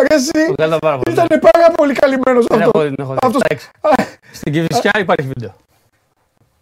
ρε 0.08 0.14
εσύ, 0.14 0.46
το 0.46 0.54
καλύπτω 0.54 0.78
πάρα 0.78 0.98
πολύ. 0.98 1.16
ήταν 1.16 1.26
πάρα 1.52 1.70
πολύ 1.70 1.92
καλυμμένος 1.92 2.46
Δεν 2.46 2.62
αυτό. 2.62 2.70
έχω 2.78 2.88
δει, 2.88 2.94
δεν 2.96 3.04
έχω 3.06 3.12
δει. 3.12 3.18
Αυτός- 3.22 3.42
Εντάξει. 3.42 3.70
Στην 4.32 4.52
Κυφυσιά 4.52 4.90
υπάρχει 4.98 5.26
βίντεο. 5.34 5.54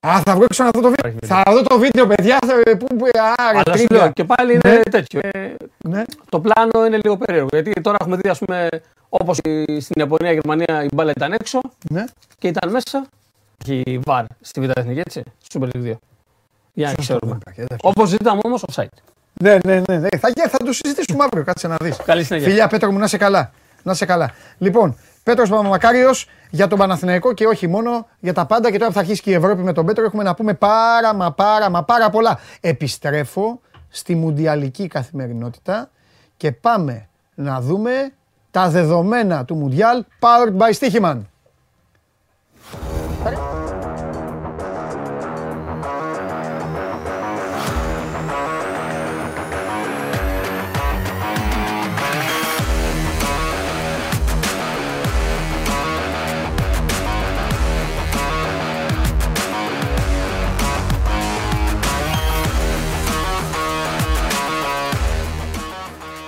Α, 0.07 0.20
θα 0.24 0.34
βγω 0.34 0.45
έξω 0.45 0.62
να 0.64 0.70
δω 0.70 0.80
το 0.80 0.88
βίντεο. 0.88 1.11
Υπάρχει 1.11 1.18
βίντεο. 1.20 1.43
Θα 1.45 1.53
δω 1.53 1.62
το 1.62 1.78
βίντεο, 1.78 2.07
παιδιά. 2.07 2.38
Θα, 2.47 2.76
που, 2.76 2.86
που, 2.97 3.05
α, 3.05 3.53
ρε, 3.53 3.59
Αλλά 3.59 3.62
σου 3.64 3.72
τρίγκα. 3.72 3.95
λέω 3.97 4.11
και 4.12 4.24
πάλι 4.24 4.53
είναι 4.53 4.61
Ναι. 4.74 4.82
τέτοιο. 4.82 5.20
Ε, 5.22 5.55
Ναι. 5.78 6.03
το 6.28 6.41
πλάνο 6.41 6.86
είναι 6.86 6.99
λίγο 7.03 7.16
περίεργο. 7.16 7.49
Γιατί 7.53 7.72
τώρα 7.80 7.97
έχουμε 8.01 8.16
δει, 8.16 8.28
ας 8.28 8.38
πούμε, 8.38 8.68
όπως 9.09 9.36
στην 9.80 9.95
Ιαπωνία, 9.99 10.32
Γερμανία 10.32 10.82
η 10.84 10.88
μπάλα 10.95 11.11
ήταν 11.16 11.32
έξω 11.32 11.61
ναι. 11.91 12.05
και 12.38 12.49
ήταν 12.49 12.70
μέσα. 12.70 13.07
Έχει 13.68 14.01
βαρ 14.05 14.24
στη 14.41 14.61
Β' 14.61 14.70
Εθνική, 14.78 14.99
έτσι. 15.01 15.22
Super 15.53 15.62
League 15.76 15.82
2. 15.84 15.93
Για 16.72 16.86
να 16.86 16.95
ξέρουμε. 16.95 17.36
υπάρχει, 17.41 17.61
εντάξει. 17.61 17.86
Όπως 17.88 18.09
ζητάμε 18.09 18.41
όμως, 18.45 18.64
offside. 18.72 18.95
Ναι, 19.43 19.59
ναι, 19.64 19.82
ναι, 19.88 19.99
ναι. 19.99 20.09
Θα, 20.18 20.49
θα 20.49 20.59
το 20.64 20.72
συζητήσουμε 20.72 21.24
αύριο, 21.24 21.45
κάτσε 21.45 21.68
να 21.68 21.76
δεις. 21.82 21.97
Καλή 22.05 22.24
συνέχεια. 22.24 22.49
Φιλιά, 22.49 22.66
Πέτρο 22.66 22.93
μου, 22.93 22.99
να 22.99 23.07
σε 23.07 23.16
καλά. 23.16 23.51
Να 23.82 23.95
σε 23.95 24.05
καλά. 24.05 24.30
Λοιπόν, 24.59 24.97
Πέτρος 25.22 25.49
Παπαμακάριος 25.49 26.28
για 26.51 26.66
τον 26.66 26.78
Παναθηναϊκό 26.78 27.32
και 27.32 27.47
όχι 27.47 27.66
μόνο 27.66 28.09
για 28.18 28.32
τα 28.32 28.47
πάντα. 28.47 28.70
Και 28.70 28.76
τώρα 28.78 28.86
που 28.86 28.95
θα 28.95 29.01
αρχίσει 29.01 29.22
και 29.22 29.30
η 29.30 29.34
Ευρώπη 29.34 29.62
με 29.62 29.72
τον 29.72 29.86
Πέτρο, 29.86 30.05
έχουμε 30.05 30.22
να 30.22 30.34
πούμε 30.34 30.55
πάρα 30.55 31.14
μα 31.14 31.32
πάρα 31.32 31.70
μα 31.70 31.84
πάρα 31.84 32.11
πολλά. 32.11 32.38
Επιστρέφω 32.61 33.61
στη 33.88 34.14
μουντιαλική 34.14 34.86
καθημερινότητα 34.86 35.91
και 36.36 36.53
πάμε 36.53 37.09
να 37.34 37.61
δούμε 37.61 38.12
τα 38.51 38.68
δεδομένα 38.68 39.45
του 39.45 39.55
Μουντιάλ 39.55 40.05
powered 40.20 40.57
by 40.57 40.72
Stichiman. 40.78 41.20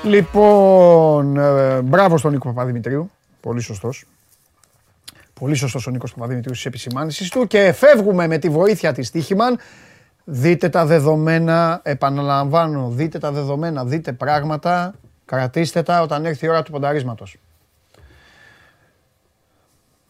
Λοιπόν, 0.04 1.36
ε, 1.36 1.82
μπράβο 1.82 2.18
στον 2.18 2.32
Νίκο 2.32 2.48
Παπαδημητρίου. 2.48 3.10
Πολύ 3.40 3.60
σωστός. 3.60 4.04
Πολύ 5.34 5.54
σωστός 5.54 5.86
ο 5.86 5.90
Νίκος 5.90 6.14
Παπαδημητρίου 6.14 6.54
στις 6.54 6.66
επισημάνσεις 6.66 7.30
του 7.30 7.46
και 7.46 7.72
φεύγουμε 7.72 8.26
με 8.26 8.38
τη 8.38 8.48
βοήθεια 8.48 8.92
της 8.92 9.06
Στίχημαν. 9.06 9.58
Δείτε 10.24 10.68
τα 10.68 10.86
δεδομένα, 10.86 11.80
επαναλαμβάνω, 11.84 12.88
δείτε 12.90 13.18
τα 13.18 13.32
δεδομένα, 13.32 13.84
δείτε 13.84 14.12
πράγματα, 14.12 14.94
κρατήστε 15.24 15.82
τα 15.82 16.02
όταν 16.02 16.24
έρθει 16.24 16.46
η 16.46 16.48
ώρα 16.48 16.62
του 16.62 16.70
πονταρίσματος. 16.70 17.36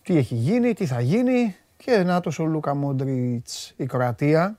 Τι 0.03 0.17
έχει 0.17 0.35
γίνει, 0.35 0.73
τι 0.73 0.87
θα 0.87 1.01
γίνει 1.01 1.57
και 1.77 1.97
νάτος 1.97 2.39
ο 2.39 2.45
Λούκα 2.45 2.75
Μόντριτς, 2.75 3.73
η 3.77 3.87
Κροατία, 3.87 4.57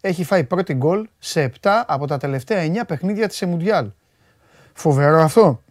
έχει 0.00 0.24
φάει 0.24 0.44
πρώτη 0.44 0.74
γκολ 0.74 1.08
σε 1.18 1.42
7 1.42 1.84
από 1.86 2.06
τα 2.06 2.16
τελευταία 2.16 2.62
9 2.62 2.86
παιχνίδια 2.86 3.28
της 3.28 3.42
Εμουντιάλ. 3.42 3.90
Φοβερό 4.76 5.20
αυτό. 5.20 5.62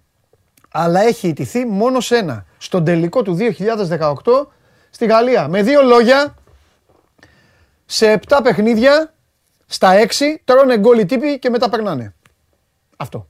Αλλά 0.71 1.01
έχει 1.01 1.27
ιτηθεί 1.27 1.65
μόνο 1.65 1.99
σε 1.99 2.17
ένα. 2.17 2.45
Στον 2.57 2.83
τελικό 2.85 3.21
του 3.21 3.37
2018 3.39 4.47
στη 4.89 5.05
Γαλλία. 5.05 5.47
Με 5.47 5.61
δύο 5.61 5.81
λόγια, 5.81 6.35
σε 7.85 8.19
7 8.27 8.39
παιχνίδια, 8.43 9.13
στα 9.65 9.93
6 9.93 10.07
τρώνε 10.43 10.77
γκολ 10.77 10.99
οι 10.99 11.05
τύποι 11.05 11.39
και 11.39 11.49
μετά 11.49 11.69
περνάνε. 11.69 12.13
Αυτό. 12.97 13.27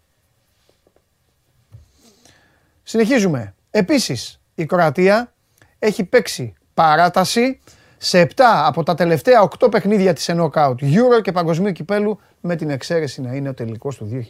Συνεχίζουμε. 2.83 3.55
Επίσης, 3.71 4.41
η 4.55 4.65
Κροατία 4.65 5.33
έχει 5.79 6.03
παίξει 6.03 6.53
παράταση 6.73 7.59
σε 7.97 8.21
7 8.21 8.31
από 8.65 8.83
τα 8.83 8.95
τελευταία 8.95 9.49
8 9.59 9.71
παιχνίδια 9.71 10.13
της 10.13 10.29
Knockout 10.33 10.75
Euro 10.81 11.21
και 11.21 11.31
Παγκοσμίου 11.31 11.71
Κυπέλου 11.71 12.19
με 12.41 12.55
την 12.55 12.69
εξαίρεση 12.69 13.21
να 13.21 13.33
είναι 13.33 13.49
ο 13.49 13.53
τελικός 13.53 13.95
του 13.95 14.29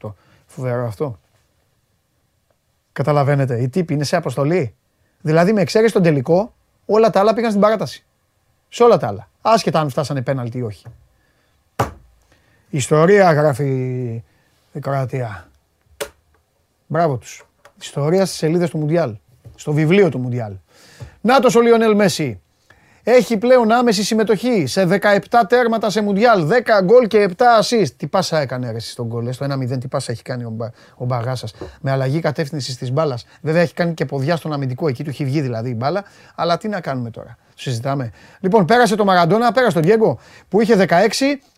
2018. 0.00 0.14
Φοβερό 0.46 0.86
αυτό. 0.86 1.18
Καταλαβαίνετε, 2.92 3.60
οι 3.62 3.68
τύποι 3.68 3.94
είναι 3.94 4.04
σε 4.04 4.16
αποστολή. 4.16 4.74
Δηλαδή 5.20 5.52
με 5.52 5.60
εξαίρεση 5.60 5.92
τον 5.92 6.02
τελικό, 6.02 6.54
όλα 6.86 7.10
τα 7.10 7.20
άλλα 7.20 7.34
πήγαν 7.34 7.50
στην 7.50 7.62
παράταση. 7.62 8.04
Σε 8.68 8.82
όλα 8.82 8.96
τα 8.96 9.06
άλλα. 9.06 9.28
Άσχετα 9.40 9.80
αν 9.80 9.90
φτάσανε 9.90 10.22
πέναλτι 10.22 10.58
ή 10.58 10.62
όχι. 10.62 10.86
Ιστορία 12.70 13.32
γράφει 13.32 13.64
η 14.72 14.80
Κροατία. 14.80 15.48
Μπράβο 16.86 17.16
τους. 17.16 17.46
Ιστορία 17.80 18.26
στις 18.26 18.38
σελίδες 18.38 18.70
του 18.70 18.78
Μουντιάλ. 18.78 19.16
Στο 19.54 19.72
βιβλίο 19.72 20.08
του 20.08 20.18
Μουντιάλ. 20.18 20.52
Νάτος 21.20 21.54
ο 21.54 21.60
Λιονέλ 21.60 21.94
Μέση. 21.94 22.40
Έχει 23.08 23.36
πλέον 23.36 23.72
άμεση 23.72 24.04
συμμετοχή 24.04 24.66
σε 24.66 24.88
17 25.00 25.18
τέρματα 25.48 25.90
σε 25.90 26.02
Μουντιάλ, 26.02 26.48
10 26.48 26.52
γκολ 26.84 27.06
και 27.06 27.28
7 27.28 27.42
assist. 27.62 27.90
Τι 27.96 28.06
πάσα 28.06 28.40
έκανε 28.40 28.70
ρε, 28.70 28.76
εσύ 28.76 28.90
στον 28.90 29.06
γκολ, 29.06 29.26
ε, 29.26 29.32
στο 29.32 29.44
1-0 29.44 29.78
τι 29.80 29.88
πάσα 29.88 30.12
έχει 30.12 30.22
κάνει 30.22 30.44
ο, 30.44 30.50
Μπα, 30.50 30.66
ο 30.96 31.04
Μπαγάσας. 31.04 31.54
Με 31.80 31.90
αλλαγή 31.90 32.20
κατεύθυνσης 32.20 32.76
της 32.76 32.92
μπάλας. 32.92 33.26
Βέβαια 33.40 33.62
έχει 33.62 33.74
κάνει 33.74 33.94
και 33.94 34.04
ποδιά 34.04 34.36
στον 34.36 34.52
αμυντικό, 34.52 34.88
εκεί 34.88 35.04
του 35.04 35.10
έχει 35.10 35.24
βγει 35.24 35.40
δηλαδή 35.40 35.70
η 35.70 35.74
μπάλα. 35.76 36.04
Αλλά 36.34 36.56
τι 36.56 36.68
να 36.68 36.80
κάνουμε 36.80 37.10
τώρα, 37.10 37.36
συζητάμε. 37.54 38.10
Λοιπόν, 38.40 38.64
πέρασε 38.64 38.96
το 38.96 39.04
Μαραντόνα, 39.04 39.52
πέρασε 39.52 39.72
τον 39.72 39.82
Διέγκο 39.82 40.18
που 40.48 40.60
είχε 40.60 40.86
16, 40.88 40.94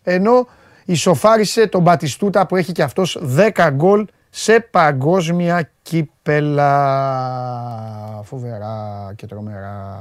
ενώ 0.03 0.47
ισοφάρισε 0.85 1.67
τον 1.67 1.81
Μπατιστούτα 1.81 2.45
που 2.45 2.55
έχει 2.55 2.71
και 2.71 2.83
αυτός 2.83 3.21
10 3.55 3.69
γκολ 3.71 4.05
σε 4.29 4.59
παγκόσμια 4.59 5.69
κύπελα. 5.81 6.71
Φοβερά 8.23 9.13
και 9.15 9.27
τρομερά. 9.27 9.99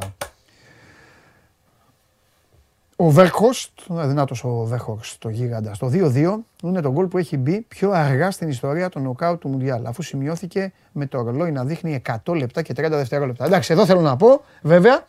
Ο 3.01 3.11
Βέρχοστ, 3.11 3.71
δυνατό 3.89 4.35
ο 4.43 4.65
Βέρχοστ, 4.65 5.21
το 5.21 5.29
γίγαντα, 5.29 5.75
στο 5.75 5.91
2-2 5.93 6.35
είναι 6.63 6.81
το 6.81 6.91
γκολ 6.91 7.07
που 7.07 7.19
έχει 7.19 7.37
μπει 7.37 7.61
πιο 7.61 7.91
αργά 7.91 8.31
στην 8.31 8.49
ιστορία 8.49 8.89
των 8.89 9.03
νοκάου 9.03 9.39
του 9.39 9.49
Μουντιάλ. 9.49 9.87
Αφού 9.87 10.03
σημειώθηκε 10.03 10.73
με 10.93 11.07
το 11.07 11.23
ρολόι 11.23 11.53
να 11.53 11.65
δείχνει 11.65 12.03
100 12.25 12.37
λεπτά 12.37 12.63
και 12.63 12.73
30 12.77 12.87
δευτερόλεπτα. 12.91 13.45
Εντάξει, 13.45 13.73
εδώ 13.73 13.87
θέλω 13.87 14.01
να 14.01 14.17
πω 14.17 14.45
βέβαια 14.63 15.05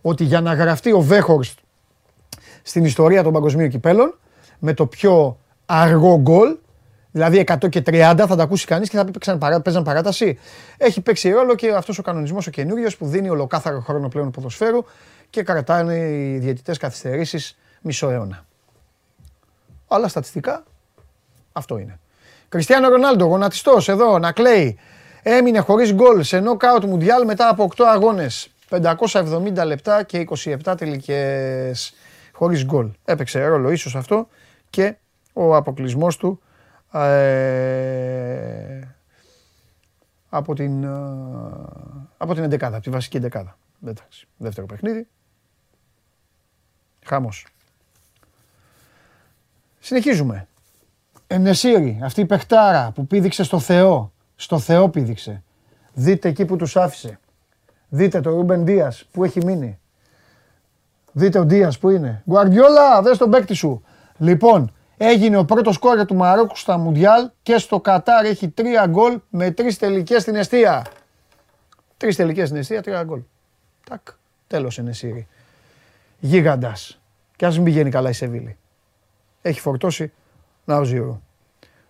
ότι 0.00 0.24
για 0.24 0.40
να 0.40 0.54
γραφτεί 0.54 0.92
ο 0.92 1.00
Βέρχοστ 1.00 1.58
στην 2.62 2.84
ιστορία 2.84 3.22
των 3.22 3.32
παγκοσμίων 3.32 3.68
κυπέλων 3.68 4.18
με 4.58 4.74
το 4.74 4.86
πιο 4.86 5.38
αργό 5.66 6.18
γκολ, 6.20 6.56
δηλαδή 7.10 7.44
100 7.46 7.68
και 7.68 7.82
30 7.86 8.24
θα 8.28 8.36
τα 8.36 8.42
ακούσει 8.42 8.66
κανείς 8.66 8.88
και 8.88 8.96
θα 8.96 9.04
πει 9.04 9.10
παίξαν 9.10 9.38
παρά, 9.38 9.60
παίζαν 9.60 9.82
παράταση. 9.82 10.38
Έχει 10.76 11.00
παίξει 11.00 11.30
ρόλο 11.30 11.54
και 11.54 11.70
αυτός 11.70 11.98
ο 11.98 12.02
κανονισμός 12.02 12.46
ο 12.46 12.50
καινούριος 12.50 12.96
που 12.96 13.06
δίνει 13.06 13.28
ολοκάθαρο 13.28 13.80
χρόνο 13.80 14.08
πλέον 14.08 14.30
ποδοσφαίρου 14.30 14.84
και 15.34 15.42
κρατάνε 15.42 15.94
οι 15.96 16.38
διαιτητές 16.38 16.78
καθυστερήσεις 16.78 17.58
μισό 17.80 18.10
αιώνα. 18.10 18.44
Αλλά 19.88 20.08
στατιστικά 20.08 20.64
αυτό 21.52 21.78
είναι. 21.78 21.98
Κριστιανό 22.48 22.88
Ρονάλντο, 22.88 23.24
γονατιστός 23.24 23.88
εδώ, 23.88 24.18
να 24.18 24.32
κλαίει. 24.32 24.78
Έμεινε 25.22 25.58
χωρίς 25.58 25.92
γκολ 25.92 26.22
σε 26.22 26.40
νοκάουτ 26.40 26.84
μουντιάλ 26.84 27.24
μετά 27.24 27.48
από 27.48 27.68
8 27.76 27.84
αγώνες. 27.84 28.48
570 28.70 29.64
λεπτά 29.64 30.02
και 30.02 30.26
27 30.64 30.74
τελικές 30.76 31.94
χωρίς 32.32 32.64
γκολ. 32.64 32.90
Έπαιξε 33.04 33.46
ρόλο 33.46 33.70
ίσως 33.70 33.96
αυτό 33.96 34.28
και 34.70 34.96
ο 35.32 35.56
αποκλεισμός 35.56 36.16
του 36.16 36.40
ε, 36.92 38.80
από 40.28 40.54
την, 40.54 40.84
ε, 40.84 40.88
από 42.16 42.34
την 42.34 42.44
11 42.44 42.58
από 42.60 42.80
τη 42.80 42.90
βασική 42.90 43.20
11 43.32 43.42
Εντάξει, 43.86 44.28
δεύτερο 44.36 44.66
παιχνίδι. 44.66 45.06
Χάμος. 47.04 47.46
Συνεχίζουμε. 49.80 50.46
Ενεσύρη, 51.26 52.00
αυτή 52.02 52.20
η 52.20 52.26
παιχτάρα 52.26 52.90
που 52.94 53.06
πήδηξε 53.06 53.42
στο 53.44 53.58
Θεό. 53.58 54.12
Στο 54.36 54.58
Θεό 54.58 54.88
πήδηξε. 54.88 55.42
Δείτε 55.92 56.28
εκεί 56.28 56.44
που 56.44 56.56
τους 56.56 56.76
άφησε. 56.76 57.18
Δείτε 57.88 58.20
το 58.20 58.30
Ρούμπεν 58.30 58.64
Δίας 58.64 59.04
που 59.12 59.24
έχει 59.24 59.44
μείνει. 59.44 59.78
Δείτε 61.12 61.38
ο 61.38 61.44
Δίας 61.44 61.78
που 61.78 61.90
είναι. 61.90 62.22
Γκουαρδιόλα, 62.28 63.02
δες 63.02 63.18
τον 63.18 63.30
παίκτη 63.30 63.54
σου. 63.54 63.84
Λοιπόν, 64.18 64.72
έγινε 64.96 65.36
ο 65.36 65.44
πρώτος 65.44 65.78
σκόρερ 65.78 66.04
του 66.04 66.14
Μαρόκου 66.14 66.56
στα 66.56 66.78
Μουντιάλ 66.78 67.30
και 67.42 67.58
στο 67.58 67.80
Κατάρ 67.80 68.24
έχει 68.24 68.48
τρία 68.48 68.86
γκολ 68.86 69.20
με 69.28 69.50
τρεις 69.50 69.78
τελικές 69.78 70.22
στην 70.22 70.34
εστία. 70.34 70.86
Τρεις 71.96 72.16
τελικές 72.16 72.48
στην 72.48 72.60
εστία, 72.60 72.82
τρία 72.82 73.02
γκολ. 73.02 73.22
Τάκ, 73.88 74.00
τέλος 74.46 74.78
Εν 74.78 74.92
Νεσίρι. 74.92 75.28
Γίγαντας. 76.24 77.00
Κι 77.36 77.44
ας 77.44 77.54
μην 77.54 77.64
πηγαίνει 77.64 77.90
καλά 77.90 78.08
η 78.08 78.12
Σεβίλη. 78.12 78.56
Έχει 79.42 79.60
φορτώσει. 79.60 80.12
Να 80.64 80.76
ο 80.76 80.84
Ζιρού. 80.84 81.20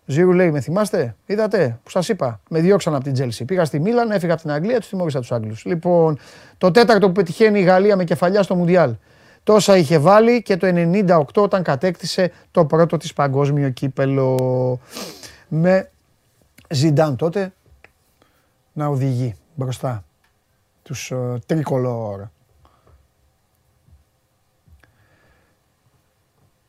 Ζιρού 0.07 0.33
λέει, 0.33 0.51
με 0.51 0.61
θυμάστε, 0.61 1.17
είδατε; 1.27 1.79
Που 1.83 1.91
σας 1.91 2.09
είπα, 2.09 2.41
με 2.49 2.61
διώξαν 2.61 2.95
από 2.95 3.05
την 3.05 3.13
Τσέλσι. 3.13 3.45
Πήγα 3.45 3.65
στη 3.65 3.81
Μίλαν, 3.81 4.11
έφυγα 4.11 4.33
από 4.33 4.43
την 4.43 4.51
Αγγλία, 4.51 4.79
τους 4.79 4.89
τιμώρησα 4.89 5.21
τους 5.21 5.33
Άγγλους. 5.33 5.65
Λοιπόν, 5.65 6.19
το 6.59 6.71
τέταρτο 6.71 7.07
που 7.07 7.13
πετυχαίνει 7.13 7.61
η 7.61 7.63
Γαλλία 7.63 7.97
με 7.97 8.05
κεφαλιά 8.05 8.43
στο 8.43 8.55
Μουντιάλ. 8.55 8.95
Τόσα 9.43 9.77
είχε 9.77 9.99
βάλει 9.99 10.43
και 10.43 10.57
το 10.57 10.67
98 10.67 11.25
όταν 11.35 11.63
κατέκτησε 11.63 12.33
το 12.51 12.65
πρώτο 12.65 12.97
της 12.97 13.13
παγκόσμιο 13.13 13.71
κύπελο 13.71 14.81
με 15.49 15.91
Ζιντάν 16.69 17.17
τότε 17.17 17.53
να 18.73 18.87
οδηγεί 18.87 19.35
μπροστά 19.55 20.05
τους 20.83 21.13
uh, 21.15 21.37
τρικολόρ. 21.47 22.21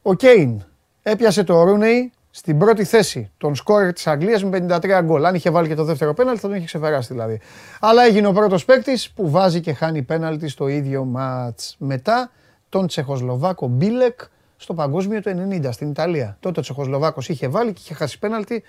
Ο 0.07 0.13
Κέιν 0.13 0.63
έπιασε 1.03 1.43
το 1.43 1.63
Ρούνεϊ 1.63 2.11
στην 2.31 2.57
πρώτη 2.57 2.83
θέση 2.83 3.31
των 3.37 3.55
σκόρ 3.55 3.93
της 3.93 4.07
Αγγλίας 4.07 4.43
με 4.43 4.65
53 4.69 5.01
γκολ. 5.03 5.25
Αν 5.25 5.35
είχε 5.35 5.49
βάλει 5.49 5.67
και 5.67 5.75
το 5.75 5.83
δεύτερο 5.83 6.13
πέναλτι 6.13 6.39
θα 6.39 6.47
τον 6.47 6.57
είχε 6.57 6.65
ξεπεράσει 6.65 7.13
δηλαδή. 7.13 7.41
Αλλά 7.79 8.03
έγινε 8.03 8.27
ο 8.27 8.31
πρώτος 8.31 8.65
παίκτης 8.65 9.11
που 9.11 9.29
βάζει 9.29 9.61
και 9.61 9.73
χάνει 9.73 10.01
πέναλτι 10.01 10.47
στο 10.47 10.67
ίδιο 10.67 11.03
μάτς. 11.03 11.75
Μετά 11.79 12.31
τον 12.69 12.87
Τσεχοσλοβάκο 12.87 13.67
Μπίλεκ 13.67 14.19
στο 14.57 14.73
παγκόσμιο 14.73 15.21
του 15.21 15.47
90 15.49 15.69
στην 15.71 15.89
Ιταλία. 15.89 16.37
Τότε 16.39 16.59
ο 16.59 16.63
Τσεχοσλοβάκος 16.63 17.29
είχε 17.29 17.47
βάλει 17.47 17.73
και 17.73 17.81
είχε 17.83 17.93
χάσει 17.93 18.19
πέναλτι. 18.19 18.63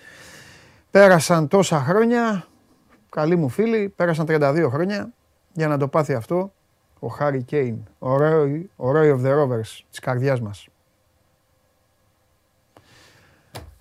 Πέρασαν 0.90 1.48
τόσα 1.48 1.80
χρόνια, 1.80 2.46
καλοί 3.10 3.36
μου 3.36 3.48
φίλοι, 3.48 3.92
πέρασαν 3.96 4.26
32 4.28 4.68
χρόνια 4.70 5.12
για 5.52 5.68
να 5.68 5.78
το 5.78 5.88
πάθει 5.88 6.14
αυτό 6.14 6.52
ο 6.98 7.08
Χάρι 7.08 7.42
Κέιν, 7.42 7.76
ο 7.98 8.08
Roy, 8.20 8.60
ο 8.76 8.90
Roy 8.90 9.14
of 9.14 9.26
the 9.26 9.30
Rovers 9.30 9.80
της 9.90 9.98
καρδιάς 9.98 10.40
μας. 10.40 10.68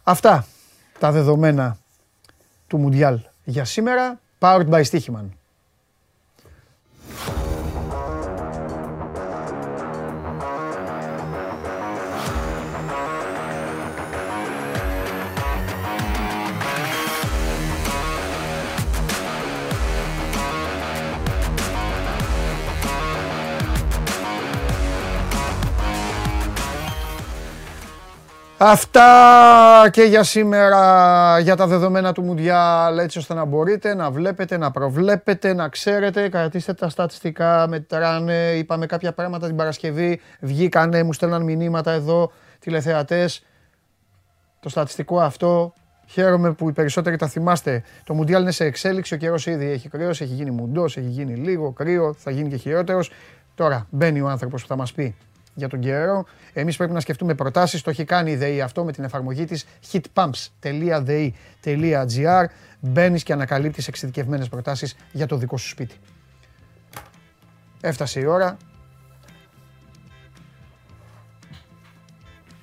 Αυτά 0.08 0.45
τα 0.99 1.12
δεδομένα 1.12 1.78
του 2.68 2.78
Μουντιάλ 2.78 3.20
για 3.43 3.66
σήμερα. 3.66 4.20
Powered 4.39 4.70
by 4.70 4.84
Stichiman. 4.84 5.30
Αυτά 28.57 29.90
και 29.91 30.02
για 30.02 30.23
σήμερα, 30.23 31.40
για 31.40 31.56
τα 31.56 31.68
δεδομένα 31.68 32.11
του 32.11 32.23
Μουντιάλ, 32.23 32.98
έτσι 32.98 33.18
ώστε 33.18 33.34
να 33.34 33.45
μπορείτε 33.45 33.95
να 33.95 34.11
βλέπετε, 34.11 34.57
να 34.57 34.72
προβλέπετε, 34.72 35.53
να 35.53 35.69
ξέρετε, 35.69 36.30
κρατήστε 36.30 36.73
τα 36.73 36.90
στατιστικά, 36.90 37.68
μετράνε, 37.68 38.52
είπαμε 38.52 38.86
κάποια 38.86 39.14
πράγματα 39.14 39.48
την 39.48 39.56
Παρασκευή, 39.56 40.22
βγήκανε, 40.40 41.03
μου 41.03 41.14
στέλναν 41.14 41.44
μηνύματα 41.44 41.91
εδώ, 41.91 42.32
τηλεθεατές, 42.60 43.45
το 44.60 44.69
στατιστικό 44.69 45.19
αυτό, 45.19 45.73
Χαίρομαι 46.07 46.53
που 46.53 46.69
οι 46.69 46.72
περισσότεροι 46.72 47.18
τα 47.18 47.27
θυμάστε. 47.27 47.84
Το 48.03 48.14
Μουντιάλ 48.14 48.41
είναι 48.41 48.52
σε 48.52 48.65
εξέλιξη. 48.65 49.14
Ο 49.14 49.18
καιρός 49.18 49.45
ήδη 49.45 49.65
έχει 49.65 49.90
κρύο, 49.90 50.10
έχει 50.10 50.26
γίνει 50.26 50.52
μουντός, 50.52 50.98
έχει 50.98 51.07
γίνει 51.07 51.36
λίγο 51.36 51.72
κρύο, 51.72 52.14
θα 52.18 52.32
γίνει 52.32 52.49
και 52.49 52.56
χειρότερος. 52.56 53.11
Τώρα 53.56 53.88
μπαίνει 53.90 54.22
ο 54.22 54.30
άνθρωπος 54.30 54.61
που 54.61 54.68
θα 54.68 54.76
μας 54.76 54.94
πει 54.94 55.15
για 55.56 55.69
τον 55.69 55.80
καιρό. 55.80 56.26
Εμείς 56.53 56.77
πρέπει 56.77 56.94
να 56.94 56.99
σκεφτούμε 56.99 57.34
προτάσεις. 57.34 57.82
Το 57.82 57.90
έχει 57.90 58.03
κάνει 58.03 58.32
η 58.32 58.36
ΔΕΗ 58.36 58.61
αυτό 58.61 58.84
με 58.84 58.91
την 58.91 59.03
εφαρμογή 59.03 59.45
της 59.45 59.65
heatpumps.de.gr. 59.91 62.45
Μπαίνεις 62.80 63.23
και 63.23 63.34
ανακαλύπτεις 63.34 63.88
εξειδικευμένες 63.88 64.49
προτάσεις 64.49 64.95
για 65.11 65.26
το 65.26 65.38
δικό 65.38 65.57
σου 65.57 65.68
σπίτι. 65.68 65.95
Έφτασε 67.82 68.19
η 68.19 68.26
ώρα 68.26 68.57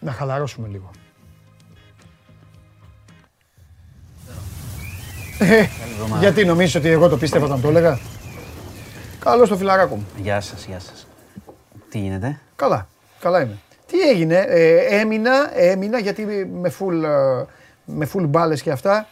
να 0.00 0.12
χαλαρώσουμε 0.12 0.68
λίγο. 0.68 0.90
Ε, 5.38 5.66
γιατί 6.20 6.44
νομίζεις 6.44 6.74
ότι 6.74 6.88
εγώ 6.88 7.08
το 7.08 7.16
πίστευα 7.16 7.44
όταν 7.44 7.60
το 7.60 7.68
έλεγα; 7.68 7.98
Καλώς 9.18 9.48
το 9.48 9.56
φιλαράκο 9.56 9.96
μου. 9.96 10.06
Γεια 10.16 10.40
σας, 10.40 10.64
γεια 10.64 10.78
σας. 10.78 11.06
Τι 11.92 11.98
γίνεται; 11.98 12.38
Καλά, 12.56 12.86
καλά 13.20 13.40
είμαι. 13.42 13.56
Τι 13.86 14.00
έγινε, 14.00 14.36
ε, 14.48 14.76
έμεινα, 15.00 15.50
έμεινα 15.58 15.98
γιατί 15.98 16.24
με 16.52 16.72
full, 16.78 17.02
ε, 17.02 17.44
με 17.84 18.08
full 18.14 18.26
μπάλες 18.28 18.62
και 18.62 18.70
αυτά, 18.70 19.06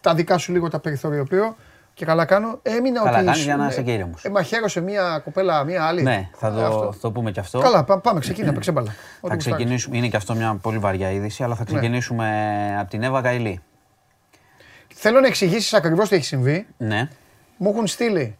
τα 0.00 0.14
δικά 0.14 0.38
σου 0.38 0.52
λίγο 0.52 0.68
τα 0.68 0.78
περιθωριοποιώ 0.80 1.56
και 1.94 2.04
καλά 2.04 2.24
κάνω. 2.24 2.58
Έμεινα 2.62 3.02
Καλά 3.02 3.16
ότι... 3.16 3.24
κάνεις 3.24 3.38
σου- 3.38 3.46
για 3.46 3.56
να 3.56 3.64
ε, 3.64 3.68
είσαι 3.68 3.82
και 3.82 3.92
ήρεμος. 3.92 4.24
Ε, 4.24 4.30
μαχαίρωσε 4.30 4.80
μία 4.80 5.20
κοπέλα, 5.24 5.64
μία 5.64 5.84
άλλη. 5.84 6.02
Ναι, 6.02 6.28
θα 6.36 6.46
Ε, 6.46 6.50
αυτό. 6.64 6.80
το, 6.80 6.92
θα 6.92 6.98
το 7.00 7.10
πούμε 7.12 7.30
και 7.30 7.40
αυτό. 7.40 7.58
Καλά, 7.58 7.84
πά- 7.84 8.00
πάμε, 8.00 8.20
ξεκίνα, 8.20 8.52
παίξε 8.52 8.72
μπάλα. 8.72 8.88
Ό,τι 8.88 8.96
Θα 9.28 9.34
γουστάρεις. 9.34 9.44
ξεκινήσουμε, 9.58 9.96
είναι 9.96 10.08
και 10.08 10.16
αυτό 10.16 10.34
μια 10.34 10.58
πολύ 10.62 10.78
βαριά 10.78 11.10
είδηση, 11.10 11.42
αλλά 11.42 11.54
θα 11.54 11.64
Ναι. 11.68 11.76
ξεκινήσουμε 11.78 12.26
από 12.80 12.90
την 12.90 13.02
Εύα 13.02 13.20
Καηλή. 13.22 13.60
Θέλω 14.94 15.20
να 15.20 15.26
εξηγήσεις 15.26 15.74
ακριβώς 15.74 16.08
τι 16.08 16.14
έχει 16.16 16.24
συμβεί. 16.24 16.66
Ναι, 16.76 17.08
Μου 17.56 17.70
έχουν 17.70 17.86
στείλει 17.86 18.38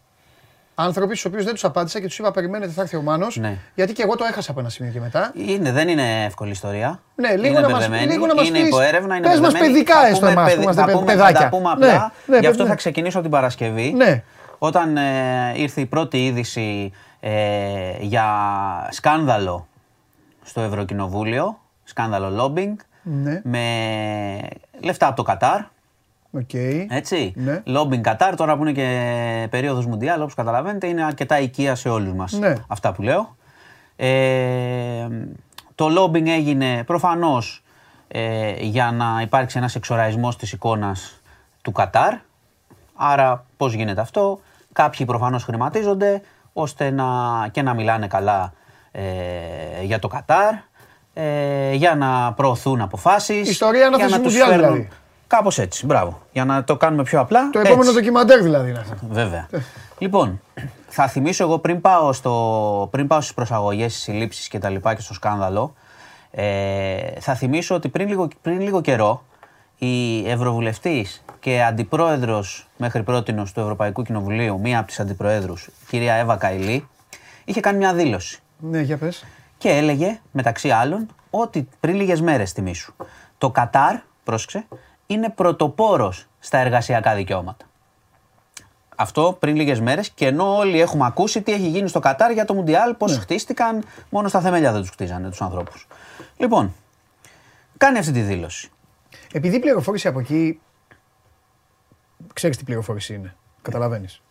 άνθρωποι 0.81 1.15
στους 1.15 1.25
οποίους 1.31 1.43
δεν 1.43 1.53
τους 1.53 1.63
απάντησα 1.63 1.99
και 1.99 2.07
τους 2.07 2.19
είπα 2.19 2.31
περιμένετε 2.31 2.71
θα 2.71 2.81
έρθει 2.81 2.95
ο 2.95 3.01
Μάνος. 3.01 3.37
Ναι. 3.37 3.57
Γιατί 3.75 3.93
και 3.93 4.01
εγώ 4.03 4.15
το 4.15 4.23
έχασα 4.23 4.51
από 4.51 4.59
ένα 4.59 4.69
σημείο 4.69 4.91
και 4.91 4.99
μετά. 4.99 5.31
είναι, 5.35 5.71
δεν 5.71 5.87
είναι 5.87 6.23
εύκολη 6.25 6.51
ιστορία. 6.51 6.99
Ναι, 7.15 7.29
λίγο 7.35 7.45
είναι 7.47 7.59
να 7.59 7.69
μας- 7.69 7.79
μπερδεμένη, 7.79 8.11
λίγο 8.11 8.25
να 8.25 8.35
μας 8.35 8.47
είναι 8.47 8.59
πεις. 8.59 8.67
υποέρευνα, 8.67 9.15
είναι 9.15 9.27
Πες 9.27 9.39
μας 9.39 9.51
μπερδεμένη. 9.51 9.73
παιδικά 9.73 9.99
Θα 9.99 10.07
έστω 10.07 10.19
πούμε 10.19 10.31
εμάς 10.31 10.43
που 10.43 10.49
παιδι- 10.49 10.63
είμαστε 10.63 10.81
θα 10.91 10.91
πούμε- 10.97 11.05
παιδάκια. 11.11 11.35
Θα 11.39 11.43
τα 11.43 11.49
πούμε 11.49 11.75
Ναι, 11.77 11.87
απλά. 11.87 12.11
ναι, 12.25 12.37
Γι' 12.37 12.47
αυτό 12.47 12.63
ναι. 12.63 12.69
θα 12.69 12.75
ξεκινήσω 12.75 13.17
από 13.17 13.27
την 13.27 13.35
Παρασκευή. 13.37 13.93
Ναι. 13.93 14.23
Όταν 14.57 14.97
ε, 14.97 15.01
ήρθε 15.55 15.81
η 15.81 15.85
πρώτη 15.85 16.25
είδηση 16.25 16.91
ε, 17.19 17.31
για 17.99 18.25
σκάνδαλο 18.91 19.67
στο 20.43 20.61
Ευρωκοινοβούλιο, 20.61 21.59
σκάνδαλο 21.83 22.43
lobbying, 22.55 22.75
Ναι, 23.03 23.41
με 23.43 23.63
λεφτά 24.79 25.07
από 25.07 25.15
το 25.15 25.23
Κατάρ, 25.23 25.59
οκ. 26.31 26.53
έτσι. 26.89 27.33
Ναι. 27.35 27.63
Lobbying 27.67 28.01
Κατάρ, 28.01 28.35
τώρα 28.35 28.55
που 28.57 28.61
είναι 28.61 28.71
και 28.71 29.47
περίοδος 29.49 29.85
Μουντιάλ, 29.85 30.21
όπως 30.21 30.33
καταλαβαίνετε, 30.33 30.87
είναι 30.87 31.03
αρκετά 31.03 31.39
οικεία 31.39 31.75
σε 31.75 31.89
όλους 31.89 32.13
μας 32.13 32.31
Ναι. 32.31 32.53
αυτά 32.67 32.91
που 32.93 33.01
λέω. 33.01 33.35
Ε, 33.95 35.07
το 35.75 35.87
lobbying 35.97 36.27
έγινε 36.27 36.83
προφανώς 36.85 37.63
ε, 38.07 38.53
για 38.59 38.91
να 38.91 39.21
υπάρξει 39.21 39.57
ένας 39.57 39.75
εξωραϊσμός 39.75 40.37
της 40.37 40.51
εικόνας 40.51 41.21
του 41.61 41.71
Κατάρ. 41.71 42.13
Άρα 42.95 43.45
πώς 43.57 43.73
γίνεται 43.73 44.01
αυτό; 44.01 44.39
Κάποιοι 44.73 45.05
προφανώς 45.05 45.43
χρηματίζονται 45.43 46.21
ώστε 46.53 46.89
να, 46.91 47.05
και 47.51 47.61
να 47.61 47.73
μιλάνε 47.73 48.07
καλά 48.07 48.53
ε, 48.91 49.01
για 49.83 49.99
το 49.99 50.07
Κατάρ, 50.07 50.53
ε, 51.13 51.73
για 51.73 51.95
να 51.95 52.33
προωθούν 52.33 52.81
αποφάσεις. 52.81 53.49
Ιστορία 53.49 53.89
να 53.89 53.97
για 53.97 54.05
θες 54.07 54.13
τους 54.19 54.23
Μουντιάλ, 54.23 54.49
φέρνουν- 54.49 54.71
δηλαδή. 54.73 54.89
Κάπως 55.31 55.59
έτσι, 55.59 55.85
μπράβο. 55.85 56.21
Για 56.31 56.45
να 56.45 56.63
το 56.63 56.77
κάνουμε 56.77 57.03
πιο 57.03 57.19
απλά. 57.19 57.49
Το 57.49 57.59
έτσι. 57.59 57.71
επόμενο 57.71 57.93
ντοκιμαντέρ 57.93 58.41
δηλαδή. 58.41 58.71
να 58.71 58.83
είναι. 58.85 58.97
Βέβαια. 59.09 59.47
λοιπόν, 59.97 60.41
θα 60.87 61.07
θυμίσω 61.07 61.43
εγώ 61.43 61.59
πριν 61.59 61.81
πάω, 61.81 62.13
στο, 62.13 62.87
πριν 62.91 63.07
πάω 63.07 63.21
στις 63.21 63.33
προσαγωγές, 63.33 63.91
στις 63.91 64.03
συλλήψεις 64.03 64.47
και 64.47 64.59
τα 64.59 64.69
λοιπά 64.69 64.95
και 64.95 65.01
στο 65.01 65.13
σκάνδαλο, 65.13 65.73
ε, 66.31 66.97
θα 67.19 67.35
θυμίσω 67.35 67.75
ότι 67.75 67.89
πριν 67.89 68.07
λίγο, 68.07 68.27
πριν 68.41 68.61
λίγο 68.61 68.81
καιρό 68.81 69.23
η 69.77 70.29
Ευρωβουλευτής 70.29 71.23
και 71.39 71.63
αντιπρόεδρος 71.63 72.67
μέχρι 72.77 73.03
πρότινος 73.03 73.51
του 73.51 73.59
Ευρωπαϊκού 73.59 74.03
Κοινοβουλίου, 74.03 74.59
μία 74.59 74.77
από 74.79 74.87
τις 74.87 74.99
αντιπροέδρους, 74.99 75.69
κυρία 75.87 76.13
Εύα 76.13 76.35
Καηλή, 76.35 76.87
είχε 77.45 77.59
κάνει 77.59 77.77
μια 77.77 77.93
δήλωση 77.93 78.39
Ναι, 78.59 78.79
για 78.81 78.97
πες. 78.97 79.25
και 79.57 79.69
έλεγε 79.69 80.19
μεταξύ 80.31 80.69
άλλων 80.69 81.07
ότι 81.29 81.67
πριν 81.79 81.95
λίγες 81.95 82.21
μέρες 82.21 82.51
θυμίσου 82.51 82.93
το 83.37 83.49
Κατάρ, 83.49 83.95
πρόσεξε, 84.23 84.65
είναι 85.11 85.29
πρωτοπόρος 85.29 86.27
στα 86.39 86.57
εργασιακά 86.57 87.15
δικαιώματα. 87.15 87.65
Αυτό 88.95 89.37
πριν 89.39 89.55
λίγες 89.55 89.79
μέρες 89.79 90.09
και 90.09 90.25
ενώ 90.25 90.55
όλοι 90.57 90.81
έχουμε 90.81 91.05
ακούσει 91.05 91.41
τι 91.41 91.51
έχει 91.51 91.67
γίνει 91.67 91.87
στο 91.87 91.99
Κατάρ 91.99 92.31
για 92.31 92.45
το 92.45 92.53
Μουντιάλ, 92.53 92.95
πώς 92.95 93.17
χτίστηκαν, 93.17 93.83
μόνο 94.09 94.27
στα 94.27 94.41
θεμέλια 94.41 94.71
δεν 94.71 94.81
τους 94.81 94.89
χτίζανε 94.89 95.29
τους 95.29 95.41
ανθρώπους. 95.41 95.87
Λοιπόν, 96.37 96.73
κάνει 97.77 97.97
αυτή 97.97 98.11
τη 98.11 98.21
δήλωση. 98.21 98.69
Επειδή 99.31 99.55
η 99.55 99.59
πληροφόρηση 99.59 100.07
από 100.07 100.19
εκεί. 100.19 100.61
Ξέρεις 102.33 102.57
τι 102.57 102.63
πληροφόρηση 102.63 103.13
είναι. 103.13 103.35
Καταλαβαίνεις. 103.61 104.21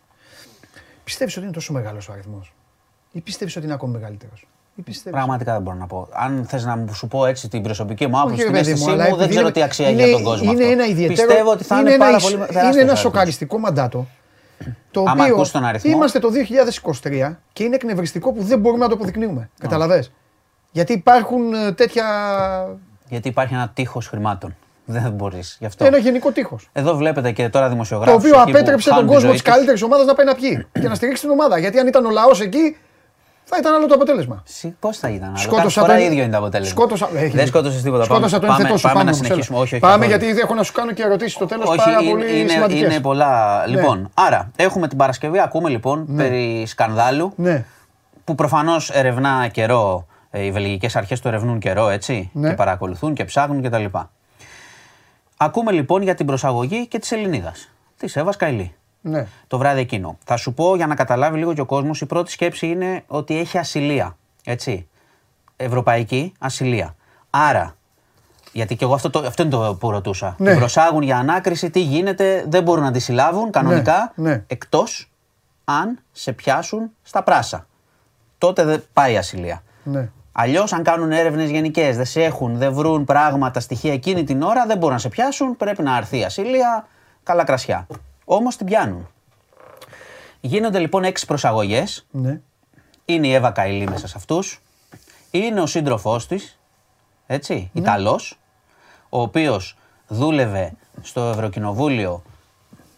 Πιστεύεις 1.03 1.35
ότι 1.35 1.45
είναι 1.45 1.53
τόσο 1.53 1.73
μεγάλος 1.73 2.09
ο 2.09 2.11
αριθμός, 2.11 2.53
ή 3.11 3.21
πιστεύεις 3.21 3.55
ότι 3.55 3.65
είναι 3.65 3.73
ακόμη 3.73 3.93
μεγαλύτερος; 3.93 4.47
Ή 4.81 4.83
πιστεύεις... 4.83 5.11
Πραγματικά 5.19 5.53
δεν 5.53 5.61
μπορώ 5.61 5.77
να 5.77 5.87
πω. 5.87 6.07
Αν 6.11 6.45
θες 6.47 6.65
να 6.65 6.75
μου 6.75 6.93
σου 6.93 7.07
πω 7.07 7.25
έτσι 7.25 7.47
την 7.49 7.61
προσωπική 7.63 8.07
μου 8.07 8.11
Όχι, 8.15 8.21
άποψη, 8.23 8.37
ρε 8.37 8.43
την 8.49 8.53
παιδί 8.57 8.69
αίσθησή 8.71 8.87
μου, 8.89 8.93
αλλά 8.93 9.03
μου, 9.03 9.09
δεν 9.09 9.13
επειδή 9.19 9.29
ξέρω 9.29 9.45
είναι- 9.45 9.55
τι 9.55 9.61
αξία 9.63 9.85
έχει 9.85 9.93
είναι- 9.95 10.03
για 10.05 10.13
τον 10.15 10.23
κόσμο. 10.23 10.51
Είναι 10.51 10.61
αυτό. 10.63 10.73
ένα 10.73 10.85
ιδιαίτερο. 10.85 11.27
Πιστεύω 11.27 11.51
ότι 11.51 11.63
θα 11.63 11.79
είναι, 11.79 11.89
ένα 11.93 12.05
πάρα 12.05 12.15
ισ- 12.17 12.23
πολύ 12.23 12.35
Είναι 12.35 12.45
τεράστιος 12.45 12.73
ένα 12.75 12.79
αριθμός. 12.81 12.99
σοκαριστικό 12.99 13.57
μαντάτο. 13.59 14.07
Το 14.91 14.99
Άμα 15.07 15.23
οποίο 15.23 15.35
ακούς 15.35 15.51
τον 15.51 15.65
αριθμό. 15.65 15.91
είμαστε 15.91 16.19
το 16.19 16.29
2023 16.31 17.39
και 17.53 17.63
είναι 17.63 17.75
εκνευριστικό 17.75 18.31
που 18.31 18.43
δεν 18.43 18.59
μπορούμε 18.59 18.83
να 18.83 18.89
το 18.89 18.95
αποδεικνύουμε. 18.95 19.49
Καταλαβες; 19.59 20.11
Γιατί 20.71 20.93
υπάρχουν 20.93 21.53
ε, 21.53 21.71
τέτοια. 21.71 22.05
Γιατί 23.09 23.27
υπάρχει 23.27 23.53
ένα 23.53 23.69
τείχος 23.73 24.07
χρημάτων. 24.07 24.55
Δεν 24.85 25.11
μπορείς 25.11 25.57
γι' 25.59 25.65
αυτό. 25.65 25.85
ένα 25.85 25.97
γενικό 25.97 26.31
τείχος. 26.31 26.69
Εδώ 26.73 26.95
βλέπετε 26.95 27.31
και 27.31 27.49
τώρα 27.49 27.65
Το 27.65 27.71
δημοσιογράφους. 27.71 28.15
οποίο 28.23 28.35
εκεί 28.41 28.51
που 28.51 28.57
απέτρεψε 28.57 28.87
τον 28.89 28.93
χάνουν 28.97 29.09
τη 29.09 29.13
κόσμο 29.13 29.29
ζωή 29.29 29.37
της 29.37 29.45
τους. 29.45 29.53
καλύτερης 29.55 29.81
ομάδας 29.81 30.05
να 30.05 30.13
πάει 30.13 30.25
να 30.25 30.35
πιει 30.35 30.67
και 30.81 30.87
να 30.87 30.95
στηρίξει 30.95 31.21
την 31.21 31.31
ομάδα. 31.31 31.57
Γιατί 31.57 31.79
αν 31.79 31.87
ήταν 31.87 32.05
ο 32.05 32.09
λαός 32.09 32.41
εκεί, 32.41 32.77
θα 33.51 33.57
ήταν 33.59 33.73
άλλο 33.73 33.85
το 33.87 33.93
αποτέλεσμα. 33.93 34.41
Συ- 34.45 34.73
Πώς 34.79 34.97
θα 34.97 35.09
ήταν 35.09 35.27
άλλο. 35.27 35.37
Σκότωσα 35.37 35.63
Κάθε 35.63 35.79
φορά 35.79 35.93
τον- 35.93 36.11
ίδιο 36.11 36.23
είναι 36.23 36.31
το 36.31 36.37
αποτέλεσμα. 36.37 36.71
Σκότωσα. 36.73 37.05
Έχει 37.05 37.15
Δεν 37.17 37.29
δίκιο. 37.29 37.45
σκότωσες 37.47 37.81
τίποτα. 37.81 38.03
Σκότωσα 38.03 38.39
τον 38.39 38.47
πάμε, 38.49 38.59
ενθετό 38.61 38.77
σου. 38.77 38.81
πάμε, 38.83 38.93
Πάμε, 38.97 39.09
να 39.11 39.15
όμως, 39.15 39.25
συνεχίσουμε. 39.27 39.55
έλα. 39.57 39.65
Όχι, 39.65 39.73
όχι, 39.75 39.83
Πάμε 39.83 40.05
καθόλου. 40.05 40.23
γιατί 40.25 40.39
έχω 40.41 40.53
να 40.53 40.63
σου 40.63 40.73
κάνω 40.73 40.91
και 40.91 41.03
ερωτήσεις 41.03 41.33
στο 41.33 41.45
τέλος 41.45 41.67
Όχι, 41.69 41.77
πάρα 41.77 42.01
είναι, 42.01 42.09
πολύ 42.11 42.39
είναι, 42.39 42.49
σημαντικές. 42.49 42.81
είναι 42.93 42.99
πολλά. 43.01 43.63
Ναι. 43.67 43.75
Λοιπόν, 43.75 44.09
άρα 44.13 44.51
έχουμε 44.55 44.87
την 44.87 44.97
Παρασκευή, 44.97 45.39
ακούμε 45.39 45.69
λοιπόν 45.69 46.15
περί 46.15 46.63
σκανδάλου 46.67 47.33
Ναι. 47.35 47.65
που 48.23 48.35
προφανώς 48.35 48.89
ερευνά 48.89 49.47
καιρό, 49.47 50.05
ε, 50.31 50.45
οι 50.45 50.51
βελγικές 50.51 50.95
αρχές 50.95 51.19
το 51.19 51.27
ερευνούν 51.27 51.59
καιρό, 51.59 51.89
έτσι. 51.89 52.29
Ναι. 52.33 52.49
Και 52.49 52.55
παρακολουθούν 52.55 53.13
και 53.13 53.25
ψάχνουν 53.25 53.61
κτλ. 53.61 53.85
Ακούμε 55.37 55.71
λοιπόν 55.71 56.01
για 56.01 56.15
την 56.15 56.25
προσαγωγή 56.25 56.87
και 56.87 56.99
της 56.99 57.11
Ελληνίδας. 57.11 57.69
Της 57.97 58.15
Εύας 58.15 58.35
Καηλή. 58.37 58.75
Ναι. 59.01 59.27
Το 59.47 59.57
βράδυ 59.57 59.79
εκείνο. 59.79 60.17
Θα 60.23 60.37
σου 60.37 60.53
πω 60.53 60.75
για 60.75 60.87
να 60.87 60.95
καταλάβει 60.95 61.37
λίγο 61.37 61.53
και 61.53 61.61
ο 61.61 61.65
κόσμος, 61.65 62.01
η 62.01 62.05
πρώτη 62.05 62.31
σκέψη 62.31 62.67
είναι 62.67 63.03
ότι 63.07 63.37
έχει 63.37 63.57
ασυλία. 63.57 64.17
Έτσι. 64.43 64.87
Ευρωπαϊκή 65.55 66.33
ασυλία. 66.39 66.95
Άρα, 67.29 67.75
γιατί 68.51 68.75
και 68.75 68.83
εγώ 68.83 68.93
αυτό, 68.93 69.09
το, 69.09 69.19
αυτό 69.19 69.41
είναι 69.41 69.51
το 69.51 69.77
που 69.79 69.91
ρωτούσα. 69.91 70.35
Ναι. 70.37 70.49
Την 70.49 70.59
προσάγουν 70.59 71.01
για 71.01 71.17
ανάκριση, 71.17 71.69
τι 71.69 71.79
γίνεται, 71.79 72.45
δεν 72.47 72.63
μπορούν 72.63 72.83
να 72.83 72.91
τη 72.91 72.99
συλλάβουν 72.99 73.51
κανονικά, 73.51 74.11
ναι. 74.15 74.43
εκτός 74.47 75.11
αν 75.63 75.99
σε 76.11 76.33
πιάσουν 76.33 76.91
στα 77.01 77.23
πράσα. 77.23 77.67
Τότε 78.37 78.63
δεν 78.63 78.83
πάει 78.93 79.13
η 79.13 79.17
ασυλία. 79.17 79.63
Ναι. 79.83 80.09
Αλλιώς, 80.31 80.73
αν 80.73 80.83
κάνουν 80.83 81.11
έρευνες 81.11 81.49
γενικές, 81.49 81.95
δεν 81.95 82.05
σε 82.05 82.23
έχουν, 82.23 82.57
δεν 82.57 82.73
βρουν 82.73 83.05
πράγματα, 83.05 83.59
στοιχεία 83.59 83.93
εκείνη 83.93 84.23
την 84.23 84.41
ώρα, 84.41 84.65
δεν 84.65 84.77
μπορούν 84.77 84.93
να 84.93 85.01
σε 85.01 85.09
πιάσουν. 85.09 85.57
Πρέπει 85.57 85.83
να 85.83 85.93
αρθεί 85.93 86.19
η 86.19 86.23
ασυλία, 86.23 86.87
καλά 87.23 87.43
κρασιά. 87.43 87.87
Όμως 88.25 88.55
την 88.55 88.65
πιάνουν. 88.65 89.07
Γίνονται 90.41 90.79
λοιπόν 90.79 91.03
έξι 91.03 91.25
προσαγωγές. 91.25 92.05
Ναι. 92.11 92.39
Είναι 93.05 93.27
η 93.27 93.33
Εύα 93.33 93.51
Καηλή 93.51 93.87
μέσα 93.89 94.07
σε 94.07 94.13
αυτούς. 94.17 94.61
Είναι 95.31 95.61
ο 95.61 95.65
σύντροφός 95.65 96.27
της, 96.27 96.59
έτσι, 97.27 97.69
Ναι. 97.73 97.81
Ιταλός, 97.81 98.39
ο 99.09 99.21
οποίος 99.21 99.77
δούλευε 100.07 100.73
στο 101.01 101.21
Ευρωκοινοβούλιο 101.21 102.23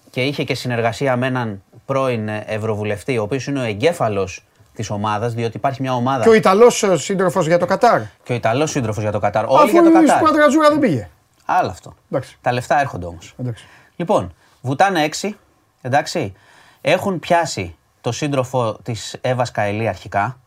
και 0.10 0.24
είχε 0.24 0.44
και 0.44 0.56
συνεργασία 0.56 1.16
με 1.18 1.28
έναν 1.28 1.64
πρώην 1.86 2.28
Ευρωβουλευτή, 2.28 3.18
ο 3.18 3.24
οποίος 3.24 3.48
είναι 3.48 3.60
ο 3.60 3.64
εγκέφαλος 3.64 4.46
της 4.74 4.90
ομάδας, 4.90 5.34
διότι 5.34 5.58
υπάρχει 5.58 5.82
μια 5.82 5.94
ομάδα. 5.96 6.24
Και 6.24 6.30
ο 6.30 6.34
Ιταλός 6.34 6.84
σύντροφος 6.94 7.48
για 7.48 7.58
το 7.60 7.66
Κατάρ. 7.66 8.02
Και 8.24 8.32
ο 8.32 8.36
Ιταλός 8.36 8.72
σύντροφος 8.72 9.04
για 9.04 9.12
το 9.12 9.20
Κατάρ. 9.20 9.46
Όλοι 9.46 9.62
Αφού 9.64 9.72
για 9.72 9.82
το 9.84 9.90
η 9.90 9.92
Κατάρ. 9.92 10.18
σκουάντρα 10.18 10.48
ατζούρα 10.48 10.70
δεν 10.70 10.80
πήγε. 10.80 11.10
Άλλο 11.46 11.70
αυτό. 11.70 11.94
Εντάξει. 12.12 12.38
Τα 12.42 12.52
λεφτά 12.52 12.80
έρχονται 12.80 13.06
όμως. 13.06 13.34
Εντάξει. 13.38 13.66
Λοιπόν, 13.96 14.34
βουτάνε 14.64 15.04
έξι, 15.04 15.38
εντάξει. 15.82 16.34
Έχουν 16.82 17.20
πιάσει 17.20 17.76
το 18.02 18.12
σύντροφο 18.12 18.78
της 18.84 19.18
Εύα 19.22 19.46
Καηλή 19.52 19.88
αρχικά. 19.88 20.40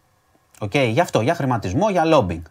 Οκ, 0.59 0.75
για 0.75 1.03
αυτό, 1.03 1.21
για 1.21 1.35
χρηματισμό, 1.35 1.91
για 1.91 2.03
lobbying. 2.07 2.43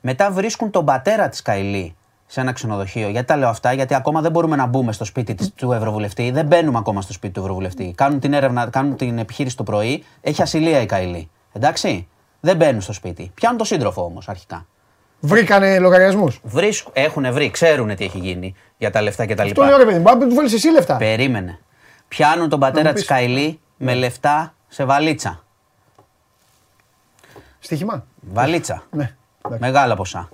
Μετά 0.00 0.30
βρίσκουν 0.30 0.70
τον 0.70 0.84
πατέρα 0.84 1.28
της 1.28 1.42
Καηλή 1.42 1.96
σε 2.26 2.40
ένα 2.40 2.52
ξενοδοχείο. 2.52 3.08
Γιατί 3.08 3.26
τα 3.26 3.36
λέω 3.36 3.48
αυτά, 3.48 3.72
Γιατί 3.72 3.94
ακόμα 3.94 4.20
δεν 4.20 4.30
μπορούμε 4.30 4.56
να 4.56 4.66
μπούμε 4.66 4.92
στο 4.92 5.04
σπίτι 5.04 5.34
της, 5.34 5.52
του 5.54 5.72
Ευρωβουλευτή. 5.72 6.30
Δεν 6.30 6.46
μπαίνουμε 6.46 6.78
ακόμα 6.78 7.00
στο 7.00 7.12
σπίτι 7.12 7.32
του 7.32 7.40
Ευρωβουλευτή. 7.40 7.92
Κάνουν 7.96 8.20
την 8.20 8.32
έρευνα, 8.32 8.70
κάνουν 8.70 8.96
την 8.96 9.18
επιχείρηση 9.18 9.56
το 9.56 9.62
πρωί. 9.62 10.04
Έχει 10.20 10.42
ασυλία 10.42 10.80
η 10.80 10.86
Καηλή. 10.86 11.30
Εντάξει. 11.52 12.08
Δεν 12.40 12.56
μπαίνουν 12.56 12.80
στο 12.80 12.92
σπίτι. 12.92 13.30
Πιάνουν 13.34 13.58
τον 13.58 13.66
σύντροφο 13.66 14.04
όμως 14.04 14.28
αρχικά. 14.28 14.66
Βρήκανε 15.20 15.78
λογαριασμούς. 15.78 16.40
Βρίσκουν, 16.42 16.92
έχουν 16.96 17.32
βρει, 17.32 17.50
ξέρουν 17.50 17.96
τι 17.96 18.04
έχει 18.04 18.18
γίνει 18.18 18.54
για 18.78 18.90
τα 18.90 19.02
λεφτά 19.02 19.26
και 19.26 19.34
τα 19.34 19.42
Το 19.42 19.48
λοιπά. 19.48 19.66
λέω 19.66 19.76
ρε 19.76 19.84
παιδί 19.84 19.96
μου, 19.96 20.02
μπορεί 20.02 20.18
να 20.18 20.26
του 20.28 20.34
βάλεις 20.34 20.52
εσύ 20.52 20.70
λεφτά. 20.70 20.96
Περίμενε. 20.96 21.58
Πιάνουν 22.08 22.48
τον 22.48 22.60
πατέρα 22.60 22.88
μου 22.88 22.94
της 22.94 23.04
πεις. 23.04 23.10
Καηλή 23.16 23.60
με 23.76 23.94
λεφτά 23.94 24.54
σε 24.68 24.84
βαλίτσα. 24.84 25.42
Στοίχημα. 27.58 28.04
Βαλίτσα. 28.32 28.82
Ναι. 28.90 29.14
εντάξει. 29.44 29.64
Μεγάλα 29.64 29.96
ποσά. 29.96 30.28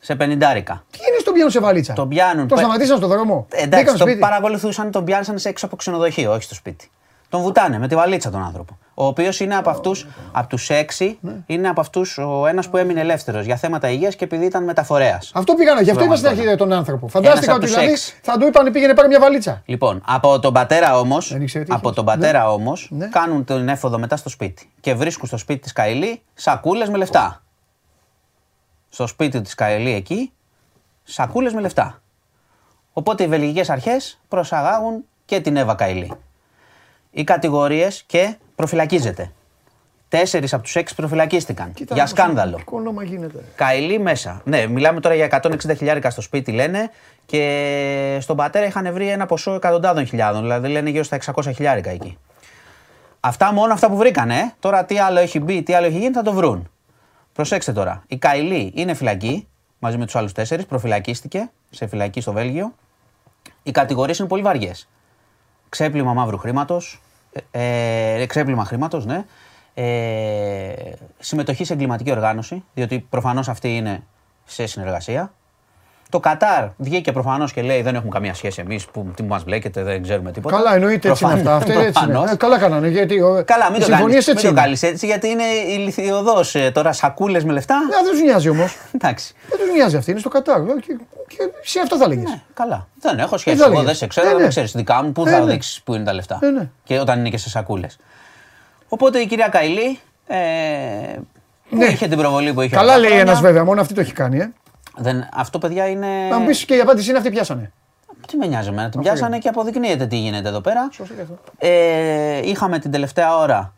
Σε 0.00 0.14
πενιντάρικα. 0.16 0.84
Τι 0.90 0.98
είναι 1.08 1.18
στον 1.20 1.32
πιάνο 1.34 1.50
σε 1.50 1.60
βαλίτσα; 1.60 1.92
Τον 1.92 2.08
πιάνουν. 2.08 2.48
Το 2.48 2.54
Πε- 2.54 2.64
σταματήσαν 2.64 2.96
στον 2.96 3.08
δρόμο. 3.08 3.46
Ε, 3.50 3.54
Μπήκαν 3.54 3.66
Εντάξει, 3.66 3.88
στο 3.88 3.98
τον 3.98 4.06
σπίτι. 4.06 4.18
παρακολουθούσαν, 4.20 4.90
τον 4.90 5.04
πιάνσαν 5.04 5.38
σε 5.38 5.48
έξω 5.48 5.66
από 5.66 5.76
ξενοδοχείο, 5.76 6.32
όχι 6.32 6.42
στο 6.42 6.54
σπίτι. 6.54 6.90
Τον 7.28 7.42
βουτάνε 7.42 7.78
με 7.78 7.88
τη 7.88 7.94
βαλίτσα 7.94 8.30
τον 8.30 8.42
άνθρωπο. 8.44 8.78
Ο 8.94 9.06
οποίος 9.06 9.40
είναι 9.40 9.56
από 9.56 9.70
αυτούς, 9.70 10.06
από 10.32 10.48
τους 10.48 10.70
έξι, 10.70 11.18
Ναι. 11.20 11.32
είναι 11.46 11.68
από 11.68 11.80
αυτούς 11.80 12.18
ο 12.18 12.46
ένας 12.46 12.68
που 12.68 12.76
έμεινε 12.76 13.00
ελεύθερος 13.00 13.44
για 13.44 13.56
θέματα 13.56 13.88
υγείας 13.90 14.16
και 14.16 14.24
επειδή 14.24 14.44
ήταν 14.44 14.64
μεταφορέας. 14.64 15.30
Αυτό 15.34 15.54
πήγα, 15.54 15.80
γι' 15.82 15.90
αυτό 15.90 16.04
είπα 16.04 16.16
στην 16.16 16.28
αρχή 16.28 16.40
Πραγματικά. 16.40 16.68
τον 16.68 16.78
άνθρωπο. 16.78 17.08
Φαντάστηκα 17.08 17.46
από 17.52 17.54
ότι 17.56 17.64
τους 17.64 17.74
δηλαδή 17.74 17.92
έξι. 17.92 18.18
θα 18.22 18.38
του 18.38 18.46
είπαν 18.46 18.72
πήγαινε 18.72 18.94
πάρει 18.94 19.08
μια 19.08 19.20
βαλίτσα. 19.20 19.62
Λοιπόν, 19.66 20.02
από 20.06 20.38
τον 20.38 20.52
πατέρα 20.52 20.98
όμως, 20.98 21.32
Δεν 21.32 21.42
ήξερε 21.42 21.64
τι 21.64 21.72
από 21.72 21.86
είχε. 21.86 21.94
τον 21.96 22.04
πατέρα 22.04 22.52
όμως, 22.52 22.88
Ναι. 22.90 23.06
κάνουν 23.08 23.44
τον 23.44 23.68
έφοδο 23.68 23.98
μετά 23.98 24.16
στο 24.16 24.28
σπίτι. 24.28 24.70
Και 24.80 24.94
βρίσκουν 24.94 25.28
στο 25.28 25.36
σπίτι 25.36 25.60
της 25.60 25.72
Καηλή 25.72 26.22
σακούλες 26.34 26.88
με 26.88 26.96
λεφτά. 26.96 27.42
Στο 28.88 29.06
σπίτι 29.06 29.40
της 29.40 29.54
Καηλή 29.54 29.92
εκεί, 29.94 30.32
σακούλες 31.02 31.52
με 31.52 31.60
λεφτά. 31.60 32.02
Οπότε 32.92 33.22
οι 33.24 33.26
βελγικές 33.26 33.70
αρχές 33.70 34.20
προσαγάγουν 34.28 35.04
και 35.24 35.40
την 35.40 35.56
Εύα 35.56 35.74
Καηλή. 35.74 36.12
Οι 37.10 37.24
κατηγορίες 37.24 38.02
και 38.06 38.36
προφυλακίζεται. 38.60 39.32
Τέσσερις 40.08 40.52
από 40.54 40.62
τους 40.62 40.76
έξι 40.76 40.94
προφυλακίστηκαν 40.94 41.72
Κοίτα, 41.72 41.94
για 41.94 42.02
πόσο 42.02 42.16
σκάνδαλο. 42.16 42.56
Τι 42.56 42.64
όνομα 42.70 43.02
γίνεται. 43.02 43.44
Καηλή 43.54 43.98
μέσα. 43.98 44.40
Ναι, 44.44 44.66
μιλάμε 44.66 45.00
τώρα 45.00 45.14
για 45.14 45.40
160 45.42 45.76
χιλιάρικα 45.76 46.10
στο 46.10 46.20
σπίτι 46.20 46.52
λένε 46.52 46.90
και 47.26 48.18
στον 48.20 48.36
πατέρα 48.36 48.66
είχαν 48.66 48.92
βρει 48.92 49.08
ένα 49.08 49.26
ποσό 49.26 49.54
εκατοντάδων 49.54 50.06
χιλιάδων, 50.06 50.40
δηλαδή 50.42 50.68
λένε 50.68 50.90
γύρω 50.90 51.02
στα 51.02 51.18
600 51.34 51.50
χιλιάρικα 51.54 51.90
εκεί. 51.90 52.18
Αυτά 53.20 53.52
μόνο 53.52 53.72
αυτά 53.72 53.88
που 53.88 53.96
βρήκανε. 53.96 54.34
ε. 54.34 54.52
Τώρα 54.60 54.84
τι 54.84 54.98
άλλο 54.98 55.18
έχει 55.18 55.40
μπει, 55.40 55.62
τι 55.62 55.74
άλλο 55.74 55.86
έχει 55.86 55.98
γίνει 55.98 56.12
θα 56.12 56.22
το 56.22 56.32
βρουν. 56.32 56.70
Προσέξτε 57.32 57.72
τώρα. 57.72 58.02
Η 58.06 58.16
Καηλή 58.16 58.72
είναι 58.74 58.94
φυλακή 58.94 59.48
μαζί 59.78 59.96
με 59.98 60.04
τους 60.04 60.16
άλλους 60.16 60.32
τέσσερις, 60.32 60.66
προφυλακίστηκε 60.66 61.50
σε 61.70 61.86
φυλακή 61.86 62.20
στο 62.20 62.32
Βέλγιο. 62.32 62.74
Οι 63.62 63.70
κατηγορίες 63.70 64.18
είναι 64.18 64.28
πολύ 64.28 64.42
βαριές. 64.42 64.88
Ξέπλυμα 65.68 66.12
μαύρου 66.14 66.38
χρήματος. 66.38 67.00
Ε, 67.32 68.22
ε, 68.22 68.26
ξέπλυμα 68.26 68.64
χρήματος, 68.64 69.06
ναι. 69.06 69.24
Ε, 69.74 70.92
συμμετοχή 71.18 71.64
σε 71.64 71.72
εγκληματική 71.72 72.10
οργάνωση, 72.10 72.64
διότι 72.74 73.00
προφανώς 73.00 73.48
αυτή 73.48 73.76
είναι 73.76 74.02
σε 74.44 74.66
συνεργασία. 74.66 75.32
Το 76.10 76.20
Κατάρ 76.20 76.64
βγήκε 76.76 77.12
προφανώς 77.12 77.52
και 77.52 77.62
λέει: 77.62 77.82
Δεν 77.82 77.94
έχουμε 77.94 78.10
καμία 78.10 78.34
σχέση 78.34 78.60
εμείς 78.60 78.84
που 78.86 79.06
τι 79.14 79.22
μας 79.22 79.44
μπλέκετε, 79.44 79.82
δεν 79.82 80.02
ξέρουμε 80.02 80.32
τίποτα. 80.32 80.56
Καλά, 80.56 80.74
εννοείται 80.74 81.08
έτσι 81.10 81.24
είναι 81.24 81.32
αυτά. 81.32 81.44
Προφανώς- 81.50 81.70
Αυτά 81.70 81.86
έτσι 81.86 82.04
είναι. 82.04 82.12
προφανώς. 82.12 82.30
Ε, 82.32 82.36
Καλά 82.36 82.58
κάνανε. 82.58 82.88
Γιατί 82.88 83.20
ο- 83.20 83.42
Καλά, 83.46 83.70
μην 83.70 83.80
οι 83.80 83.84
το 83.84 83.84
συμφωνίες 83.84 83.96
κάνεις, 84.24 84.26
μην 84.26 84.36
έτσι 84.36 84.42
το 84.44 84.48
είναι. 84.48 84.60
κάνεις 84.60 84.82
έτσι, 84.82 85.06
γιατί 85.06 85.28
είναι 85.28 85.42
ηλικιωδώ 85.68 86.40
τώρα 86.72 86.92
σακούλες 86.92 87.44
με 87.44 87.52
λεφτά. 87.52 87.74
Ε, 87.74 88.02
Δεν 88.02 88.10
τους 88.12 88.20
νοιάζει 88.22 88.48
όμως. 88.48 88.76
Εντάξει. 89.00 89.34
Δεν 89.48 89.58
τους 89.58 89.68
νοιάζει 89.76 89.96
αυτή, 89.96 90.10
είναι 90.10 90.20
στο 90.20 90.28
Κατάρ. 90.28 90.60
Ε, 90.60 90.62
Και, 90.86 90.96
και 91.28 91.36
εσύ 91.62 91.78
αυτό 91.82 91.96
θα 91.96 92.08
λέγε. 92.08 92.20
Ναι, 92.20 92.40
καλά. 92.54 92.86
Δεν 93.00 93.18
έχω 93.18 93.36
σχέση. 93.36 93.56
θα 93.56 93.62
Εγώ 93.64 93.72
λέγες. 93.72 93.86
δεν 93.86 93.94
σε 93.94 94.06
ξέρω, 94.06 94.26
Ε, 94.28 94.30
δεν 94.32 94.40
ναι. 94.42 94.48
ξέρεις 94.48 94.72
δικά 94.72 95.02
μου. 95.02 95.12
Πού 95.12 95.26
Ε, 95.26 95.30
θα 95.30 95.38
ναι. 95.40 95.52
δείξεις 95.52 95.80
πού 95.82 95.94
είναι 95.94 96.04
τα 96.04 96.12
λεφτά. 96.12 96.38
Ε, 96.42 96.46
ναι. 96.46 96.68
Και 96.84 96.98
όταν 96.98 97.18
είναι 97.18 97.28
και 97.28 97.38
σε 97.38 97.48
σακούλες. 97.48 97.98
Οπότε 98.88 99.18
η 99.18 99.26
κυρία 99.26 99.48
Καηλή. 99.48 99.98
Ε, 100.26 100.36
που 101.70 101.76
Ναι. 101.76 101.84
είχε 101.84 102.08
την 102.08 102.18
προβολή 102.18 102.52
που 102.52 102.60
είχε. 102.60 102.74
Καλά 102.74 102.84
όλα 102.84 102.92
τα 102.94 102.98
λέει 102.98 103.10
χρόνια. 103.10 103.32
ένα 103.32 103.40
βέβαια, 103.40 103.64
μόνο 103.64 103.80
αυτή 103.80 103.94
το 103.94 104.00
έχει 104.00 104.12
κάνει. 104.12 104.38
Ε. 104.38 104.50
Δεν, 104.96 105.28
αυτό, 105.32 105.58
παιδιά, 105.58 105.86
είναι. 105.88 106.06
Να 106.30 106.38
μου 106.38 106.46
πεις 106.46 106.64
και 106.64 106.74
η 106.76 106.80
απάντηση 106.80 107.08
είναι 107.08 107.18
αυτή 107.18 107.30
πιάσανε. 107.30 107.72
Τι 108.26 108.36
με 108.36 108.46
νοιάζει 108.46 108.68
εμένα. 108.68 108.88
Την 108.88 109.00
πιάσανε 109.00 109.38
και 109.38 109.48
αποδεικνύεται 109.48 110.06
τι 110.06 110.16
γίνεται 110.16 110.48
εδώ 110.48 110.60
πέρα. 110.60 110.88
Σωστό 110.92 111.14
και 111.14 111.20
αυτό. 111.20 111.38
Ε, 111.58 112.40
είχαμε 112.48 112.78
την 112.78 112.90
τελευταία 112.90 113.36
ώρα 113.36 113.72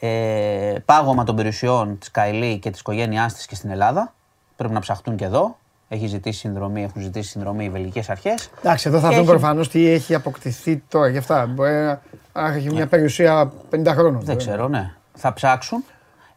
ε, 0.00 0.74
πάγωμα 0.84 1.24
των 1.24 1.36
περιουσιών 1.36 1.98
της 1.98 2.10
Καηλή 2.10 2.58
και 2.58 2.70
της 2.70 2.80
οικογένειάς 2.80 3.34
της 3.34 3.46
και 3.46 3.54
στην 3.54 3.70
Ελλάδα. 3.70 4.12
Πρέπει 4.56 4.74
να 4.74 4.80
ψαχτούν 4.80 5.16
και 5.16 5.24
εδώ. 5.24 5.58
Έχει 5.88 6.06
ζητήσει 6.06 6.38
συνδρομή, 6.38 6.82
έχουν 6.84 7.02
ζητήσει 7.02 7.28
συνδρομή 7.30 7.64
οι 7.64 7.70
βελγικές 7.70 8.10
αρχές. 8.10 8.50
Εντάξει, 8.58 8.88
εδώ 8.88 8.98
θα 8.98 9.08
Και 9.08 9.14
δουν 9.14 9.22
έχει- 9.22 9.30
προφανώς 9.32 9.68
τι 9.68 9.88
έχει 9.88 10.14
αποκτηθεί 10.14 10.82
τώρα 10.88 11.08
γι' 11.08 11.18
αυτά. 11.18 11.46
Μπορεί 11.46 11.70
να 11.72 12.00
να 12.32 12.54
έχει 12.54 12.70
μια 12.72 12.86
περιουσία 12.86 13.52
50 13.70 13.86
χρόνων. 13.94 14.20
Δεν 14.20 14.36
ξέρω, 14.36 14.68
ναι. 14.68 14.90
Θα 15.14 15.32
ψάξουν. 15.32 15.84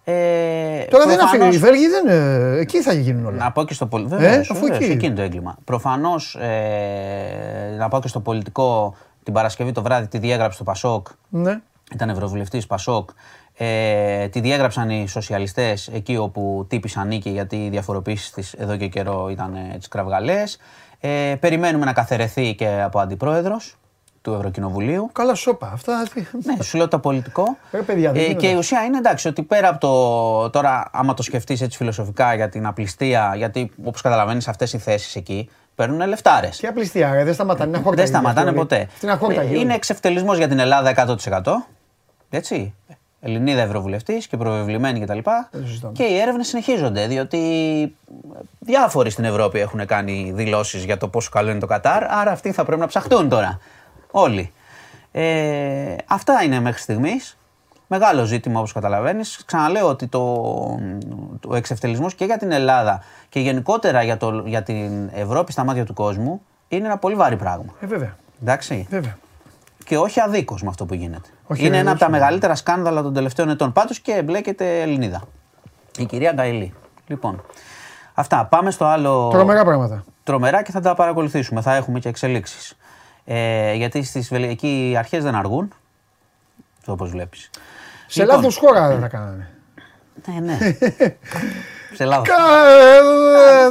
Ε, 0.03 0.83
Τώρα 0.89 1.05
δεν 1.05 1.17
προφανώς- 1.17 1.23
αφήνει. 1.23 1.55
Οι 1.55 1.57
Βέλγοι 1.57 1.87
δεν. 1.87 2.07
ε, 2.07 2.59
Εκεί 2.59 2.81
θα 2.81 2.93
γίνουν 2.93 3.25
όλα. 3.25 3.37
Να 3.37 3.51
πω 3.51 3.63
και 3.63 3.73
στο 3.73 3.85
πολιτικό. 3.85 4.15
Ε, 4.15 4.19
Βεβαίως, 4.25 4.49
αφού 4.51 4.59
βεβαίως, 4.61 4.79
εκεί. 4.83 4.91
εκεί 4.91 5.05
είναι 5.05 5.15
το 5.15 5.21
έγκλημα. 5.21 5.55
Προφανώς 5.63 6.35
ε, 6.35 7.75
να 7.77 7.87
πάω 7.87 7.99
και 7.99 8.07
στο 8.07 8.19
πολιτικό 8.19 8.95
την 9.23 9.33
Παρασκευή 9.33 9.71
το 9.71 9.81
βράδυ 9.81 10.07
τη 10.07 10.17
διέγραψε 10.17 10.57
το 10.57 10.63
Πασόκ. 10.63 11.07
Ναι. 11.29 11.59
Ήταν 11.93 12.09
ευρωβουλευτής 12.09 12.67
Πασόκ. 12.67 13.09
Ε, 13.57 14.27
τη 14.27 14.39
διέγραψαν 14.39 14.89
οι 14.89 15.07
σοσιαλιστές 15.07 15.87
εκεί 15.93 16.17
όπου 16.17 16.65
τύπησαν 16.69 17.07
νίκη 17.07 17.29
γιατί 17.29 17.55
οι 17.65 17.69
διαφοροποιήσει 17.69 18.33
της 18.33 18.53
εδώ 18.53 18.75
και 18.77 18.87
καιρό 18.87 19.27
ήταν 19.29 19.55
ε, 19.73 19.77
τις 19.77 19.87
κραυγαλές. 19.87 20.57
Ε, 20.99 21.35
περιμένουμε 21.39 21.85
να 21.85 21.93
καθαιρεθεί 21.93 22.55
και 22.55 22.81
από 22.83 22.99
αντιπρόεδρος 22.99 23.75
του 24.21 24.33
Ευρωκοινοβουλίου. 24.33 25.09
Καλά 25.13 25.35
σώπα. 25.35 25.69
Αυτά. 25.73 26.03
τι- 26.13 26.23
Ναι, 26.43 26.63
σου 26.63 26.77
λέω 26.77 26.87
το 26.87 26.99
πολιτικό. 26.99 27.57
Ρε, 27.71 27.81
παιδιά, 27.81 28.11
δεν 28.11 28.21
ε, 28.21 28.25
γίνεται. 28.25 28.39
και 28.47 28.53
η 28.53 28.55
ουσία 28.57 28.83
είναι 28.83 28.97
εντάξει 28.97 29.27
ότι 29.27 29.43
πέρα 29.43 29.69
από 29.69 29.79
το. 29.79 30.49
Τώρα, 30.49 30.89
άμα 30.91 31.13
το 31.13 31.23
σκεφτείς 31.23 31.61
έτσι 31.61 31.77
φιλοσοφικά 31.77 32.33
για 32.35 32.49
την 32.49 32.65
απληστία, 32.65 33.33
γιατί 33.35 33.71
όπως 33.85 34.01
καταλαβαίνεις, 34.01 34.47
αυτές 34.47 34.73
οι 34.73 34.77
θέσεις 34.77 35.15
εκεί 35.15 35.49
παίρνουν 35.75 36.07
λεφτάρες. 36.07 36.57
Και 36.57 36.67
απληστία, 36.67 37.11
ρε, 37.13 37.23
δεν 37.23 37.33
σταματάνε. 37.33 37.69
Είναι 37.69 37.77
αχόρταγοι 37.77 38.07
Δεν 38.09 38.19
σταματάνε 38.19 38.49
όλοι. 38.49 38.57
ποτέ. 38.57 38.81
Αυτή 38.81 39.05
Είναι 39.05 39.11
αχόρταγοι 39.13 39.47
Ε, 39.47 39.51
όλοι. 39.51 39.59
είναι 39.61 39.73
εξευτελισμός 39.73 40.37
για 40.37 40.47
την 40.47 40.59
Ελλάδα 40.59 40.89
100%. 40.89 41.67
Έτσι. 42.29 42.73
Ελληνίδα 43.23 43.61
Ευρωβουλευτής 43.61 44.27
και 44.27 44.37
προβεβλημένη 44.37 44.99
κτλ. 44.99 45.17
Δεν 45.51 45.65
συζητάμε. 45.65 45.93
Και 45.93 46.03
οι 46.03 46.17
έρευνες 46.17 46.47
συνεχίζονται, 46.47 47.07
διότι 47.07 47.39
διάφοροι 48.59 49.09
στην 49.09 49.23
Ευρώπη 49.23 49.59
έχουν 49.59 49.85
κάνει 49.85 50.31
δηλώσεις 50.35 50.83
για 50.83 50.97
το 50.97 51.07
πόσο 51.07 51.29
καλό 51.29 51.49
είναι 51.49 51.59
το 51.59 51.65
Κατάρ, 51.65 52.03
άρα 52.11 52.31
αυτοί 52.31 52.51
θα 52.51 52.65
πρέπει 52.65 52.81
να 52.81 52.87
ψαχτούν 52.87 53.29
τώρα. 53.29 53.59
Όλοι. 54.11 54.53
Ε, 55.11 55.95
αυτά 56.07 56.43
είναι 56.43 56.59
μέχρι 56.59 56.81
στιγμής. 56.81 57.37
Μεγάλο 57.87 58.23
ζήτημα 58.23 58.59
όπως 58.59 58.71
καταλαβαίνεις. 58.71 59.43
Ξαναλέω 59.45 59.87
ότι 59.87 60.07
το, 60.07 60.21
ο 61.47 61.55
εξευτελισμός 61.55 62.15
και 62.15 62.25
για 62.25 62.37
την 62.37 62.51
Ελλάδα 62.51 63.03
και 63.29 63.39
γενικότερα 63.39 64.03
για, 64.03 64.17
το, 64.17 64.43
για 64.45 64.63
την 64.63 65.09
Ευρώπη 65.13 65.51
στα 65.51 65.63
μάτια 65.63 65.85
του 65.85 65.93
κόσμου 65.93 66.41
είναι 66.67 66.85
ένα 66.85 66.97
πολύ 66.97 67.15
βαρύ 67.15 67.35
πράγμα. 67.35 67.73
Ε, 67.79 67.85
βέβαια. 67.85 68.15
Εντάξει. 68.41 68.87
βέβαια. 68.89 69.17
Και 69.85 69.97
όχι 69.97 70.19
αδίκως 70.19 70.63
με 70.63 70.69
αυτό 70.69 70.85
που 70.85 70.93
γίνεται. 70.93 71.29
Όχι, 71.47 71.65
είναι 71.65 71.67
ένα 71.67 71.77
βεβαίως, 71.77 71.91
από 71.91 71.99
τα 71.99 72.09
ναι. 72.09 72.17
μεγαλύτερα 72.17 72.55
σκάνδαλα 72.55 73.01
των 73.01 73.13
τελευταίων 73.13 73.49
ετών. 73.49 73.71
Πάντως 73.71 73.99
και 73.99 74.11
εμπλέκεται 74.11 74.81
Ελληνίδα. 74.81 75.21
Η 75.97 76.05
κυρία 76.05 76.31
Γκαηλή. 76.31 76.73
Λοιπόν, 77.07 77.43
αυτά. 78.13 78.45
Πάμε 78.45 78.71
στο 78.71 78.85
άλλο. 78.85 79.29
Τρομερά 79.31 79.63
πράγματα. 79.63 80.03
Τρομερά 80.23 80.61
και 80.61 80.71
θα 80.71 80.79
τα 80.79 80.95
παρακολουθήσουμε. 80.95 81.61
Θα 81.61 81.75
έχουμε 81.75 81.99
και 81.99 82.09
εξελίξεις. 82.09 82.77
Ε, 83.25 83.73
γιατί 83.73 84.03
στις 84.03 84.31
εκεί 84.31 84.89
οι 84.91 84.97
αρχές 84.97 85.23
δεν 85.23 85.35
αργούν. 85.35 85.73
Όπως 86.85 87.09
βλέπεις. 87.09 87.49
Σε 88.07 88.25
λάθος 88.25 88.57
χώρα 88.57 88.87
δεν 88.87 89.01
τα 89.01 89.07
κάνανε. 89.07 89.49
Ναι, 90.25 90.39
ναι. 90.39 90.57
Σε 91.93 92.05
λάθος. 92.05 92.27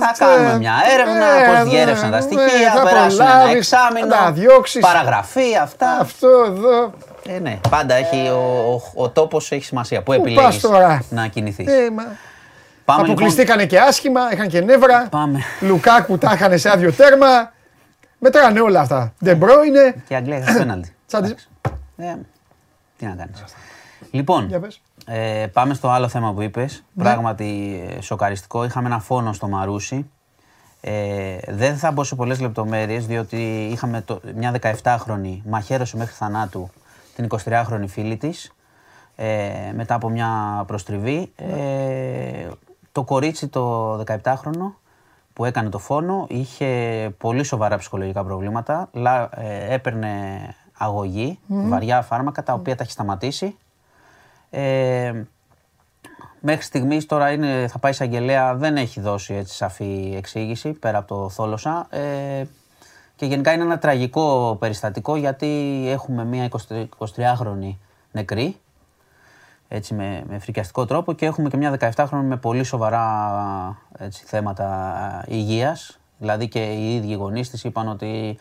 Θα 0.00 0.24
κάνουμε 0.24 0.58
μια 0.58 0.74
έρευνα, 0.92 1.26
Ε, 1.26 1.60
πώς 1.60 1.70
διέρευσαν 1.70 2.10
τα 2.10 2.16
ναι, 2.16 2.22
στοιχεία, 2.22 2.72
θα 2.74 2.82
περάσουν 2.82 3.20
ένα 3.20 3.30
προλάβεις, 3.30 3.54
εξάμεινο, 3.56 4.14
θα 4.14 4.22
τα 4.24 4.32
διώξεις. 4.32 4.80
παραγραφή, 4.80 5.56
αυτά. 5.62 5.98
Αυτό 6.00 6.28
εδώ. 6.46 6.92
Ε, 7.28 7.38
ναι, 7.38 7.58
πάντα 7.70 7.94
έχει 7.94 8.28
ο, 8.28 8.72
ο, 8.94 9.02
ο 9.02 9.08
τόπος 9.10 9.52
έχει 9.52 9.64
σημασία. 9.64 10.02
Πού 10.02 10.12
πας 10.12 10.20
επιλέγεις 10.20 10.60
τώρα; 10.60 11.02
να 11.10 11.26
κινηθείς. 11.26 11.66
Ε, 11.66 11.90
μα- 11.90 12.02
Πάμε 12.84 13.00
λοιπόν. 13.00 13.10
Αποκλειστήκανε 13.10 13.66
και 13.66 13.78
άσχημα, 13.78 14.20
είχαν 14.32 14.48
και 14.48 14.60
νεύρα. 14.60 15.06
Πάμε. 15.10 15.38
Λουκάκου 15.60 16.18
τα 16.18 16.32
είχαν 16.34 16.58
σε 16.58 16.70
άδειο 16.70 16.92
τέρμα. 16.92 17.52
Μετράνε 18.22 18.60
όλα 18.60 18.80
αυτά. 18.80 19.12
Ντεμπρόινε. 19.24 19.94
Και 20.08 20.14
η 20.14 20.16
Αγγλία 20.16 20.36
έχει 20.36 20.52
πέναλτι. 20.56 20.94
Τσάντι. 21.06 21.26
Εντάξει. 21.26 21.48
Ε, 21.96 22.14
τι 22.96 23.06
να 23.06 23.14
κάνεις. 23.14 23.44
Λοιπόν, 24.10 24.46
Για 24.48 24.60
πες. 24.60 24.80
ε, 25.06 25.46
πάμε 25.52 25.74
στο 25.74 25.88
άλλο 25.88 26.08
θέμα 26.08 26.32
που 26.32 26.42
είπες. 26.42 26.84
Πράγματι 26.96 27.80
ε, 27.88 28.00
σοκαριστικό. 28.00 28.64
Είχαμε 28.64 28.86
ένα 28.86 28.98
φόνο 28.98 29.32
στο 29.32 29.48
Μαρούσι. 29.48 30.10
Ε, 30.80 31.36
δεν 31.48 31.76
θα 31.76 31.90
μπω 31.90 32.04
σε 32.04 32.14
πολλές 32.14 32.40
λεπτομέρειες, 32.40 33.06
διότι 33.06 33.68
είχαμε 33.72 34.00
το, 34.00 34.20
μια 34.34 34.54
17χρονη 34.82 35.40
μαχαίρωση 35.44 35.96
μέχρι 35.96 36.14
θανάτου 36.14 36.70
την 37.14 37.26
23χρονη 37.44 37.84
φίλη 37.86 38.16
της. 38.16 38.52
Ε, 39.16 39.72
μετά 39.74 39.94
από 39.94 40.08
μια 40.08 40.62
προστριβή. 40.66 41.32
Ε, 41.36 42.48
το 42.92 43.02
κορίτσι 43.04 43.48
το 43.48 43.94
17χρονο 44.06 44.74
που 45.40 45.46
έκανε 45.46 45.68
το 45.68 45.78
φόνο 45.78 46.26
είχε 46.28 47.10
πολύ 47.18 47.42
σοβαρά 47.42 47.76
ψυχολογικά 47.76 48.24
προβλήματα. 48.24 48.88
Λα, 48.92 49.28
ε, 49.36 49.74
έπαιρνε 49.74 50.10
αγωγή, 50.78 51.38
βαριά 51.46 52.02
φάρμακα, 52.02 52.42
τα 52.42 52.52
οποία 52.52 52.76
τα 52.76 52.82
έχει 52.82 52.92
σταματήσει. 52.92 53.56
Ε, 54.50 55.22
μέχρι 56.40 56.62
στιγμής 56.62 57.06
τώρα 57.06 57.30
είναι, 57.30 57.66
θα 57.70 57.78
πάει 57.78 57.92
εισαγγελέα, 57.92 58.54
δεν 58.54 58.76
έχει 58.76 59.00
δώσει 59.00 59.34
έτσι 59.34 59.54
σαφή 59.54 60.14
εξήγηση 60.16 60.72
πέρα 60.72 60.98
από 60.98 61.08
το 61.08 61.28
θόλωσα. 61.28 61.86
Ε, 61.90 62.44
και 63.16 63.26
γενικά 63.26 63.52
είναι 63.52 63.62
ένα 63.62 63.78
τραγικό 63.78 64.56
περιστατικό 64.60 65.16
γιατί 65.16 65.84
έχουμε 65.88 66.24
μια 66.24 66.48
20 66.68 66.86
23χρονη 66.98 67.76
νεκρή 68.12 68.56
έτσι 69.72 69.94
με, 69.94 70.22
με 70.28 70.38
φρικιαστικό 70.38 70.84
τρόπο 70.84 71.12
και 71.12 71.26
έχουμε 71.26 71.48
και 71.48 71.56
μια 71.56 71.94
17χρονη 71.96 72.22
με 72.22 72.36
πολύ 72.36 72.64
σοβαρά 72.64 73.76
έτσι, 73.98 74.24
θέματα 74.26 75.24
υγείας. 75.28 75.98
Δηλαδή 76.18 76.48
και 76.48 76.58
οι 76.58 76.94
ίδιοι 76.94 77.14
γονείς 77.14 77.50
της 77.50 77.64
είπαν 77.64 77.88
ότι 77.88 78.38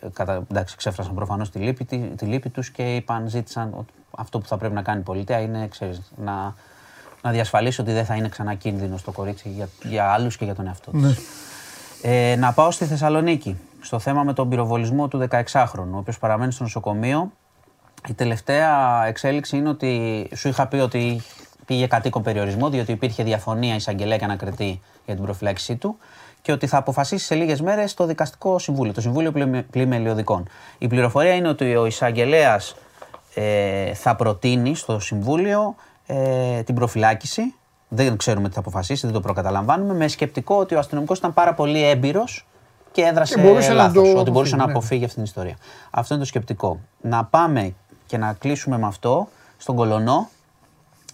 ε, 0.00 0.06
κατα, 0.12 0.42
εντάξει, 0.50 0.76
ξέφρασαν 0.76 1.14
προφανώς 1.14 1.50
τη 1.50 1.58
λύπη, 1.58 1.84
τη, 1.84 1.98
τη 1.98 2.24
λύπη 2.24 2.48
τους 2.48 2.70
και 2.70 2.94
είπαν, 2.94 3.28
ζήτησαν 3.28 3.74
ότι 3.76 3.92
αυτό 4.10 4.38
που 4.38 4.46
θα 4.46 4.56
πρέπει 4.56 4.74
να 4.74 4.82
κάνει 4.82 5.00
η 5.00 5.02
πολιτεία 5.02 5.40
είναι 5.40 5.68
ξέρεις, 5.68 6.12
να, 6.16 6.54
να 7.22 7.30
διασφαλίσει 7.30 7.80
ότι 7.80 7.92
δεν 7.92 8.04
θα 8.04 8.14
είναι 8.14 8.28
ξανά 8.28 8.54
κίνδυνο 8.54 8.96
στο 8.96 9.12
κορίτσι 9.12 9.48
για, 9.48 9.68
για 9.82 10.04
άλλους 10.04 10.36
και 10.36 10.44
για 10.44 10.54
τον 10.54 10.66
εαυτό 10.66 10.90
της. 10.90 11.18
Ε, 12.02 12.36
να 12.38 12.52
πάω 12.52 12.70
στη 12.70 12.84
Θεσσαλονίκη, 12.84 13.60
στο 13.80 13.98
θέμα 13.98 14.22
με 14.22 14.32
τον 14.32 14.48
πυροβολισμό 14.48 15.08
του 15.08 15.28
16χρονου, 15.30 15.92
ο 15.92 15.96
οποίος 15.96 16.18
παραμένει 16.18 16.52
στο 16.52 16.62
νοσοκομείο. 16.62 17.32
Η 18.08 18.12
τελευταία 18.14 19.04
εξέλιξη 19.06 19.56
είναι 19.56 19.68
ότι 19.68 20.28
σου 20.34 20.48
είχα 20.48 20.66
πει 20.66 20.76
ότι 20.76 21.22
πήγε 21.66 21.86
κατοίκον 21.86 22.22
περιορισμό, 22.22 22.70
διότι 22.70 22.92
υπήρχε 22.92 23.22
διαφωνία 23.22 23.74
εισαγγελέα 23.74 24.16
και 24.16 24.24
ανακριτή 24.24 24.80
για 25.04 25.14
την 25.14 25.24
προφυλάκησή 25.24 25.76
του 25.76 25.98
και 26.42 26.52
ότι 26.52 26.66
θα 26.66 26.76
αποφασίσει 26.76 27.24
σε 27.24 27.34
λίγες 27.34 27.60
μέρες 27.60 27.94
το 27.94 28.06
δικαστικό 28.06 28.58
συμβούλιο, 28.58 28.92
το 28.92 29.00
Συμβούλιο 29.00 29.32
Πλημε- 29.32 29.66
Πλημελιωδικών. 29.70 30.48
Η 30.78 30.86
πληροφορία 30.86 31.34
είναι 31.34 31.48
ότι 31.48 31.76
ο 31.76 31.86
εισαγγελέας 31.86 32.76
ε, 33.34 33.94
θα 33.94 34.16
προτείνει 34.16 34.74
στο 34.74 34.98
Συμβούλιο 34.98 35.74
ε, 36.06 36.62
την 36.62 36.74
προφυλάκηση. 36.74 37.54
Δεν 37.88 38.16
ξέρουμε 38.16 38.48
τι 38.48 38.54
θα 38.54 38.60
αποφασίσει, 38.60 39.06
δεν 39.06 39.14
το 39.14 39.20
προκαταλαμβάνουμε. 39.20 39.94
Με 39.94 40.08
σκεπτικό 40.08 40.56
ότι 40.56 40.74
ο 40.74 40.78
αστυνομικός 40.78 41.18
ήταν 41.18 41.34
πάρα 41.34 41.54
πολύ 41.54 41.84
έμπειρος 41.88 42.46
και 42.92 43.02
έδρασε 43.02 43.34
Και 43.34 43.40
μπορούσε 43.40 43.68
να 43.68 43.74
λάθος, 43.74 43.94
το 43.94 44.00
ότι 44.00 44.10
αποφύγει, 44.10 44.30
μπορούσε 44.30 44.56
να 44.56 44.64
ναι. 44.66 44.70
αποφύγει 44.72 45.04
αυτή 45.04 45.14
την 45.14 45.24
ιστορία. 45.24 45.56
Αυτό 45.90 46.14
είναι 46.14 46.22
το 46.22 46.28
σκεπτικό. 46.28 46.80
Να 47.00 47.24
πάμε 47.24 47.74
και 48.08 48.18
να 48.18 48.32
κλείσουμε 48.32 48.78
με 48.78 48.86
αυτό 48.86 49.28
στον 49.58 49.76
Κολονό, 49.76 50.28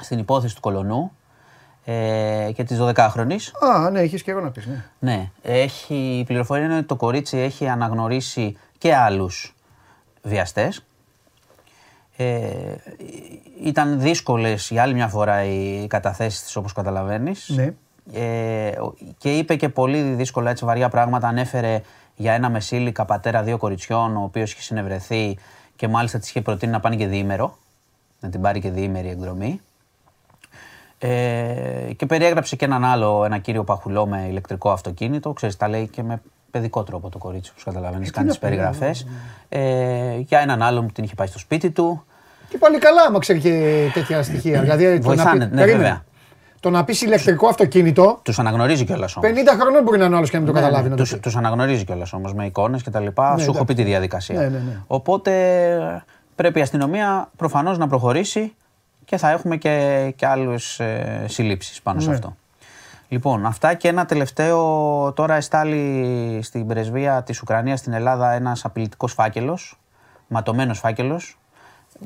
στην 0.00 0.18
υπόθεση 0.18 0.54
του 0.54 0.60
Κολονού 0.60 1.12
ε, 1.84 2.50
και 2.54 2.64
της 2.64 2.78
12χρονης. 2.80 3.50
Α, 3.74 3.90
ναι, 3.90 4.00
έχεις 4.00 4.22
και 4.22 4.30
εγώ 4.30 4.40
να 4.40 4.50
πεις. 4.50 4.66
Ναι. 4.66 4.84
Ναι, 4.98 5.30
έχει, 5.42 6.18
η 6.18 6.24
πληροφορία 6.24 6.64
είναι 6.64 6.76
ότι 6.76 6.86
το 6.86 6.96
κορίτσι 6.96 7.38
έχει 7.38 7.68
αναγνωρίσει 7.68 8.56
και 8.78 8.94
άλλους 8.94 9.54
βιαστές. 10.22 10.84
Ε, 12.16 12.46
ήταν 13.62 14.00
δύσκολες 14.00 14.68
για 14.70 14.82
άλλη 14.82 14.94
μια 14.94 15.08
φορά 15.08 15.44
οι 15.44 15.86
καταθέσεις 15.86 16.42
της 16.42 16.56
όπως 16.56 16.72
καταλαβαίνεις. 16.72 17.48
Ναι. 17.48 17.74
Ε, 18.12 18.68
ο- 18.80 18.94
και 19.18 19.36
είπε 19.36 19.56
και 19.56 19.68
πολύ 19.68 20.02
δύσκολα 20.02 20.50
έτσι 20.50 20.64
βαριά 20.64 20.88
πράγματα. 20.88 21.28
Ανέφερε 21.28 21.80
για 22.16 22.32
ένα 22.32 22.50
μεσήλικα 22.50 23.04
πατέρα 23.04 23.42
δύο 23.42 23.56
κοριτσιών, 23.56 24.16
ο 24.16 24.22
οποίος 24.22 24.52
είχε 24.52 24.62
συνευρεθεί 24.62 25.38
και 25.76 25.88
μάλιστα 25.88 26.18
της 26.18 26.28
είχε 26.28 26.40
προτείνει 26.40 26.72
να 26.72 26.80
πάνε 26.80 26.96
και 26.96 27.06
διήμερο. 27.06 27.58
Να 28.20 28.28
την 28.30 28.40
πάρει 28.40 28.60
και 28.60 28.70
διήμερη 28.70 29.08
εκδρομή. 29.08 29.60
Ε, 30.98 31.92
και 31.96 32.06
περιέγραψε 32.06 32.56
και 32.56 32.64
έναν 32.64 32.84
άλλο, 32.84 33.24
ένα 33.24 33.38
κύριο 33.38 33.64
Παχουλό 33.64 34.06
με 34.06 34.26
ηλεκτρικό 34.28 34.70
αυτοκίνητο. 34.70 35.32
Ξέρεις, 35.32 35.56
τα 35.56 35.68
λέει 35.68 35.86
και 35.88 36.02
με 36.02 36.22
παιδικό 36.50 36.82
τρόπο 36.82 37.08
το 37.08 37.18
κορίτσι, 37.18 37.50
όπως 37.50 37.64
καταλαβαίνεις, 37.64 38.10
κάνει 38.10 38.28
τις 38.28 38.38
περιγραφές. 38.38 39.06
Ε, 39.48 40.16
για 40.16 40.38
έναν 40.40 40.62
άλλον 40.62 40.86
που 40.86 40.92
την 40.92 41.04
είχε 41.04 41.14
πάει 41.14 41.26
στο 41.26 41.38
σπίτι 41.38 41.70
του. 41.70 42.04
Και 42.48 42.58
πάλι 42.58 42.78
καλά, 42.78 43.02
άμα 43.02 43.18
ξέρει 43.18 43.38
και 43.40 43.86
τέτοια 43.94 44.22
στοιχεία. 44.22 44.60
δηλαδή, 44.60 44.84
το 44.84 44.92
να 44.92 45.00
Βοηθάνε, 45.14 45.44
πει- 45.46 45.50
ναι, 45.54 45.60
περίμενε. 45.60 45.76
βέβαια. 45.76 46.04
Το 46.64 46.70
να 46.70 46.84
πεις 46.84 47.02
ηλεκτρικό 47.02 47.46
αυτοκίνητο, 47.48 48.18
Τους 48.22 48.38
αναγνωρίζει 48.38 48.84
κιόλας 48.84 49.16
όμως. 49.16 49.30
50 49.30 49.34
χρονών 49.60 49.82
μπορεί 49.82 49.98
να 49.98 50.04
είναι 50.04 50.14
ο 50.14 50.16
άλλος 50.16 50.30
και 50.30 50.36
να 50.38 50.42
μην 50.42 50.52
το 50.54 50.60
καταλάβει. 50.60 50.88
να 50.88 50.96
το 50.96 51.02
Τους, 51.02 51.12
πει. 51.12 51.18
τους 51.18 51.36
αναγνωρίζει 51.36 51.84
κιόλας 51.84 52.12
όμως 52.12 52.34
με 52.34 52.44
εικόνες 52.46 52.82
και 52.82 52.90
τα 52.90 53.00
λοιπά. 53.00 53.26
Σου 53.36 53.42
έχω 53.42 53.50
εντάξει. 53.50 53.64
πει 53.64 53.74
τη 53.74 53.82
διαδικασία. 53.82 54.40
Ναι, 54.40 54.48
ναι, 54.48 54.58
ναι. 54.58 54.80
Οπότε 54.86 55.32
πρέπει 56.34 56.58
η 56.58 56.62
αστυνομία 56.62 57.30
προφανώς 57.36 57.78
να 57.78 57.86
προχωρήσει 57.86 58.54
και 59.04 59.16
θα 59.16 59.30
έχουμε 59.30 59.56
και, 59.56 60.12
και 60.16 60.26
άλλες 60.26 60.80
ε, 60.80 61.24
συλλήψεις 61.28 61.82
πάνω 61.82 62.00
σε 62.00 62.08
Ναι. 62.08 62.14
αυτό. 62.14 62.36
Λοιπόν, 63.08 63.46
αυτά 63.46 63.74
και 63.74 63.88
ένα 63.88 64.04
τελευταίο. 64.04 65.12
Τώρα 65.12 65.34
εστάλει 65.34 66.38
στην 66.42 66.66
πρεσβεία 66.66 67.22
της 67.22 67.40
Ουκρανίας 67.40 67.78
στην 67.78 67.92
Ελλάδα 67.92 68.32
ένας 68.32 68.64
απειλητικός 68.64 69.12
φάκελος, 69.12 69.78
ματωμένος 70.26 70.78
φάκελος. 70.78 71.38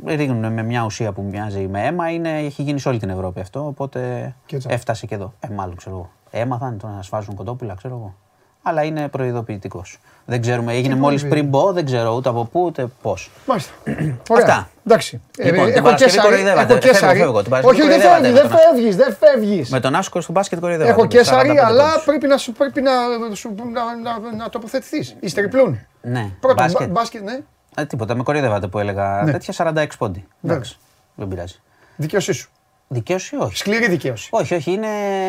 Ρίχνουν 0.07 0.53
με 0.53 0.63
μια 0.63 0.85
ουσία 0.85 1.13
που 1.13 1.23
μοιάζει 1.23 1.69
με 1.69 1.87
αίμα. 1.87 2.11
Είναι, 2.11 2.39
έχει 2.39 2.63
γίνει 2.63 2.81
σε 2.81 2.89
όλη 2.89 2.99
την 2.99 3.11
Ευρώπη 3.11 3.41
αυτό, 3.41 3.67
οπότε 3.67 4.33
Και 4.47 4.57
έτσι. 4.57 4.69
έφτασε 4.71 5.07
και 5.07 5.15
εδώ. 5.15 5.33
Ε, 5.41 5.49
μάλλον 5.55 5.77
ξέρω 5.77 5.97
εγώ. 5.97 6.11
Έμαθαν 6.31 6.79
το 6.79 6.87
να 6.87 7.03
σφάζουν 7.03 7.35
κοντόπουλα, 7.35 7.75
ξέρω 7.75 7.95
εγώ. 7.95 8.15
Αλλά 8.63 8.83
είναι 8.83 9.09
προειδοποιητικός. 9.09 9.99
Δεν 10.25 10.41
ξέρουμε, 10.41 10.73
έγινε 10.73 10.95
μόλις 10.95 11.21
πριν 11.21 11.31
προειδοποιητικός; 11.33 11.65
μπω, 11.67 11.73
δεν 11.73 11.85
ξέρω 11.85 12.15
ούτε 12.15 12.29
από 12.29 12.45
πού 12.45 12.63
ούτε 12.65 12.87
πώς. 13.03 13.31
Μάλιστα. 13.47 13.73
Ωραία. 14.31 14.45
Αυτά. 14.47 14.69
Εντάξει. 14.87 15.21
Λοιπόν, 15.39 15.65
την 15.65 15.73
έχω 15.75 15.83
Παρασκευή 15.83 16.11
και 16.11 16.17
σαρί. 16.21 16.29
κοροϊδεύατε. 16.29 16.73
Έχω 16.73 16.81
και 16.81 16.87
Φεύγω, 16.89 17.07
σαρί. 17.07 17.19
φεύγω. 17.19 17.41
Την 17.43 17.51
Παρασκευή 17.51 17.81
Όχι, 17.81 17.89
δεν 17.89 18.01
κοροϊδεύατε 18.01 18.23
φεύγεις, 18.23 18.33
με 18.33 18.41
δεν 18.41 18.51
τον 18.51 18.59
φεύγεις, 18.59 18.97
δεν 18.97 19.17
φεύγεις. 19.21 19.71
Με 19.71 19.81
τον 19.81 19.95
Άσκο 19.95 20.21
στο 20.21 20.33
μπάσκετ 20.33 20.61
κοροϊδεύω. 20.61 20.89
Έχω 20.91 21.07
και 21.07 21.23
σαρί, 21.23 21.59
αλλά 21.59 21.85
πρέπει 22.05 22.27
να, 22.27 22.37
σου, 22.37 22.53
πρέπει 22.53 22.81
να, 22.83 22.91
σου, 23.35 23.55
να, 23.73 23.83
να, 24.13 24.37
να 24.37 24.49
τοποθετηθείς. 24.49 25.17
Εις 25.21 25.35
τριπλούν. 25.35 25.79
Ναι, 26.03 26.31
Πρώτον, 26.41 26.65
μπάσκετ. 26.65 26.87
μπα- 26.87 26.93
μπάσκετ, 27.01 27.23
ναι. 27.23 27.39
Ε, 27.79 27.85
τίποτα, 27.87 28.15
με 28.15 28.23
κοροϊδεύατε 28.23 28.67
που 28.67 28.79
έλεγα 28.79 29.23
Ναι. 29.25 29.33
τέτοια 29.33 29.55
46 29.75 29.87
πόντι. 29.99 30.27
Εντάξει, 30.43 30.79
δεν 31.15 31.29
πειράζει. 31.29 31.61
Δικαίωσή 31.97 32.33
σου. 32.33 32.51
Δικαίωση 32.89 33.37
όχι. 33.37 33.57
Σκληρή 33.57 33.89
δικαίωση. 33.89 34.29
Όχι, 34.33 34.55
όχι, 34.55 34.73
είναι 34.73 34.87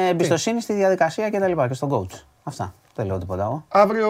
εμπιστοσύνη 0.10 0.62
στη 0.62 0.74
διαδικασία 0.74 1.30
και 1.30 1.40
τα 1.40 1.48
λοιπά 1.48 1.68
και 1.68 1.74
στον 1.74 1.90
coach. 1.92 2.20
Αυτά. 2.44 2.74
Δεν 2.96 3.06
λέω 3.06 3.18
τίποτα 3.18 3.44
εγώ. 3.44 3.66
Αύριο. 3.68 4.08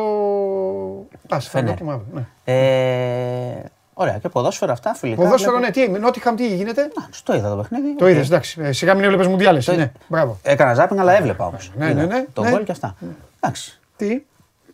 Α, 1.36 1.40
θα 1.40 1.50
Φενέρ. 1.50 1.74
το 1.78 1.84
πούμε 1.84 1.94
αύριο. 1.94 2.08
Ναι. 2.14 2.54
Ε, 2.54 3.64
ωραία, 3.94 4.18
και 4.18 4.30
ποδόσφαιρα 4.30 4.72
αυτά 4.72 4.94
φιλικά. 4.94 5.22
Ποδόσφαιρο, 5.22 5.58
βλέπω. 5.58 5.80
ναι, 5.80 5.86
τι, 5.96 6.00
Νότιγχαμ 6.00 6.36
τι 6.36 6.56
γίνεται; 6.56 6.82
Α, 6.82 6.88
το 7.24 7.34
είδα 7.36 7.50
το 7.50 7.56
παιχνίδι. 7.56 7.96
Το 7.96 8.06
οκ. 8.06 8.12
είδες, 8.12 8.26
εντάξει. 8.28 8.62
Ε, 8.62 8.72
Σιγά 8.72 8.94
μην 8.94 9.04
έβλεπες 9.04 9.28
Μουντιάλες. 9.28 9.66
Το- 9.66 9.76
Ναι, 9.76 9.92
μπράβο. 10.08 10.38
Έκανα 10.44 10.74
ζάπινγκ, 10.74 11.00
αλλά 11.00 11.14
έβλεπα 11.18 11.46
όμως. 11.46 11.58
Ναι, 11.76 11.94
ναι, 11.94 12.06
ναι, 12.06 12.26
Το 12.34 12.42
ναι. 12.42 12.50
γκολ 12.50 12.64
και 12.64 12.72
αυτά. 12.72 12.96
Εντάξει. 13.40 13.80
Τι; 13.96 14.22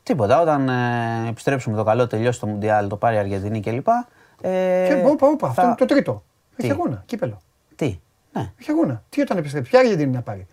Τίποτα. 0.05 0.41
Όταν 0.41 0.69
ε, 0.69 1.27
επιστρέψουμε 1.29 1.77
το 1.77 1.83
καλό, 1.83 2.07
τελειώσει 2.07 2.39
το 2.39 2.47
Μουντιάλ, 2.47 2.87
το 2.87 2.95
πάρει 2.95 3.15
η 3.15 3.19
Αργεντινή 3.19 3.59
κλπ. 3.59 3.87
Ε, 4.41 4.85
Και 4.87 5.03
όπα, 5.05 5.27
όπα, 5.27 5.47
αυτό 5.47 5.61
θα- 5.61 5.67
είναι 5.67 5.75
το 5.75 5.85
τρίτο. 5.85 6.23
Έχει 6.57 6.67
Τι; 6.67 6.73
αγώνα, 6.73 7.03
κύπελο. 7.05 7.37
Τι; 7.75 7.99
Ναι, 8.33 8.51
Έχει 8.59 8.71
αγώνα. 8.71 9.03
Τι 9.09 9.21
όταν 9.21 9.37
επιστρέψει, 9.37 9.69
ποια 9.69 9.79
Αργεντινή 9.79 10.11
να 10.11 10.21
πάρει; 10.21 10.47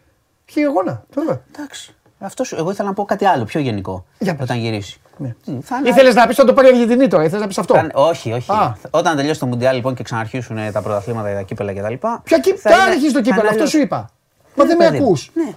Έχει 0.49 0.63
αγώνα. 0.65 1.05
Τώρα. 1.15 1.43
εντάξει. 1.55 1.95
Αυτό 2.19 2.45
σου, 2.45 2.57
εγώ 2.57 2.71
ήθελα 2.71 2.89
να 2.89 2.95
πω 2.95 3.05
κάτι 3.05 3.25
άλλο, 3.25 3.45
πιο 3.45 3.61
γενικό. 3.61 4.05
Για 4.19 4.33
πες. 4.35 4.43
όταν 4.45 4.57
γυρίσει. 4.59 5.01
Ναι. 5.17 5.35
Τι, 5.45 5.59
θα 5.63 5.77
είναι- 5.77 5.89
Ήθελες 5.89 6.15
να 6.15 6.27
πεις 6.27 6.39
ότι 6.39 6.49
το 6.49 6.55
πάρει 6.55 6.67
η 6.69 6.71
Αργεντινή 6.71 7.09
τώρα, 7.09 7.23
ήθελες 7.23 7.41
να 7.41 7.47
πεις 7.47 7.59
αυτό. 7.59 7.75
θα 7.75 7.81
είναι- 7.81 7.93
όχι, 7.95 8.33
όχι. 8.33 8.53
Α. 8.53 8.77
Όταν 8.91 9.17
τελειώσει 9.17 9.41
το 9.41 9.47
Μουντιάλ 9.47 9.75
λοιπόν 9.77 9.95
και 9.95 10.03
ξαναρχίσουν 10.03 10.59
ε, 10.59 10.71
τα 10.73 10.83
πρωταθλήματα, 10.83 11.35
τα 11.35 11.43
κύπελα 11.43 11.73
κτλ. 11.73 11.95
Ποια 12.23 12.39
κύπελο, 12.39 12.61
θα 12.61 12.69
ποια 12.69 12.79
είναι- 12.79 12.91
αρχίζει 12.91 13.07
το 13.07 13.13
θα 13.13 13.19
είναι 13.19 13.29
κύπελο, 13.29 13.43
αυτό 13.43 13.53
αλλιώς. 13.53 13.71
σου 13.71 13.79
είπα. 13.81 14.11
Μα 14.57 14.65
δεν 14.65 14.77
με 14.77 14.85
παιδί 14.85 14.99
μου. 14.99 15.05
ακούς. 15.05 15.31
Ναι. 15.35 15.53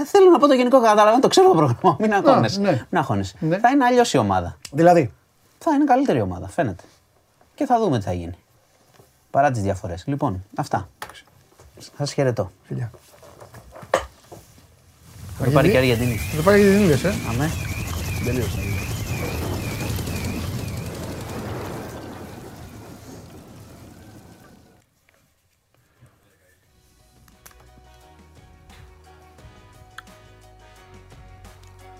Α, 0.00 0.04
θέλω 0.06 0.30
να 0.30 0.38
πω 0.38 0.46
το 0.46 0.54
γενικό 0.54 0.80
καταλαβαίνω, 0.80 1.18
το 1.20 1.28
ξέρω 1.28 1.48
το 1.48 1.54
πρόγραμμα. 1.54 1.96
Μην 2.00 2.12
αγχώνεσαι. 2.14 2.60
ναι. 2.60 2.70
Μην 2.70 3.00
αγχώνεσαι. 3.00 3.34
Ναι. 3.40 3.58
Θα 3.58 3.68
είναι 3.70 3.84
αλλιώς 3.84 4.12
η 4.12 4.18
ομάδα. 4.18 4.56
Δηλαδή, 4.72 5.12
Θα 5.58 5.74
είναι 5.74 5.84
καλύτερη 5.84 6.20
ομάδα, 6.20 6.48
φαίνεται. 6.48 6.82
Και 7.54 7.64
θα 7.66 7.78
δούμε 7.78 7.98
τι 7.98 8.04
θα 8.04 8.12
γίνει. 8.12 8.34
Παρά 9.30 9.50
τις 9.50 9.62
διαφορές. 9.62 10.02
Λοιπόν, 10.06 10.44
αυτά. 10.56 10.88
Σας 11.98 12.12
χαιρετώ. 12.12 12.50
φιλιά. 12.66 12.90
Θα 15.38 15.44
το 15.44 15.50
πάρει 15.50 15.68
και 15.68 15.74
η 15.74 15.78
Αργεντινή. 15.78 16.16
Θα 16.16 16.36
το 16.36 16.42
πάρει 16.42 16.60
η 16.60 16.62
Αργεντινή, 16.64 16.88
λες, 16.88 17.04
ε. 17.04 17.14
Αμέ. 17.28 17.50
Τελείωσε. 18.24 18.58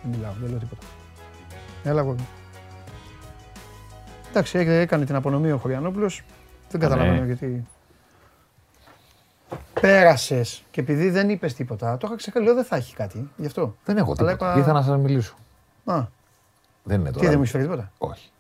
Μιλάω, 0.09 0.33
δεν 0.41 0.51
λέω 0.51 0.59
τίποτα. 0.59 0.83
Έλα 1.85 2.01
εγώ. 2.01 2.15
Εντάξει, 4.31 4.59
έ- 4.59 4.69
έκανε 4.69 5.05
την 5.05 5.15
απονομή 5.15 5.53
ο 5.53 5.57
Χωριανόπουλος. 5.59 6.25
Δεν 6.71 6.81
καταλαβαίνω 6.81 7.25
γιατί. 7.25 7.67
Πέρασες 9.81 10.65
και 10.71 10.81
επειδή 10.81 11.11
δεν 11.11 11.29
είπες 11.31 11.55
τίποτα, 11.55 11.97
το 11.97 12.07
είχα 12.07 12.17
ξεχάσει, 12.17 12.45
λέω 12.45 12.55
δεν 12.55 12.65
θα 12.65 12.77
έχει 12.77 12.95
κάτι, 12.95 13.31
γι' 13.37 13.47
αυτό. 13.47 13.75
Δεν 13.85 13.97
έχω 13.97 14.15
Αλλά 14.19 14.31
τίποτα. 14.31 14.51
είπα- 14.51 14.59
Ήρθα 14.59 14.73
να 14.73 14.83
σας 14.83 14.99
μιλήσω. 14.99 15.35
Α, 15.85 16.03
Δεν 16.83 17.01
είναι 17.01 17.09
τι 17.09 17.15
τώρα. 17.15 17.27
δεν 17.27 17.37
μου 17.37 17.41
έχεις 17.43 17.51
φέρει 17.51 17.65
τίποτα; 17.65 17.91
Όχι. 17.99 18.31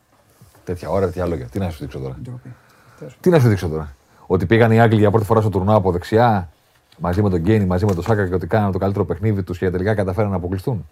Τέτοια 0.64 0.88
ώρα, 0.90 1.06
τέτοια 1.06 1.26
λόγια. 1.26 1.46
Τι 1.46 1.58
να 1.58 1.70
σου 1.70 1.78
δείξω 1.78 1.98
τώρα; 1.98 2.16
Ντροπή. 2.22 2.54
Τι 3.20 3.30
να 3.30 3.38
σου 3.40 3.48
δείξω 3.48 3.68
τώρα; 3.68 3.94
Ότι 4.26 4.46
πήγαν 4.46 4.72
οι 4.72 4.80
Άγγλοι 4.80 4.98
για 4.98 5.10
πρώτη 5.10 5.26
φορά 5.26 5.40
στο 5.40 5.50
τουρνουά 5.50 5.74
από 5.74 5.92
δεξιά 5.92 6.48
μαζί 6.98 7.22
με 7.22 7.30
τον 7.30 7.40
Γκένι, 7.40 7.64
μαζί 7.64 7.84
με 7.84 7.94
τον 7.94 8.02
Σάκα 8.04 8.28
και 8.28 8.34
ότι 8.34 8.46
κάνανε 8.46 8.72
το 8.72 8.78
καλύτερο 8.78 9.04
παιχνίδι 9.04 9.42
τους 9.42 9.58
και 9.58 9.70
τελικά 9.70 9.94
καταφέραν 9.94 10.30
να 10.30 10.36
αποκλειστούν; 10.36 10.88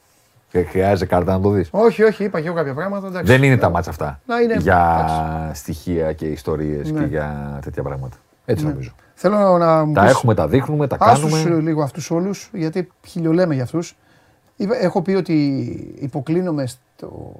Και 0.51 0.63
χρειάζεται 0.63 1.07
κάρτα 1.07 1.33
να 1.33 1.41
το 1.41 1.51
δεις. 1.51 1.69
Όχι, 1.71 2.03
όχι, 2.03 2.25
είπα 2.25 2.41
και 2.41 2.47
εγώ 2.47 2.57
κάποια 2.57 2.75
πράγματα. 2.75 3.07
Εντάξει. 3.07 3.33
Δεν 3.33 3.43
είναι 3.43 3.57
τα 3.57 3.69
μάτσα 3.71 3.91
αυτά. 3.91 4.21
Να 4.27 4.41
είναι- 4.41 4.57
Για 4.57 5.51
στοιχεία 5.55 6.13
και 6.13 6.27
ιστορίες 6.27 6.91
Ναι. 6.91 7.01
και 7.01 7.07
για 7.07 7.59
τέτοια 7.63 7.83
πράγματα. 7.83 8.17
Έτσι 8.45 8.65
νομίζω. 8.67 8.91
Θέλω 9.15 9.59
να 9.59 9.85
μου 9.85 9.93
Τα 9.93 10.01
πεις- 10.01 10.11
έχουμε, 10.11 10.35
τα 10.35 10.49
δείχνουμε, 10.49 10.87
τα 10.87 10.97
Άστους 11.01 11.33
κάνουμε. 11.43 11.57
ε, 11.57 11.61
λίγο 11.61 11.83
αυτούς 11.83 12.11
όλους, 12.11 12.51
γιατί 12.53 12.89
χιλιολέμε 13.07 13.55
για 13.55 13.63
αυτούς. 13.63 13.97
Είπα- 14.57 14.77
Έχω 14.77 15.03
πει 15.03 15.13
ότι 15.13 15.35
υποκλίνομαι 16.01 16.67
στο, 16.67 17.33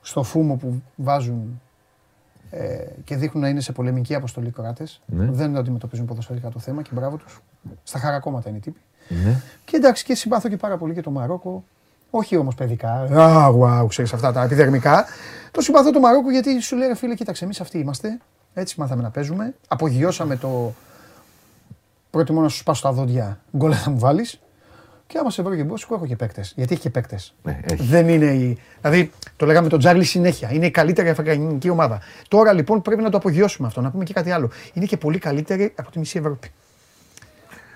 στο 0.00 0.22
φούμο 0.22 0.54
που 0.56 0.82
βάζουν 0.96 1.60
ε, 2.50 2.84
και 3.04 3.16
δείχνουν 3.16 3.42
να 3.42 3.48
είναι 3.48 3.60
σε 3.60 3.72
πολεμική 3.72 4.14
αποστολή 4.14 4.50
κοράτες. 4.50 5.00
Ναι. 5.06 5.24
Δεν 5.30 5.56
αντιμετωπίζουν 5.56 6.06
ποδοσφαιρικά 6.06 6.48
το 6.48 6.58
θέμα 6.58 6.82
και 6.82 6.90
μπράβο 6.92 7.16
τους. 7.16 7.40
Στα 7.82 7.98
χαρακόμματα 7.98 8.48
είναι 8.48 8.58
οι 8.58 8.60
τύποι. 8.60 8.80
Ναι. 9.08 9.40
Και 9.64 9.76
εντάξει 9.76 10.04
και 10.04 10.14
συμπάθω 10.14 10.48
και 10.48 10.56
πάρα 10.56 10.76
πολύ 10.76 10.94
και 10.94 11.00
το 11.00 11.10
Μαρόκο. 11.10 11.64
Όχι 12.10 12.36
όμως 12.36 12.54
παιδικά. 12.54 12.90
Α, 12.90 13.50
wow, 13.58 13.88
ξέρεις 13.88 14.12
αυτά 14.12 14.32
τα 14.32 14.42
επιδερμικά. 14.42 15.04
Το 15.50 15.60
συμπαθώ 15.60 15.90
το 15.90 16.00
Μαρόκο 16.00 16.30
γιατί 16.30 16.60
σου 16.60 16.76
λέει 16.76 16.88
ρε 16.88 16.94
φίλε, 16.94 17.14
κοίταξε, 17.14 17.44
εμείς 17.44 17.60
αυτοί 17.60 17.78
είμαστε. 17.78 18.18
Έτσι 18.54 18.80
μάθαμε 18.80 19.02
να 19.02 19.10
παίζουμε. 19.10 19.54
Απογειώσαμε 19.68 20.36
το. 20.36 20.74
Προτιμώ 22.10 22.40
να 22.40 22.48
σου 22.48 22.56
σπάσω 22.56 22.82
τα 22.82 22.92
δόντια. 22.92 23.40
Γκολ 23.56 23.72
θα 23.76 23.90
μου 23.90 23.98
βάλεις. 23.98 24.40
Και 25.06 25.18
άμα 25.18 25.30
σε 25.30 25.42
βρω 25.42 25.54
και 25.54 25.64
μπόσκο, 25.64 25.94
έχω 25.94 26.06
και 26.06 26.16
παίκτες. 26.16 26.52
Γιατί 26.56 26.72
έχει 26.72 26.82
και 26.82 26.90
παίκτες. 26.90 27.34
Ναι, 27.42 27.60
έχει. 27.62 27.82
Δεν 27.82 28.08
είναι 28.08 28.26
η. 28.26 28.58
Δηλαδή, 28.80 29.10
το 29.36 29.46
λέγαμε 29.46 29.68
τον 29.68 29.78
Τζάρλι 29.78 30.04
συνέχεια. 30.04 30.52
Είναι 30.52 30.66
η 30.66 30.70
καλύτερη 30.70 31.08
αφρικανική 31.08 31.68
ομάδα. 31.68 32.00
Τώρα 32.28 32.52
λοιπόν 32.52 32.82
πρέπει 32.82 33.02
να 33.02 33.10
το 33.10 33.16
απογειώσουμε 33.16 33.68
αυτό. 33.68 33.80
Να 33.80 33.90
πούμε 33.90 34.04
και 34.04 34.12
κάτι 34.12 34.30
άλλο. 34.30 34.50
Είναι 34.72 34.86
και 34.86 34.96
πολύ 34.96 35.18
καλύτερη 35.18 35.74
από 35.76 35.90
τη 35.90 35.98
μισή 35.98 36.18
Ευρώπη. 36.18 36.50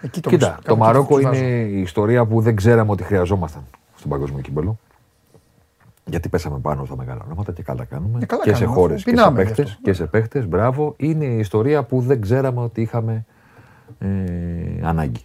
Εκεί 0.00 0.20
το 0.20 0.28
Κοίτα, 0.30 0.46
κάπου 0.46 0.62
το 0.62 0.72
εκεί 0.72 0.80
Μαρόκο 0.80 1.14
τους 1.14 1.22
είναι 1.22 1.30
βάζω. 1.30 1.44
η 1.76 1.80
ιστορία 1.80 2.26
που 2.26 2.40
δεν 2.40 2.56
ξέραμε 2.56 2.90
ότι 2.90 3.02
χρειαζόμασταν 3.02 3.62
στον 3.96 4.10
παγκόσμιο 4.10 4.40
κύπελο. 4.40 4.78
Γιατί 6.04 6.28
πέσαμε 6.28 6.58
πάνω 6.58 6.84
στα 6.84 6.96
μεγάλα 6.96 7.22
ονόματα 7.24 7.52
και 7.52 7.62
καλά 7.62 7.84
κάνουμε. 7.84 8.18
Ε, 8.22 8.26
καλά 8.26 8.42
και 8.42 8.54
σε 8.54 8.58
κάνουμε, 8.58 8.76
χώρες 8.76 9.00
αφού 9.00 9.10
και 9.10 9.16
σε 9.16 9.16
πεινάμε 9.16 9.42
γι' 9.42 9.46
παίχτες. 9.46 9.70
αυτό. 9.70 9.80
Και 9.82 9.92
σε 9.92 10.06
παίχτες, 10.06 10.46
μπράβο. 10.46 10.94
Είναι 10.96 11.24
η 11.24 11.38
ιστορία 11.38 11.82
που 11.82 12.00
δεν 12.00 12.20
ξέραμε 12.20 12.60
ότι 12.60 12.80
είχαμε 12.80 13.24
ε, 13.98 14.06
ανάγκη. 14.82 15.20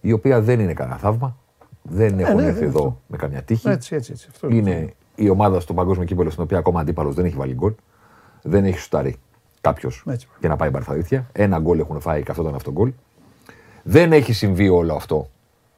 Η 0.00 0.12
οποία 0.12 0.40
δεν 0.40 0.60
είναι 0.60 0.72
κανένα 0.72 0.96
θαύμα. 0.96 1.36
Δεν 1.82 2.18
έχουν 2.18 2.36
ναι, 2.36 2.46
έρθει 2.46 2.58
δεν 2.58 2.68
εδώ 2.68 2.78
αυτό. 2.78 3.00
με 3.06 3.16
καμιά 3.16 3.42
τύχη. 3.42 3.68
Έτσι, 3.68 3.94
έτσι. 3.94 4.12
έτσι. 4.12 4.28
Αυτό 4.30 4.48
Είναι 4.48 4.94
η 5.14 5.28
ομάδα 5.28 5.60
στο 5.60 5.74
παγκόσμιο 5.74 6.06
κύπελο 6.06 6.30
στην 6.30 6.42
οποία 6.42 6.58
ακόμα 6.58 6.80
αντίπαλος 6.80 7.14
δεν 7.14 7.24
έχει 7.24 7.36
βάλει 7.36 7.54
γκολ. 7.54 7.72
Δεν 8.42 8.64
έχει 8.64 8.78
σουτάρει 8.78 9.16
κάποιος 9.60 10.04
Έτσι. 10.06 10.28
και 10.40 10.48
να 10.48 10.56
πάει 10.56 10.70
μπαρθαλήθεια. 10.70 11.26
Ένα 11.32 11.58
γκολ 11.58 11.78
έχουν 11.78 12.00
φάει 12.00 12.22
και 12.22 12.30
αυτό 12.30 12.42
ήταν 12.42 12.54
αυτό 12.54 12.72
γκολ. 12.72 12.92
Δεν 13.82 14.12
έχει 14.12 14.32
συμβεί 14.32 14.68
όλο 14.68 14.94
αυτό 14.94 15.30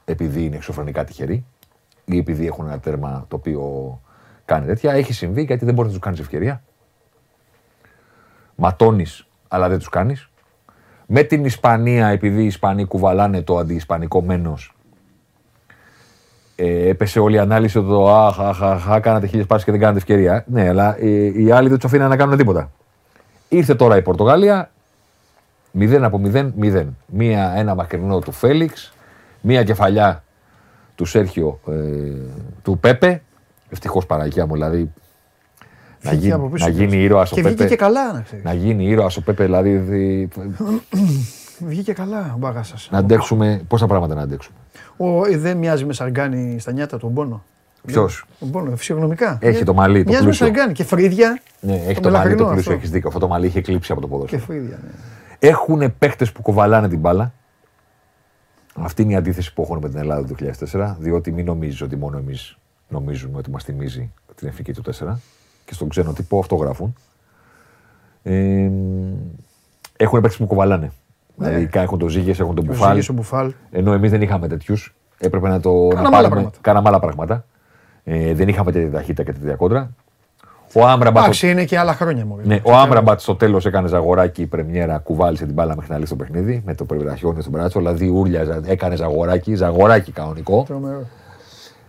επειδή 0.04 0.44
είναι 0.44 0.56
εξωφρενικά 0.56 1.04
τυχεροί 1.04 1.44
ή 2.04 2.18
επειδή 2.18 2.46
έχουν 2.46 2.66
ένα 2.66 2.78
τέρμα 2.78 3.24
το 3.28 3.36
οποίο 3.36 4.00
κάνει 4.44 4.66
τέτοια. 4.66 4.92
Έχει 4.92 5.12
συμβεί 5.12 5.42
γιατί 5.42 5.64
δεν 5.64 5.74
μπορεί 5.74 5.86
να 5.86 5.94
τους 5.94 6.02
κάνεις 6.02 6.20
ευκαιρία. 6.20 6.62
Ματώνεις 8.54 9.26
αλλά 9.48 9.68
δεν 9.68 9.78
τους 9.78 9.88
κάνεις. 9.88 10.30
Με 11.06 11.22
την 11.22 11.44
Ισπανία, 11.44 12.08
επειδή 12.08 12.42
οι 12.42 12.46
Ισπανοί 12.46 12.84
κουβαλάνε 12.84 13.42
το 13.42 13.56
αντιισπανικό 13.56 14.22
μένος, 14.22 14.74
ε, 16.56 16.88
έπεσε 16.88 17.20
όλη 17.20 17.34
η 17.34 17.38
ανάλυση 17.38 17.78
ότι 17.78 17.88
το 17.88 18.14
αχ, 18.14 18.40
αχ, 18.40 18.62
αχ, 18.62 18.90
αχ, 18.90 19.00
κάνατε 19.00 19.26
χίλιες 19.26 19.46
πάσει 19.46 19.64
και 19.64 19.70
δεν 19.70 19.80
κάνατε 19.80 19.98
ευκαιρία. 19.98 20.44
Ναι, 20.46 20.68
αλλά 20.68 20.96
ε, 21.00 21.42
οι 21.42 21.50
άλλοι 21.50 21.68
δεν 21.68 21.76
τους 21.78 21.84
αφήναν 21.84 22.08
να 22.08 22.16
κάνουν 22.16 22.36
τίποτα. 22.36 22.70
Ήρθε 23.48 23.74
τώρα 23.74 23.96
η 23.96 24.02
Πορτογαλία, 24.02 24.70
0 25.78 25.98
από 26.02 26.20
0, 26.32 26.50
0. 26.60 26.84
Μία, 27.06 27.52
ένα 27.56 27.74
μακρινό 27.74 28.18
του 28.18 28.32
Φέληξ, 28.32 28.92
μία 29.40 29.64
κεφαλιά 29.64 30.24
του 30.94 31.04
Σέρχιο 31.04 31.60
ε, 31.68 31.72
του 32.62 32.78
Πέπε. 32.78 33.22
Ευτυχώς 33.70 34.06
παραγία 34.06 34.46
μου, 34.46 34.52
δηλαδή. 34.52 34.90
Να 36.02 36.10
Φύγει 36.10 36.20
γίνει, 36.22 36.32
από 36.32 36.48
πίσω 36.48 36.66
να 36.66 36.72
του. 36.72 36.78
γίνει 36.82 37.02
ήρωας 37.02 37.32
ο 37.32 37.34
Και 37.34 37.40
βγήκε 37.42 37.56
Πέπε. 37.56 37.68
και 37.68 37.76
καλά, 37.76 38.12
να 38.12 38.20
ξέρεις. 38.20 38.44
Να 38.44 38.52
γίνει 38.52 38.84
ήρωας 38.88 39.16
ο 39.16 39.22
Πέπε, 39.22 39.44
δηλαδή. 39.44 39.76
δι- 39.76 40.32
Βγήκε 41.68 41.92
καλά 41.92 42.32
ο 42.34 42.38
μπάγας 42.38 42.68
σας. 42.68 42.88
να 42.92 42.98
αντέξουμε. 42.98 43.60
Πόσα 43.68 43.86
πράγματα 43.86 44.14
να 44.14 44.22
αντέξουμε. 44.22 44.56
Ο, 44.96 45.24
ε, 45.26 45.36
δεν 45.36 45.56
μοιάζει 45.56 45.84
με 45.84 45.92
σαργκάνι 45.92 46.58
στα 46.58 46.72
νιάτα 46.72 46.98
του 46.98 47.08
Μπόνο. 47.08 47.42
Ποιος; 47.86 48.24
Ο 48.40 48.46
Μπόνο, 48.46 48.76
φυσιογνωμικά. 48.76 49.38
Έχει 49.40 49.64
το 49.64 49.74
μαλλί, 49.74 50.02
το 50.02 50.08
Μοιάζει 50.10 50.24
με 50.24 50.28
πλούσιο. 50.30 50.46
σαργκάνι 50.46 50.72
και 50.72 50.84
φρύδια. 50.84 51.40
Ναι, 51.60 51.72
έχει 51.74 51.94
Το 51.94 52.00
το 52.00 52.00
μαλλί 52.00 52.00
το 52.00 52.10
μελαχρινό 52.10 52.36
πλούσιο, 52.44 52.58
αυτό. 52.60 52.72
έχεις 52.72 52.90
δίκιο. 52.90 53.08
Αυτό 53.08 53.20
το 53.20 53.28
μαλλί 53.28 53.46
είχε 53.46 53.60
κλείψει 53.60 53.92
από 53.92 54.00
το 54.00 54.06
Και 54.06 54.12
ποδόσφαιρο. 54.12 54.42
φρύδια, 54.42 54.78
ναι. 54.82 54.90
Έχουν 55.44 55.94
παίχτε 55.98 56.26
που 56.34 56.42
κουβαλάνε 56.42 56.88
την 56.88 56.98
μπάλα. 56.98 57.32
Αυτή 58.74 59.02
είναι 59.02 59.12
η 59.12 59.16
αντίθεση 59.16 59.54
που 59.54 59.62
έχουν 59.62 59.78
με 59.78 59.88
την 59.88 59.98
Ελλάδα 59.98 60.26
το 60.26 60.34
2004. 60.72 60.94
Διότι 60.98 61.32
μην 61.32 61.44
νομίζεις 61.44 61.80
ότι 61.82 61.96
μόνο 61.96 62.18
εμείς 62.18 62.56
νομίζουμε 62.88 63.38
ότι 63.38 63.50
μας 63.50 63.64
θυμίζει 63.64 64.12
την 64.34 64.48
εθνική 64.48 64.72
του 64.72 64.82
4. 64.82 65.14
Και 65.64 65.74
στον 65.74 65.88
ξένο 65.88 66.12
τύπο 66.12 66.38
αυτό 66.38 66.54
γράφουν. 66.54 66.94
Ε, 68.22 68.70
έχουν 69.96 70.20
παίχτε 70.20 70.36
που 70.38 70.46
κουβαλάνε. 70.46 70.92
Δηλαδή 71.36 71.68
έχουν 71.72 71.98
τον 71.98 72.08
Ζήγες, 72.08 72.40
έχουν 72.40 72.54
τον 72.54 72.64
Ο 72.68 72.72
Μπουφάλ. 72.72 72.90
Ζήγης, 72.90 73.08
ο 73.08 73.12
Μπουφάλ. 73.12 73.52
Ενώ 73.70 73.92
εμείς 73.92 74.10
δεν 74.10 74.22
είχαμε 74.22 74.48
τέτοιους. 74.48 74.94
Έπρεπε 75.18 75.48
να 75.48 75.60
το 75.60 75.72
να 75.72 76.00
άλλα 76.00 76.10
πάρουμε. 76.10 76.28
πράγματα. 76.28 76.58
Κάναμε 76.60 76.88
άλλα 76.88 77.00
πράγματα. 77.00 77.44
Ε, 78.04 78.34
δεν 78.34 78.48
είχαμε 78.48 78.72
τέτοια 78.72 78.90
ταχύτητα 78.90 79.22
και 79.22 79.32
τέτοια 79.32 79.56
κόντρα. 79.56 79.90
Ο 80.74 80.86
Άμραμπατ. 80.86 81.22
Εντάξει, 81.22 81.50
είναι 81.50 81.64
και 81.64 81.78
άλλα 81.78 81.94
χρόνια 81.94 82.24
μου. 82.26 82.38
Ναι, 82.42 82.60
ο 82.64 82.72
Άμραμπατ 82.76 83.20
στο 83.20 83.36
τέλος 83.36 83.66
έκανες 83.66 83.90
ζαγοράκι 83.90 84.46
πρεμιέρα, 84.46 84.98
κουβάλισε 84.98 85.44
την 85.44 85.54
μπάλα 85.54 85.76
μέχρι 85.76 85.92
να 85.92 85.98
λύσει 85.98 86.10
το 86.10 86.16
παιχνίδι 86.16 86.62
με 86.66 86.74
το 86.74 86.84
περιβραχιόνιο 86.84 87.40
στον 87.40 87.52
μπράτσο. 87.52 87.78
Δηλαδή 87.78 88.08
ούρλιαζε, 88.08 88.60
έκανες 88.66 88.98
ζαγοράκι, 88.98 89.54
ζαγοράκι 89.54 90.12
κανονικό. 90.12 90.62
Τρομερό. 90.66 91.06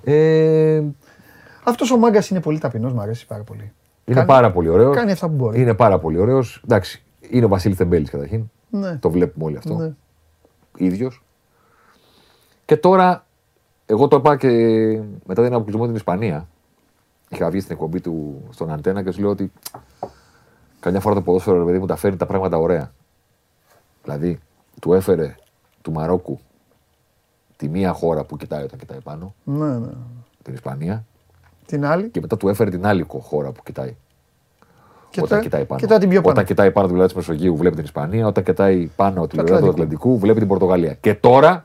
Ε, 0.04 0.82
Αυτός 1.64 1.92
ο 1.92 1.98
μάγκας 1.98 2.30
είναι 2.30 2.40
πολύ 2.42 2.60
ταπεινός, 2.60 2.94
μου 2.94 3.02
αρέσει 3.02 3.26
πάρα 3.28 3.44
πολύ. 3.44 3.72
είναι 4.06 4.16
Κάνει- 4.16 4.28
πάρα 4.28 4.52
πολύ 4.52 4.70
ωραίος. 4.70 4.96
Κάνει 4.96 5.12
αυτά 5.12 5.28
που 5.28 5.34
μπορεί. 5.36 5.62
Είναι 5.62 5.74
πάρα 5.74 6.00
πολύ 6.00 6.18
ωραίος. 6.18 6.62
Εντάξει, 6.64 7.04
είναι 7.30 7.46
ο 7.46 7.48
Βασίλη 7.48 7.74
Θεμπέλη 7.76 8.06
καταρχήν. 8.06 8.44
Ναι. 8.70 8.96
Το 8.98 9.10
βλέπουμε 9.10 9.46
όλοι 9.46 9.58
αυτό. 9.58 9.74
Ναι. 9.76 9.92
ίδιος. 10.78 11.24
Και 12.66 12.78
τώρα, 12.78 13.26
εγώ 13.86 14.08
το 14.08 14.16
είπα 14.16 14.38
και 14.38 14.48
μετά 15.26 15.44
την 15.44 15.54
αποκλεισμό 15.54 15.86
την 15.86 15.96
Ισπανία. 15.96 16.48
Είχα 17.34 17.50
βγει 17.50 17.60
στην 17.60 17.72
εκπομπή 17.72 18.02
του 18.02 18.44
στον 18.50 18.72
Αντένα 18.72 19.04
και 19.04 19.12
του 19.12 19.22
λέω 19.22 19.30
ότι 19.30 19.52
καμιά 20.80 21.00
φορά 21.00 21.16
το 21.16 21.22
ποδόσφαιρο 21.22 21.60
ρε 21.60 21.66
παιδί 21.66 21.80
μου 21.80 21.86
τα 21.86 21.96
φέρνει 21.96 22.18
τα 22.18 22.26
πράγματα 22.26 22.58
ωραία. 22.58 22.92
Δηλαδή, 24.04 24.40
του 24.82 24.94
έφερε 24.94 25.36
του 25.82 25.92
Μαρόκου 25.92 26.40
τη 27.56 27.70
μία 27.70 27.94
χώρα 27.94 28.24
που 28.24 28.38
κοιτάει 28.38 28.64
όταν 28.64 28.80
κοιτάει 28.80 29.00
πάνω, 29.02 29.34
Ναι, 29.44 29.78
ναι. 29.78 29.88
την 30.42 30.54
Ισπανία, 30.54 31.06
Την 31.66 31.86
άλλη. 31.86 32.10
και 32.10 32.20
μετά 32.22 32.38
του 32.38 32.50
έφερε 32.50 32.70
την 32.70 32.86
άλλη 32.86 33.06
χώρα 33.10 33.52
που 33.52 33.64
κοιτάει. 33.64 33.96
Και 35.10 35.20
όταν 35.20 35.30
τώρα- 35.30 35.42
κοιτάει 35.42 35.66
πάνω. 35.66 35.80
και 35.82 35.88
τώρα 35.88 36.00
την 36.00 36.10
πιο 36.10 36.20
πάνω. 36.22 36.32
Όταν 36.32 36.46
κοιτάει 36.46 36.72
πάνω 36.72 36.88
τη 36.88 36.94
πλευρά 36.94 37.08
της 37.14 37.28
Μεσογείου, 37.28 37.56
βλέπει 37.58 37.76
την 37.76 37.84
Ισπανία. 37.84 38.28
Όταν 38.28 38.44
κοιτάει 38.44 38.92
πάνω 38.96 39.22
τη 39.28 39.36
πλευρά 39.36 39.46
του 39.46 39.56
Ατλαντικού. 39.56 39.70
Ατλαντικού, 39.84 40.20
βλέπει 40.20 40.40
την 40.40 40.48
Πορτογαλία. 40.48 40.94
Και 40.94 41.14
τώρα 41.14 41.62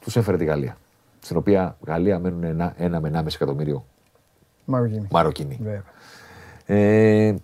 τους 0.00 0.16
έφερε 0.16 0.36
τη 0.36 0.44
Γαλλία. 0.44 0.76
Στην 1.20 1.36
οποία 1.36 1.76
Γαλλία 1.86 2.18
μένουν 2.18 2.44
ένα, 2.44 2.74
ένα 2.76 3.00
με 3.00 3.10
1,5 3.14 3.26
εκατομμύριο 3.34 3.84
Μαροκίνη. 4.64 5.06
Μαροκινοί. 5.10 5.58
Βέβαια. 5.62 5.82
Ε, 6.66 7.34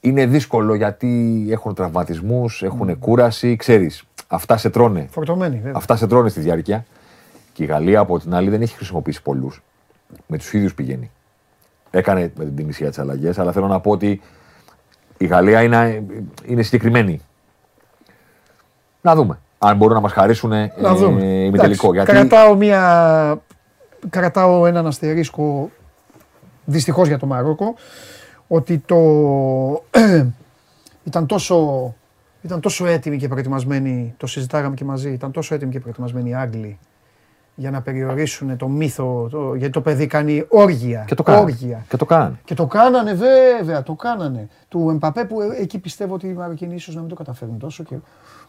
είναι 0.00 0.26
δύσκολο 0.26 0.74
γιατί 0.74 1.46
έχουν 1.50 1.74
τραυματισμούς, 1.74 2.62
έχουν 2.62 2.86
Ναι. 2.86 2.94
κούραση. 2.94 3.56
Ξέρεις, 3.56 4.04
αυτά 4.28 4.56
σε 4.56 4.70
τρώνε. 4.70 5.06
Φορτωμένη, 5.10 5.56
βέβαια. 5.56 5.72
Αυτά 5.76 5.96
σε 5.96 6.06
τρώνε 6.06 6.28
στη 6.28 6.40
διάρκεια. 6.40 6.84
Και 7.52 7.62
η 7.62 7.66
Γαλλία 7.66 8.00
από 8.00 8.18
την 8.18 8.34
άλλη 8.34 8.50
δεν 8.50 8.62
έχει 8.62 8.74
χρησιμοποιήσει 8.76 9.22
πολλούς. 9.22 9.62
Με 10.26 10.38
τους 10.38 10.52
ίδιους 10.52 10.74
πηγαίνει. 10.74 11.10
Έκανε 11.90 12.32
με 12.36 12.44
την 12.44 12.56
Τινησία 12.56 12.88
τις 12.88 12.98
αλλαγές, 12.98 13.38
αλλά 13.38 13.52
θέλω 13.52 13.66
να 13.66 13.80
πω 13.80 13.90
ότι 13.90 14.20
η 15.18 15.26
Γαλλία 15.26 15.62
είναι, 15.62 16.04
είναι 16.46 16.62
συγκεκριμένη. 16.62 17.20
Να 19.00 19.14
δούμε. 19.14 19.38
Αν 19.62 19.76
μπορούν 19.76 19.94
να 19.94 20.00
μας 20.00 20.12
χαρίσουν 20.12 20.52
ε, 20.52 20.72
Να 20.80 20.94
δούμε. 20.94 21.24
ημιτελικό. 21.24 21.92
Εντάξει, 21.92 22.12
Γιατί 22.12 22.28
Κρατάω, 22.28 22.54
μια... 22.54 23.42
κρατάω 24.10 24.66
έναν 24.66 24.86
αστερίσκο 24.86 25.70
δυστυχώς 26.64 27.08
για 27.08 27.18
το 27.18 27.26
Μαρόκο 27.26 27.74
ότι 28.46 28.78
το... 28.78 28.96
ήταν, 31.08 31.26
τόσο... 31.26 31.94
ήταν 32.42 32.60
τόσο 32.60 32.86
έτοιμοι 32.86 33.16
και 33.16 33.28
προετοιμασμένοι, 33.28 34.14
το 34.16 34.26
συζητάγαμε 34.26 34.74
και 34.74 34.84
μαζί, 34.84 35.10
ήταν 35.10 35.30
τόσο 35.30 35.54
έτοιμοι 35.54 35.72
και 35.72 35.80
προετοιμασμένοι 35.80 36.30
οι 36.30 36.34
Άγγλοι 36.34 36.78
για 37.54 37.70
να 37.70 37.82
περιορίσουν 37.82 38.56
το 38.56 38.68
μύθο, 38.68 39.28
το... 39.30 39.54
γιατί 39.54 39.72
το 39.72 39.80
παιδί 39.80 40.06
κάνει 40.06 40.44
όργια. 40.48 41.04
και 41.06 41.14
το 41.14 41.22
κάνανε. 41.22 41.44
όργια. 41.44 41.84
Και 41.88 41.96
το 41.96 42.04
κάνανε. 42.04 42.40
Και 42.44 42.54
το 42.54 42.66
κάνανε 42.66 43.14
βέβαια, 43.14 43.82
το 43.82 43.94
κάνανε. 43.94 44.48
Του 44.68 44.90
Εμπαπέ 44.90 45.24
που 45.24 45.40
ε, 45.40 45.60
εκεί 45.60 45.78
πιστεύω 45.78 46.14
ότι 46.14 46.26
οι 46.26 46.32
Μαροκινοί 46.32 46.74
ίσως 46.74 46.94
να 46.94 47.00
μην 47.00 47.08
το 47.08 47.14
καταφέρουν 47.14 47.58
τόσο 47.58 47.82
και 47.82 47.94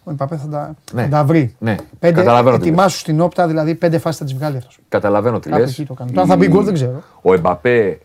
ο 0.03 0.11
Εμπαπέ 0.11 0.37
θα 0.37 0.47
τα, 0.47 0.75
Ναι. 0.93 1.01
θα 1.03 1.07
τα 1.09 1.23
βρει. 1.23 1.55
Ναι, 1.59 1.75
Πέντε, 1.99 2.13
καταλαβαίνω 2.19 2.55
τι 2.57 2.61
λες. 2.61 2.67
ετοιμάσου 2.71 2.97
στην 2.97 3.21
όπτα, 3.21 3.47
δηλαδή 3.47 3.75
πέντε 3.75 3.97
φάσεις 3.97 4.19
θα 4.19 4.25
τις 4.25 4.33
βγάλει 4.33 4.57
αυτός. 4.57 4.79
Καταλαβαίνω 4.89 5.39
τι 5.39 5.49
Κάπου 5.49 5.61
λες. 5.61 5.71
εκεί 5.71 5.85
το 5.85 5.93
κάνω. 5.93 6.11
Τώρα 6.11 6.27
θα 6.27 6.35
μπει 6.35 6.47
γκολ, 6.47 6.63
δεν 6.63 6.73
ξέρω. 6.73 7.03
Ο 7.21 7.33
Εμπαπέ 7.33 7.99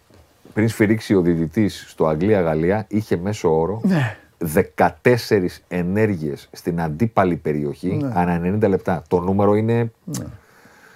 πριν 0.52 0.68
σφυρίξει 0.68 1.14
ο 1.14 1.20
διδυτή 1.20 1.68
στο 1.68 2.06
Αγγλία-Γαλλία 2.06 2.84
είχε 2.88 3.16
μέσο 3.16 3.60
όρο 3.60 3.80
Ναι. 3.84 4.16
14 4.54 5.60
ενέργειες 5.68 6.48
στην 6.52 6.80
αντίπαλη 6.80 7.36
περιοχή 7.36 7.96
Ναι. 8.02 8.10
ανά 8.14 8.40
90 8.62 8.68
λεπτά. 8.68 9.02
Το 9.08 9.20
νούμερο 9.20 9.54
είναι 9.54 9.92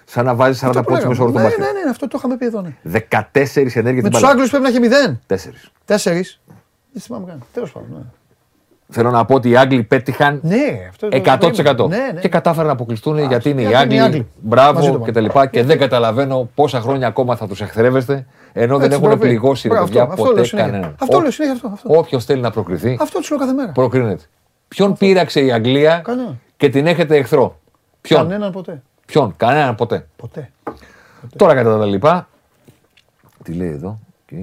σαν 0.05 0.25
να 0.25 0.35
βάζεις 0.35 0.59
40 0.63 0.69
Αυτό 0.69 0.81
που 0.81 0.87
πόντους 0.87 1.03
λέγαμε. 1.05 1.09
μέσο 1.09 1.23
όρο 1.23 1.33
του 1.33 1.39
ναι, 1.39 1.45
μπάσκετ. 1.45 1.65
ναι, 1.65 1.81
ναι, 1.85 1.91
αυτό 1.91 2.09
το 2.09 2.15
είχαμε 2.19 2.37
πει 2.37 2.45
εδώ. 2.47 2.61
Ναι. 2.61 2.75
14 2.83 3.77
ενέργειες 3.77 3.77
Με 3.85 3.99
στην 4.01 4.11
τους 4.11 4.21
μπάλα. 4.21 4.29
Άγγλους 4.33 4.49
πρέπει 4.51 4.63
να 4.65 4.69
έχει 4.69 4.81
μηδέν. 4.81 5.21
Τέσσερις. 5.27 5.71
Τέσσερις. 5.85 6.41
Δεν 6.93 7.03
θυμάμαι 7.03 7.25
καν. 7.27 7.43
Τέλος 7.53 7.73
πάντων. 7.73 8.13
Ναι, 8.91 8.97
Θέλω 8.97 9.11
να 9.11 9.25
πω 9.25 9.35
ότι 9.35 9.49
οι 9.51 9.57
Άγγλοι 9.57 9.83
πέτυχαν 9.83 10.41
ναι 10.43 10.87
αυτό 10.89 11.09
το 11.09 11.17
100%. 11.85 11.89
Ναι, 11.89 11.97
ναι. 12.15 12.21
Και 12.21 12.29
κατάφεραν 12.29 12.67
να 12.67 12.73
αποκλειστούν 12.73 13.19
γιατί 13.19 13.51
είναι 13.51 13.61
οι 13.63 13.65
γιατί 13.67 13.85
είναι 13.85 13.95
οι 13.95 14.01
Άγγλοι. 14.01 14.17
Άγγλοι. 14.17 14.19
Μαζί 14.19 14.31
Μπράβο 14.41 14.81
το 14.81 14.87
και 14.87 14.99
πάμε. 14.99 15.13
τα 15.13 15.21
λοιπά. 15.21 15.47
Και 15.47 15.63
δεν 15.63 15.79
καταλαβαίνω 15.79 16.49
πόσα 16.55 16.81
χρόνια 16.81 17.07
ακόμα 17.07 17.37
θα 17.37 17.47
τους 17.47 17.61
εχθρεύεστε 17.61 18.27
ενώ 18.53 18.77
δεν 18.77 18.85
Έτσι, 18.87 18.97
έχουν 18.97 19.09
πρέπει. 19.09 19.21
πληγώσει 19.27 19.69
ρε 19.69 19.75
Μπράβο, 19.75 19.87
παιδιά 19.89 20.03
αυτό, 20.03 20.13
αυτό 20.15 20.25
λέω 20.25 20.35
ποτέ 20.35 20.47
συνέχεια. 20.47 20.71
κανέναν. 20.71 20.95
Αυτό 21.01 21.17
Ό- 21.17 21.21
λέω 21.21 21.31
συνέχεια 21.31 21.55
αυτό. 21.57 21.69
αυτό. 21.75 21.99
Όποιος 21.99 22.25
θέλει 22.25 22.41
να 22.41 22.51
προκριθεί, 22.51 22.97
Αυτό 23.01 23.19
τους 23.19 23.31
λέω 23.31 23.39
κάθε 23.39 23.53
μέρα. 23.53 23.73
προκρίνεται. 23.73 24.25
Ποιον 24.69 24.97
πείραξε 24.97 25.41
η 25.41 25.53
Αγγλία 25.53 26.01
Κανένα. 26.05 26.37
και 26.57 26.69
την 26.69 26.87
έχετε 26.87 27.17
εχθρό; 27.17 27.59
Ποιον; 28.01 28.21
Κανέναν 28.21 28.53
ποτέ. 28.53 28.83
Ποιον; 29.07 29.35
Κανέναν 29.37 29.75
ποτέ. 29.75 30.07
Ποτέ. 30.17 30.51
Τώρα 31.37 31.55
κατά 31.55 31.79
τα 31.79 31.85
λοιπά. 31.87 32.29
Τι 33.43 33.53
λέει 33.53 33.71
εδώ. 33.71 33.99
Και- 34.27 34.37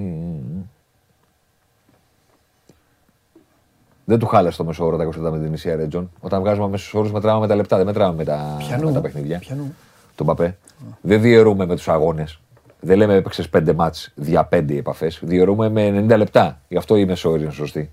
Δεν 4.10 4.20
του 4.20 4.26
χάλασε 4.26 4.58
το 4.58 4.64
μέσο 4.64 4.86
όρο 4.86 4.98
τα 4.98 5.08
20 5.08 5.12
λεπτά 5.12 5.32
με 5.32 5.40
την 5.40 5.54
Ισία 5.54 5.76
Ρέτζον. 5.76 6.12
Όταν 6.20 6.40
βγάζουμε 6.40 6.68
μέσου 6.68 7.00
όρους, 7.00 7.12
μετράμε 7.12 7.40
με 7.40 7.48
τα 7.48 7.56
λεπτά, 7.56 7.78
δεν 7.78 7.86
μετράμε 7.86 8.16
με 8.16 8.24
τα, 8.24 8.56
Πιανού. 8.58 8.86
με 8.86 8.92
τα 8.92 9.02
παιχνίδια. 9.02 9.40
Πιανού. 9.40 9.76
Τον 10.16 10.26
Παπέ. 10.26 10.58
Δεν 11.02 11.22
διαιρούμε 11.22 11.66
με 11.66 11.76
τους 11.76 11.88
αγώνες. 11.88 12.40
Δεν 12.80 12.98
λέμε 12.98 13.14
έπαιξες 13.14 13.50
5 13.50 13.74
μάτς 13.76 14.12
δια 14.16 14.44
5 14.52 14.78
επαφές. 14.78 15.20
Διαιρούμε 15.24 15.70
με 15.70 15.88
90 15.88 16.18
λεπτά. 16.18 16.60
Γι' 16.68 16.78
αυτό 16.78 16.96
η 16.96 17.06
μεσόωρη 17.06 17.42
είναι 17.44 17.52
σωστή. 17.52 17.90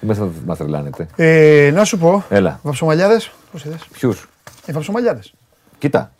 Μην 0.00 0.14
θα 0.14 0.28
μα 0.46 0.56
τρελάνετε. 0.56 1.06
Ε, 1.16 1.70
να 1.74 1.84
σου 1.84 1.98
πω. 1.98 2.24
Έλα. 2.28 2.60
Βαψομαλιάδες. 2.62 3.30
Πώς 3.52 3.64
είδες; 3.64 3.86
Ποιους; 3.92 4.28
Ε, 4.66 4.72
βαψομαλιάδες. 4.72 5.34
Κοίτα. 5.78 6.12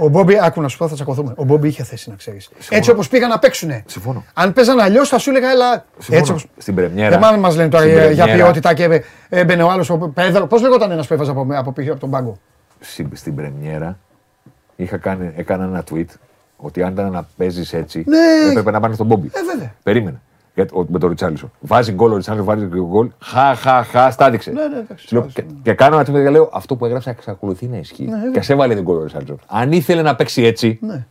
Ο 0.00 0.08
Μπόμπι, 0.08 0.38
άκου 0.42 0.60
να 0.60 0.68
σου 0.68 0.78
πω, 0.78 0.88
θα 0.88 0.94
τσακωθούμε. 0.94 1.32
Ο 1.36 1.44
Μπόμπι 1.44 1.68
είχε 1.68 1.82
θέση 1.82 2.10
να 2.10 2.16
ξέρεις. 2.16 2.48
Έτσι 2.70 2.90
όπως 2.90 3.08
πήγαν 3.08 3.28
να 3.28 3.38
παίξουνε. 3.38 3.82
Συμφωνώ. 3.86 4.24
Αν 4.34 4.52
παίζαν 4.52 4.80
αλλιώς 4.80 5.08
θα 5.08 5.18
σου 5.18 5.30
έλεγα, 5.30 5.50
έλα. 5.50 5.84
Συμφωνώ. 5.92 6.18
Έτσι 6.18 6.30
όπως... 6.30 6.46
Στην 6.56 6.74
πρεμιέρα. 6.74 7.10
Δεν 7.10 7.18
μάλλον 7.18 7.40
μας 7.40 7.56
λένε 7.56 7.68
τώρα 7.68 7.82
στην 7.84 7.94
για, 7.96 8.10
για 8.10 8.24
πρεμιέρα- 8.24 8.44
ποιότητα 8.50 8.74
και 8.74 8.82
έμπαι- 8.82 9.04
έμπαινε 9.28 9.62
ο 9.62 9.70
άλλος. 9.70 9.90
Ο 9.90 9.96
Πέδρο. 9.98 10.46
Πώς 10.46 10.62
λεγόταν 10.62 10.90
ένας 10.90 11.06
που 11.06 11.14
έβαζε 11.14 11.30
από, 11.30 11.46
από, 11.50 11.72
πίσω 11.72 11.90
από 11.90 12.00
τον 12.00 12.10
πάγκο; 12.10 12.38
στην, 12.80 13.08
στην 13.12 13.34
πρεμιέρα 13.34 13.98
είχα 14.76 14.96
κάνει, 14.96 15.32
έκανα 15.36 15.64
ένα 15.64 15.84
tweet 15.90 16.04
ότι 16.56 16.82
αν 16.82 16.92
ήταν 16.92 17.10
να 17.12 17.28
παίζεις 17.36 17.72
έτσι, 17.72 18.04
Ναι. 18.06 18.50
έπρεπε 18.50 18.70
να 18.70 18.80
πάνε 18.80 18.94
στον 18.94 19.06
Μπόμπι. 19.06 19.30
Ε, 19.34 19.42
βέβαια. 19.52 19.74
Περίμενε. 19.82 20.20
Για, 20.62 20.66
ο, 20.80 20.84
με 20.88 20.98
τον 20.98 21.08
Ριτσάλισο. 21.08 21.50
Βάζει 21.60 21.92
γκολ 21.92 22.12
ο 22.12 22.16
Ριτσάλισο, 22.16 22.44
βάζει 22.44 22.66
γκολ. 22.66 23.10
Χα, 23.24 23.54
χα, 23.54 23.82
χα, 23.84 24.10
στάδειξε. 24.10 24.50
Ναι, 24.50 24.66
ναι, 24.66 24.78
εντάξει, 24.78 25.06
Σου 25.06 25.14
λέω, 25.14 25.22
βάζει, 25.22 25.34
και, 25.34 25.42
ναι. 25.42 25.48
και 25.62 25.72
κάνω 25.72 25.98
ένα 25.98 26.04
tweet 26.10 26.22
και 26.22 26.30
λέω 26.30 26.50
αυτό 26.52 26.76
που 26.76 26.84
έγραψα 26.86 27.10
εξακολουθεί 27.10 27.66
να 27.66 27.76
ισχύει. 27.76 28.04
Ναι, 28.04 28.14
βέβαια. 28.16 28.30
και 28.30 28.40
σε 28.40 28.52
έβαλε 28.52 28.74
την 28.74 28.82
γκολ 28.82 28.96
ο 28.96 29.02
Ριτσάλισο. 29.02 29.36
Αν 29.46 29.72
ήθελε 29.72 30.02
να 30.02 30.14
παίξει 30.16 30.42
έτσι, 30.42 30.78
Ναι. 30.82 31.06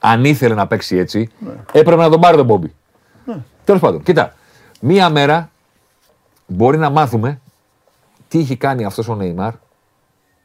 αν 0.00 0.24
ήθελε 0.24 0.54
να 0.54 0.66
παίξει 0.66 0.96
έτσι, 0.96 1.28
έπρεπε 1.72 2.02
να 2.02 2.10
τον 2.10 2.20
πάρει 2.20 2.36
τον 2.36 2.46
Μπόμπι. 2.46 2.74
Ναι. 3.24 3.36
Τέλος 3.64 3.80
πάντων, 3.80 4.02
κοίτα. 4.02 4.32
μία 4.80 5.10
μέρα 5.10 5.50
μπορεί 6.46 6.78
να 6.78 6.90
μάθουμε 6.90 7.40
τι 8.28 8.38
έχει 8.38 8.56
κάνει 8.56 8.84
αυτός 8.84 9.08
ο 9.08 9.14
Νεϊμάρ 9.14 9.52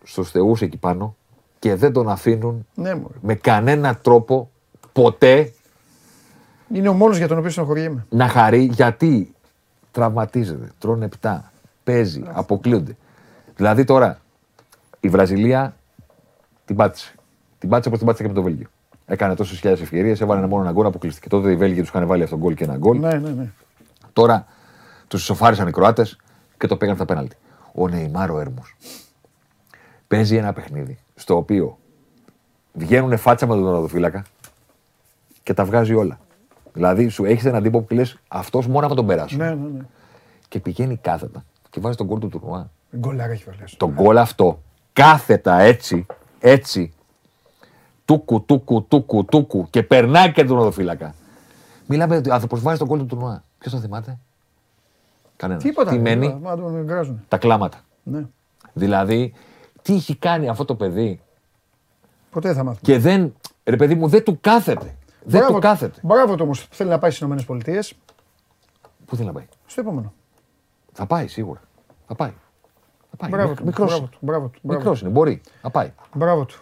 στους 0.03 0.31
θεούς 0.31 0.61
εκεί 0.61 0.77
πάνω 0.77 1.15
και 1.60 1.76
δεν 1.76 1.93
τον 1.93 2.10
αφήνουν 2.10 2.68
Ναι, 2.73 2.95
μωρέ. 2.95 3.14
με 3.22 3.34
κανένα 3.35 3.95
τρόπο 3.95 4.49
ποτέ 4.93 5.51
Είναι 6.74 6.88
ο 6.88 6.94
μόνος 6.94 7.18
για 7.18 7.28
τον 7.28 7.38
οποίο 7.38 7.50
στενοχωριέμαι. 7.50 8.06
να 8.10 8.28
χαρεί 8.28 8.64
γιατί 8.64 9.34
τραυματίζεται, 9.91 10.72
τρώνε 10.80 11.06
επτά, 11.06 11.52
παίζει, 11.84 12.24
αποκλείονται. 12.26 12.98
Δηλαδή 13.56 13.84
τώρα 13.84 14.20
η 15.00 15.10
Βραζιλία 15.10 15.76
την 16.66 16.76
πάτησε. 16.76 17.16
Την 17.60 17.70
πάτησε 17.70 17.88
όπως 17.88 18.00
την 18.00 18.08
πάτησε 18.08 18.24
και 18.24 18.30
με 18.30 18.36
το 18.36 18.41
Βέλγιο. 18.41 18.68
Έκανε 19.06 19.36
τόσες 19.36 19.60
χιλιάδες 19.60 19.84
ευκαιρίες, 19.84 20.22
έβαλε 20.22 20.40
ένα 20.40 20.50
μόνο 20.50 20.64
ένα 20.64 20.72
γκολ, 20.72 20.86
αποκλειστική. 20.86 21.30
Τότε 21.30 21.52
οι 21.52 21.56
Βέλγοι 21.56 21.80
τους 21.80 21.90
είχαν 21.90 22.08
βάλει 22.08 22.24
αυτόν 22.24 22.40
τον 22.40 22.48
γκολ 22.48 22.58
και 22.58 22.64
ένα 22.64 22.78
γκολ. 22.78 23.00
Ναι, 23.00 23.14
ναι, 23.14 23.30
ναι. 23.30 23.52
Τώρα 24.14 24.45
τους 25.08 25.22
ισοφάρισαν 25.22 25.68
οι 25.68 25.72
Κροάτες 25.72 26.18
και 26.58 26.68
το 26.68 26.78
πήγαν 26.78 26.95
στα 26.95 27.06
πέναλτι. 27.06 27.36
Ο 27.74 27.88
Νεϊμάρ 27.88 28.32
ο 28.32 28.40
Έρμος 28.40 28.76
παίζει 30.08 30.36
ένα 30.36 30.54
παιχνίδι 30.54 30.98
στο 31.16 31.38
οποίο 31.38 31.78
βγαίνουν 32.74 33.18
φάτσα 33.18 33.48
με 33.48 33.54
τον 33.54 33.64
τερματοφύλακα 33.64 34.24
και 35.44 35.54
τα 35.54 35.66
βγάζει 35.66 35.94
όλα. 35.94 36.20
Δηλαδή 36.74 37.08
σου 37.08 37.26
έχεις 37.26 37.45
έναν 37.45 37.64
τύπο 37.64 37.82
που 37.82 37.94
λες 37.94 38.18
αυτός 38.28 38.68
μόνο 38.68 38.88
να 38.88 38.95
τον 38.95 39.06
περάσει. 39.06 39.36
ναι, 39.38 39.50
ναι, 39.50 39.68
ναι. 39.78 39.86
Και 40.48 40.60
πηγαίνει 40.60 40.98
κάθετα 40.98 41.44
και 41.70 41.80
βάζει 41.80 41.98
τον 41.98 42.06
γκολ 42.08 42.20
του 42.20 42.30
τουρνουά. 42.30 42.70
Γκολάρα 42.98 43.32
έχει 43.32 43.44
βάλει. 43.48 43.60
Το 43.78 43.91
γκολ 43.91 44.18
αυτό 44.18 44.62
κάθετα 44.94 45.60
έτσι, 45.60 46.06
έτσι, 46.40 46.94
τούκου, 48.06 48.45
τούκου, 48.45 48.84
τούκου, 48.88 49.26
τούκου 49.26 49.68
και 49.70 49.84
περνάει 49.84 50.32
και 50.32 50.40
τον 50.41 50.48
τερματοφύλακα. 50.48 51.14
Μιλάμε 51.88 52.16
ότι 52.16 52.30
ο 52.30 52.34
άνθρωπο 52.34 52.58
βάζει 52.58 52.78
τον 52.78 52.88
γκολ 52.88 53.00
του 53.00 53.06
τουρνουά. 53.06 53.44
Ποιος 53.60 53.74
το 53.74 53.80
θυμάται, 53.80 54.18
Κανένας. 55.36 55.64
Τίποτα. 55.64 55.91
Τι 55.91 56.00
μένει, 56.00 56.28
τίποτα, 56.28 56.56
Μα 56.56 56.72
τον 56.72 56.84
γκράζουν. 56.84 57.24
τα 57.28 57.38
κλάματα. 57.38 57.78
Ναι. 58.04 58.26
Δηλαδή, 58.74 59.34
τι 59.82 59.94
έχει 59.94 60.16
κάνει 60.16 60.50
αυτό 60.50 60.66
το 60.66 60.76
παιδί 60.76 61.22
Ποτέ 62.32 62.48
δεν 62.48 62.58
θα 62.58 62.64
μάθουμε. 62.64 62.82
και 62.94 63.00
δεν, 63.00 63.34
ρε 63.64 63.76
παιδί 63.76 63.95
μου, 63.95 64.08
δεν 64.08 64.24
του 64.24 64.38
κάθεται. 64.41 64.95
Δεν 65.26 65.40
Μπράβο- 65.40 65.54
του 65.54 65.60
κάθεται. 65.60 66.00
Μπράβο 66.04 66.36
του 66.36 66.41
όμως 66.45 66.68
που 66.68 66.76
θέλει 66.76 66.90
να 66.90 66.98
πάει 67.00 67.12
στις 67.12 67.22
ΗΠΑ. 67.28 67.36
Πού 69.06 69.16
θέλει 69.16 69.28
να 69.28 69.34
πάει; 69.34 69.45
Στο 69.66 69.82
επόμενο. 69.82 70.14
Θα 70.94 71.06
πάει 71.06 71.28
σίγουρα. 71.28 71.62
Θα 72.08 72.16
πάει. 72.16 72.34
Θα 73.10 73.16
πάει. 73.18 73.30
Μπράβο 73.30 73.54
του. 73.54 73.66
Μικρός, 73.66 73.90
Μπράβο 73.91 74.06
του. 74.08 74.18
Μπράβο 74.22 74.48
του. 74.48 74.60
μπράβο 74.64 74.80
μικρός 74.80 75.00
του. 75.00 75.06
είναι, 75.06 75.14
μπορεί. 75.14 75.41
Θα 75.62 75.70
πάει. 75.70 75.91
Μπράβο 76.14 76.45
του. 76.45 76.60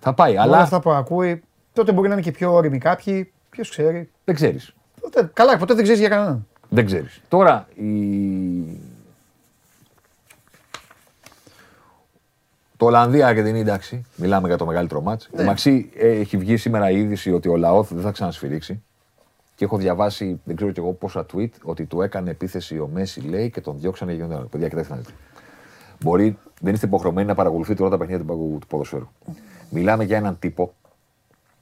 Θα 0.00 0.14
πάει, 0.14 0.32
Όλα 0.32 0.42
αλλά 0.42 0.58
αυτά 0.58 0.80
που 0.80 0.90
ακούει, 0.90 1.42
τότε 1.72 1.92
μπορεί 1.92 2.08
να 2.08 2.14
είναι 2.14 2.22
και 2.22 2.30
πιο 2.30 2.52
όριμοι 2.52 2.78
κάποιοι. 2.78 3.32
Ποιος 3.50 3.68
ξέρει. 3.70 4.10
δεν 4.24 4.34
ξέρεις. 4.34 4.74
Τότε, 5.00 5.30
καλά, 5.32 5.56
ποτέ 5.56 5.74
δεν 5.74 5.82
ξέρεις 5.82 6.00
για 6.00 6.08
κανέναν. 6.08 6.46
Δεν 6.68 6.86
ξέρεις. 6.86 7.20
Τώρα, 7.28 7.68
η... 7.74 7.84
Το 12.80 12.86
Ολλανδία-Αργεντινή, 12.86 13.60
εντάξει, 13.60 14.04
μιλάμε 14.16 14.48
για 14.48 14.56
το 14.56 14.66
μεγαλύτερο 14.66 15.00
μάτς. 15.00 15.28
Ναι. 15.32 15.42
Η 15.42 15.44
Μαξί 15.44 15.90
ε, 15.96 16.08
έχει 16.08 16.36
βγει 16.36 16.56
σήμερα 16.56 16.90
η 16.90 16.98
είδηση 16.98 17.32
ότι 17.32 17.48
ο 17.48 17.56
Λαόθ 17.56 17.92
δεν 17.92 18.02
θα 18.02 18.10
ξανασφυρίξει. 18.10 18.82
Και 19.54 19.64
έχω 19.64 19.76
διαβάσει, 19.76 20.40
δεν 20.44 20.56
ξέρω 20.56 20.70
κι 20.70 20.78
εγώ 20.78 20.92
πόσα 20.92 21.26
tweet, 21.32 21.48
ότι 21.62 21.84
του 21.84 22.02
έκανε 22.02 22.30
επίθεση 22.30 22.78
ο 22.78 22.90
Μέση, 22.92 23.20
λέει, 23.20 23.50
και 23.50 23.60
τον 23.60 23.76
διώξανε 23.80 24.12
για 24.12 24.28
τον 24.28 24.48
Παιδιά, 24.48 24.68
κοιτάξτε 24.68 24.94
να 24.94 25.00
δείτε. 25.00 25.12
Μπορεί, 26.00 26.38
δεν 26.60 26.74
είστε 26.74 26.86
υποχρεωμένοι 26.86 27.26
να 27.26 27.34
παρακολουθείτε 27.34 27.82
όλα 27.82 27.90
τα 27.90 27.98
παιχνίδια 27.98 28.24
του 28.24 28.26
παγκο- 28.26 28.58
του 28.58 28.66
ποδοσφαίρου. 28.66 29.08
Μιλάμε 29.70 30.04
για 30.04 30.16
έναν 30.16 30.38
τύπο, 30.38 30.74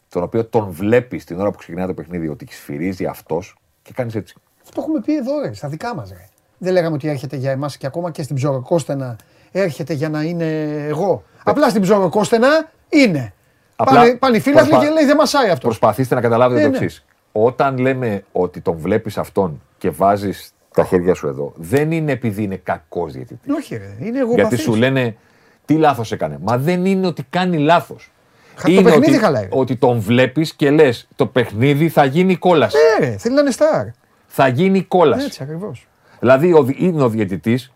τον 0.08 0.22
οποίο 0.22 0.44
τον 0.44 0.70
βλέπει 0.70 1.18
την 1.18 1.40
ώρα 1.40 1.50
που 1.50 1.58
ξεκινάει 1.58 1.86
το 1.86 1.94
παιχνίδι 1.94 2.28
ότι 2.28 2.46
σφυρίζει 2.50 3.06
αυτός 3.06 3.56
και 3.82 3.92
κάνεις 3.92 4.14
έτσι. 4.14 4.34
Αυτό 4.62 4.80
έχουμε 4.80 5.00
πει 5.00 5.16
εδώ, 5.16 5.40
ρε, 5.40 5.52
στα 5.52 5.68
δικά 5.68 5.94
μας. 5.94 6.12
Δεν 6.58 6.72
λέγαμε 6.72 6.94
ότι 6.94 7.08
έρχεται 7.08 7.36
για 7.36 7.50
εμάς 7.50 7.76
και 7.76 7.86
ακόμα 7.86 8.10
και 8.10 8.22
στην 8.22 8.36
ψωροκόστενα 8.36 9.16
έρχεται 9.52 9.92
για 9.92 10.08
να 10.08 10.22
είναι 10.22 10.46
εγώ. 10.88 11.22
Απλά 11.44 11.68
στην 11.68 11.82
ψωροκόστενα 11.82 12.48
είναι. 12.88 13.32
Απλά 13.76 14.00
Πάνε, 14.00 14.14
πάνε 14.14 14.36
οι 14.36 14.40
φίλαθλοι 14.40 14.68
προσπα- 14.70 14.86
και 14.88 14.92
λέει 14.94 15.04
δεν 15.04 15.16
μασάει 15.16 15.50
αυτό. 15.50 15.66
Προσπαθήστε 15.66 16.14
να 16.14 16.20
καταλάβετε 16.20 16.60
Ε, 16.60 16.64
το 16.64 16.70
ναι. 16.70 16.76
εξής. 16.76 17.04
Όταν 17.32 17.78
λέμε 17.78 18.24
ότι 18.32 18.60
τον 18.60 18.76
βλέπεις 18.76 19.18
αυτόν 19.18 19.62
και 19.78 19.90
βάζεις 19.90 20.52
τα 20.74 20.84
χέρια 20.84 21.14
σου 21.14 21.26
εδώ, 21.28 21.52
δεν 21.56 21.92
είναι 21.92 22.12
επειδή 22.12 22.42
είναι 22.42 22.56
κακός 22.62 23.12
διαιτητής. 23.12 23.52
Όχι, 23.54 23.76
ρε, 23.76 23.96
είναι 24.06 24.18
εγώ 24.18 24.34
Γιατί 24.34 24.56
σου 24.56 24.74
λένε 24.74 25.16
τι 25.64 25.74
λάθος 25.74 26.12
έκανε. 26.12 26.38
Μα 26.42 26.58
δεν 26.58 26.84
είναι 26.84 27.06
ότι 27.06 27.22
κάνει 27.30 27.58
λάθος. 27.58 28.10
Χα- 28.56 28.68
το 28.74 28.82
παιχνίδι 28.82 29.10
ότι, 29.10 29.18
χαλάει. 29.18 29.48
ότι 29.50 29.76
τον 29.76 30.00
βλέπεις 30.00 30.54
και 30.54 30.70
λες: 30.70 31.08
Το 31.16 31.26
παιχνίδι 31.26 31.88
θα 31.88 32.04
γίνει 32.04 32.36
κόλαση. 32.36 32.76
Ναι, 33.00 33.06
ρε, 33.06 33.16
θέλει 33.16 33.34
να 33.34 33.40
είναι 33.40 33.50
στάρ. 33.50 33.84
Θα 34.26 34.48
γίνει 34.48 34.82
κόλαση. 34.82 35.24
Έτσι 35.24 35.42
ακριβώς. 35.42 35.86
Δηλαδή 36.18 36.52
ο, 36.52 36.62
δι- 36.62 36.80
είναι 36.80 37.02
ο 37.02 37.08
διαιτητής. 37.08 37.72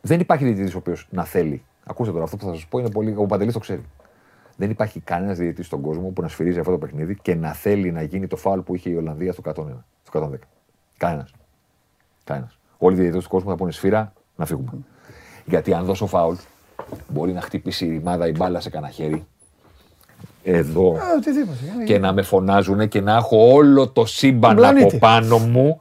Δεν 0.00 0.20
υπάρχει 0.20 0.44
διαιτητής 0.44 0.74
ο 0.74 0.78
οποίος 0.78 1.06
να 1.10 1.24
θέλει. 1.24 1.62
Ακούστε 1.86 2.12
τώρα, 2.12 2.24
αυτό 2.24 2.36
που 2.36 2.44
θα 2.44 2.52
σας 2.54 2.66
πω 2.66 2.78
είναι 2.78 2.90
πολύ. 2.90 3.14
Ο 3.16 3.26
Παντελής 3.26 3.52
το 3.52 3.58
ξέρει. 3.58 3.82
Δεν 4.56 4.70
υπάρχει 4.70 5.00
κανένας 5.00 5.38
διαιτητής 5.38 5.66
στον 5.66 5.80
κόσμο 5.80 6.08
που 6.08 6.22
να 6.22 6.28
σφυρίζει 6.28 6.58
αυτό 6.58 6.70
το 6.70 6.78
παιχνίδι 6.78 7.18
και 7.22 7.34
να 7.34 7.52
θέλει 7.52 7.92
να 7.92 8.02
γίνει 8.02 8.26
το 8.26 8.36
φάουλ 8.36 8.60
που 8.60 8.74
είχε 8.74 8.90
η 8.90 8.94
Ολλανδία 8.96 9.32
στο 9.32 9.42
101, 9.44 9.52
στο 10.06 10.30
110. 10.32 10.38
Κανένας. 10.96 11.32
Κανένας. 12.24 12.58
Όλοι 12.78 12.94
οι 12.94 12.98
διαιτητές 12.98 13.24
του 13.24 13.30
κόσμου 13.30 13.50
θα 13.50 13.56
πούνε 13.56 13.70
σφύρα 13.72 14.12
να 14.36 14.46
φύγουμε. 14.46 14.70
Γιατί 15.44 15.72
αν 15.74 15.84
δώσω 15.84 16.06
φάουλ, 16.06 16.34
μπορεί 17.08 17.32
να 17.32 17.40
χτυπήσει 17.40 17.86
η 17.86 17.90
ρημάδα 17.90 18.26
η 18.28 18.32
μπάλα 18.36 18.60
σε 18.60 18.70
κανένα 18.70 18.92
χέρι. 18.92 19.26
Εδώ 20.42 20.92
Α, 20.92 21.00
οτιδήποτε. 21.16 21.84
και 21.84 21.98
να 21.98 22.12
με 22.12 22.22
φωνάζουν 22.22 22.88
και 22.88 23.00
να 23.00 23.16
έχω 23.16 23.52
όλο 23.52 23.88
το 23.88 24.04
σύμπαν 24.04 24.50
Τον 24.50 24.56
πλανήτη. 24.56 24.84
από 24.86 24.98
πάνω 24.98 25.38
μου. 25.38 25.80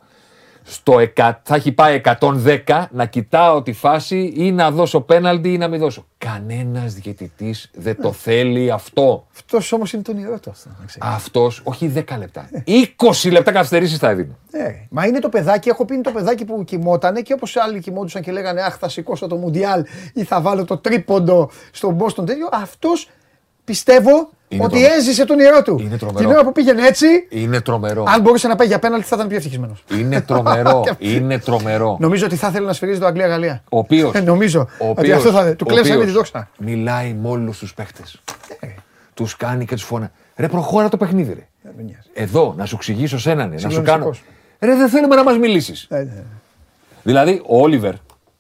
Στο 0.70 1.00
εκα... 1.00 1.42
Θα 1.44 1.56
έχει 1.56 1.72
πάει 1.72 2.02
110 2.20 2.86
να 2.92 3.06
κοιτάω 3.06 3.62
τη 3.62 3.74
φάση 3.74 4.34
ή 4.36 4.52
να 4.52 4.72
δώσω 4.72 5.02
πέναλτι 5.02 5.54
ή 5.54 5.58
να 5.58 5.68
μην 5.68 5.80
δώσω. 5.80 6.06
Κανένας 6.18 6.94
διαιτητής 6.94 7.70
δεν 7.74 7.96
Ναι. 7.98 8.04
το 8.04 8.12
θέλει 8.12 8.72
αυτό. 8.72 9.28
Αυτός 9.36 9.72
όμως 9.72 9.94
είναι 9.94 10.02
το 10.02 10.12
όνειρό 10.12 10.40
του 10.40 10.50
αυτό. 10.50 10.70
να 10.80 10.86
ξέρεις. 10.86 11.16
Αυτός, 11.16 11.62
όχι 11.64 11.88
10 11.96 12.18
λεπτά. 12.18 12.50
20 12.66 13.32
λεπτά 13.32 13.52
καθυστερήσεις 13.52 13.98
θα 13.98 14.10
έδινε. 14.10 14.36
Ναι, 14.52 14.64
ρε. 14.64 14.88
Μα 14.90 15.06
είναι 15.06 15.20
το 15.20 15.30
παιδάκι, 15.30 15.70
έχω 15.70 15.86
πει 15.86 15.94
είναι 15.94 16.04
το 16.04 16.12
παιδάκι 16.12 16.46
που 16.46 16.64
κοιμότανε 16.64 17.22
και 17.22 17.34
όπως 17.34 17.56
άλλοι 17.56 17.80
κοιμόντουσαν 17.80 18.22
και 18.22 18.32
λέγανε 18.32 18.62
Αχ, 18.62 18.78
θα 18.78 18.90
σηκώσω 18.90 19.28
το 19.28 19.36
Μουντιάλ 19.36 19.86
ή 20.14 20.24
θα 20.24 20.42
βάλω 20.42 20.66
το 20.66 20.78
τρίποντο 20.78 21.50
στον 21.72 21.98
Boston 22.00 22.26
τέτοιο. 22.26 22.50
Αυτός 22.52 23.10
πιστεύω 23.72 24.30
Είναι 24.48 24.64
ότι 24.64 24.72
τρομερό. 24.74 24.94
έζησε 24.96 25.26
τον 25.26 25.40
όνειρό 25.40 25.62
του. 25.62 25.78
Είναι 25.80 25.98
τρομερό. 25.98 26.20
Την 26.20 26.30
ώρα 26.30 26.44
που 26.44 26.52
πήγαινε 26.52 26.88
έτσι, 26.88 27.06
Είναι 27.30 27.62
τρομερό. 27.62 28.04
αν 28.08 28.22
μπορούσε 28.22 28.48
να 28.48 28.56
πάει 28.56 28.68
για 28.68 28.80
πέναλτι 28.80 29.06
θα 29.06 29.16
ήταν 29.16 29.28
πιο 29.28 29.38
ευτυχισμένος. 29.38 29.84
Είναι 29.92 30.22
τρομερό. 30.22 30.84
είναι 31.00 31.40
τρομερό. 31.40 31.98
Νομίζω 32.00 32.26
ότι 32.26 32.36
θα 32.36 32.48
ήθελε 32.48 32.66
να 32.66 32.74
σφυρίζει 32.74 33.00
το 33.00 33.06
Αγγλία-Γαλλία. 33.06 33.64
Ο 33.70 33.78
οποίος; 33.78 34.14
Ε, 34.14 34.20
νομίζω 34.32 34.68
ότι 34.78 35.12
αυτό 35.12 35.32
θα. 35.32 35.56
Του 35.56 35.66
κλέψανε 35.66 36.06
τη 36.06 36.12
δόξα. 36.12 36.50
Μιλάει 36.58 37.14
με 37.14 37.28
όλους 37.30 37.58
τους 37.60 37.74
παίχτες. 37.74 38.22
Τους 39.14 39.36
κάνει 39.36 39.66
και 39.66 39.76
τους 39.76 39.84
φώνα. 39.84 40.12
Ρε, 40.36 40.48
προχώρα 40.48 40.90
το 40.90 40.98
παιχνίδι, 40.98 41.34
ρε. 41.34 41.40
Ε, 41.70 41.72
δεν 41.76 41.86
νοιάζει. 41.86 42.08
Εδώ, 42.14 42.54
να 42.58 42.66
σου 42.66 42.76
εξηγήσω 42.76 43.20
σένα, 43.20 43.46
ναι, 43.48 43.56
να 43.62 43.70
σου 43.70 43.82
κάνω. 43.82 43.82
Συγκλονιστικός. 43.82 44.24
Ρε, 44.60 44.76
δεν 44.76 44.90
θέλουμε 44.90 45.16
να 45.16 45.24
μας 45.24 45.38
μιλήσεις. 45.38 45.88
Ε, 45.90 45.98
ναι. 45.98 46.24
Δηλαδή, 47.04 47.42
ο 47.48 47.62
Όλιβερ, 47.62 47.94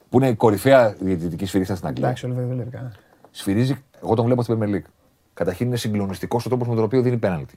που 0.10 0.18
είναι 0.18 0.28
η 0.28 0.34
κορυφαία 0.36 0.95
διαιτητική 0.99 1.45
σφυρίχτα 1.45 1.76
στην 1.76 1.88
Αγγλία, 1.88 2.06
Εντάξει, 2.06 2.26
όλοι 2.26 2.34
δεν 2.34 2.48
βλέπει 2.54 2.70
κανένα. 2.70 2.91
σφυρίζει. 3.32 3.84
Εγώ 4.04 4.16
τον 4.16 4.26
βλέπω 4.26 4.44
στην 4.44 4.58
Premier 4.60 4.76
League. 4.76 4.90
Καταρχήν 5.38 5.68
είναι 5.68 5.77
συγκλονιστικός 5.77 6.45
ο 6.45 6.49
τρόπος 6.49 6.68
με 6.68 6.76
τον 6.76 6.84
οποίο 6.84 7.01
δίνει 7.01 7.18
πέναλτι. 7.18 7.53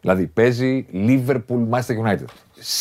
Δηλαδή, 0.00 0.26
παίζει 0.26 0.86
Liverpool 0.92 1.68
Manchester 1.70 2.04
United. 2.06 2.24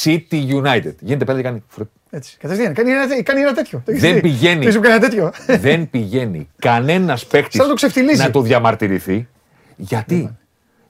City 0.04 0.50
United. 0.64 0.94
Γίνεται 1.00 1.26
πέναλτι 1.26 1.36
και 1.36 1.42
κάνει. 1.42 1.64
φρουτ. 1.68 1.88
Έτσι. 2.10 2.38
Κατευθείαν. 2.40 2.74
Κάνει 2.74 2.92
ένα, 2.92 3.24
κάνει 3.24 3.42
ένα 3.42 3.54
τέτοιο. 3.54 3.82
Το 3.86 3.92
έχεις 3.92 4.02
Δεν 4.04 4.14
δει. 4.14 4.22
πηγαίνει. 4.22 4.62
Το 4.62 4.68
έχεις 4.68 4.80
κάνει 4.82 4.96
ένα 4.96 5.00
τέτοιο. 5.00 5.32
δεν 5.70 5.90
πηγαίνει 5.90 6.50
κανένας 6.60 7.26
παίκτης 7.26 7.54
Σαν 7.54 7.62
να 7.64 7.68
το 7.70 7.76
ξεφτιλίζει. 7.76 8.22
να 8.22 8.32
το 8.32 8.42
διαμαρτυρηθεί. 8.42 9.28
Γιατί, 9.76 10.36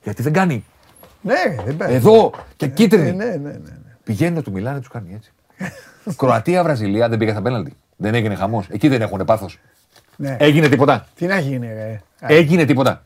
γιατί 0.03 0.21
δεν 0.21 0.33
κάνει 0.33 0.63
ναι, 1.21 1.33
ρε, 1.47 1.63
δεν 1.65 1.77
πάει. 1.77 1.93
εδώ 1.93 2.31
και 2.55 2.67
κίτρινη. 2.67 3.07
Ε, 3.07 3.11
ναι, 3.11 3.25
ναι, 3.25 3.31
ναι. 3.35 3.49
ναι. 3.49 3.71
Πηγαίνει 4.03 4.35
να 4.35 4.41
του 4.41 4.51
μιλάνε, 4.51 4.79
τους 4.79 4.87
κάνει 4.87 5.13
έτσι. 5.15 5.31
Κροατία-Βραζιλία 6.17 7.09
δεν 7.09 7.17
πήγε 7.17 7.31
στα 7.31 7.41
πέναλτι. 7.41 7.73
Δεν 7.95 8.13
έγινε 8.13 8.35
χαμός. 8.35 8.67
Εκεί 8.69 8.87
δεν 8.87 9.01
έχουν 9.01 9.25
πάθος. 9.25 9.59
ναι. 10.15 10.35
Έγινε 10.39 10.67
τίποτα. 10.69 11.07
Τι 11.15 11.25
να 11.25 11.39
γίνει, 11.39 11.67
ρε. 11.67 12.01
Α, 12.19 12.27
Έγινε 12.33 12.65
τίποτα. 12.65 13.01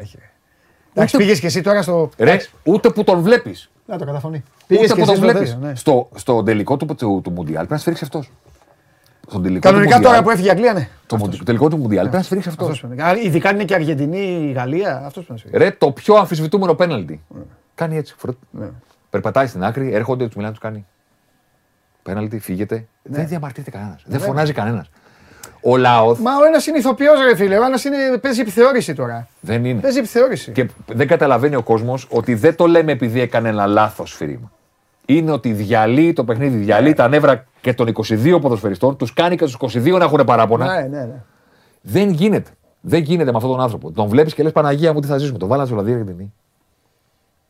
Όχι, 0.00 0.16
ρε. 0.18 0.30
Εντάξει, 0.94 1.16
πήγες 1.16 1.40
και 1.40 1.46
εσύ 1.46 1.60
τώρα 1.62 1.82
στο. 1.82 2.10
Ρε, 2.18 2.30
Εντάξει, 2.30 2.50
ούτε 2.64 2.90
που 2.90 3.04
τον 3.04 3.20
βλέπεις. 3.20 3.70
Να 3.86 3.98
το 3.98 4.04
καταφωνεί. 4.04 4.42
Πήγες 4.66 4.84
Ούτε 4.90 4.94
και 4.94 5.04
που 5.04 5.10
εσύ 5.10 5.20
τον 5.20 5.28
στο 5.28 5.32
βλέπεις. 5.32 5.52
τέτοιο. 5.52 5.66
ναι. 5.68 5.74
Στο, 5.74 6.08
στο 6.14 6.42
τελικό 6.42 6.76
του, 6.76 6.86
του, 6.86 7.20
του 7.24 7.30
Μουντιάλ 7.30 7.54
πρέπει 7.56 7.72
να 7.72 7.78
σφυρίξει 7.78 8.04
αυτός. 8.04 8.30
Στον 9.28 9.42
τελικό 9.42 9.68
Κανονικά 9.68 9.96
του 9.96 10.02
τώρα 10.02 10.16
Μουντιάλ, 10.16 10.22
που 10.24 10.30
έφυγε 10.30 10.46
η 10.46 10.50
Αγγλία, 10.50 10.72
ναι. 10.72 10.88
το 11.06 11.16
μου- 11.16 11.28
το 11.36 11.44
τελικό 11.44 11.68
του 11.68 11.76
Μουντιάλ 11.76 12.00
πρέπει 12.02 12.16
να 12.16 12.22
σφυρίξει 12.22 12.48
αυτός. 12.48 12.66
Αυτός 12.66 12.80
πρέπει 12.80 12.96
να- 13.00 13.06
Α, 13.06 13.16
Ειδικά 13.16 13.48
αν 13.48 13.54
είναι 13.54 13.64
και 13.64 13.74
Αργεντινή, 13.74 14.48
η 14.48 14.52
Γαλλία. 14.52 14.96
Αυτός 15.06 15.24
πρέπει 15.24 15.42
να 15.44 15.50
σου 15.52 15.58
Ρε, 15.64 15.70
το 15.70 15.90
πιο 15.92 16.14
αμφισβητούμενο 16.14 16.74
πέναλτι. 16.74 17.22
Κάνει 17.74 17.96
έτσι. 17.96 18.14
φρουτ. 18.18 18.36
Ναι. 18.50 18.66
Περπατάει 19.10 19.46
στην 19.46 19.64
άκρη, 19.64 19.92
έρχονται, 19.94 20.24
του 20.24 20.32
μιλάνε, 20.36 20.54
του 20.54 20.60
κάνει. 20.60 20.86
Πέναλτι, 22.02 22.38
φύγεται. 22.38 22.86
Δεν 23.02 23.26
διαμαρτύρεται 23.26 23.70
κανένας. 23.70 24.02
Δεν 24.06 24.20
φωνάζει 24.20 24.52
κανένας. 24.52 24.90
Ο 25.62 25.76
Λαόθ 25.76 26.20
Μα 26.20 26.36
ο 26.36 26.44
ένας 26.44 26.66
είναι 26.66 26.78
ηθοποιός, 26.78 27.20
ρε 27.28 27.36
φίλε. 27.36 27.58
Ο 27.58 27.64
ένας 27.64 27.84
είναι... 27.84 28.18
παίζει 28.20 28.40
επιθεώρηση 28.40 28.94
τώρα. 28.94 29.28
δεν 29.40 29.64
είναι. 29.64 29.80
Παίζει 29.80 29.98
επιθεώρηση. 29.98 30.52
Και 30.52 30.68
δεν 30.86 31.06
καταλαβαίνει 31.06 31.54
ο 31.54 31.62
κόσμος 31.62 32.06
ότι 32.10 32.34
δεν 32.34 32.56
το 32.56 32.66
λέμε 32.66 32.92
επειδή 32.92 33.20
έκανε 33.20 33.48
ένα 33.48 33.66
λάθος 33.66 34.10
σφυρίμα. 34.10 34.52
είναι 35.06 35.30
ότι 35.30 35.52
διαλύει 35.52 36.12
το 36.12 36.24
παιχνίδι, 36.24 36.56
διαλύει 36.56 36.92
τα 36.92 37.08
νεύρα 37.08 37.46
και 37.60 37.74
των 37.74 37.92
22 37.94 38.38
ποδοσφαιριστών, 38.40 38.96
τους 38.96 39.12
κάνει 39.12 39.36
και 39.36 39.44
τους 39.44 39.56
22 39.60 39.98
να 39.98 40.04
έχουν 40.04 40.24
παράπονα. 40.24 40.74
Ναι, 40.74 40.88
ναι, 40.88 41.04
ναι. 41.04 41.22
Δεν 41.80 42.10
γίνεται. 42.10 42.50
Δεν 42.80 43.02
γίνεται 43.02 43.30
με 43.30 43.36
αυτόν 43.36 43.52
τον 43.52 43.60
άνθρωπο. 43.60 43.90
Τον 43.90 44.08
βλέπεις 44.08 44.34
και 44.34 44.42
λες 44.42 44.52
Παναγία 44.52 44.92
μου 44.92 45.00
τι 45.00 45.06
θα 45.06 45.18
ζήσουμε. 45.18 45.38
Τον 45.38 45.48
βάλα 45.48 45.66
στο 45.66 45.82
για 45.82 46.04
την 46.04 46.32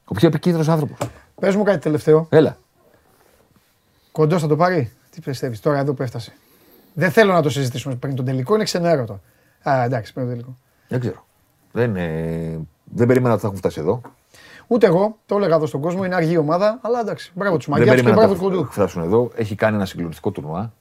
Ο 0.05 0.15
πιο 0.15 0.29
επικίνδυνος 0.29 0.69
άνθρωπος. 0.69 0.99
Πες 1.41 1.57
μου 1.57 1.63
κάτι 1.63 1.79
τελευταίο. 1.79 2.27
Έλα. 2.31 2.57
Κοντός 4.13 4.41
θα 4.41 4.47
το 4.47 4.57
πάρει; 4.57 4.93
Τι 5.11 5.21
πιστεύεις 5.21 5.61
τώρα 5.61 5.79
εδώ 5.79 5.93
που 5.93 6.03
έφτασε. 6.03 6.33
Δεν 6.95 7.11
θέλω 7.11 7.33
να 7.33 7.43
το 7.43 7.51
συζητήσουμε 7.51 7.95
πριν 7.95 8.15
τον 8.15 8.25
τελικό, 8.25 8.55
είναι 8.55 8.65
ξενέρωτο. 8.65 9.21
Α, 9.69 9.83
εντάξει, 9.85 10.13
πριν 10.13 10.27
τον 10.27 10.35
τελικό. 10.35 10.57
Δεν 10.89 11.01
ξέρω. 11.01 11.25
Δεν, 11.73 11.97
ε, 11.97 12.59
δεν 12.85 13.07
περίμενα 13.07 13.33
ότι 13.33 13.41
θα 13.41 13.47
έχουν 13.47 13.59
φτάσει 13.59 13.81
εδώ. 13.81 14.01
Ούτε 14.67 14.87
εγώ, 14.87 15.19
το 15.27 15.37
έλεγα 15.37 15.55
εδώ 15.55 15.67
στον 15.67 15.81
κόσμο, 15.81 16.05
είναι 16.05 16.15
αργή 16.15 16.37
ομάδα, 16.37 16.79
αλλά 16.83 17.01
εντάξει. 17.01 17.33
Μπράβο 17.35 17.57
τους 17.57 17.67
Δεν 17.67 17.75
μαγιάς 17.79 17.97
και 17.97 18.03
περίμενα 18.03 18.27
μπράβο 18.27 18.33
ότι 18.33 18.41
τους 18.43 18.51
θα 18.53 18.57
κοντού. 18.59 18.73
φτάσουν 18.73 19.03
εδώ. 19.03 19.31
Έχει 19.35 19.55
κάνει 19.55 19.77
ένα 19.77 19.85
συγκλονιστικό 19.87 20.31
τουρνουά. 20.31 20.73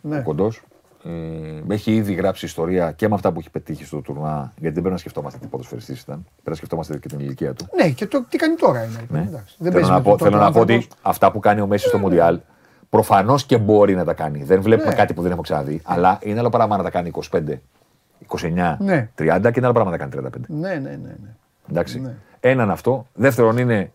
Ναι. 0.00 0.18
Ο 0.18 0.22
κοντός. 0.22 0.62
Ε, 1.04 1.74
έχει 1.74 1.94
ήδη 1.94 2.12
γράψει 2.12 2.44
ιστορία 2.46 2.92
και 2.92 3.08
με 3.08 3.14
αυτά 3.14 3.32
που 3.32 3.38
έχει 3.38 3.50
πετύχει 3.50 3.84
στο 3.84 4.00
τουρνουά. 4.00 4.40
Γιατί 4.56 4.62
δεν 4.62 4.72
πρέπει 4.72 4.90
να 4.90 4.96
σκεφτόμαστε 4.96 5.38
τι 5.38 5.46
ποδοσφαιριστής 5.46 6.00
ήταν. 6.00 6.16
Πρέπει 6.24 6.50
να 6.50 6.54
σκεφτόμαστε 6.54 6.98
και 6.98 7.08
την 7.08 7.18
ηλικία 7.18 7.52
του. 7.54 7.66
Ναι, 7.76 7.88
και 7.90 8.06
το, 8.06 8.24
τι 8.28 8.36
κάνει 8.36 8.54
τώρα 8.54 8.84
είναι. 8.84 9.06
Ναι. 9.08 9.18
Εντάξει. 9.28 9.54
Δεν 9.58 9.72
Θέλω 9.72 9.72
παίζει 9.72 9.90
να 9.90 9.96
με 9.96 10.02
πω, 10.02 10.08
τον 10.16 10.18
θέλω 10.18 10.30
να 10.30 10.52
πω 10.52 10.58
άνθρωπος. 10.60 10.84
ότι 10.84 10.88
αυτά 11.02 11.32
που 11.32 11.38
κάνει 11.40 11.60
ο 11.60 11.66
Μέσης 11.66 11.88
στο 11.88 11.98
Μουντιάλ 11.98 12.40
προφανώς 12.90 13.44
και 13.46 13.58
μπορεί 13.58 13.94
να 13.94 14.04
τα 14.04 14.14
κάνει. 14.14 14.42
Δεν 14.42 14.62
βλέπουμε 14.62 14.90
Ναι. 14.90 14.96
κάτι 14.96 15.14
που 15.14 15.20
δεν 15.20 15.30
έχουμε 15.30 15.42
ξαναδεί. 15.42 15.80
Αλλά 15.84 16.18
είναι 16.22 16.38
άλλο 16.38 16.48
πράγμα 16.48 16.76
να 16.76 16.82
τα 16.82 16.90
κάνει 16.90 17.10
25, 17.30 17.60
29, 18.26 18.76
Ναι. 18.80 19.10
30 19.14 19.40
και 19.52 19.58
είναι 19.58 19.66
άλλο 19.66 19.72
πράγμα 19.72 19.90
να 19.90 19.98
τα 19.98 20.06
κάνει 20.06 20.10
35. 20.10 20.40
Ναι, 20.48 20.68
ναι, 20.68 20.78
ναι. 20.78 20.96
ναι. 20.96 21.34
Εντάξει. 21.70 22.00
Ναι. 22.00 22.14
Έναν 22.40 22.70
αυτό. 22.70 23.06
Δεύτερον 23.14 23.58
είναι 23.58 23.92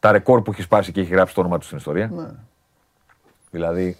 τα 0.00 0.12
ρεκόρ 0.12 0.42
που 0.42 0.50
έχει 0.50 0.62
σπάσει 0.62 0.92
και 0.92 1.00
έχει 1.00 1.12
γράψει 1.12 1.34
το 1.34 1.40
όνομα 1.40 1.58
του 1.58 1.64
στην 1.64 1.76
ιστορία. 1.76 2.10
Ναι. 2.14 2.26
Δηλαδή. 3.50 3.96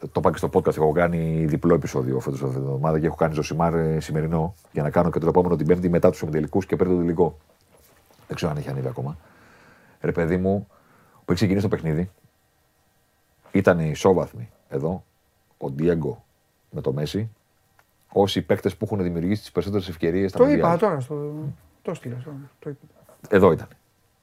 Το 0.00 0.10
είπα 0.16 0.30
και 0.30 0.36
στο 0.36 0.50
podcast. 0.52 0.76
Έχω 0.76 0.92
κάνει 0.92 1.44
διπλό 1.48 1.74
επεισόδιο 1.74 2.20
φέτος 2.20 2.42
αυτή 2.42 2.54
την 2.54 2.62
εβδομάδα 2.64 2.98
και 3.00 3.06
έχω 3.06 3.14
κάνει 3.16 3.34
Ζωσιμάρ 3.34 3.74
ε, 3.74 4.00
σημερινό 4.00 4.54
για 4.72 4.82
να 4.82 4.90
κάνω 4.90 5.10
και 5.10 5.18
το 5.18 5.26
επόμενο 5.28 5.56
την 5.56 5.66
Πέμπτη 5.66 5.88
μετά 5.88 6.10
τους 6.10 6.22
ομιτελικού 6.22 6.58
και 6.60 6.76
πριν 6.76 6.90
το 6.90 6.96
τελικό. 6.96 7.38
Δεν 8.26 8.36
ξέρω 8.36 8.50
αν 8.50 8.56
έχει 8.58 8.68
ανέβει 8.68 8.88
ακόμα. 8.88 9.16
Ρε 10.00 10.12
παιδί 10.12 10.36
μου, 10.36 10.68
που 11.30 11.36
έχει 11.36 11.44
ξεκινήσει 11.44 11.68
το 11.68 11.76
παιχνίδι, 11.76 12.10
ήταν 13.52 13.78
ισόβαθμοι 13.80 14.50
εδώ 14.68 15.04
ο 15.58 15.70
Ντιέγκο 15.70 16.24
με 16.70 16.80
το 16.80 16.92
Μέση, 16.92 17.30
όσοι 18.12 18.38
οι 18.38 18.42
παίκτες 18.42 18.76
που 18.76 18.84
έχουν 18.84 19.02
δημιουργήσει 19.02 19.40
τις 19.40 19.52
περισσότερες 19.52 19.88
ευκαιρίες 19.88 20.30
στα 20.30 20.38
Το 20.38 20.44
Μουντιάλ. 20.44 20.60
είπα 20.60 20.76
τώρα. 20.78 21.00
Στο... 21.00 21.32
Το 21.82 21.94
στείλα. 21.94 22.16
στο- 22.20 22.32
Το 22.58 22.70
είπα. 22.70 22.78
Εδώ 23.28 23.52
ήταν. 23.52 23.68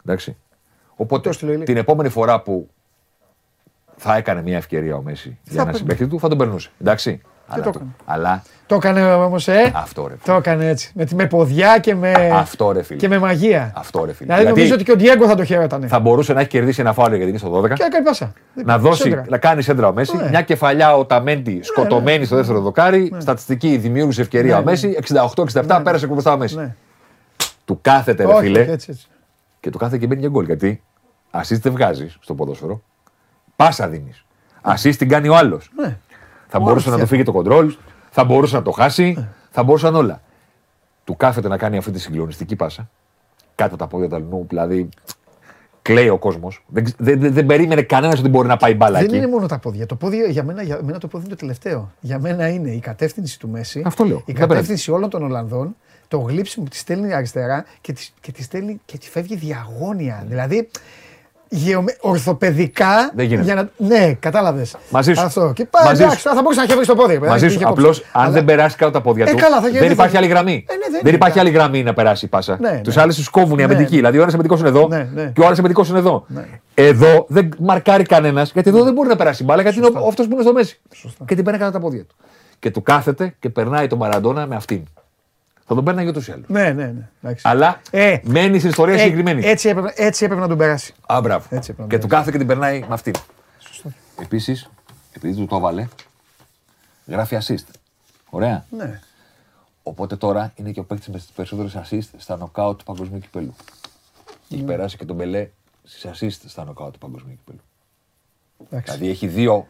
Εντάξει. 0.06 0.38
Οπότε 0.96 1.28
Το 1.28 1.34
στείλω, 1.34 1.52
Ηλία. 1.52 1.66
την 1.66 1.78
επόμενη 1.78 2.10
φορά 2.10 2.42
που 2.42 2.70
θα 3.96 4.16
έκανε 4.16 4.42
μια 4.42 4.58
ευκαιρία 4.58 4.96
ο 4.96 5.02
Μέση 5.02 5.30
για 5.44 5.54
ένα 5.54 5.64
παίρνει. 5.64 5.78
συμπαίκτη 5.78 6.08
του, 6.08 6.20
θα 6.20 6.28
τον 6.30 6.38
περνούσε. 6.38 6.72
Εντάξει. 6.82 7.22
Αλλά, 7.50 7.64
το 7.64 7.70
το- 7.72 7.78
έκανε. 7.80 7.92
αλλά 8.06 8.44
Το 8.66 8.76
έκανε 8.76 9.14
όμως, 9.14 9.48
ε. 9.48 9.72
αυτό 9.76 10.08
ρε 10.08 10.14
Το 10.14 10.20
φίλε. 10.24 10.38
έκανε 10.38 10.68
έτσι. 10.70 10.92
Με, 10.96 11.06
με 11.16 11.26
ποδιά 11.28 11.80
και 11.80 11.96
με, 11.96 12.12
Αυτό 12.34 12.72
ρε 12.72 12.82
φίλε. 12.84 13.00
και 13.00 13.08
με 13.08 13.18
μαγεία. 13.20 13.72
Αυτό 13.76 14.06
ρε 14.06 14.14
φίλε. 14.14 14.26
Δηλαδή 14.26 14.42
Γιατί 14.44 14.58
νομίζω 14.60 14.74
ότι 14.74 14.84
και 14.84 14.92
ο 14.92 14.96
Ντιέγκο 14.96 15.28
θα 15.28 15.36
το 15.36 15.44
χαιρότανε. 15.44 15.88
θα 15.88 16.00
μπορούσε 16.00 16.34
να 16.34 16.40
έχει 16.40 16.50
κερδίσει 16.50 16.82
ένα 16.82 16.94
φάουλ 16.94 17.14
γιατί 17.14 17.30
είναι 17.30 17.38
στο 17.38 17.50
12. 17.62 17.74
Και 17.74 17.84
έκανε 17.84 18.06
πάσα. 18.06 18.34
να 18.54 18.78
δώσει, 18.80 19.02
Σέντρα. 19.02 19.26
να 19.30 19.38
κάνει 19.38 19.62
σέντρα 19.62 19.88
ο 19.88 19.94
Μέση. 19.94 20.18
Ναι. 20.18 20.30
Μια 20.30 20.42
κεφαλιά 20.42 20.96
ο 20.98 21.06
Ταμέντι 21.06 21.60
σκοτωμένη 21.64 22.26
στο 22.26 22.36
δεύτερο 22.36 22.60
δοκάρι. 22.60 23.14
Στατιστική 23.18 23.78
δημιούργησε 23.78 24.22
ευκαιρία 24.22 24.54
Ναι, 24.54 24.60
ο 24.62 24.64
Μέση. 24.64 24.98
68-67 25.54 25.82
πέρασε 25.84 26.08
μπροστά 26.08 26.34
ο 26.34 26.38
Μέση. 26.38 26.56
Ναι. 26.56 26.76
Του 27.66 27.80
κάθεται 27.82 28.26
ρε 28.26 28.32
Όχι, 28.34 28.42
φίλε. 28.46 28.60
έτσι, 28.60 28.88
έτσι. 28.92 29.08
και 29.60 29.70
του 29.70 29.78
κάθεται 29.78 29.98
και 29.98 30.08
μπαίνει 30.08 30.22
και 30.22 30.30
γκολ. 30.30 30.46
Γιατί 30.46 30.82
assist 31.32 31.60
δεν 31.62 31.72
βγάζεις 31.72 32.18
στο 32.22 32.34
ποδόσφαιρο. 32.34 32.82
Πάσα 33.56 33.88
δίνεις. 33.88 34.26
Assist 34.64 34.96
την 34.98 35.10
κάνει 35.10 35.28
ο 35.28 35.36
άλλος. 35.36 35.70
Ναι. 36.48 36.54
Θα 36.54 36.58
Ο 36.58 36.62
μπορούσε 36.62 36.88
άλλος 36.88 37.00
να 37.00 37.06
του 37.06 37.10
φύγει 37.12 37.24
το 37.24 37.32
κοντρόλ, 37.32 37.76
θα 38.10 38.24
μπορούσε 38.24 38.56
να 38.56 38.62
το 38.62 38.72
χάσει, 38.72 39.14
Ναι. 39.18 39.28
θα 39.50 39.64
μπορούσαν 39.64 39.96
όλα. 39.96 40.22
Του 41.04 41.16
κάθεται 41.16 41.48
να 41.48 41.58
κάνει 41.58 41.78
αυτή 41.78 41.92
τη 41.92 42.00
συγκλονιστική 42.00 42.56
πάσα. 42.56 42.90
Κάτω 43.56 43.70
από 43.74 43.84
τα 43.84 43.88
πόδια 43.90 44.10
του 44.10 44.16
αλλού, 44.16 44.46
δηλαδή 44.50 44.90
κλαίει 45.82 46.10
ο 46.10 46.18
κόσμος. 46.18 46.64
Δεν, 46.68 46.84
ξ- 46.84 46.96
δεν, 47.00 47.20
δεν, 47.20 47.34
δεν 47.34 47.46
περίμενε 47.46 47.82
κανένας 47.82 48.20
ότι 48.20 48.30
μπορεί 48.30 48.48
να 48.48 48.58
πάει 48.58 48.74
μπάλα 48.74 48.98
Δεν 49.00 49.08
εκεί. 49.08 49.18
είναι 49.18 49.28
μόνο 49.28 49.46
τα 49.48 49.60
πόδια. 49.60 49.86
Το 49.86 49.96
πόδι, 49.96 50.32
για, 50.32 50.44
μένα, 50.44 50.62
για 50.62 50.80
μένα 50.84 50.98
το 51.00 51.08
πόδι 51.08 51.26
είναι 51.26 51.34
το 51.34 51.40
τελευταίο. 51.40 51.92
Για 52.00 52.20
μένα 52.20 52.48
είναι 52.50 52.70
η 52.70 52.80
κατεύθυνση 52.80 53.40
του 53.40 53.50
Μέση. 53.50 53.82
Αυτό 53.86 54.04
λέω. 54.04 54.18
Η 54.18 54.34
Δεν 54.34 54.36
κατεύθυνση 54.36 54.92
όλων 54.92 55.10
των 55.10 55.24
Ολλανδών. 55.24 55.76
Το 56.08 56.18
γλύψιμο 56.18 56.64
που 56.66 56.72
τη 56.72 56.78
στέλνει 56.78 57.14
αριστερά 57.14 57.66
και 57.82 57.94
τη, 57.94 58.10
και 58.22 58.32
τη 58.32 58.44
στέλνει 58.44 58.80
και 58.86 58.98
τη 58.98 59.10
φεύγει 59.10 59.36
διαγώνια. 59.36 60.24
Δηλαδή 60.28 60.70
γεωμε... 61.50 61.96
ορθοπαιδικά. 62.02 63.12
Δεν 63.16 63.26
γίνεται. 63.26 63.44
Για 63.44 63.56
να... 63.56 63.70
Ναι, 63.78 64.14
κατάλαβες. 64.14 64.76
Μαζί 64.90 65.14
σου. 65.14 65.22
Αυτό. 65.22 65.52
Και 65.56 65.66
πάει, 65.66 65.86
Μαζί 65.86 66.02
εντάξει, 66.04 66.20
σου. 66.22 66.30
θα 66.36 66.42
μπορούσε 66.42 66.60
να 66.60 66.66
έχει 66.66 66.76
βρει 66.76 66.86
το 66.86 66.96
πόδι. 66.96 67.14
ρε 67.14 67.20
παιδάκι, 67.20 67.32
Μαζί 67.42 67.46
είχε 67.46 67.54
σου. 67.58 67.66
κόψει. 67.66 67.80
Απλώς, 67.82 68.00
αν 68.12 68.24
Αλλά- 68.24 68.32
δεν 68.32 68.46
περάσει 68.46 68.76
κάτω 68.76 68.88
από 68.90 68.98
τα 68.98 69.04
πόδια 69.04 69.26
Ε, 69.28 69.32
του, 69.32 69.38
καλά, 69.38 69.62
θα 69.62 69.68
γίνει- 69.68 69.80
δεν 69.80 69.92
υπάρχει 69.92 70.12
δεν- 70.14 70.22
άλλη 70.24 70.32
γραμμή. 70.32 70.66
Ε, 70.70 70.74
ναι, 70.74 70.80
δεν 70.92 71.02
δεν 71.04 71.14
υπάρχει 71.14 71.40
είναι. 71.40 71.48
άλλη 71.48 71.58
γραμμή 71.58 71.84
να 71.84 71.94
περάσει 71.94 72.26
η 72.26 72.28
πάσα. 72.28 72.58
Ναι, 72.60 72.82
Τους 72.84 72.96
ναι. 72.96 73.02
άλλους 73.02 73.16
τους 73.16 73.30
κόβουν 73.30 73.52
οι 73.54 73.56
Ναι, 73.56 73.64
αμυντικοί. 73.64 73.90
ναι. 73.92 73.98
Δηλαδή, 73.98 74.18
ο 74.18 74.22
ένας 74.22 74.34
αμυντικός 74.34 74.60
είναι 74.60 74.70
εδώ 74.70 74.88
Ναι, 74.88 75.10
ναι. 75.14 75.32
και 75.36 75.42
ο 75.42 75.46
άλλος 75.46 75.58
αμυντικός 75.60 75.90
είναι 75.90 75.98
εδώ. 76.00 76.26
Εδώ 76.74 77.26
δεν 77.30 77.50
μαρκάρει 77.60 78.04
κανένας 78.04 78.52
γιατί 78.54 78.70
εδώ 78.70 78.84
δεν 78.84 78.94
μπορεί 78.94 79.08
να 79.10 79.16
περάσει 79.16 79.42
η 79.44 79.46
μπάλα 79.50 79.62
γιατί 79.62 79.78
είναι 79.78 79.88
αυτός 80.08 80.26
που 80.28 80.34
είναι 80.34 80.42
στο 80.42 80.54
μέση. 80.54 80.80
Και 81.26 81.36
την 81.36 81.44
παίρνει 81.44 81.60
κάτω 81.60 81.70
από 81.70 81.80
τα 81.80 81.84
πόδια 81.84 82.04
του. 82.06 82.16
Και 82.60 82.72
του 82.72 82.82
κάθεται 82.82 83.36
και 83.40 83.50
περνάει 83.50 83.88
τον 83.88 83.98
Μαραντόνα 83.98 84.46
με 84.48 84.56
αυτήν. 84.56 84.84
Θα 85.70 85.76
τον 85.76 85.84
παίρνει 85.84 86.08
ούτως 86.08 86.28
ή 86.28 86.32
άλλω. 86.32 86.44
Ναι, 86.48 86.72
ναι, 86.72 86.86
ναι. 86.86 87.10
εντάξει. 87.22 87.48
Αλλά 87.48 87.82
Ε, 87.92 88.18
μένει 88.24 88.58
στην 88.58 88.70
ιστορία 88.70 88.96
Ε, 88.96 88.98
συγκεκριμένη. 88.98 89.46
έτσι, 89.46 89.70
έπρεπε, 89.70 89.94
έτσι 89.96 90.24
έπρεπε 90.26 90.42
να 90.42 90.48
τον 90.48 90.58
περάσει. 90.58 90.94
Α, 91.14 91.20
μπράβο. 91.22 91.46
Έτσι 91.50 91.72
έπρεπε 91.72 91.82
να 91.82 91.88
Και 91.88 91.96
το 91.96 92.02
του 92.02 92.08
κάθεται 92.08 92.32
και 92.32 92.38
την 92.38 92.48
περνάει 92.48 92.80
με 92.80 92.94
αυτήν. 92.94 93.14
Επίσης, 94.22 94.70
επειδή 95.14 95.36
του 95.36 95.46
το 95.46 95.56
έβαλε, 95.56 95.88
γράφει 97.06 97.38
assist. 97.42 97.66
Ωραία. 98.30 98.66
Ναι. 98.70 99.02
Οπότε 99.84 100.16
τώρα 100.16 100.52
είναι 100.56 100.72
και 100.72 100.80
ο 100.80 100.84
παίκτης 100.84 101.08
με 101.08 101.18
τις 101.18 101.28
περισσότερες 101.36 101.76
assist 101.76 102.10
στα 102.18 102.38
νοκάουτ 102.38 102.78
του 102.78 102.84
παγκοσμίου 102.84 103.20
κυπέλου. 103.20 103.56
Και 104.48 104.56
έχει 104.56 104.64
περάσει 104.64 104.98
και 104.98 105.06
τον 105.06 105.16
Μπελέ 105.16 105.48
στις 105.84 106.06
assist 106.14 106.46
στα 106.50 106.64
νοκάουτ 106.64 106.94
του 106.94 107.00
παγκοσμίου 107.00 107.36
κυπέλου. 107.36 107.62
Εντάξει. 108.66 108.94
Δηλαδή 108.94 109.12
έχει 109.12 109.28
δύο 109.28 109.68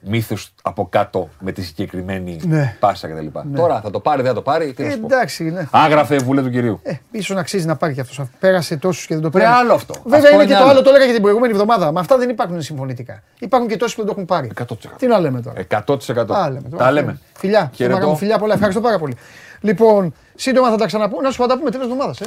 μύθους 0.00 0.52
από 0.62 0.88
κάτω 0.88 1.28
με 1.40 1.52
τη 1.52 1.62
συγκεκριμένη 1.62 2.40
Ναι. 2.44 2.76
πάσα 2.80 3.08
κτλ. 3.08 3.26
Τώρα 3.56 3.80
θα 3.80 3.90
το 3.90 4.00
πάρει, 4.00 4.18
δεν 4.22 4.30
θα 4.30 4.34
το 4.36 4.42
πάρει. 4.42 4.72
Τι 4.72 4.82
να 4.82 4.88
Ε, 4.88 4.90
σου 4.92 5.00
πω. 5.00 5.06
εντάξει, 5.06 5.44
ναι. 5.44 5.66
Άγραφε 5.70 6.16
βουλέ 6.16 6.42
του 6.42 6.50
κυρίου. 6.50 6.80
Ε, 6.82 6.92
ίσως 7.10 7.34
να 7.34 7.40
αξίζει 7.40 7.66
να 7.66 7.76
πάρει 7.76 7.94
και 7.94 8.00
αυτός. 8.00 8.20
Πέρασε 8.38 8.76
τόσους 8.76 9.06
και 9.06 9.14
δεν 9.14 9.22
το 9.22 9.30
Βρε, 9.30 9.42
πήρε. 9.42 9.52
άλλο 9.54 9.72
αυτό. 9.72 9.94
Βέβαια 10.04 10.18
Αυτό 10.18 10.28
είναι 10.34 10.42
είναι 10.42 10.52
και 10.52 10.58
το 10.58 10.62
άλλο. 10.62 10.70
άλλο, 10.70 10.82
το 10.82 10.90
έλεγα 10.90 11.06
και 11.06 11.12
την 11.12 11.22
προηγούμενη 11.22 11.52
εβδομάδα. 11.52 11.92
Με 11.92 12.00
αυτά 12.00 12.16
δεν 12.18 12.28
υπάρχουν 12.28 12.62
συμφωνητικά. 12.62 13.22
Υπάρχουν 13.38 13.68
και 13.68 13.76
τόσοι 13.76 13.94
που 13.94 14.00
δεν 14.04 14.06
το 14.10 14.12
έχουν 14.16 14.24
πάρει. 14.36 14.50
100%. 14.60 14.74
Τι 14.98 15.06
να 15.06 15.18
λέμε 15.18 15.40
τώρα; 15.40 15.60
100%. 15.86 16.26
Τα 16.26 16.50
λέμε. 16.50 16.68
τώρα. 16.70 16.84
Τα 16.84 16.90
λέμε. 16.90 17.18
Φιλιά. 17.36 17.58
Χαιρετώ. 17.74 17.94
Χαιρετώ. 17.94 18.08
Μου, 18.10 18.16
φιλιά 18.16 18.38
πολλά. 18.38 18.54
Ευχαριστώ 18.54 18.80
πάρα 18.80 18.98
πολύ. 18.98 19.16
Λοιπόν, 19.60 20.14
σύντομα 20.34 20.70
θα 20.70 20.76
τα 20.76 20.86
ξαναπούμε. 20.86 21.22
Να 21.22 21.30
σου 21.30 21.46
τα 21.46 21.58
πούμε 21.58 21.70
τέλο 21.70 21.82
εβδομάδα. 21.82 22.14
Ε. 22.20 22.24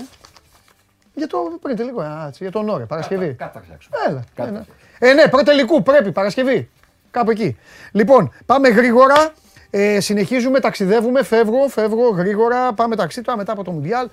Για 1.15 1.27
το 1.27 1.37
πριν 1.61 1.75
τελικό, 1.75 2.01
α, 2.01 2.25
έτσι, 2.27 2.43
για 2.43 2.51
τον 2.51 2.69
Ωρε, 2.69 2.83
Παρασκευή. 2.83 3.33
Κάτι 3.33 3.51
θα 3.57 3.61
φτιάξουμε. 3.63 3.95
Έλα. 4.07 4.23
Κάτι 4.35 4.49
Ε, 4.49 4.53
θα 4.53 4.65
ναι. 4.99 5.09
Ε, 5.09 5.13
ναι, 5.13 5.27
πρωτελικού 5.27 5.83
πρέπει, 5.83 6.11
Παρασκευή. 6.11 6.69
Κάπου 7.13 7.31
εκεί. 7.31 7.57
Λοιπόν, 7.91 8.33
πάμε 8.45 8.69
γρήγορα. 8.69 9.33
Ε, 9.69 9.99
συνεχίζουμε, 9.99 10.59
ταξιδεύουμε, 10.59 11.23
φεύγω, 11.23 11.67
φεύγω 11.67 12.09
γρήγορα. 12.09 12.73
Πάμε 12.73 12.95
ταξίδι 12.95 13.25
τώρα 13.25 13.37
μετά 13.37 13.51
από 13.51 13.63
το 13.63 13.71
Μουντιάλ. 13.71 14.09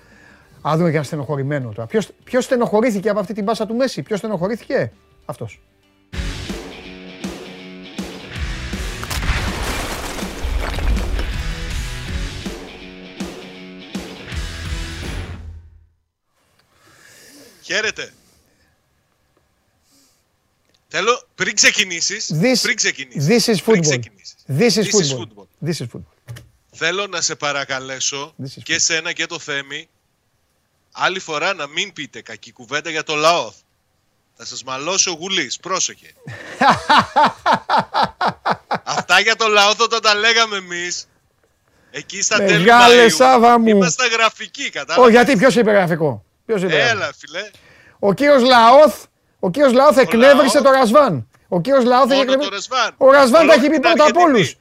Α 0.68 0.72
δούμε 0.76 0.90
και 0.90 0.96
ένα 0.96 1.04
στενοχωρημένο 1.04 1.72
τώρα. 1.74 1.86
Ποιος, 1.86 2.10
ποιος 2.24 2.44
στενοχωρήθηκε 2.44 3.08
από 3.08 3.20
αυτή 3.20 3.32
την 3.34 3.44
πάσα 3.44 3.66
του 3.66 3.74
Μέση, 3.74 4.02
ποιος 4.02 4.18
στενοχωρήθηκε, 4.18 4.92
αυτός. 5.24 5.60
Χαίρετε. 17.62 18.12
Θέλω, 20.92 21.22
πριν 21.34 21.54
ξεκινήσεις, 21.54 22.30
This, 22.42 22.58
πριν 22.62 22.76
ξεκινήσεις, 22.76 23.26
this 23.28 23.54
is 23.54 23.62
πριν 23.64 23.78
football. 23.78 23.88
ξεκινήσεις. 23.88 24.34
This 24.48 24.60
is 24.60 24.76
This 24.76 24.84
is 24.84 24.90
football. 24.90 25.18
football. 25.18 25.68
This 25.68 25.80
is 25.80 25.86
football. 25.92 26.34
Θέλω 26.70 27.06
να 27.06 27.20
σε 27.20 27.34
παρακαλέσω 27.34 28.34
This 28.42 28.46
is 28.58 28.62
και 28.62 28.78
σένα 28.78 29.12
και 29.12 29.26
το 29.26 29.38
Θέμη 29.38 29.88
άλλη 30.92 31.18
φορά 31.18 31.54
να 31.54 31.66
μην 31.66 31.92
πείτε 31.92 32.22
κακή 32.22 32.52
κουβέντα 32.52 32.90
για 32.90 33.02
το 33.02 33.14
λαό. 33.14 33.52
Θα 34.36 34.44
σας 34.44 34.64
μαλώσει 34.64 35.08
ο 35.08 35.12
Γουλής, 35.12 35.56
πρόσεχε. 35.56 36.14
Αυτά 38.84 39.20
για 39.20 39.36
το 39.36 39.46
λαό 39.48 39.70
όταν 39.78 40.00
τα 40.00 40.14
λέγαμε 40.14 40.56
εμείς. 40.56 41.08
Εκεί 41.90 42.22
στα 42.22 42.36
τέλη 42.36 42.58
Μεγάλε 42.58 43.04
Μαΐου, 43.06 43.10
Σάβα 43.14 43.58
μου. 43.58 43.68
Είμαστε 43.68 44.08
γραφικοί, 44.08 44.66
Ω, 44.66 44.70
κατάλαβες. 44.72 45.10
γιατί, 45.12 45.36
ποιος 45.36 45.54
είπε 45.56 45.70
γραφικό; 45.70 46.24
Ποιος 46.46 46.62
είπε 46.62 46.72
γραφικό; 46.72 46.96
Έλα, 46.96 47.10
φιλέ. 47.18 47.50
Ο 47.98 48.12
κύριος 48.14 48.42
Λαόθ, 48.42 49.04
ο 49.40 49.50
κύριος 49.50 49.72
Λαόθ 49.72 49.96
εκνεύρισε 49.98 50.58
Λαόθ. 50.60 50.62
το 50.62 50.70
Ρασβάν. 50.70 51.28
Ο 51.48 51.60
κύριος 51.60 51.84
Λαόθ 51.84 52.06
Μόνο 52.08 52.14
έχει 52.20 52.24
το 52.26 52.32
εκνευρίσει. 52.32 52.68
Ρασβάν. 52.70 52.94
Ο 52.96 53.10
Ρασβάν 53.10 53.46
τα 53.46 53.52
έχει 53.52 53.64
Ολόκληρη 53.66 53.68
πει 53.80 53.80
την 53.88 53.96
πρώτα 53.96 54.04
από 54.10 54.18
Αργεντινή. 54.20 54.38
όλους. 54.38 54.56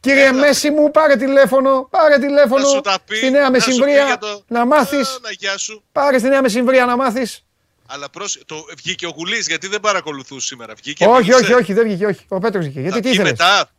Κύριε 0.00 0.26
Έλα, 0.26 0.38
Μέση 0.38 0.70
μου, 0.70 0.90
πάρε 0.90 1.16
τηλέφωνο, 1.16 1.86
πάρε 1.90 2.18
τηλέφωνο 2.18 2.62
Να 2.62 2.68
σου 2.68 2.80
τα 2.80 2.98
πει, 3.06 3.16
στη 3.16 3.30
Νέα 3.30 3.40
να 3.50 3.58
σου 3.58 3.64
πει 3.64 3.70
Μεσημβρία 3.70 4.04
για 4.04 4.18
το- 4.18 4.44
να 4.46 4.64
μάθεις. 4.66 5.08
Α, 5.08 5.18
Να 5.22 5.30
γεια 5.30 5.56
σου. 5.58 5.82
Πάρε 5.92 6.18
στη 6.18 6.28
Νέα 6.28 6.42
Μεσημβρία 6.42 6.84
να 6.84 6.96
μάθεις. 6.96 7.44
Αλλά 7.86 8.10
προς... 8.10 8.42
το... 8.46 8.64
βγήκε 8.76 9.06
ο 9.06 9.12
Γουλής 9.16 9.46
γιατί 9.46 9.66
δεν 9.66 9.80
παρακολουθούσε 9.80 10.46
σήμερα. 10.46 10.74
Βγήκε 10.74 11.04
όχι, 11.06 11.16
μίλησε. 11.20 11.42
όχι, 11.42 11.52
όχι, 11.52 11.72
δεν 11.72 11.84
βγήκε, 11.84 12.06
όχι. 12.06 12.24
Ο 12.28 12.38
Πέτρος 12.38 12.64
βγήκε. 12.64 12.80
Γιατί 12.80 12.94
θα 12.96 13.00
τι 13.02 13.08
βγει 13.08 13.14
ήθελες; 13.16 13.30
μετά. 13.38 13.70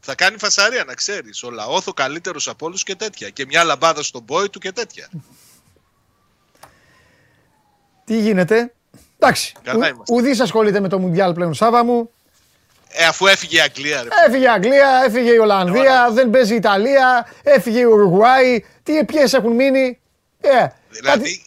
Θα 0.00 0.14
κάνει 0.14 0.38
φασαρία 0.38 0.84
να 0.84 0.94
ξέρεις. 0.94 1.42
Ο 1.42 1.50
Λαόθ 1.50 1.88
ο 1.88 1.92
καλύτερος 1.92 2.48
από 2.48 2.66
όλους 2.66 2.82
και 2.82 2.94
τέτοια. 2.94 3.28
Και 3.30 3.44
μια 3.46 3.64
λαμπάδα 3.64 4.02
στον 4.02 4.24
πόη 4.24 4.48
του 4.50 4.58
και 4.58 4.72
τέτοια. 4.72 5.08
Τι 8.04 8.20
γίνεται; 8.20 8.74
Εντάξει. 9.22 9.52
Καλά 9.62 9.86
ου- 9.86 9.94
είμαστε. 9.94 10.14
Ουδής 10.14 10.40
ασχολείται 10.40 10.80
με 10.80 10.88
το 10.88 10.98
Μουντιάλ 10.98 11.32
πλέον 11.34 11.54
Σάβα 11.54 11.84
μου. 11.84 12.10
Ε, 12.92 13.04
αφού 13.04 13.26
έφυγε 13.26 13.56
η 13.56 13.60
Αγγλία, 13.60 14.02
ρε. 14.02 14.08
Έφυγε 14.26 14.44
η 14.44 14.48
Αγγλία, 14.48 14.88
έφυγε 15.06 15.30
η 15.32 15.36
Ολλανδία, 15.38 16.10
δεν 16.12 16.30
παίζει 16.30 16.52
η 16.52 16.56
Ιταλία, 16.56 17.26
έφυγε 17.42 17.78
η 17.80 17.84
Ουρουγουάη. 17.84 18.64
Τι 18.82 19.04
ποιες 19.04 19.32
έχουν 19.32 19.52
μείνει; 19.52 19.98
Ε, 20.40 20.48
κάτι- 20.48 20.72
Δηλαδή, 21.00 21.42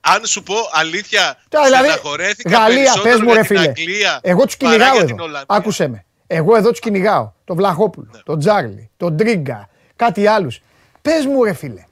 αν 0.00 0.24
σου 0.26 0.42
πω 0.42 0.54
αλήθεια, 0.72 1.36
Τώρα, 1.48 1.64
δηλαδή, 1.64 1.84
στεναχωρέθηκα 1.88 2.58
Γαλλία, 2.58 2.74
περισσότερο 2.76 3.10
πες 3.10 3.20
μου 3.20 3.24
για 3.32 3.34
ρε 3.34 3.40
την 3.40 3.56
φίλε. 3.56 3.68
Αγγλία 3.68 4.18
Εγώ 4.22 4.44
τους 4.44 4.56
παρά 4.56 4.72
κυνηγάω 4.72 4.94
για 4.94 5.02
εδώ. 5.04 5.14
την 5.14 5.20
Ολλανδία. 5.20 5.44
Άκουσέ 5.56 5.88
με. 5.88 6.04
Εγώ 6.26 6.56
εδώ 6.56 6.70
τους 6.70 6.80
κυνηγάω. 6.80 7.32
Τον 7.44 7.56
Βλαχόπουλο, 7.56 8.08
Ναι. 8.12 8.20
τον 8.24 8.38
Τζάρλι, 8.38 8.90
τον 8.96 9.16
Τρίγκα, 9.16 9.68
κάτι 9.96 10.26
άλλους. 10.26 10.60
Πες 11.02 11.26
μου 11.26 11.44
ρε 11.44 11.52
φίλε. 11.52 11.84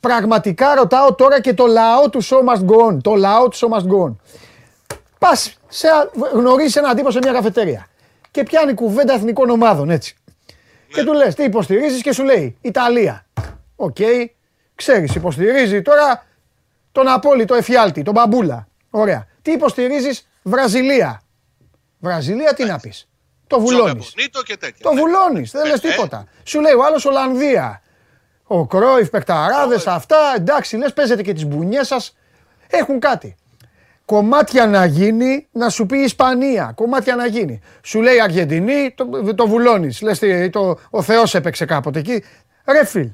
Πραγματικά 0.00 0.74
ρωτάω 0.74 1.14
τώρα 1.14 1.40
και 1.40 1.54
το 1.54 1.66
λαό 1.66 2.10
του 2.10 2.24
Show 2.24 2.38
Must 2.38 2.64
Go 2.70 2.88
On. 2.92 2.96
Το 3.02 3.14
λαό 3.14 3.48
του 3.48 3.56
Show 3.58 3.68
Must 3.76 3.82
Go 3.92 4.06
On. 4.08 4.16
Πας, 5.20 5.56
σε, 5.68 5.88
γνωρίζεις 6.32 6.76
έναν 6.76 6.96
τύπο 6.96 7.10
σε 7.10 7.18
μια 7.22 7.32
καφετέρια 7.32 7.86
και 8.30 8.42
πιάνει 8.42 8.74
κουβέντα 8.74 9.12
εθνικών 9.14 9.50
ομάδων 9.50 9.90
έτσι. 9.90 10.16
Ναι. 10.24 10.94
Και 10.94 11.04
του 11.04 11.12
λες 11.12 11.34
τι 11.34 11.42
υποστηρίζεις 11.42 12.02
και 12.02 12.12
σου 12.12 12.24
λέει 12.24 12.56
Ιταλία. 12.60 13.26
Οκ. 13.76 13.96
Ξέρεις 14.74 15.14
υποστηρίζει 15.14 15.82
τώρα 15.82 16.26
τον 16.92 17.08
απόλυτο 17.08 17.54
εφιάλτη, 17.54 18.02
τον 18.02 18.14
μπαμπούλα. 18.14 18.68
Ωραία. 18.90 19.26
Τι 19.42 19.50
υποστηρίζεις 19.52 20.28
Βραζιλία. 20.42 21.22
Βραζιλία 21.98 22.54
τι 22.54 22.64
να 22.64 22.78
πεις. 22.78 23.08
Το 23.46 23.60
βουλώνεις. 23.60 23.92
Joga 23.92 24.12
bonito 24.12 24.42
και 24.42 24.56
τέτοια. 24.56 24.82
Το 24.82 24.92
ναι. 24.92 25.00
βουλώνεις, 25.00 25.50
δεν 25.50 25.66
Ε, 25.66 25.68
λες 25.68 25.82
ε, 25.82 25.88
τίποτα. 25.88 26.24
Σου 26.44 26.60
λέει 26.60 26.72
ο 26.72 26.84
άλλος 26.84 27.04
Ολλανδία. 27.04 27.82
Ο 28.44 28.66
Κρόιφ, 28.66 29.10
παικταράδες, 29.10 29.86
αυτά, 29.86 30.16
εντάξει, 30.36 30.76
λες 30.76 30.92
παίζετε 30.92 31.22
και 31.22 31.32
τις 31.32 31.46
μπουνιές 31.46 31.86
σας. 31.86 32.16
Έχουν 32.68 33.00
κάτι. 33.00 33.36
Κομμάτια 34.10 34.66
να 34.66 34.84
γίνει, 34.84 35.46
να 35.52 35.68
σου 35.68 35.86
πει 35.86 35.98
Ισπανία. 35.98 36.72
Κομμάτια 36.76 37.16
να 37.16 37.26
γίνει. 37.26 37.60
Σου 37.82 38.00
λέει 38.02 38.20
Αργεντινή, 38.20 38.94
το, 38.94 39.34
το 39.34 39.46
βουλώνεις. 39.48 40.00
Λες 40.02 40.18
τι, 40.18 40.50
το, 40.50 40.78
ο 40.90 41.02
Θεός 41.02 41.34
έπαιξε 41.34 41.64
κάποτε 41.64 41.98
εκεί. 41.98 42.24
Ρε 42.64 42.84
φίλε. 42.84 43.10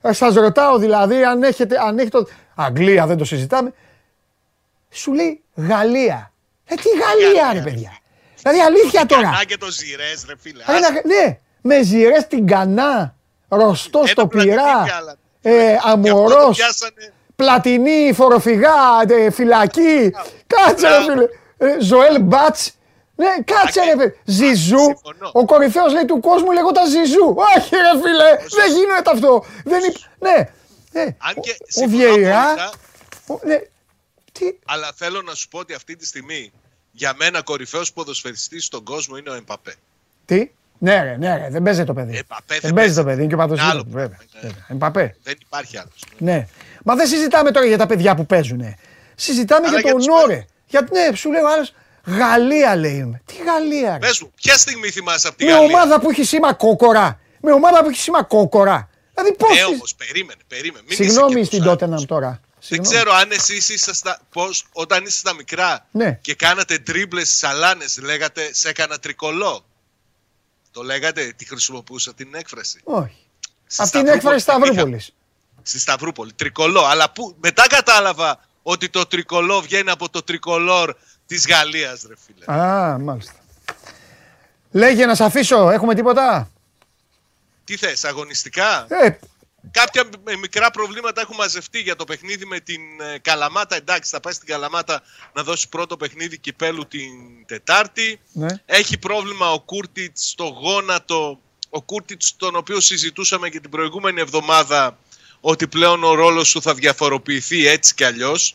Ε, 0.00 0.12
Σας 0.12 0.34
ρωτάω 0.34 0.78
δηλαδή 0.78 1.24
αν 1.24 1.42
έχετε, 1.42 1.76
αν 1.86 1.98
έχετε 1.98 2.18
το... 2.22 2.28
Αγγλία 2.54 3.06
δεν 3.06 3.16
το 3.16 3.24
συζητάμε. 3.24 3.72
Σου 4.90 5.12
λέει 5.12 5.42
Γαλλία. 5.54 6.32
Ε, 6.64 6.74
τι 6.74 6.88
Γαλλία 6.88 7.52
ρε 7.52 7.60
παιδιά. 7.70 7.96
Δηλαδή 8.42 8.60
αλήθεια 8.60 9.06
τώρα. 9.06 9.22
Κανά 9.22 9.44
και 9.44 9.56
το 9.56 9.70
ζηρές, 9.70 10.24
ρε 10.28 10.34
φίλε. 10.40 10.62
Ρε, 10.68 10.72
Άσε. 10.72 10.92
να- 10.92 11.00
ναι, 11.04 11.38
με 11.60 11.82
ζυρές 11.82 12.22
στην 12.22 12.46
Κανά, 12.46 13.14
Ροστό 13.48 13.98
Ένα 13.98 14.08
στο 14.08 14.26
πλατινί 14.26 14.54
Πυρά, 14.54 14.82
κι 14.84 14.90
άλλα. 14.90 15.16
ε, 15.42 15.76
Γι' 16.52 16.62
αυτό 17.48 17.62
το 17.62 17.70
Αμορός, 17.70 17.82
πιάσανε. 17.82 17.82
Πλατινή, 17.82 18.12
φοροφυγά, 18.12 18.74
ε, 19.08 19.30
φυλακή. 19.30 20.10
Κάτσε 20.46 20.88
ρε 20.88 20.94
Μπράβο. 21.04 21.10
φίλε. 21.10 21.28
Ε, 21.72 21.80
Ζωέλ 21.80 22.20
Μπάτς. 22.22 22.72
Ναι, 23.16 23.34
κάτσε 23.44 23.80
ρε 23.84 23.90
φίλε. 23.90 24.12
Ζιζού. 24.24 24.78
Συμφωνώ. 24.78 25.30
Ο 25.32 25.44
κορυφαίος 25.44 25.92
λέει 25.92 26.04
του 26.04 26.20
κόσμου 26.20 26.52
λεγόταν 26.52 26.88
Ζιζού. 26.88 27.34
Όχι 27.36 27.76
ρε 27.76 28.00
φίλε, 28.02 28.36
δεν 28.56 28.72
γίνεται 28.74 29.10
αυτό. 29.10 29.44
Δεν 29.64 29.82
υπ... 29.84 29.94
Ναι. 30.18 30.48
ναι. 30.92 31.16
Αν 31.18 31.34
και 31.40 31.50
Ο- 31.50 31.54
Ο 31.60 31.66
συμφωνώ 31.66 31.96
Βιεϊρά. 32.12 32.40
απόλυτα, 32.42 32.72
ο- 33.26 33.40
Ναι. 33.42 33.58
Τι; 34.32 34.44
Αλλά 34.66 34.92
θέλω 34.94 35.22
να 35.22 35.34
σου 35.34 35.48
πω 35.48 35.58
ότι 35.58 35.74
αυτή 35.74 35.96
τη 35.96 36.06
στιγμή 36.06 36.52
για 36.92 37.14
μένα 37.16 37.42
κορυφαίος 37.42 37.92
ποδοσφαιριστής 37.92 38.64
στον 38.64 38.84
κόσμο 38.84 39.16
είναι 39.16 39.30
ο 39.30 39.34
Εμπαπέ. 39.34 39.74
Τι; 40.24 40.50
Ναι 40.82 41.02
ρε, 41.02 41.16
ναι 41.18 41.36
ρε, 41.36 41.48
δεν 41.50 41.62
παίζει 41.62 41.84
το 41.84 41.92
παιδί. 41.94 42.16
Εμπαπέ 42.16 42.44
δεν 42.48 42.60
δεν 42.60 42.74
παίζει 42.74 42.94
το 42.94 43.04
παίζει. 43.04 43.18
παιδί, 43.18 43.22
είναι 43.22 43.34
και 43.34 43.40
ο 43.40 43.42
Είναι 43.42 43.46
παντός 43.56 43.70
άλλο 43.72 43.84
βέβαια. 43.88 44.08
πράγμα, 44.08 44.24
είναι. 44.32 44.40
βέβαια. 44.42 44.64
Εμπαπέ. 44.68 45.16
Δεν 45.22 45.34
υπάρχει 45.42 45.78
άλλος. 45.78 46.04
Ναι. 46.18 46.46
Μα 46.84 46.94
δεν 46.94 47.06
συζητάμε 47.06 47.50
τώρα 47.50 47.66
για 47.66 47.78
τα 47.78 47.86
παιδιά 47.86 48.14
που 48.14 48.26
παίζουν. 48.26 48.76
Συζητάμε 49.14 49.66
Αλλά 49.66 49.80
για 49.80 49.80
για 49.80 49.90
τον 49.90 49.98
τους 50.00 50.22
Όρε. 50.24 50.44
Για, 50.66 50.88
ναι, 50.92 51.16
σου 51.16 51.30
λέει 51.30 51.42
ο 51.42 51.48
άλλος 51.52 51.72
Γαλλία 52.04 52.76
λέει. 52.76 53.20
Τι 53.26 53.34
Γαλλία, 53.46 53.92
ρε. 53.92 53.98
Πες 53.98 54.20
μου, 54.20 54.32
ποια 54.34 54.56
στιγμή 54.56 54.90
θυμάσαι 54.90 55.28
από 55.28 55.36
τη 55.36 55.44
Με 55.44 55.50
Γαλλία; 55.52 55.66
ομάδα 55.66 56.00
που 56.00 56.10
έχει 56.10 56.24
σήμα 56.24 56.52
κόκορα. 56.52 57.20
Με 57.40 57.52
ομάδα 57.52 57.82
που 57.82 57.88
έχει 57.88 58.00
σήμα 58.00 58.22
κόκορα. 58.22 58.88
Δηλαδή 59.14 59.36
πώς. 59.36 59.56
Ναι, 59.56 59.64
όμως, 59.64 59.94
περίμενε, 59.94 60.40
περίμενε. 60.48 60.84
Μην 60.88 60.92
είσαι 60.92 61.02
Συγγνώμη 61.02 61.34
και 61.34 61.44
στην 61.44 61.58
τόσο 61.58 61.70
τότε 61.70 61.84
άτιμος. 61.84 62.06
τώρα. 62.06 62.28
Δεν 62.30 62.40
Συγγνώμη. 62.58 62.94
ξέρω 62.94 63.12
αν 63.12 63.30
εσείς 63.30 63.68
ήσασταν, 63.68 64.16
πώς, 64.32 64.64
όταν 64.72 65.04
ήσασταν 65.04 65.36
μικρά 65.36 65.86
Ναι. 65.90 66.18
και 66.20 66.34
κάνατε 66.34 66.78
τρίμπλες 66.78 67.26
στις 67.26 67.38
σαλάνες, 67.38 67.98
λέγατε 68.02 68.48
σε 68.52 68.68
έκανα 68.68 68.98
τρικολό. 68.98 69.64
Το 70.72 70.82
λέγατε, 70.82 71.32
τη 71.36 71.44
χρησιμοποιούσα 71.46 72.14
την 72.14 72.34
έκφραση. 72.34 72.80
Όχι. 72.84 73.16
Στη 73.66 73.82
Αυτή 73.82 73.98
είναι 73.98 74.10
έκφραση 74.10 74.38
Σταυρούπολη 74.38 74.70
την 74.70 74.78
Σταυρούπολης. 74.78 75.06
είχα. 75.06 75.16
Στη 75.62 75.78
Σταυρούπολη. 75.78 76.32
Τρικολό. 76.32 76.84
Αλλά 76.84 77.10
που, 77.10 77.36
μετά 77.40 77.64
κατάλαβα 77.68 78.40
ότι 78.62 78.88
το 78.88 79.06
τρικολό 79.06 79.60
βγαίνει 79.60 79.90
από 79.90 80.08
το 80.08 80.22
τρικολόρ 80.22 80.94
της 81.26 81.46
Γαλλίας, 81.46 82.02
ρε 82.08 82.14
φίλε. 82.26 82.58
Α, 82.60 82.98
μάλιστα. 82.98 83.32
Λέγε 84.70 85.06
να 85.06 85.14
σε 85.14 85.24
αφήσω, 85.24 85.70
έχουμε 85.70 85.94
τίποτα; 85.94 86.50
Τι 87.64 87.76
θες, 87.76 88.04
αγωνιστικά; 88.04 88.86
Ε, 88.88 89.18
Κάποια 89.70 90.04
με 90.24 90.36
μικρά 90.36 90.70
προβλήματα 90.70 91.20
έχουν 91.20 91.36
μαζευτεί 91.36 91.80
για 91.80 91.96
το 91.96 92.04
παιχνίδι 92.04 92.46
με 92.46 92.60
την 92.60 92.80
ε, 93.00 93.18
Καλαμάτα. 93.18 93.76
Εντάξει, 93.76 94.10
θα 94.10 94.20
πάει 94.20 94.32
στην 94.32 94.46
Καλαμάτα 94.48 95.02
να 95.32 95.42
δώσει 95.42 95.68
πρώτο 95.68 95.96
παιχνίδι 95.96 96.38
κυπέλου 96.38 96.86
την 96.86 97.10
Τετάρτη. 97.46 98.20
ναι. 98.32 98.48
Έχει 98.66 98.98
πρόβλημα 98.98 99.52
ο 99.52 99.60
Κούρτιτς 99.60 100.28
στο 100.28 100.44
γόνατο. 100.44 101.40
Ο 101.70 101.82
Κούρτιτς, 101.82 102.36
τον 102.36 102.56
οποίο 102.56 102.80
συζητούσαμε 102.80 103.48
και 103.48 103.60
την 103.60 103.70
προηγούμενη 103.70 104.20
εβδομάδα, 104.20 104.98
ότι 105.40 105.66
πλέον 105.66 106.04
ο 106.04 106.14
ρόλος 106.14 106.48
σου 106.48 106.62
θα 106.62 106.74
διαφοροποιηθεί 106.74 107.66
έτσι 107.66 107.94
κι 107.94 108.04
αλλιώς. 108.04 108.54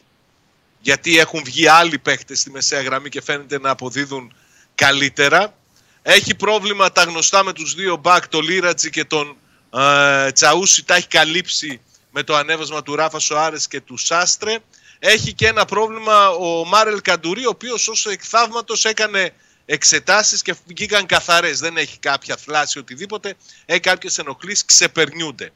Γιατί 0.79 1.19
έχουν 1.19 1.43
βγει 1.43 1.67
άλλοι 1.67 1.99
παίχτες 1.99 2.39
στη 2.39 2.51
μεσαία 2.51 2.81
γραμμή 2.81 3.09
και 3.09 3.21
φαίνεται 3.21 3.59
να 3.59 3.69
αποδίδουν 3.69 4.33
καλύτερα. 4.75 5.57
Έχει 6.01 6.35
πρόβλημα 6.35 6.91
τα 6.91 7.03
γνωστά 7.03 7.43
με 7.43 7.53
τους 7.53 7.73
δύο 7.73 7.95
μπακ, 7.95 8.27
τον 8.27 8.43
Λίρατζι 8.43 8.89
και 8.89 9.05
τον 9.05 9.37
ε, 9.75 10.31
Τσαούσι. 10.31 10.83
Τα 10.83 10.95
έχει 10.95 11.07
καλύψει 11.07 11.81
με 12.11 12.23
το 12.23 12.35
ανέβασμα 12.35 12.83
του 12.83 12.95
Ράφα 12.95 13.19
Σοάρες 13.19 13.67
και 13.67 13.81
του 13.81 13.97
Σάστρε. 13.97 14.57
Έχει 14.99 15.33
και 15.33 15.47
ένα 15.47 15.65
πρόβλημα 15.65 16.29
ο 16.29 16.65
Μάρελ 16.65 17.01
Καντουρί, 17.01 17.45
ο 17.45 17.49
οποίος 17.49 17.87
ως 17.87 18.05
εκθαύματος 18.05 18.85
έκανε 18.85 19.33
εξετάσεις 19.65 20.41
και 20.41 20.55
βγήκαν 20.65 21.05
καθαρές. 21.05 21.59
Δεν 21.59 21.77
έχει 21.77 21.99
κάποια 21.99 22.37
θλάση 22.37 22.79
οτιδήποτε. 22.79 23.35
Έχει 23.65 23.79
κάποιες 23.79 24.17
ενοχλήσεις, 24.17 24.65
ξεπερνιούνται. 24.65 25.51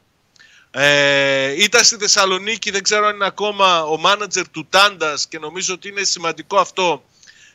Ε, 0.70 1.62
ήταν 1.62 1.84
στη 1.84 1.96
Θεσσαλονίκη, 1.96 2.70
δεν 2.70 2.82
ξέρω 2.82 3.06
αν 3.06 3.14
είναι 3.14 3.26
ακόμα 3.26 3.82
ο 3.82 3.98
μάνατζερ 3.98 4.48
του 4.48 4.66
Τάντας 4.70 5.26
και 5.28 5.38
νομίζω 5.38 5.74
ότι 5.74 5.88
είναι 5.88 6.04
σημαντικό 6.04 6.58
αυτό 6.58 7.04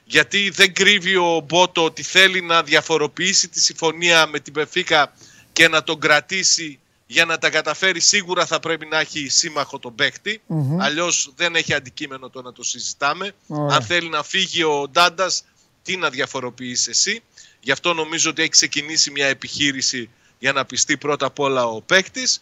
γιατί 0.05 0.49
δεν 0.49 0.73
κρύβει 0.73 1.15
ο 1.15 1.43
Μπότο 1.47 1.83
ότι 1.83 2.03
θέλει 2.03 2.41
να 2.41 2.63
διαφοροποιήσει 2.63 3.47
τη 3.47 3.59
συμφωνία 3.59 4.27
με 4.27 4.39
την 4.39 4.53
Πεφίκα 4.53 5.13
και 5.55 5.67
να 5.67 5.83
τον 5.83 5.99
κρατήσει 5.99 6.79
για 7.07 7.25
να 7.25 7.37
τα 7.37 7.49
καταφέρει 7.49 7.99
σίγουρα 7.99 8.45
θα 8.45 8.59
πρέπει 8.59 8.85
να 8.85 8.99
έχει 8.99 9.27
σύμμαχο 9.27 9.79
τον 9.79 9.95
παίχτη 9.95 10.41
αλλιώς 10.79 11.33
δεν 11.35 11.55
έχει 11.55 11.73
αντικείμενο 11.73 12.29
το 12.29 12.41
να 12.41 12.51
το 12.53 12.63
συζητάμε 12.63 13.31
Ωραία. 13.47 13.75
αν 13.75 13.83
θέλει 13.83 14.09
να 14.09 14.23
φύγει 14.23 14.63
ο 14.63 14.87
Ντάντας 14.91 15.43
τι 15.83 15.97
να 15.97 16.09
διαφοροποιήσει 16.09 16.89
εσύ 16.89 17.23
γι' 17.59 17.71
αυτό 17.71 17.93
νομίζω 17.93 18.29
ότι 18.29 18.41
έχει 18.41 18.49
ξεκινήσει 18.49 19.11
μια 19.11 19.27
επιχείρηση 19.27 20.09
για 20.39 20.51
να 20.51 20.65
πιστεί 20.65 20.97
πρώτα 20.97 21.25
απ' 21.25 21.39
όλα 21.39 21.65
ο 21.65 21.81
παίκτης. 21.81 22.41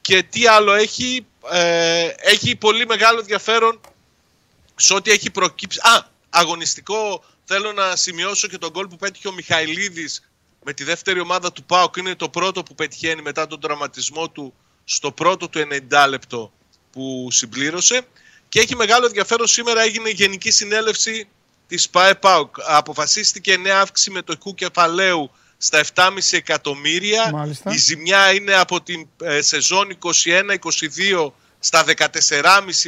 και 0.00 0.22
τι 0.22 0.46
άλλο 0.46 0.72
έχει 0.72 1.26
ε, 1.50 2.08
έχει 2.16 2.56
πολύ 2.56 2.86
μεγάλο 2.86 3.18
ενδιαφέρον 3.18 3.80
σε 4.76 4.94
ό,τι 4.94 5.10
έχει 5.10 5.30
προκύψει. 5.30 5.78
Α, 5.82 6.06
αγωνιστικό 6.30 7.24
θέλω 7.44 7.72
να 7.72 7.96
σημειώσω 7.96 8.48
και 8.48 8.58
τον 8.58 8.70
γκολ 8.70 8.86
που 8.86 8.96
πέτυχε 8.96 9.28
ο 9.28 9.32
Μιχαηλίδης 9.32 10.29
με 10.64 10.72
τη 10.72 10.84
δεύτερη 10.84 11.20
ομάδα 11.20 11.52
του 11.52 11.64
ΠΑΟΚ. 11.64 11.96
Είναι 11.96 12.14
το 12.14 12.28
πρώτο 12.28 12.62
που 12.62 12.74
πετυχαίνει 12.74 13.22
μετά 13.22 13.46
τον 13.46 13.60
τραυματισμό 13.60 14.30
του 14.30 14.54
στο 14.84 15.12
πρώτο 15.12 15.48
του 15.48 15.60
90 15.90 16.06
λεπτό 16.08 16.52
που 16.92 17.28
συμπλήρωσε. 17.30 18.06
Και 18.48 18.60
έχει 18.60 18.76
μεγάλο 18.76 19.06
ενδιαφέρον 19.06 19.46
σήμερα 19.46 19.82
έγινε 19.82 20.08
η 20.08 20.12
Γενική 20.12 20.50
Συνέλευση 20.50 21.28
της 21.66 21.88
ΠΑΕ 21.88 22.14
ΠΑΟΚ. 22.14 22.56
Αποφασίστηκε 22.66 23.56
νέα 23.56 23.80
αύξηση 23.80 24.10
μετοχικού 24.10 24.54
κεφαλαίου 24.54 25.30
στα 25.58 25.84
7,5 25.94 26.08
εκατομμύρια. 26.30 27.30
Μάλιστα. 27.32 27.72
Η 27.72 27.76
ζημιά 27.76 28.32
είναι 28.32 28.54
από 28.54 28.82
την 28.82 29.08
ε, 29.22 29.40
σεζόν 29.40 29.98
21-22 30.02 31.32
στα 31.58 31.84
14,5 32.22 32.42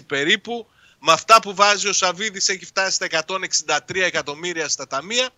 περίπου. 0.06 0.66
Με 0.98 1.12
αυτά 1.12 1.40
που 1.40 1.54
βάζει 1.54 1.88
ο 1.88 1.92
Σαββίδης 1.92 2.48
έχει 2.48 2.64
φτάσει 2.64 2.94
στα 2.94 3.06
163 3.76 3.78
εκατομμύρια 3.94 4.68
στα 4.68 4.86
ταμεία 4.86 5.30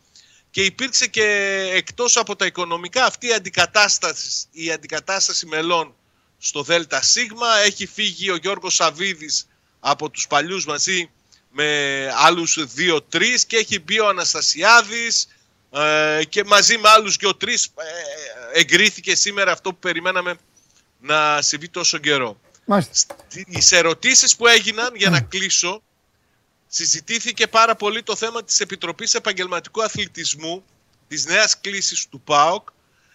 και 0.55 0.65
υπήρξε 0.65 1.07
και 1.07 1.25
εκτός 1.73 2.17
από 2.17 2.37
τα 2.37 2.47
οικονομικά 2.47 3.05
αυτή 3.05 3.27
η 3.27 3.33
αντικατάσταση, 3.33 4.47
η 4.51 4.73
αντικατάσταση 4.73 5.47
μελών 5.47 5.95
στο 6.39 6.63
ΔΣ. 6.63 7.17
Έχει 7.65 7.87
φύγει 7.87 8.31
ο 8.31 8.37
Γιώργος 8.37 8.75
Σαββίδης 8.75 9.47
από 9.81 10.11
τους 10.11 10.27
παλιούς 10.27 10.67
μαζί 10.67 11.11
με 11.51 11.67
άλλους 12.17 12.67
δύο-τρεις 12.75 13.45
και 13.47 13.57
έχει 13.57 13.81
μπει 13.81 14.01
ο 14.01 14.09
Αναστασιάδης 14.09 15.29
ε, 15.71 16.25
και 16.29 16.45
μαζί 16.45 16.79
με 16.79 16.89
άλλους 16.89 17.17
δύο-τρεις 17.17 17.65
ε, 17.65 18.59
εγκρίθηκε 18.61 19.15
σήμερα 19.15 19.53
αυτό 19.53 19.71
που 19.71 19.79
περιμέναμε 19.79 20.35
να 21.01 21.43
συμβεί 21.43 21.69
τόσο 21.69 21.99
καιρό. 21.99 22.41
Μάλιστα. 22.65 23.17
Στις 23.29 23.73
ερωτήσεις 23.73 24.37
που 24.37 24.47
έγιναν, 24.47 24.95
για 24.95 25.11
να 25.11 25.21
κλείσω, 25.21 25.83
συζητήθηκε 26.75 27.47
πάρα 27.47 27.75
πολύ 27.75 28.03
το 28.03 28.17
θέμα 28.17 28.45
της 28.45 28.61
Επιτροπής 28.61 29.15
Επαγγελματικού 29.15 29.83
Αθλητισμού, 29.83 30.65
της 31.09 31.27
νέας 31.27 31.61
κλίσης 31.61 32.07
του 32.09 32.21
ΠΑΟΚ, 32.21 32.69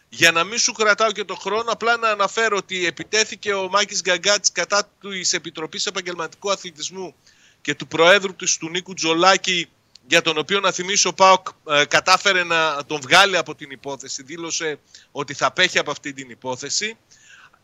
για 0.10 0.32
να 0.32 0.44
μην 0.44 0.58
σου 0.58 0.72
κρατάω 0.72 1.12
και 1.12 1.24
το 1.24 1.36
χρόνο, 1.36 1.72
απλά 1.72 1.98
να 1.98 2.10
αναφέρω 2.10 2.58
ότι 2.58 2.86
επιτέθηκε 2.86 3.54
ο 3.54 3.70
Μάκης 3.70 4.02
Γκαγκάτης 4.02 4.52
κατά 4.52 4.90
της 5.00 5.34
Επιτροπής 5.34 5.86
Επαγγελματικού 5.86 6.52
Αθλητισμού 6.52 7.16
και 7.62 7.76
του 7.76 7.88
Προέδρου 7.88 8.36
της 8.36 8.58
του 8.58 8.70
Νίκου 8.70 8.94
Τζολάκη, 8.94 9.70
για 10.08 10.22
τον 10.22 10.38
οποίο 10.38 10.60
να 10.60 10.72
θυμίσω 10.72 11.10
ο 11.10 11.14
ΠΑΟΚ 11.14 11.48
ε, 11.70 11.86
κατάφερε 11.86 12.44
να 12.44 12.86
τον 12.86 13.02
βγάλει 13.02 13.38
από 13.38 13.56
την 13.56 13.72
υπόθεση, 13.72 14.24
δήλωσε 14.24 14.80
ότι 15.12 15.34
θα 15.34 15.52
πέχει 15.52 15.80
από 15.80 15.92
αυτή 15.92 16.14
την 16.14 16.30
υπόθεση. 16.30 16.98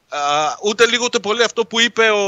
Α, 0.10 0.20
ούτε 0.64 0.86
λίγο 0.86 1.06
ούτε 1.06 1.20
πολύ 1.20 1.44
αυτό 1.44 1.66
που 1.66 1.80
είπε 1.80 2.10
ο, 2.10 2.26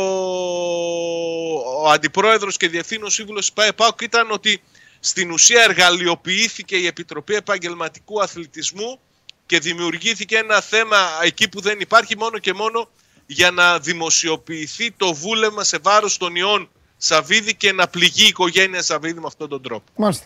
ο 1.83 1.89
Αντιπρόεδρος 1.89 2.57
και 2.57 2.69
Διευθύνων 2.69 3.09
Σύμβουλος 3.09 3.53
της 3.53 3.71
ΠΑΟΚ 3.75 4.01
ήταν 4.01 4.31
ότι 4.31 4.61
στην 4.99 5.31
ουσία 5.31 5.63
εργαλειοποιήθηκε 5.63 6.75
η 6.75 6.85
Επιτροπή 6.85 7.35
Επαγγελματικού 7.35 8.21
Αθλητισμού 8.21 8.99
και 9.45 9.59
δημιουργήθηκε 9.59 10.37
ένα 10.37 10.61
θέμα 10.61 10.97
εκεί 11.21 11.49
που 11.49 11.61
δεν 11.61 11.79
υπάρχει 11.79 12.17
μόνο 12.17 12.37
και 12.37 12.53
μόνο 12.53 12.89
για 13.25 13.51
να 13.51 13.79
δημοσιοποιηθεί 13.79 14.91
το 14.91 15.13
βούλευμα 15.13 15.63
σε 15.63 15.77
βάρος 15.77 16.17
των 16.17 16.35
ιών 16.35 16.69
Σαββίδη 16.97 17.55
και 17.55 17.71
να 17.71 17.87
πληγεί 17.87 18.23
η 18.23 18.27
οικογένεια 18.27 18.81
Σαββίδη 18.81 19.19
με 19.19 19.27
αυτόν 19.27 19.49
τον 19.49 19.61
τρόπο. 19.61 19.91
Μάλιστα. 19.95 20.25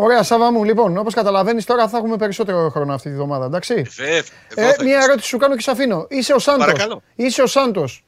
Ωραία, 0.00 0.22
Σάβα 0.22 0.50
μου. 0.52 0.64
Λοιπόν, 0.64 0.96
όπως 0.96 1.14
καταλαβαίνεις, 1.14 1.64
τώρα 1.64 1.88
θα 1.88 1.98
έχουμε 1.98 2.16
περισσότερο 2.16 2.70
χρόνο 2.70 2.94
αυτή 2.94 3.08
τη 3.08 3.14
βδομάδα, 3.14 3.44
εντάξει; 3.44 3.74
Βέβαια, 3.96 4.16
εδώ 4.48 4.68
Ε, 4.68 4.72
θα 4.74 4.82
μία 4.84 4.94
έχεις. 4.96 5.06
ερώτηση 5.06 5.28
σου 5.28 5.36
κάνω 5.38 5.54
και 5.56 5.62
σε 5.62 5.70
αφήνω. 5.70 6.06
Είσαι 6.10 6.32
ο 6.32 6.38
Σάντος. 6.38 6.66
Παρακαλώ. 6.66 7.02
Είσαι 7.14 7.42
ο 7.42 7.46
Σάντος 7.46 8.04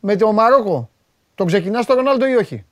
με 0.00 0.16
το 0.16 0.32
Μαρόκο. 0.32 0.90
Τον 1.34 1.46
ξεκινάς 1.46 1.86
το 1.86 1.94
Ρονάλντο 1.94 2.26
ή 2.26 2.34
όχι; 2.34 2.64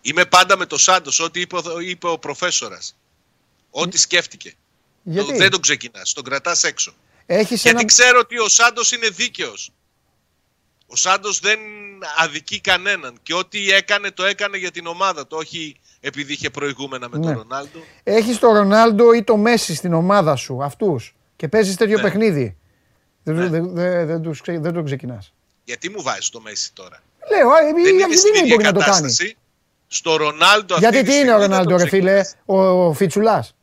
Είμαι 0.00 0.24
πάντα 0.24 0.56
με 0.56 0.66
το 0.66 0.78
Σάντος, 0.78 1.20
ό,τι 1.20 1.40
είπε, 1.40 1.56
ο- 1.56 1.80
είπε 1.80 2.08
ο 2.08 2.18
προφέσορας. 2.18 2.96
Ό,τι 3.70 3.98
σκέφτηκε. 3.98 4.54
Γιατί; 5.02 5.30
Το- 5.32 5.36
δεν 5.36 5.50
τον 5.50 5.60
ξεκινάς, 5.60 6.12
τον 6.12 6.24
κρατάς 6.24 6.64
έξω. 6.64 6.92
έχεις 7.26 7.62
Γιατί 7.62 7.78
ένα... 7.78 7.86
ξέρω 7.86 8.18
ότι 8.18 8.38
ο 8.38 8.48
Σάντος 8.48 8.92
είναι 8.92 9.08
δίκαιος. 9.08 9.70
Ο 10.86 10.96
Σάντος 10.96 11.40
δεν 11.40 11.58
αδικεί 12.18 12.60
κανέναν 12.60 13.18
και 13.22 13.34
ό,τι 13.34 13.70
έκανε 13.72 14.10
το 14.10 14.24
έκανε 14.24 14.56
για 14.56 14.70
την 14.70 14.86
ομάδα 14.86 15.26
του, 15.26 15.36
όχι 15.40 15.76
επειδή 16.04 16.32
είχε 16.32 16.50
προηγούμενα 16.50 17.08
με 17.08 17.18
Ναι. 17.18 17.24
τον 17.24 17.34
Ρονάλντο. 17.36 17.78
έχεις 18.02 18.38
το 18.38 18.52
Ρονάλντο 18.52 19.12
ή 19.12 19.22
το 19.22 19.36
Μέση 19.36 19.74
στην 19.74 19.92
ομάδα 19.92 20.36
σου, 20.36 20.62
αυτούς, 20.62 21.14
και 21.36 21.48
παίζεις 21.48 21.76
τέτοιο 21.76 21.96
Ναι. 21.96 22.02
παιχνίδι. 22.02 22.56
Δεν, 23.22 23.34
Ναι. 23.34 23.46
δεν, 23.48 23.74
δεν, 23.74 24.06
δεν, 24.06 24.22
τους 24.22 24.40
ξε- 24.40 24.60
δεν 24.60 24.72
τον 24.72 24.84
ξεκινάς. 24.84 25.32
Γιατί 25.64 25.90
μου 25.90 26.02
βάζεις 26.02 26.28
το 26.28 26.40
Μέση 26.40 26.72
τώρα; 26.72 27.02
Λέω, 27.30 27.48
α, 27.50 27.68
η 27.68 27.72
δεν 27.72 27.94
είναι 27.94 28.02
στην 28.02 28.04
Αργεντινή 28.04 28.38
ίδια 28.38 28.54
μπορεί 28.54 28.62
να 28.64 28.72
το 28.72 28.78
κάνει. 28.78 28.90
κατάσταση. 28.92 29.36
Στο 29.88 30.16
Ρονάλντο 30.16 30.74
αυτή 30.74 30.86
Γιατί 30.86 30.98
τη 31.02 31.10
τι 31.10 31.18
είναι 31.18 31.20
στιγμή 31.20 31.30
ο 31.34 31.38
δεν 31.38 31.48
Ρονάλντο, 31.48 31.70
τον 31.70 31.78
ρε 31.82 31.88
φίλε, 31.88 32.20
ξεκινάς. 32.20 32.36
ο, 32.44 32.86
ο 32.86 32.92
Φιτσουλάς; 32.92 33.54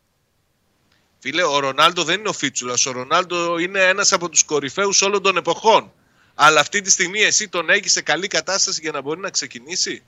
Φίλε, 1.20 1.44
ο 1.44 1.60
Ρονάλντο 1.60 2.04
δεν 2.04 2.20
είναι 2.20 2.30
ο 2.30 2.34
Φίτσουλας. 2.34 2.86
Ο 2.86 2.92
Ρονάλντο 2.92 3.58
είναι 3.58 3.80
ένας 3.80 4.12
από 4.14 4.30
τους 4.30 4.44
κορυφαίους 4.44 5.02
όλων 5.02 5.22
των 5.22 5.38
εποχών. 5.38 5.92
Αλλά 6.36 6.60
αυτή 6.60 6.82
τη 6.82 6.90
στιγμή 6.92 7.20
εσύ 7.20 7.50
τον 7.50 7.70
έχεις 7.70 7.92
σε 7.92 8.02
καλή 8.02 8.28
κατάσταση 8.28 8.80
για 8.82 8.92
να 8.92 9.02
μπορεί 9.02 9.20
να 9.20 9.30
ξεκινήσει; 9.30 10.04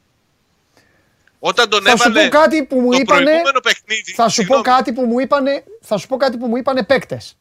Όταν 1.44 1.70
τον 1.70 1.84
Θα 1.84 1.98
σου 1.98 2.10
έβαλε 2.10 2.30
πω 2.30 2.38
κάτι 2.38 2.64
που 2.64 2.80
μου 2.80 2.92
το 2.92 2.98
είπανε, 2.98 3.24
προηγούμενο 3.24 3.60
παιχνίδι. 3.60 4.14
θα 4.14 4.24
σου 4.30 4.36
πω 4.36 4.42
συγγνώμη, 4.42 4.64
κάτι 4.64 4.94
που 4.94 5.02
μου 5.06 5.20
είπανε, 5.20 5.64
θα 5.82 5.98
σου 5.98 6.08
πω 6.08 6.18
κάτι 6.18 6.38
που 6.38 6.48
μου 6.48 6.56
είπανε 6.58 6.84
παίκτες. 6.84 7.38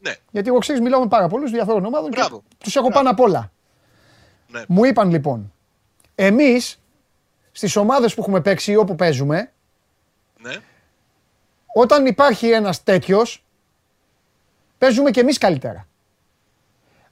Ναι, 0.00 0.12
Γιατί 0.30 0.48
εγώ 0.48 0.58
ξέρεις 0.58 0.80
μιλάω 0.80 1.00
με 1.00 1.08
πάρα 1.08 1.28
πολλούς 1.28 1.50
διαφόρων 1.50 1.84
ομάδων 1.84 2.10
και 2.10 2.16
Μπράβο. 2.18 2.42
τους 2.58 2.76
έχω 2.76 2.88
πάνω 2.90 3.10
απ' 3.10 3.20
όλα. 3.20 3.52
ναι. 4.46 4.62
Μου 4.68 4.84
είπαν 4.84 5.10
λοιπόν, 5.10 5.52
εμείς 6.14 6.80
στις 7.52 7.76
ομάδες 7.76 8.14
που 8.14 8.20
έχουμε 8.20 8.40
παίξει 8.40 8.72
ή 8.72 8.76
όπου 8.76 8.94
παίζουμε, 8.94 9.52
ναι. 10.38 10.56
όταν 11.74 12.06
υπάρχει 12.06 12.50
ένας 12.50 12.82
τέτοιος, 12.82 13.44
παίζουμε 14.78 15.10
και 15.10 15.20
εμείς 15.20 15.38
καλύτερα. 15.38 15.86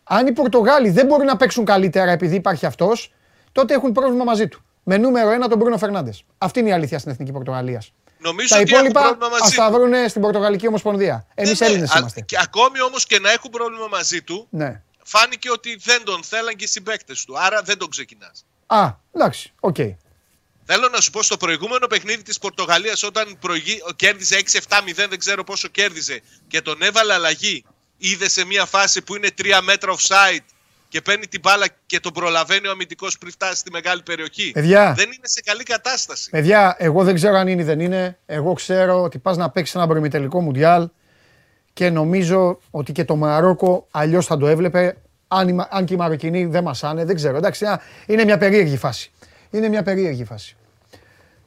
Αν 0.04 0.26
οι 0.26 0.32
Πορτογάλοι 0.32 0.90
δεν 0.90 1.06
μπορούν 1.06 1.26
να 1.26 1.36
παίξουν 1.36 1.64
καλύτερα 1.64 2.10
επειδή 2.10 2.34
υπάρχει 2.34 2.66
αυτός, 2.66 3.12
τότε 3.52 3.74
έχουν 3.74 3.92
πρόβλημα 3.92 4.24
μαζί 4.24 4.48
του. 4.48 4.62
Με 4.90 4.96
νούμερο 4.96 5.30
ένα 5.30 5.48
τον 5.48 5.58
Μπρούνο 5.58 5.78
Φερνάντες. 5.78 6.24
Αυτή 6.38 6.58
είναι 6.60 6.68
η 6.68 6.72
αλήθεια 6.72 6.98
στην 6.98 7.10
Εθνική 7.10 7.32
Πορτογαλίας. 7.32 7.92
Νομίζω 8.18 8.54
Τα 8.54 8.60
ότι 8.60 8.72
έχουν 8.74 8.86
υπόλοιπα 8.86 9.00
πρόβλημα 9.08 9.34
ας 9.34 9.40
μαζί 9.40 9.56
τα 9.56 9.66
του. 9.66 9.72
βρούνε 9.72 10.08
στην 10.08 10.20
Πορτογαλική 10.22 10.66
Ομοσπονδία. 10.66 11.26
Εμείς 11.34 11.60
Ναι, 11.60 11.66
ναι, 11.66 11.72
Έλληνες 11.72 11.94
α- 11.94 11.98
είμαστε. 11.98 12.20
Και 12.20 12.36
ακόμη 12.42 12.80
όμως 12.82 13.06
και 13.06 13.18
να 13.18 13.30
έχουν 13.30 13.50
πρόβλημα 13.50 13.86
μαζί 13.90 14.22
του, 14.22 14.46
Ναι. 14.50 14.82
φάνηκε 15.04 15.50
ότι 15.50 15.76
δεν 15.84 16.04
τον 16.04 16.22
θέλαν 16.22 16.54
και 16.56 16.64
οι 16.64 16.66
συμπαίκτες 16.66 17.24
του. 17.24 17.38
Άρα 17.38 17.62
δεν 17.62 17.78
τον 17.78 17.88
ξεκινάς. 17.90 18.46
Α, 18.66 18.90
εντάξει, 19.12 19.52
οκ. 19.60 19.76
Θέλω 20.64 20.88
να 20.92 21.00
σου 21.00 21.10
πω 21.10 21.22
στο 21.22 21.36
προηγούμενο 21.36 21.86
παιχνίδι 21.86 22.22
της 22.22 22.38
Πορτογαλίας 22.38 23.02
όταν 23.02 23.36
προηγεί, 23.40 23.82
κέρδιζε 23.96 24.36
6-7-0, 24.36 25.08
δεν 25.08 25.18
ξέρω 25.18 25.44
πόσο 25.44 25.68
κέρδιζε 25.68 26.20
και 26.48 26.60
τον 26.62 26.82
έβαλε 26.82 27.12
αλλαγή. 27.12 27.64
Είδε 27.96 28.28
σε 28.28 28.44
μια 28.44 28.64
φάση 28.64 29.02
που 29.02 29.16
είναι 29.16 29.28
3 29.42 29.60
μέτρα 29.62 29.92
offside 29.96 30.44
και 30.88 31.00
παίρνει 31.00 31.26
την 31.26 31.40
μπάλα 31.42 31.66
και 31.86 32.00
τον 32.00 32.12
προλαβαίνει 32.12 32.68
ο 32.68 32.70
αμυντικός 32.70 33.18
πριν 33.18 33.32
φτάσει 33.32 33.54
στη 33.56 33.70
μεγάλη 33.70 34.02
περιοχή. 34.02 34.50
Παιδιά. 34.50 34.92
Δεν 34.96 35.04
είναι 35.04 35.26
σε 35.26 35.40
καλή 35.44 35.62
κατάσταση. 35.62 36.30
Παιδιά, 36.30 36.76
εγώ 36.78 37.04
δεν 37.04 37.14
ξέρω 37.14 37.36
αν 37.36 37.48
είναι 37.48 37.60
ή 37.60 37.64
δεν 37.64 37.80
είναι. 37.80 38.18
Εγώ 38.26 38.52
ξέρω 38.52 39.02
ότι 39.02 39.18
πας 39.18 39.36
να 39.36 39.50
παίξεις 39.50 39.74
ένα 39.74 39.86
προημιτελικό 39.86 40.40
μουντιάλ 40.40 40.88
και 41.72 41.90
νομίζω 41.90 42.58
ότι 42.70 42.92
και 42.92 43.04
το 43.04 43.16
Μαρόκο 43.16 43.86
αλλιώς 43.90 44.26
θα 44.26 44.36
το 44.36 44.46
έβλεπε. 44.46 44.96
Αν, 45.28 45.48
η 45.48 45.52
Μα- 45.52 45.68
αν 45.70 45.84
και 45.84 45.94
οι 45.94 45.96
Μαροκινοί 45.96 46.44
δεν 46.46 46.62
μασάνε, 46.62 47.04
δεν 47.04 47.16
ξέρω. 47.16 47.36
Εντάξει, 47.36 47.64
α, 47.64 47.80
είναι 48.06 48.24
μια 48.24 48.38
περίεργη 48.38 48.76
φάση. 48.76 49.10
Είναι 49.50 49.68
μια 49.68 49.82
περίεργη 49.82 50.24
φάση. 50.24 50.56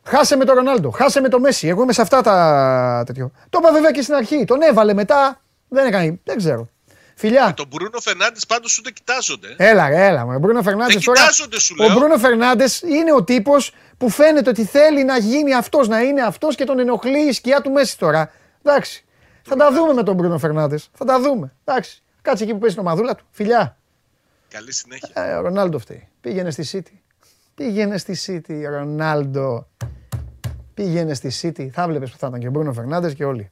Χάσε 0.03 0.35
με 0.35 0.45
τον 0.45 0.55
Ρονάλντο, 0.55 0.89
χάσε 0.89 1.21
με 1.21 1.29
το 1.29 1.39
Μέση. 1.39 1.67
Εγώ 1.67 1.83
είμαι 1.83 1.93
σε 1.93 2.01
αυτά 2.01 2.21
τα 2.21 3.03
τέτοιο. 3.05 3.31
Το 3.49 3.59
είπα 3.61 3.71
βέβαια 3.71 3.91
και 3.91 4.01
στην 4.01 4.13
αρχή. 4.13 4.43
Τον 4.45 4.61
έβαλε 4.61 4.93
μετά. 4.93 5.41
Δεν 5.67 5.87
έκανε. 5.87 6.19
Δεν 6.23 6.37
ξέρω. 6.37 6.69
Φιλιά. 7.15 7.53
Τον 7.53 7.67
Μπρούνο 7.67 7.99
Φερνάντες 7.99 8.45
πάντως 8.45 8.77
ούτε 8.77 8.91
κοιτάζονται. 8.91 9.55
Έλα, 9.57 9.89
ρε, 9.89 10.05
έλα. 10.05 10.23
Ο 10.23 10.39
Μπρούνο 10.39 10.61
Φερνάντες 10.61 10.93
Δεν 10.93 11.03
τώρα. 11.03 11.19
κοιτάζονται, 11.19 11.59
σου 11.59 11.75
Ο 11.79 11.83
λέω. 11.83 11.93
Μπρούνο 11.95 12.17
Φερνάντες 12.17 12.81
είναι 12.81 13.13
ο 13.13 13.23
τύπος 13.23 13.73
που 13.97 14.09
φαίνεται 14.09 14.49
ότι 14.49 14.65
θέλει 14.65 15.03
να 15.03 15.17
γίνει 15.17 15.53
αυτός, 15.53 15.87
να 15.87 16.01
είναι 16.01 16.21
αυτός 16.21 16.55
και 16.55 16.63
τον 16.63 16.79
ενοχλεί 16.79 17.19
η 17.27 17.31
σκιά 17.31 17.61
του 17.61 17.71
Μέση 17.71 17.97
τώρα. 17.97 18.31
Εντάξει. 18.63 19.05
Θα 19.43 19.55
τα 19.55 19.71
δούμε 19.71 19.93
με 19.93 20.03
τον 20.03 20.15
Μπρούνο 20.15 20.37
Φερνάντες. 20.37 20.89
Θα 20.93 21.05
τα 21.05 21.19
δούμε. 21.21 21.55
Εντάξει. 21.65 22.03
Κάτσε 22.21 22.43
εκεί 22.43 22.53
που 22.53 22.59
παίζει 22.59 22.75
το 22.75 22.83
μαδούλα 22.83 23.15
του. 23.15 23.25
Φιλιά. 23.31 23.77
Καλή 24.49 24.73
συνέχεια. 24.73 25.09
Ε, 25.13 25.33
ο 25.33 25.41
Ρονάλντο 25.41 25.79
φταίει. 25.79 26.07
Πήγαινε 26.21 26.51
στη 26.51 26.67
City. 26.71 26.97
Πήγαινε 27.55 27.97
στη 27.97 28.17
City, 28.27 28.63
Ρονάλντο. 28.69 29.67
Πήγαινε 30.73 31.13
στη 31.13 31.31
City. 31.41 31.67
Θα 31.67 31.87
βλέπεις 31.87 32.11
που 32.11 32.17
θα 32.17 32.27
ήταν 32.27 32.39
και 32.39 32.47
ο 32.47 32.51
Μπρούνο 32.51 32.73
Φερνάντες 32.73 33.13
και 33.13 33.25
όλοι. 33.25 33.51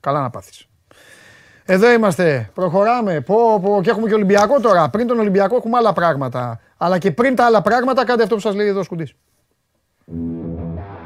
Καλά 0.00 0.20
να 0.20 0.30
πάθεις. 0.30 0.66
Εδώ 1.64 1.92
είμαστε. 1.92 2.50
Προχωράμε. 2.54 3.20
Πω, 3.20 3.60
πω. 3.62 3.80
Και 3.82 3.90
έχουμε 3.90 4.08
και 4.08 4.14
Ολυμπιακό 4.14 4.60
τώρα. 4.60 4.88
Πριν 4.88 5.06
τον 5.06 5.18
Ολυμπιακό 5.18 5.56
έχουμε 5.56 5.76
άλλα 5.76 5.92
πράγματα. 5.92 6.60
Αλλά 6.76 6.98
και 6.98 7.10
πριν 7.10 7.34
τα 7.34 7.44
άλλα 7.44 7.62
πράγματα, 7.62 8.04
κάντε 8.04 8.22
αυτό 8.22 8.34
που 8.34 8.40
σας 8.40 8.54
λέει 8.54 8.66
εδώ 8.66 8.80
ο 8.80 8.82
Σκουντής. 8.82 9.12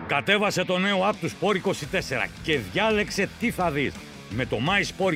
Κατέβασε 0.06 0.64
το 0.64 0.78
νέο 0.78 0.98
app 1.10 1.14
του 1.20 1.30
Sport 1.30 1.54
24 1.54 2.28
και 2.42 2.58
διάλεξε 2.72 3.28
τι 3.40 3.50
θα 3.50 3.70
δεις. 3.70 3.92
Με 4.30 4.46
το 4.46 4.56
My 4.56 5.04
Sport 5.04 5.12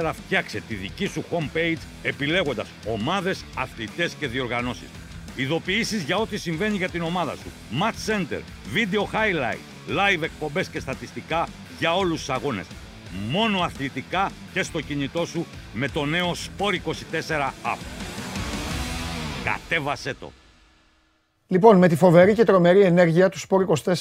24 0.00 0.10
φτιάξε 0.12 0.62
τη 0.68 0.74
δική 0.74 1.06
σου 1.06 1.24
homepage 1.30 1.78
επιλέγοντας 2.02 2.66
ομάδες, 2.86 3.44
αθλητές 3.56 4.12
και 4.12 4.26
διοργανώσεις. 4.26 4.88
Ειδοποιήσεις 5.36 6.02
για 6.02 6.16
ό,τι 6.16 6.36
συμβαίνει 6.36 6.76
για 6.76 6.88
την 6.88 7.02
ομάδα 7.02 7.32
σου. 7.32 7.50
Match 7.80 8.12
Center, 8.12 8.40
Video 8.74 9.00
Highlight, 9.00 9.58
Live 9.88 10.22
εκπομπές 10.22 10.68
και 10.68 10.80
στατιστικά 10.80 11.48
για 11.78 11.96
όλους 11.96 12.18
τους 12.18 12.30
αγώνες. 12.30 12.66
Μόνο 13.30 13.60
αθλητικά 13.60 14.30
και 14.52 14.62
στο 14.62 14.80
κινητό 14.80 15.26
σου 15.26 15.46
με 15.72 15.88
το 15.88 16.04
νέο 16.04 16.32
Sport 16.32 16.72
24 16.72 17.50
app. 17.64 17.78
Κατέβασέ 19.44 20.14
το! 20.14 20.32
Λοιπόν, 21.46 21.76
με 21.76 21.88
τη 21.88 21.96
φοβερή 21.96 22.34
και 22.34 22.44
τρομερή 22.44 22.82
ενέργεια 22.82 23.28
του 23.28 23.38
Σπόρ 23.38 23.66
24 23.84 23.94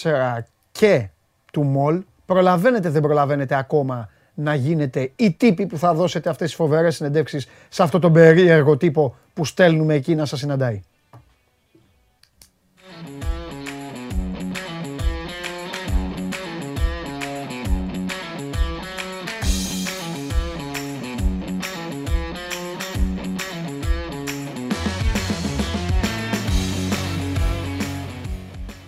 και 0.71 1.09
του 1.51 1.63
ΜΟΛ, 1.63 2.03
προλαβαίνετε 2.25 2.89
δεν 2.89 3.01
προλαβαίνετε 3.01 3.55
ακόμα 3.55 4.09
να 4.33 4.55
γίνετε 4.55 5.11
οι 5.15 5.31
τύποι 5.31 5.65
που 5.65 5.77
θα 5.77 5.93
δώσετε 5.93 6.29
αυτές 6.29 6.47
τις 6.47 6.55
φοβερές 6.55 6.95
συνεντεύξεις 6.95 7.47
σε 7.69 7.83
αυτό 7.83 7.99
τον 7.99 8.13
περίεργο 8.13 8.77
τύπο 8.77 9.15
που 9.33 9.45
στέλνουμε 9.45 9.93
εκεί 9.93 10.15
να 10.15 10.25
σας 10.25 10.39
συναντάει. 10.39 10.81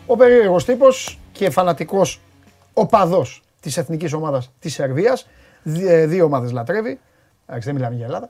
Ο 0.08 0.16
Ο 0.16 0.18
περίεργος 0.18 0.66
τύπος 0.66 1.20
και 1.32 1.50
φανατικός 1.50 2.22
οπαδός 2.74 3.42
της 3.60 3.78
εθνικής 3.78 4.14
ομάδας 4.14 4.52
της 4.60 4.74
Σερβίας. 4.74 5.28
Δύο 6.06 6.26
ομάδες 6.26 6.52
λατρεύει. 6.52 7.00
Εντάξει, 7.46 7.68
δεν 7.68 7.76
μιλάμε 7.76 7.96
για 7.96 8.06
Ελλάδα. 8.06 8.30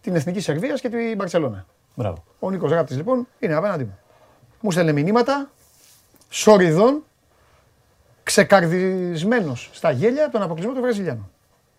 Την 0.00 0.14
εθνική 0.14 0.40
Σερβίας 0.40 0.80
και 0.80 0.88
την 0.88 1.16
Μπαρσελόνα. 1.16 1.66
Μπράβο. 1.94 2.24
Ο 2.38 2.50
Νίκος 2.50 2.70
Ράπτη 2.70 2.94
λοιπόν 2.94 3.28
είναι 3.38 3.54
απέναντί 3.54 3.84
μου. 3.84 3.98
Μου 4.60 4.70
στέλνε 4.70 4.92
μηνύματα 4.92 5.50
σοριδών 6.28 7.02
ξεκαρδισμένος 8.22 9.70
στα 9.72 9.90
γέλια 9.90 10.30
τον 10.30 10.42
αποκλεισμό 10.42 10.72
των 10.72 10.82
Βραζιλιάνων. 10.82 11.30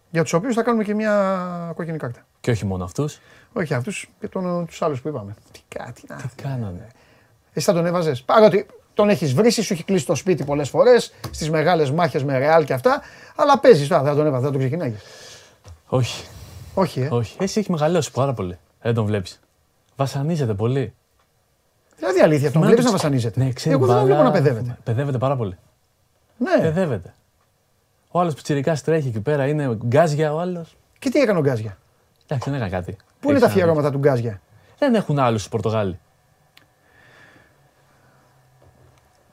Για 0.09 0.23
τους 0.23 0.33
οποίους 0.33 0.55
θα 0.55 0.63
κάνουμε 0.63 0.83
και 0.83 0.93
μια 0.93 1.71
κόκκινη 1.75 1.97
κάρτα. 1.97 2.25
Και 2.41 2.51
όχι 2.51 2.65
μόνο 2.65 2.83
αυτούς. 2.83 3.19
Όχι 3.53 3.73
αυτούς 3.73 4.09
και 4.19 4.27
τους 4.67 4.81
άλλους 4.81 5.01
που 5.01 5.07
είπαμε. 5.07 5.35
Τι 5.51 5.59
κάτι 5.67 6.03
να. 6.07 6.15
Τι 6.15 6.41
κάνανε. 6.41 6.87
Εσύ 7.53 7.65
θα 7.65 7.73
τον 7.73 7.85
έβαζες. 7.85 8.23
Παρότι 8.23 8.65
τον 8.95 9.09
έχεις 9.09 9.33
βρει, 9.33 9.51
σου 9.51 9.73
έχει 9.73 9.83
κλείσει 9.83 10.05
το 10.05 10.15
σπίτι 10.15 10.43
πολλές 10.43 10.69
φορές, 10.69 11.13
στις 11.31 11.49
μεγάλες 11.49 11.91
μάχες 11.91 12.23
με 12.23 12.37
ρεάλ 12.37 12.65
και 12.65 12.73
αυτά. 12.73 13.01
Αλλά 13.35 13.59
παίζεις 13.59 13.87
τώρα, 13.87 14.03
δεν 14.03 14.15
τον 14.15 14.25
έβαζε, 14.25 14.43
δεν 14.43 14.51
τον 14.51 14.59
ξεκινάει. 14.59 14.95
Όχι. 15.87 16.25
Όχι, 16.73 17.01
ε; 17.01 17.07
όχι. 17.11 17.37
Εσύ 17.39 17.59
έχει 17.59 17.71
μεγαλώσει 17.71 18.11
πάρα 18.11 18.33
πολύ. 18.33 18.57
Δεν 18.81 18.93
τον 18.93 19.05
βλέπεις. 19.05 19.39
Βασανίζεται 19.95 20.53
πολύ. 20.53 20.93
Δηλαδή 21.97 22.19
αλήθεια, 22.19 22.51
τον 22.51 22.61
Μα 22.61 22.67
βλέπεις 22.67 22.85
το 22.85 22.91
να 22.91 22.97
ξε- 22.97 23.09
βασανίζεται. 23.11 23.43
Ναι, 23.43 23.51
ξέρει 23.51 23.75
Εγώ 23.75 23.85
δεν 23.85 23.95
τον 23.95 24.05
μπάλα. 24.05 24.21
βλέπω 24.21 24.35
να 24.37 24.43
παιδεύεται. 24.43 24.77
Παιδεύεται 24.83 25.17
πάρα 25.17 25.35
πολύ. 25.35 25.57
Ναι. 26.37 26.61
Παιδεύεται. 26.61 27.13
Ο 28.11 28.19
άλλος 28.19 28.33
πιτσιρικά 28.33 28.77
τρέχει 28.85 29.07
εκεί 29.07 29.19
πέρα, 29.19 29.47
είναι 29.47 29.77
γκάζια 29.85 30.33
ο 30.33 30.39
άλλος. 30.39 30.77
Και 30.99 31.09
τι 31.09 31.19
έκανε 31.19 31.39
ο 31.39 31.41
Γκάζια; 31.41 31.77
Εντάξει, 32.27 32.49
δεν 32.49 32.59
έκανε 32.61 32.75
κάτι. 32.75 32.91
Πού 32.91 33.29
είναι 33.29 33.37
Έχεις 33.37 33.39
τα 33.39 33.45
ένα 33.45 33.45
αφιερώματα 33.45 33.91
του 33.91 33.97
Γκάζια; 33.97 34.21
δίκιο. 34.21 34.39
Δεν 34.79 34.95
έχουν 34.95 35.19
άλλους 35.19 35.41
στου 35.41 35.49
Πορτογάλοι. 35.49 35.99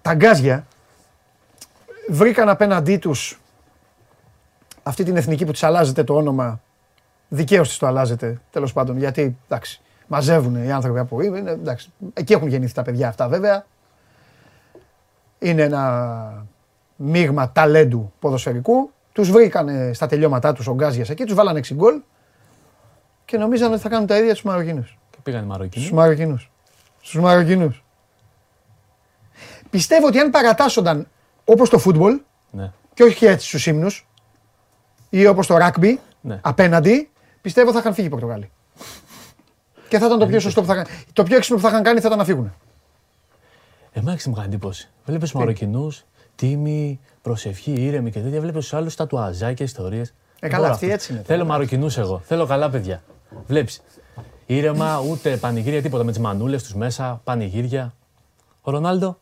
Τα 0.03 0.15
Γκάζια 0.15 0.67
βρήκαν 2.09 2.49
απέναντί 2.49 2.97
τους 2.97 3.41
αυτή 4.83 5.05
την 5.05 5.17
εθνική 5.17 5.45
που 5.45 5.53
της 5.53 5.63
αλλάζεται 5.63 6.05
το 6.05 6.15
όνομα. 6.15 6.61
Δικαίως 7.29 7.69
της 7.69 7.79
το 7.79 7.87
αλλάζεται 7.87 8.41
τέλος 8.51 8.73
πάντων. 8.73 8.99
Γιατί 8.99 9.37
εντάξει, 9.49 9.81
μαζεύουν 10.07 10.65
οι 10.65 10.73
άνθρωποι 10.73 10.99
από 10.99 11.21
είναι, 11.21 11.51
εντάξει, 11.51 11.93
εκεί 12.15 12.33
έχουν 12.33 12.49
γεννηθεί 12.49 12.75
τα 12.75 12.83
παιδιά 12.83 13.09
αυτά 13.09 13.29
βέβαια. 13.29 13.67
Είναι 15.39 15.63
ένα 15.63 16.47
μείγμα 16.97 17.53
ταλέντου 17.53 18.13
ποδοσφαιρικού. 18.19 18.91
Τους 19.13 19.31
βρήκαν 19.31 19.95
στα 19.95 20.07
τελειώματά 20.07 20.53
τους 20.53 20.67
ο 20.67 20.75
Γκάζιας 20.75 21.11
εκεί, 21.11 21.25
τους 21.25 21.35
βάλανε 21.35 21.59
6 21.59 21.75
γκολ 21.75 22.01
και 23.25 23.37
νομίζανε 23.37 23.73
ότι 23.73 23.83
θα 23.83 23.89
κάνουν 23.89 24.07
τα 24.07 24.19
ίδια 24.19 24.35
του 24.35 24.41
Μαροκινούς. 24.45 24.99
Και 25.11 25.19
πήγαν 25.23 25.43
οι 25.43 25.47
Μαροκινοί. 25.47 25.85
Στους 25.85 25.97
Μαροκινούς. 25.97 26.51
Στους 27.01 27.21
Μαροκινούς. 27.21 27.85
Πιστεύω 29.73 30.07
ότι 30.07 30.19
αν 30.19 30.31
παρατάσσονταν 30.31 31.09
όπως 31.45 31.71
το 31.71 31.79
φούτμπολ 31.79 32.21
Ναι. 32.51 32.73
και 32.95 33.03
όχι 33.03 33.27
έτσι 33.27 33.47
στους 33.47 33.67
ύμνους 33.67 34.07
ή 35.11 35.27
όπως 35.27 35.47
το 35.47 35.57
ράκμπι 35.57 36.01
Ναι. 36.21 36.39
απέναντι, 36.43 37.11
πιστεύω 37.41 37.73
θα 37.73 37.79
είχαν 37.79 37.95
φύγει 37.95 38.07
οι 38.07 38.11
Πορτογάλοι. 38.11 38.51
Και 39.89 39.99
θα 39.99 40.07
ήταν 40.07 40.19
το 40.19 40.27
πιο 40.27 40.41
σωστό 40.41 40.61
που 40.61 40.67
θα 40.67 40.75
είχαν. 40.75 40.87
Το 41.13 41.23
πιο 41.23 41.37
έξυπνο 41.37 41.57
που 41.57 41.63
θα 41.63 41.69
είχαν 41.69 41.83
κάνει 41.83 42.01
θα 42.01 42.07
ήταν 42.07 42.19
να 42.19 42.25
φύγουν. 42.25 42.55
Εμένα 43.93 44.19
μου 44.27 44.33
κάνει 44.33 44.47
εντύπωση. 44.47 44.91
Βλέπεις 45.05 45.33
Μαροκινούς, 45.33 46.05
τίμοι, 46.35 47.01
προσευχή, 47.23 47.73
ήρεμοι 47.73 48.11
και 48.11 48.21
τέτοια. 48.21 48.41
Βλέπεις 48.41 48.61
τους 48.63 48.75
άλλους 48.75 48.95
τα 48.95 49.07
τουαζάκια, 49.07 49.65
ιστορίες. 49.65 50.15
Ε, 50.41 50.49
καλά, 50.49 50.69
αυτοί 50.69 50.91
έτσι 50.91 51.13
είναι. 51.13 51.23
Θέλω 51.27 51.45
Μαροκινούς 51.45 51.99
εγώ. 51.99 52.19
Θέλω 52.25 52.47
καλά 52.47 52.71
παιδιά. 52.71 53.03
Βλέπεις. 53.47 53.83
Ήρεμα, 54.47 55.01
ούτε 55.01 55.37
πανηγύρια, 55.37 55.83
τίποτα 55.83 56.05
με 56.05 56.11
τις 56.11 56.21
μανούλες 56.21 56.63
τους 56.63 56.75
μέσα, 56.75 57.21
πανηγύρια. 57.25 57.95
Ο 58.63 58.71
Ρονάλντο. 58.71 59.19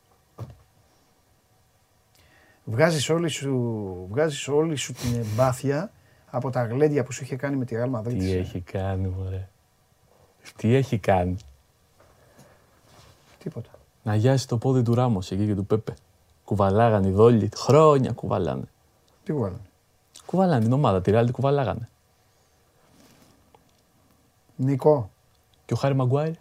Βγάζεις 2.70 3.08
όλη 3.08 3.28
σου, 3.28 4.06
βγάζεις 4.10 4.48
όλη 4.48 4.76
σου 4.76 4.92
την 4.92 5.14
εμπάθεια 5.14 5.90
από 6.30 6.50
τα 6.50 6.64
γλέντια 6.64 7.04
που 7.04 7.12
σου 7.12 7.22
είχε 7.24 7.36
κάνει 7.36 7.56
με 7.56 7.64
τη 7.64 7.76
Real 7.78 7.98
Madrid. 7.98 8.16
Τι 8.18 8.32
έχει 8.32 8.60
κάνει, 8.60 9.08
μωρέ. 9.08 9.48
Τι 10.56 10.74
έχει 10.74 10.98
κάνει. 10.98 11.36
Τίποτα. 13.38 13.70
Να 14.02 14.14
γιάσει 14.14 14.48
το 14.48 14.58
πόδι 14.58 14.82
του 14.82 14.94
Ράμος 14.94 15.30
εκεί 15.30 15.46
και 15.46 15.54
του 15.54 15.66
Πέπε. 15.66 15.94
Κουβαλάγανε 16.44 17.08
οι 17.08 17.10
δόλοι. 17.10 17.48
Χρόνια 17.56 18.12
κουβαλάνε. 18.12 18.64
Τι 19.24 19.32
κουβάλανε. 19.32 19.60
Κουβαλάνε 20.26 20.62
την 20.62 20.72
ομάδα, 20.72 21.00
τη 21.00 21.10
Ρεάλ 21.10 21.24
την 21.24 21.34
κουβαλάγανε. 21.34 21.88
Νικό, 24.56 25.10
Και 25.66 25.72
ο 25.72 25.76
Χάρη 25.76 25.94
Μαγκουάιρ. 25.94 26.34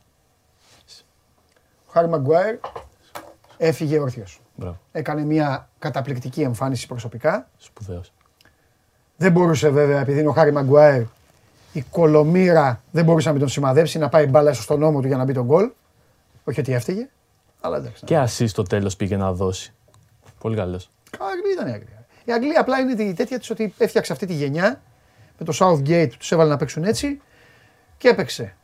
ο 1.87 1.91
Χάρη 1.91 2.07
Μαγκουάιρ 2.09 2.57
έφυγε 3.57 3.99
όρθιος. 3.99 4.41
Μπράβο. 4.59 4.79
Έκανε 4.91 5.21
μια 5.21 5.69
καταπληκτική 5.79 6.41
εμφάνιση 6.41 6.87
προσωπικά. 6.87 7.49
Σπουδαίος. 7.57 8.13
Δεν 9.17 9.31
μπορούσε 9.31 9.69
βέβαια, 9.69 9.99
επειδή 9.99 10.19
είναι 10.19 10.29
ο 10.29 10.31
Χάρη 10.31 10.51
Μαγκουάιρ, 10.51 11.03
η 11.73 11.81
κολομήρα 11.81 12.81
δεν 12.91 13.05
μπορούσε 13.05 13.25
να 13.25 13.31
μην 13.31 13.41
τον 13.41 13.49
σημαδέψει, 13.49 13.97
να 13.97 14.09
πάει 14.09 14.25
μπάλα 14.25 14.53
στον 14.53 14.79
νόμο 14.79 15.01
του 15.01 15.07
για 15.07 15.17
να 15.17 15.23
μπει 15.23 15.33
τον 15.33 15.45
γκολ. 15.45 15.69
Όχι 16.43 16.59
ότι 16.59 16.73
έφταιγε, 16.73 17.09
αλλά 17.61 17.77
εντάξει. 17.77 18.05
Και 18.05 18.17
ασύ 18.17 18.47
στο 18.47 18.63
τέλος 18.63 18.95
πήγε 18.95 19.17
να 19.17 19.33
δώσει. 19.33 19.73
Πολύ 20.39 20.55
καλός. 20.55 20.89
Καλά, 21.17 21.31
Αγγλία 21.31 21.53
ήταν 21.53 21.67
η 21.67 21.71
Αγγλία. 21.71 22.05
Η 22.25 22.31
Αγγλία 22.31 22.59
απλά 22.59 22.79
είναι 22.79 23.03
η 23.03 23.13
τέτοια 23.13 23.39
της 23.39 23.49
ότι 23.49 23.73
έφτιαξε 23.77 24.11
αυτή 24.11 24.25
τη 24.25 24.33
γενιά 24.33 24.81
με 25.37 25.45
το 25.45 25.53
Southgate, 25.59 26.11
τους 26.17 26.31
έβαλε 26.31 26.49
να 26.49 26.57
παίξουν 26.57 26.83
έτσι 26.83 27.21
και 27.97 28.07
έπαιξε. 28.07 28.55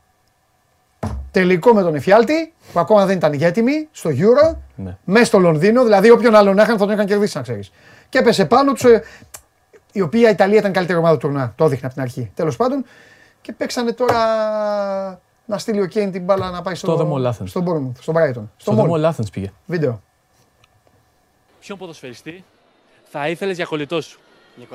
Τελικό 1.39 1.73
με 1.73 1.81
τον 1.81 1.95
Εφιάλτη, 1.95 2.53
που 2.73 2.79
ακόμα 2.79 3.05
δεν 3.05 3.17
ήταν 3.17 3.33
έτοιμοι, 3.41 3.87
στο 3.91 4.09
Euro, 4.09 4.55
Ναι. 4.75 4.97
μέσα 5.03 5.25
στο 5.25 5.39
Λονδίνο, 5.39 5.83
δηλαδή 5.83 6.09
όποιον 6.09 6.35
άλλον 6.35 6.59
έχαν 6.59 6.77
θα 6.77 6.85
τον 6.85 6.93
είχαν 6.93 7.05
κερδίσει, 7.05 7.37
να 7.37 7.43
ξέρεις. 7.43 7.71
Και 8.09 8.17
έπεσε 8.17 8.45
πάνω 8.45 8.73
τους, 8.73 8.83
η 9.91 10.01
οποία 10.01 10.27
η 10.29 10.31
Ιταλία 10.31 10.57
ήταν 10.57 10.71
η 10.71 10.73
καλύτερη 10.73 10.97
ομάδα 10.99 11.17
του 11.17 11.27
τουρνά. 11.27 11.53
Το 11.55 11.65
έδειχνε 11.65 11.85
από 11.85 11.93
την 11.93 12.03
αρχή. 12.03 12.31
Τέλος 12.35 12.55
πάντων. 12.55 12.85
Και 13.41 13.51
παίξανε 13.53 13.91
τώρα 13.91 14.19
να 15.45 15.57
στείλει 15.57 15.81
ο 15.81 15.85
Κέιν 15.85 16.11
την 16.11 16.23
μπάλα 16.23 16.49
να 16.49 16.61
πάει 16.61 16.75
στο, 16.75 16.91
Στο 16.95 17.09
The 17.09 17.13
Mall 17.13 17.29
Athens. 17.29 17.45
στον 17.47 17.63
Bournemouth, 17.67 17.99
στον 18.01 18.15
Brighton. 18.17 18.33
Στο, 18.33 18.47
Στο 18.57 18.71
Mall. 18.71 18.75
Δεμόλ 18.75 19.05
Athens 19.05 19.31
πήγε. 19.31 19.51
Βίντεο. 19.65 20.01
Ποιον 21.59 21.77
ποδοσφαιριστή 21.77 22.43
θα 23.03 23.29
ήθελες 23.29 23.55
για 23.55 23.65
κολλητό 23.65 24.01
σου; 24.01 24.19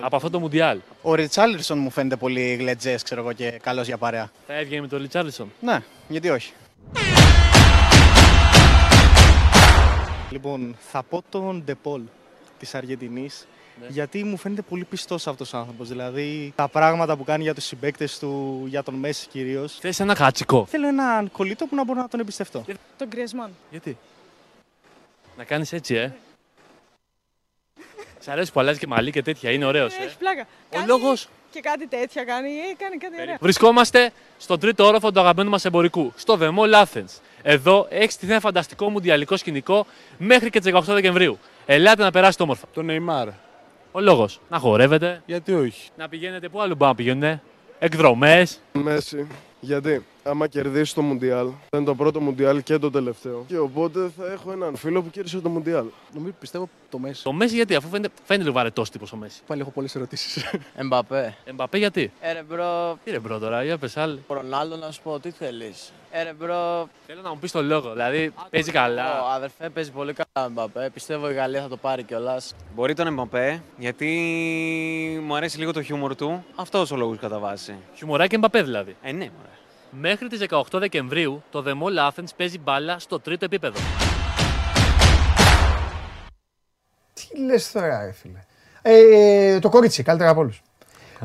Από 0.01 0.17
αυτό 0.17 0.31
το 0.31 0.41
Μουντιάλ. 0.41 0.81
Ο 1.03 1.15
Ριτσάλισον 1.15 1.79
μου 1.79 1.91
φαίνεται 1.91 2.17
πολύ 2.17 2.55
γλετζές, 2.55 3.03
ξέρω 3.03 3.21
εγώ, 3.21 3.33
και 3.33 3.51
καλός 3.51 3.87
για 3.87 3.99
παρέα. 3.99 4.31
Θα 4.47 4.55
έβγαινε 4.55 4.81
με 4.81 4.89
τον 4.89 5.01
Ριτσάρλισον. 5.01 5.53
Ναι, 5.61 5.83
γιατί 6.09 6.29
όχι. 6.29 6.53
Λοιπόν, 10.31 10.77
θα 10.91 11.03
πω 11.03 11.23
τον 11.29 11.63
Ντεπόλ 11.65 12.03
της 12.59 12.75
Αργεντινής. 12.75 13.47
Γιατί 13.89 14.25
μου 14.25 14.37
φαίνεται 14.37 14.63
πολύ 14.63 14.85
πιστός 14.85 15.27
αυτός 15.27 15.53
ο 15.53 15.57
άνθρωπος. 15.57 15.89
Δηλαδή, 15.89 16.53
τα 16.57 16.69
πράγματα 16.69 17.17
που 17.17 17.25
κάνει 17.25 17.43
για 17.43 17.55
τους 17.55 17.65
συμπαίκτες 17.65 18.19
του, 18.19 18.65
για 18.67 18.83
τον 18.83 18.95
Μέση 18.95 19.29
κυρίως. 19.29 19.79
Θες 19.81 20.01
ένα 20.01 20.15
κατσικό. 20.15 20.67
Θέλω 20.67 20.87
έναν 20.89 21.31
κολλητό 21.31 21.67
που 21.67 21.75
να 21.75 21.85
μπορώ 21.85 22.01
να 22.01 22.09
τον 22.09 22.21
εμπιστευτώ. 22.21 22.65
Τον 22.97 23.09
Γκρέσμαν. 23.09 23.51
Γιατί; 23.71 23.97
Να 25.37 25.45
κάνεις 25.45 25.73
έτσι, 25.73 25.95
ε. 25.95 26.13
Σ' 28.21 28.29
αρέσει 28.29 28.53
που 28.53 28.61
αλλάζει 28.61 28.79
και 28.79 28.87
μαλλί 28.87 29.11
και 29.11 29.23
τέτοια, 29.23 29.51
είναι 29.51 29.65
ωραίος. 29.65 29.95
Έχει 29.95 30.03
Ε. 30.05 30.11
πλάκα. 30.19 30.43
Ο 30.43 30.47
Κάνει 30.71 30.87
λόγος; 30.87 31.29
Και 31.53 31.61
κάτι 31.61 31.87
τέτοια 31.89 32.25
κάνει. 32.25 32.49
Ε, 32.49 32.75
κάνει 32.79 32.97
κάτι 32.97 33.15
ωραία. 33.21 33.37
Βρισκόμαστε 33.41 34.11
στον 34.39 34.61
τρίτο 34.61 34.85
όροφο 34.87 35.13
του 35.13 35.21
αγαπημένου 35.21 35.51
μας 35.51 35.65
εμπορικού, 35.65 36.13
στο 36.17 36.39
The 36.41 36.49
Mall 36.59 36.83
Athens. 36.85 37.21
Εδώ 37.43 37.87
έχεις 37.91 38.17
τη 38.17 38.27
ένα 38.31 38.41
φανταστικό 38.41 38.91
μουντιαλικό 38.91 39.37
σκηνικό 39.37 39.87
μέχρι 40.19 40.51
και 40.51 40.61
τις 40.61 40.73
18 40.73 40.83
Δεκεμβρίου. 40.95 41.39
Ελάτε 41.67 42.03
να 42.03 42.11
περάσετε 42.11 42.43
όμορφα. 42.43 42.67
Το 42.75 42.83
Neymar. 42.89 43.29
Ο 43.93 44.01
λόγος. 44.01 44.41
Να 44.49 44.59
χορεύετε, 44.59 45.23
Γιατί 45.27 45.53
όχι; 45.55 45.91
να 45.97 46.09
πηγαίνετε 46.09 46.49
πού 46.49 46.61
άλλο 46.61 46.75
μπορεί 46.75 46.91
να 46.91 46.95
πηγαίνετε. 46.95 47.43
Εκδρομές. 47.79 48.61
Μέσι. 48.73 49.27
Γιατί; 49.61 50.05
Άμα 50.23 50.47
κερδίσει 50.47 50.95
το 50.95 51.03
Μουντιάλ, 51.03 51.47
θα 51.71 51.77
είναι 51.77 51.87
το 51.87 51.95
πρώτο 51.95 52.21
Μουντιάλ 52.21 52.63
και 52.63 52.79
το 52.79 52.91
τελευταίο. 52.91 53.45
Και 53.47 53.59
οπότε 53.59 54.11
θα 54.19 54.33
έχω 54.33 54.53
έναν 54.53 54.77
φίλο 54.77 55.03
που 55.03 55.11
κέρδισε 55.11 55.39
το 55.41 55.49
Μουντιάλ. 55.49 55.85
Νομίζω 56.15 56.35
πιστεύω 56.41 56.69
το 56.91 56.99
Μέσι. 56.99 57.23
Το 57.23 57.33
Μέσι 57.33 57.55
γιατί, 57.55 57.75
αφού 57.75 57.89
φαίνεται, 57.89 58.15
φαίνεται 58.25 58.45
λίγο 58.45 58.55
βαρετός 58.55 58.91
τύπος 58.91 59.13
ο 59.13 59.17
Μέσι. 59.17 59.41
Πάλι 59.47 59.61
έχω 59.61 59.71
πολλές 59.71 59.95
ερωτήσεις. 59.95 60.45
Εμπαπέ. 60.77 61.37
Εμπαπέ 61.45 61.79
γιατί; 61.79 62.13
Ρε 62.21 62.43
bro, 62.49 62.99
Τι 63.05 63.11
ρε 63.11 63.19
bro 63.19 63.39
τώρα, 63.39 63.63
για 63.65 63.79
πες 63.79 63.97
άλλη. 63.97 64.23
Ρονάλντο 64.29 64.77
να 64.77 64.91
σου 64.91 65.01
πω, 65.03 65.19
τι 65.21 65.31
θέλεις. 65.31 65.93
Ρε 66.13 66.33
bro, 66.39 66.89
Θέλω 67.07 67.21
να 67.23 67.29
μου 67.31 67.39
πεις 67.39 67.53
το 67.53 67.63
λόγο. 67.63 67.91
Δηλαδή 67.91 68.33
παίζει 68.51 68.71
καλά. 68.73 69.23
ο 69.23 69.29
αδερφέ 69.29 69.69
παίζει 69.69 69.91
πολύ 69.91 70.13
καλά 70.13 70.49
με 70.49 70.61
Εμπαπέ. 70.63 70.91
Πιστεύω 70.95 71.31
η 71.31 71.35
Γαλλία 71.35 71.63
θα 71.63 71.69
το 71.69 71.77
πάρει 71.77 72.03
κιόλας. 72.03 72.55
Μπορεί 72.75 72.95
τον 72.95 73.07
Εμπαπέ, 73.07 73.63
γιατί 73.77 74.07
μου 75.25 75.35
αρέσει 75.35 75.59
λίγο 75.59 75.73
το 75.73 75.83
χιούμορ 75.83 76.15
του. 76.17 76.45
Αυτός 76.55 76.91
ο 76.91 76.97
λόγος 76.97 77.19
κατά 77.19 77.39
βάση. 77.39 77.75
Χιουμοράκι 77.95 78.35
Εμπαπέ 78.35 78.63
δηλαδή. 78.63 78.97
Ε, 79.03 79.13
ναι, 79.13 79.19
μωρέ. 79.37 79.49
Μέχρι 79.91 80.29
τις 80.29 80.47
18 80.49 80.63
Δεκεμβρίου 80.73 81.43
το 81.51 81.65
The 81.67 81.71
Mall 81.73 82.11
Athens 82.11 82.29
παίζει 82.37 82.59
μπάλα 82.59 82.99
στο 82.99 83.21
τρίτο 83.21 83.45
επίπεδο. 83.45 83.79
Τι 87.15 87.39
λες 87.39 87.73
τώρα, 87.73 88.05
ρε 88.05 88.13
φίλε. 88.13 88.39
Ε, 88.83 89.59
το 89.59 89.69
κορίτσι, 89.69 90.03
καλύτερα 90.03 90.31
από 90.31 90.41
όλους. 90.41 90.63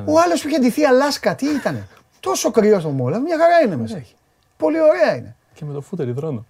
Ο 0.05 0.19
άλλος 0.19 0.41
που 0.41 0.47
είχε 0.47 0.59
ντυθεί 0.59 0.83
Αλάσκα, 0.85 1.35
τι 1.35 1.45
ήταν. 1.47 1.87
Τόσο 2.19 2.51
κρύο 2.51 2.79
στο 2.79 2.89
μόλα, 2.89 3.19
μια 3.19 3.37
χαρά 3.37 3.59
είναι 3.65 3.75
μέσα. 3.75 3.97
Έχει. 3.97 4.15
Πολύ 4.57 4.81
ωραία 4.81 5.15
είναι. 5.15 5.35
Και 5.53 5.65
με 5.65 5.73
το 5.73 5.81
φούτερ 5.81 6.07
υδρώνω. 6.07 6.45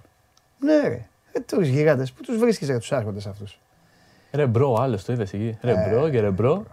Ναι, 0.60 0.88
ρε. 0.88 1.08
Ε, 1.32 1.40
τους 1.40 1.68
γιγάντες, 1.68 2.12
πού 2.12 2.24
τους 2.24 2.38
βρίσκεις 2.38 2.68
για 2.68 2.80
τους 2.80 2.92
άρχοντες 2.92 3.26
αυτούς; 3.26 3.60
Ρε 4.32 4.46
bro, 4.46 4.74
άλλος 4.80 5.04
το 5.06 5.14
είδες 5.14 5.34
εκεί. 5.34 5.58
Ρε 5.62 5.72
Ε. 5.72 5.90
bro 5.90 6.10
και 6.10 6.20
ρε 6.20 6.30
bro. 6.30 6.66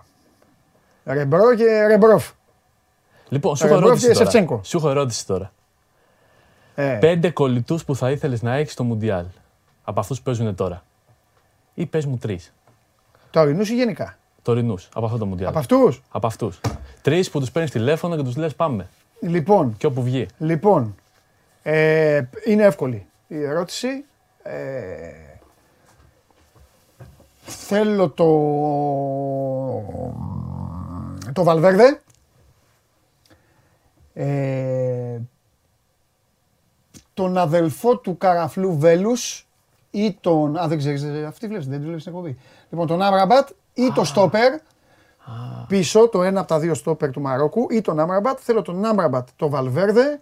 Ρε 1.05 1.25
bro 1.25 1.55
και 1.55 1.87
Ρεμπρόφ. 1.87 2.31
Λοιπόν, 3.33 3.57
σου 3.57 3.65
έχω 3.65 3.75
Ρεμπρόφ 3.75 3.91
ερώτηση 3.91 4.07
και 4.09 4.13
τώρα. 4.13 4.31
Σεφτσένκο. 4.31 4.61
Σου 4.65 4.77
έχω 4.77 4.91
ερώτηση 4.91 5.27
τώρα. 5.27 5.53
Ε, 6.75 6.97
Πέντε 7.01 7.31
κολλητούς 7.31 7.85
που 7.85 7.97
θα 7.97 8.11
ήθελες 8.11 8.43
να 8.43 8.55
έχεις 8.55 8.73
στο 8.73 8.85
Μουντιάλ. 8.85 9.25
Από 9.85 10.01
αυτούς 10.01 10.19
που 10.19 10.25
παίζουν 10.25 10.55
τώρα. 10.55 10.83
Ή 11.75 11.87
πες 11.87 12.07
μου 12.07 12.17
τρεις. 12.17 12.53
Τωρινούς 13.31 13.71
ή 13.71 13.75
γενικά; 13.75 14.17
Τωρινούς. 14.43 14.89
Από 14.95 15.07
αυτό 15.07 15.19
το 15.19 15.27
Μουντιάλ. 15.27 15.49
Από 15.51 15.59
αυτούς; 15.59 16.03
Από 16.11 16.27
αυτούς. 16.27 16.61
Τρεις 17.03 17.31
που 17.31 17.39
τους 17.41 17.51
παίρνεις 17.51 17.71
τηλέφωνο 17.71 18.17
και 18.17 18.23
τους 18.23 18.37
λες 18.37 18.55
πάμε. 18.55 18.89
Λοιπόν, 19.21 19.77
Και 19.77 19.87
όπου 19.87 20.03
βγει. 20.03 20.27
λοιπόν. 20.39 20.95
Ε, 21.63 22.23
είναι 22.47 22.63
εύκολη 22.65 23.07
η 23.29 23.43
ερώτηση. 23.45 24.05
Ε, 24.43 24.53
θέλω 27.45 28.09
το. 28.09 28.25
Το 31.33 31.43
Βαλβέρδε. 31.43 32.01
Ε, 34.15 35.19
τον 37.15 37.39
αδελφό 37.39 37.97
του 37.97 38.19
Καραφλού 38.19 38.79
Βέλους 38.79 39.47
ή 39.91 40.13
τον. 40.21 40.57
Α, 40.57 40.69
δεν 40.69 40.79
ξέρεις, 40.79 41.03
ε, 41.03 41.25
αυτή 41.25 41.47
βλέπεις, 41.47 41.67
δεν 41.67 41.79
τη 41.79 41.85
βλέπεις 41.87 42.03
την 42.05 42.13
εκπομπή. 42.13 42.39
Λοιπόν, 42.71 42.87
τον 42.87 43.03
Άμραμπατ 43.03 43.49
ή 43.75 43.93
το 43.95 44.05
Στόπερ. 44.05 44.53
Πίσω, 45.69 46.09
το 46.09 46.23
ένα 46.23 46.41
από 46.41 46.49
τα 46.49 46.59
δύο 46.59 46.75
στόπερ 46.75 47.11
του 47.11 47.21
Μαρόκου 47.21 47.67
ή 47.71 47.81
τον 47.81 48.01
Άμραμπατ. 48.01 48.39
Θέλω 48.43 48.63
τον 48.63 48.85
Άμραμπατ, 48.85 49.29
το 49.37 49.49
Βαλβέρδε 49.49 50.21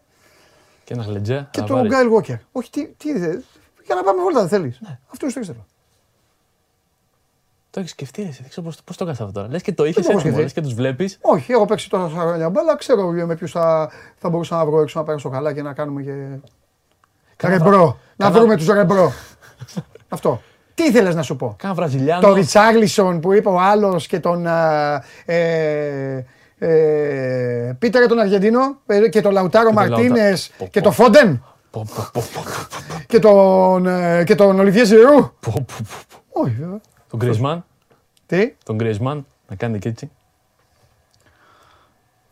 Και 0.84 0.92
ένας 0.94 1.06
γλεντζέ. 1.06 1.48
και 1.50 1.60
να 1.60 1.66
τον 1.66 1.76
βάλεις. 1.76 1.92
Γκάιλ 1.92 2.08
Γόκερ. 2.08 2.36
Όχι, 2.52 2.70
τι, 2.70 2.86
τι 2.86 3.18
θε- 3.18 3.42
Για 3.86 3.94
να 3.94 4.02
πάμε 4.02 4.22
βόλτα, 4.22 4.40
δεν 4.40 4.48
θέλεις. 4.48 4.78
Ναι. 4.80 4.98
Αυτό 5.12 5.26
το 5.26 5.44
θέλω. 5.44 5.66
Το 7.70 7.80
έχει 7.80 7.88
σκεφτεί, 7.88 8.22
εσύ. 8.22 8.38
Δεν 8.40 8.50
ξέρω 8.50 8.66
πώ 8.84 8.90
το 8.96 9.04
έκανε 9.04 9.10
αυτό 9.10 9.32
τώρα. 9.32 9.48
Λε 9.50 9.58
και 9.58 9.72
το 9.72 9.84
είχε 9.84 10.00
το 10.00 10.00
έχω 10.00 10.10
έτοιμο, 10.18 10.20
σκεφτεί. 10.20 10.40
λες 10.42 10.52
και 10.52 10.60
του 10.60 10.74
βλέπει. 10.74 11.10
Όχι, 11.20 11.52
έχω 11.52 11.64
παίξει 11.64 11.90
τόσα 11.90 12.16
χρόνια 12.20 12.50
μπάλα. 12.50 12.76
Ξέρω 12.76 13.10
με 13.10 13.34
ποιου 13.36 13.48
θα, 13.48 13.90
θα 14.16 14.28
μπορούσα 14.28 14.56
να 14.56 14.64
βρω 14.66 14.80
έξω 14.80 14.98
να 14.98 15.04
πέρασω 15.04 15.28
καλά 15.28 15.52
και 15.52 15.62
να 15.62 15.72
κάνουμε 15.72 16.02
και. 16.02 16.12
Κάνα 17.36 17.54
ρεμπρό. 17.56 17.70
βρα- 17.70 17.96
Να 18.16 18.26
κάνα- 18.26 18.38
βρούμε 18.38 18.56
του 18.56 18.72
ρεμπρό. 18.72 19.12
Αυτό. 20.08 20.40
Τι 20.74 20.82
ήθελε 20.84 21.12
να 21.12 21.22
σου 21.22 21.36
πω. 21.36 21.54
Κάνα 21.58 21.74
Βραζιλιάνο. 21.74 22.20
Το 22.28 22.32
Ριτσάγλισον 22.34 23.20
που 23.20 23.32
είπε 23.32 23.48
ο 23.48 23.60
άλλο 23.60 24.02
και 24.08 24.20
τον. 24.20 24.46
α, 24.46 25.02
Ε, 25.24 26.26
ε, 26.58 27.76
Πίτερ 27.78 28.06
τον 28.06 28.18
Αργεντίνο 28.18 28.60
ε, 28.86 29.08
και 29.08 29.20
τον 29.20 29.32
Λαουτάρο 29.32 29.68
Και 29.70 29.74
τον 29.74 29.88
Μαρτίνε 29.88 30.18
Λαουτα- 30.22 30.38
Πω, 30.58 30.66
και 30.66 30.78
πω. 30.80 30.84
τον 30.84 30.92
Φόντεν 30.92 31.44
Πω, 31.70 31.86
πω, 31.94 32.06
πω, 32.12 32.22
πω, 32.34 32.42
και 33.06 33.18
τον, 33.18 33.86
ε, 33.86 34.24
και 34.24 34.34
τον 34.34 34.58
Ολιβιέ 34.60 34.84
Ζηρού. 34.84 35.14
πω, 35.18 35.32
πω, 35.40 35.52
πω, 35.66 35.74
πω. 36.32 36.40
Όχι, 36.42 36.54
βέβαια. 36.58 36.80
Τον 37.10 37.18
Γκρισμάν. 37.18 37.64
Τι; 38.26 38.54
Τον 38.64 38.76
Γκρισμάν. 38.76 39.26
Να 39.48 39.56
κάνει 39.56 39.78
και 39.78 39.88
έτσι. 39.88 40.10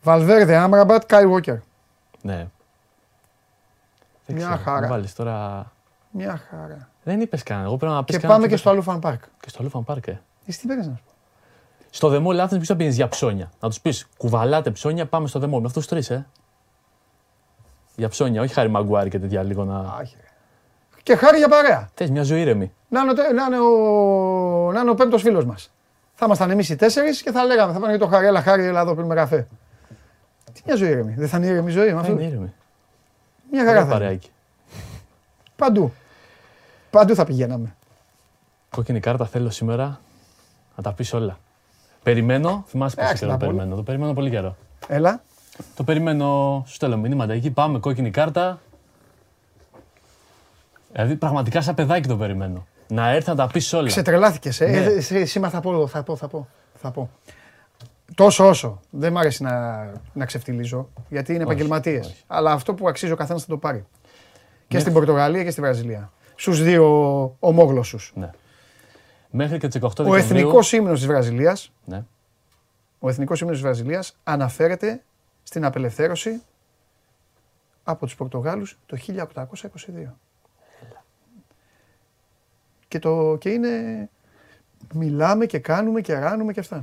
Βαλβέρδε, 0.03 0.55
Άμραμπατ, 0.55 1.03
Κάι 1.05 1.27
Βόκερ. 1.27 1.55
Ναι. 2.21 2.47
Δεν 4.25 4.35
Μια 4.35 4.45
ξέρω, 4.47 4.61
χαρά. 4.63 4.79
να 4.79 4.87
βάλεις 4.87 5.15
τώρα. 5.15 5.65
Μια 6.11 6.41
χαρά. 6.49 6.89
Δεν 7.03 7.21
είπες 7.21 7.43
καν. 7.43 7.63
Εγώ 7.63 7.77
πρέπει 7.77 7.93
να 7.93 8.03
πεις 8.03 8.17
Και 8.17 8.27
πάμε 8.27 8.47
και 8.47 8.55
στο 8.55 8.69
άλλο 8.69 8.81
φαν 8.81 8.99
πάρκ. 8.99 9.23
Και 9.39 9.49
στο 9.49 9.57
άλλο 9.61 9.69
φαν 9.69 9.83
πάρκ, 9.83 10.07
ε. 10.07 10.21
Εσύ 10.45 10.59
τι 10.59 10.67
παίρνεις 10.67 10.87
να 10.87 10.95
σου 10.95 11.01
πω; 11.05 11.11
Στο 11.89 12.09
δεμό 12.09 12.31
Λάθος 12.31 12.57
ποιο 12.57 12.65
θα 12.65 12.75
πίνεις 12.75 12.95
για 12.95 13.07
ψώνια. 13.07 13.51
Να 13.59 13.69
τους 13.69 13.79
πεις 13.79 14.07
κουβαλάτε 14.17 14.71
ψώνια, 14.71 15.05
πάμε 15.05 15.27
στο 15.27 15.39
δεμό. 15.39 15.59
Με 15.59 15.65
αυτούς 15.65 15.83
του 15.87 15.89
τρεις, 15.89 16.09
ε. 16.09 16.27
Για 17.95 18.09
ψώνια, 18.09 18.41
όχι 18.41 18.53
χάρη 18.53 18.69
μαγκουάρι 18.69 19.09
και 19.09 19.19
τέτοια 19.19 19.43
λίγο 19.43 19.63
να. 19.63 19.79
Άχι, 19.79 20.15
ρε. 20.21 20.27
Και 21.09 21.15
χάρη 21.15 21.37
για 21.37 21.47
παρέα. 21.47 21.89
Θες 21.93 22.09
μια 22.09 22.23
ζωή 22.23 22.41
ήρεμη. 22.41 22.71
Να 22.89 22.99
είναι, 23.01 23.11
ο 23.11 23.13
τε- 23.13 23.31
να 23.33 23.43
είναι 23.43 23.59
ο, 23.59 24.71
να 24.71 24.79
είναι 24.79 24.89
ο 24.89 24.93
πέμπτος 24.93 25.21
φίλος 25.21 25.45
μας. 25.45 25.71
Θα 26.15 26.25
ήμασταν 26.25 26.49
εμείς 26.51 26.69
οι 26.69 26.75
τέσσερις 26.75 27.21
και 27.21 27.31
θα 27.31 27.43
λέγαμε, 27.43 27.73
θα 27.73 27.79
πάνε 27.79 27.95
για 27.95 28.05
το 28.05 28.11
χάρη, 28.11 28.25
έλα 28.25 28.41
χάρη, 28.41 28.65
έλα 28.65 28.81
εδώ 28.81 28.95
πίνουμε 28.95 29.15
καφέ. 29.15 29.47
Τι 30.53 30.61
μια 30.65 30.75
ζωή 30.75 30.89
ήρεμη. 30.89 31.13
Δεν 31.17 31.27
θα 31.27 31.37
είναι 31.37 31.45
ήρεμη 31.45 31.71
ζωή 31.71 31.85
με 31.85 31.91
Θα 31.93 31.99
αυτό. 31.99 32.11
είναι 32.11 32.23
ήρεμη. 32.23 32.53
Μια 33.51 33.65
χαρά 33.65 33.71
Ωραίο 33.71 33.81
θα 33.85 33.95
είναι. 33.95 33.99
παρεάκι. 34.05 34.29
Παντού. 35.55 35.93
Παντού 36.89 37.15
θα 37.15 37.25
πηγαίναμε. 37.25 37.75
Κόκκινη 38.69 38.99
κάρτα 38.99 39.25
θέλω 39.25 39.49
σήμερα 39.49 39.99
να 40.75 40.83
τα 40.83 40.93
πεις 40.93 41.13
όλα. 41.13 41.37
Περιμένω, 42.03 42.63
θυμάσαι 42.67 42.95
πόσο 42.95 43.07
Εντάξει, 43.07 43.25
καιρό 43.25 43.37
τα 43.37 43.37
το 43.39 43.45
πω. 43.45 43.51
περιμένω. 43.51 43.75
Το 43.75 43.83
περιμένω 43.83 44.13
πολύ 44.13 44.29
καιρό. 44.29 44.55
Έλα. 44.87 45.21
Το 45.75 45.83
περιμένω, 45.83 46.63
σου 46.67 46.73
στέλνω 46.73 46.97
μηνύματα 46.97 47.33
εκεί, 47.33 47.51
πάμε 47.51 47.79
κόκκινη 47.79 48.11
κάρτα. 48.11 48.59
Δηλαδή 50.91 51.15
πραγματικά 51.15 51.61
σαν 51.61 51.75
παιδάκι 51.75 52.07
το 52.07 52.17
περιμένω. 52.17 52.67
Να 52.87 53.09
έρθει 53.09 53.29
να 53.29 53.35
τα 53.35 53.47
πεις 53.47 53.73
όλα. 53.73 53.87
Ξετρελάθηκες, 53.87 54.61
ε. 54.61 54.65
Ναι. 54.67 54.77
ε. 54.77 54.83
εσύ- 54.95 55.25
Σήμερα 55.25 55.51
θα 55.51 55.59
πω, 55.59 55.87
θα 55.87 56.03
πω, 56.03 56.15
θα 56.15 56.27
πω. 56.27 56.47
Θα 56.73 56.91
πω. 56.91 57.09
Τόσο 58.15 58.47
όσο. 58.47 58.79
Δεν 58.89 59.11
μ' 59.11 59.17
αρέσει 59.17 59.43
να, 59.43 59.85
να 60.13 60.25
ξεφτυλίζω, 60.25 60.89
γιατί 61.09 61.33
είναι 61.33 61.43
Όχι, 61.43 61.51
επαγγελματίες. 61.51 62.05
όχι. 62.07 62.23
Αλλά 62.27 62.51
αυτό 62.51 62.73
που 62.73 62.87
αξίζει 62.87 63.11
ο 63.11 63.15
καθένας 63.15 63.41
θα 63.41 63.47
το 63.47 63.57
πάρει. 63.57 63.85
Και 64.67 64.75
Ναι. 64.75 64.79
στην 64.81 64.93
Πορτογαλία 64.93 65.43
και 65.43 65.51
στη 65.51 65.61
Βραζιλία. 65.61 66.11
Στους 66.35 66.63
δύο 66.63 66.85
ομόγλωσσους. 67.39 68.11
Ναι. 68.15 68.29
Μέχρι 69.29 69.57
και 69.57 69.67
τις 69.67 69.81
8 69.81 70.03
Ο 70.03 70.09
Δεκεμβρίου. 70.11 70.37
εθνικός 70.39 70.71
ύμνος 70.71 70.97
της 70.99 71.07
Βραζιλίας, 71.07 71.71
Ναι. 71.85 72.03
ο 72.99 73.09
εθνικός 73.09 73.39
ύμνος 73.41 73.55
της 73.55 73.65
Βραζιλίας 73.65 74.15
αναφέρεται 74.23 75.03
στην 75.43 75.65
απελευθέρωση 75.65 76.41
από 77.83 78.05
τους 78.05 78.15
Πορτογάλους 78.15 78.77
το 78.85 78.95
1822. 78.95 80.17
Και, 82.89 82.99
το, 82.99 83.35
και 83.39 83.49
είναι, 83.49 83.69
μιλάμε 84.93 85.45
και 85.45 85.59
κάνουμε 85.59 86.01
και 86.01 86.13
ράνουμε 86.19 86.53
και 86.53 86.59
αυτά. 86.59 86.75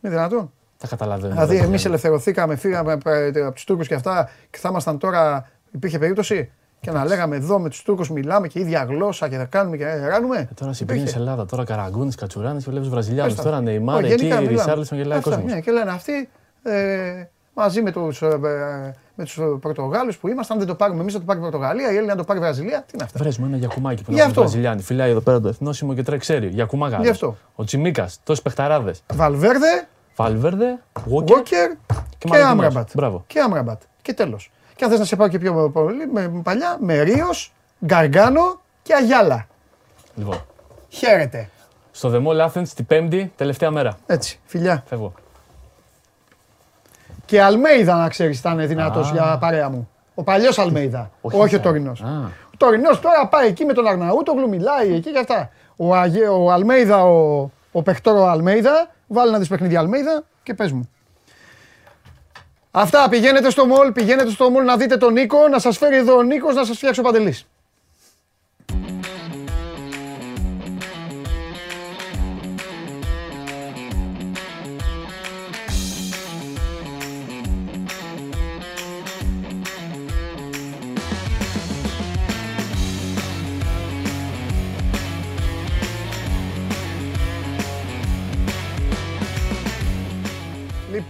Είναι 0.00 0.12
δυνατόν. 0.12 0.52
Τα 0.78 0.86
καταλαβαίνω. 0.86 1.32
Δηλαδή, 1.32 1.56
δεν 1.56 1.64
εμείς 1.64 1.82
το 1.82 1.88
ελευθερωθήκαμε, 1.88 2.56
φύγαμε 2.56 2.98
ε, 3.04 3.26
από 3.40 3.54
τους 3.54 3.64
Τούρκους 3.64 3.88
και 3.88 3.94
αυτά 3.94 4.30
και 4.50 4.58
θα 4.58 4.68
ήμασταν 4.68 4.98
τώρα. 4.98 5.48
Υπήρχε 5.70 5.98
περίπτωση; 5.98 6.50
Και 6.80 6.90
να 6.90 7.04
λέγαμε 7.04 7.36
εδώ 7.36 7.58
με 7.58 7.68
τους 7.68 7.82
Τούρκους 7.82 8.10
μιλάμε 8.10 8.48
και 8.48 8.60
ίδια 8.60 8.84
γλώσσα 8.84 9.28
και 9.28 9.36
θα 9.36 9.44
κάνουμε 9.44 9.76
και 9.76 10.06
ράνουμε; 10.06 10.36
Ε, 10.36 10.48
Τώρα 10.54 10.72
συμπίνει 10.72 10.98
Υπήρχε. 10.98 11.18
Ελλάδα, 11.18 11.46
τώρα 11.46 11.64
Καραγκούνης, 11.64 12.14
Κατσουράνης 12.14 12.64
και 12.64 12.70
βλέπεις 12.70 12.88
Βραζιλιάνους. 12.88 13.32
Άστα. 13.32 13.44
Τώρα 13.44 13.60
Νεϊμάρ, 13.60 14.02
Όχι, 14.02 14.12
εκεί 14.12 14.22
γενικά 14.22 14.40
μιλάμε. 14.40 14.56
Ρισάρλισον 14.56 14.98
γελάει 14.98 15.16
ο 15.16 15.18
Αυτά, 15.18 15.30
κόσμο. 15.30 15.54
ναι, 15.54 15.60
και 15.60 15.70
λένε 15.70 15.90
αυτοί 15.90 16.28
ε, 16.62 17.24
μαζί 17.58 17.82
με 17.82 17.92
τους 17.92 18.22
ε, 18.22 18.26
ε, 18.26 18.94
με 19.14 19.24
τους 19.24 19.38
Πορτογάλους 19.60 20.18
που 20.18 20.28
ήμασταν, 20.28 20.56
αν 20.56 20.64
δεν 20.64 20.72
το 20.72 20.78
πάρουμε 20.78 21.00
εμείς, 21.00 21.12
θα 21.12 21.18
το 21.18 21.24
πάρει 21.24 21.38
η 21.38 21.42
Πορτογαλία, 21.42 21.92
η 21.92 21.96
Έλληνα 21.96 22.12
να 22.12 22.16
το 22.16 22.24
πάρει 22.24 22.38
η 22.38 22.42
Βραζιλία. 22.42 22.78
Τι 22.82 22.90
είναι 22.94 23.04
αυτά. 23.04 23.18
Βρες 23.18 23.38
μου 23.38 23.46
ένα 23.46 23.56
γιακουμάκι 23.56 24.04
που 24.04 24.10
Γι' 24.10 24.16
να 24.16 24.22
έχουν 24.22 24.30
αυτό. 24.30 24.40
Βραζιλιάνοι. 24.40 24.82
Φυλάει 24.82 25.10
εδώ 25.10 25.20
πέρα 25.20 25.40
το 25.40 25.48
εθνόσημο 25.48 25.94
και 25.94 26.02
τρέχει 26.02 26.20
ξέρει. 26.20 26.46
Γιακουμά 26.48 26.88
Γι' 26.88 27.08
αυτό. 27.08 27.36
Ο 27.54 27.64
Τσιμίκας, 27.64 28.20
τόσοι 28.24 28.42
παιχταράδες. 28.42 29.02
Βαλβέρδε, 29.14 29.88
Βαλβέρδε, 30.16 30.78
Γουόκερ 31.06 31.36
Γόκερ 31.36 31.68
και, 31.70 31.76
και 32.18 32.28
Μαρατινός. 32.28 32.52
Άμραμπατ. 32.52 32.90
Μπράβο. 32.94 33.24
Και 33.26 33.40
Άμραμπατ. 33.40 33.80
Και 34.02 34.14
τέλος. 34.14 34.50
Και 34.76 34.84
αν 34.84 34.90
θες 34.90 34.98
να 34.98 35.04
σε 35.04 35.16
πάω 35.16 35.28
και 35.28 35.38
πιο 35.38 35.70
πολύ, 35.70 36.06
με, 36.06 36.40
παλιά, 36.42 36.76
με 36.80 37.02
Ρίο, 37.02 37.28
Γκαργκάνο 37.84 38.60
και 38.82 38.94
Αγιάλα. 38.94 39.46
Λοιπόν, 40.14 40.44
Χαίρετε. 40.88 41.50
στο 41.90 42.12
The 42.14 42.26
Mall 42.26 42.48
Athens 42.48 42.68
την 42.68 42.86
Πέμπτη, 42.86 43.32
τελευταία 43.36 43.70
μέρα. 43.70 43.98
Έτσι, 44.06 44.40
φιλιά. 44.44 44.84
Φεύγω. 44.86 45.12
Και 47.28 47.42
Αλμέιδα, 47.42 47.94
να 47.96 48.08
ξέρεις, 48.08 48.38
ήταν 48.38 48.66
δυνατός 48.66 49.08
Α. 49.08 49.12
για 49.12 49.36
παρέα 49.40 49.68
μου. 49.68 49.88
Ο 50.14 50.22
παλιός 50.22 50.58
Αλμέιδα. 50.58 51.10
Όχι, 51.20 51.36
Όχι 51.40 51.54
ο 51.54 51.58
θα- 51.58 51.64
τωρινός. 51.64 52.00
Α. 52.02 52.06
Ο 52.46 52.56
τωρινός 52.56 53.00
τώρα 53.00 53.26
πάει 53.28 53.46
εκεί 53.48 53.64
με 53.64 53.72
τον 53.72 53.86
Αρναούτογλου, 53.86 54.48
μιλάει 54.48 54.94
εκεί 54.94 55.10
και 55.12 55.18
αυτά. 55.18 55.50
Ο, 55.76 55.94
Αγε, 55.94 56.26
ο 56.28 56.50
Αλμέιδα, 56.52 57.04
ο, 57.04 57.50
ο 57.72 57.82
παιχτόρο 57.82 58.24
Αλμέιδα, 58.26 58.90
βάλει 59.06 59.32
να 59.32 59.38
δεις 59.38 59.48
παιχνίδι 59.48 59.76
Αλμέιδα 59.76 60.22
και 60.42 60.54
πες 60.54 60.72
μου. 60.72 60.88
Αυτά, 62.70 63.08
πηγαίνετε 63.08 63.50
στο 63.50 63.66
μολ, 63.66 63.92
πηγαίνετε 63.92 64.30
στο 64.30 64.50
μολ 64.50 64.64
να 64.64 64.76
δείτε 64.76 64.96
τον 64.96 65.12
Νίκο, 65.12 65.48
να 65.48 65.58
σας 65.58 65.78
φέρει 65.78 65.96
εδώ 65.96 66.16
ο 66.16 66.22
Νίκος 66.22 66.54
να 66.54 66.64
σας 66.64 66.76
φτιάξει 66.76 67.00
ο 67.00 67.02
Παντελής. 67.02 67.46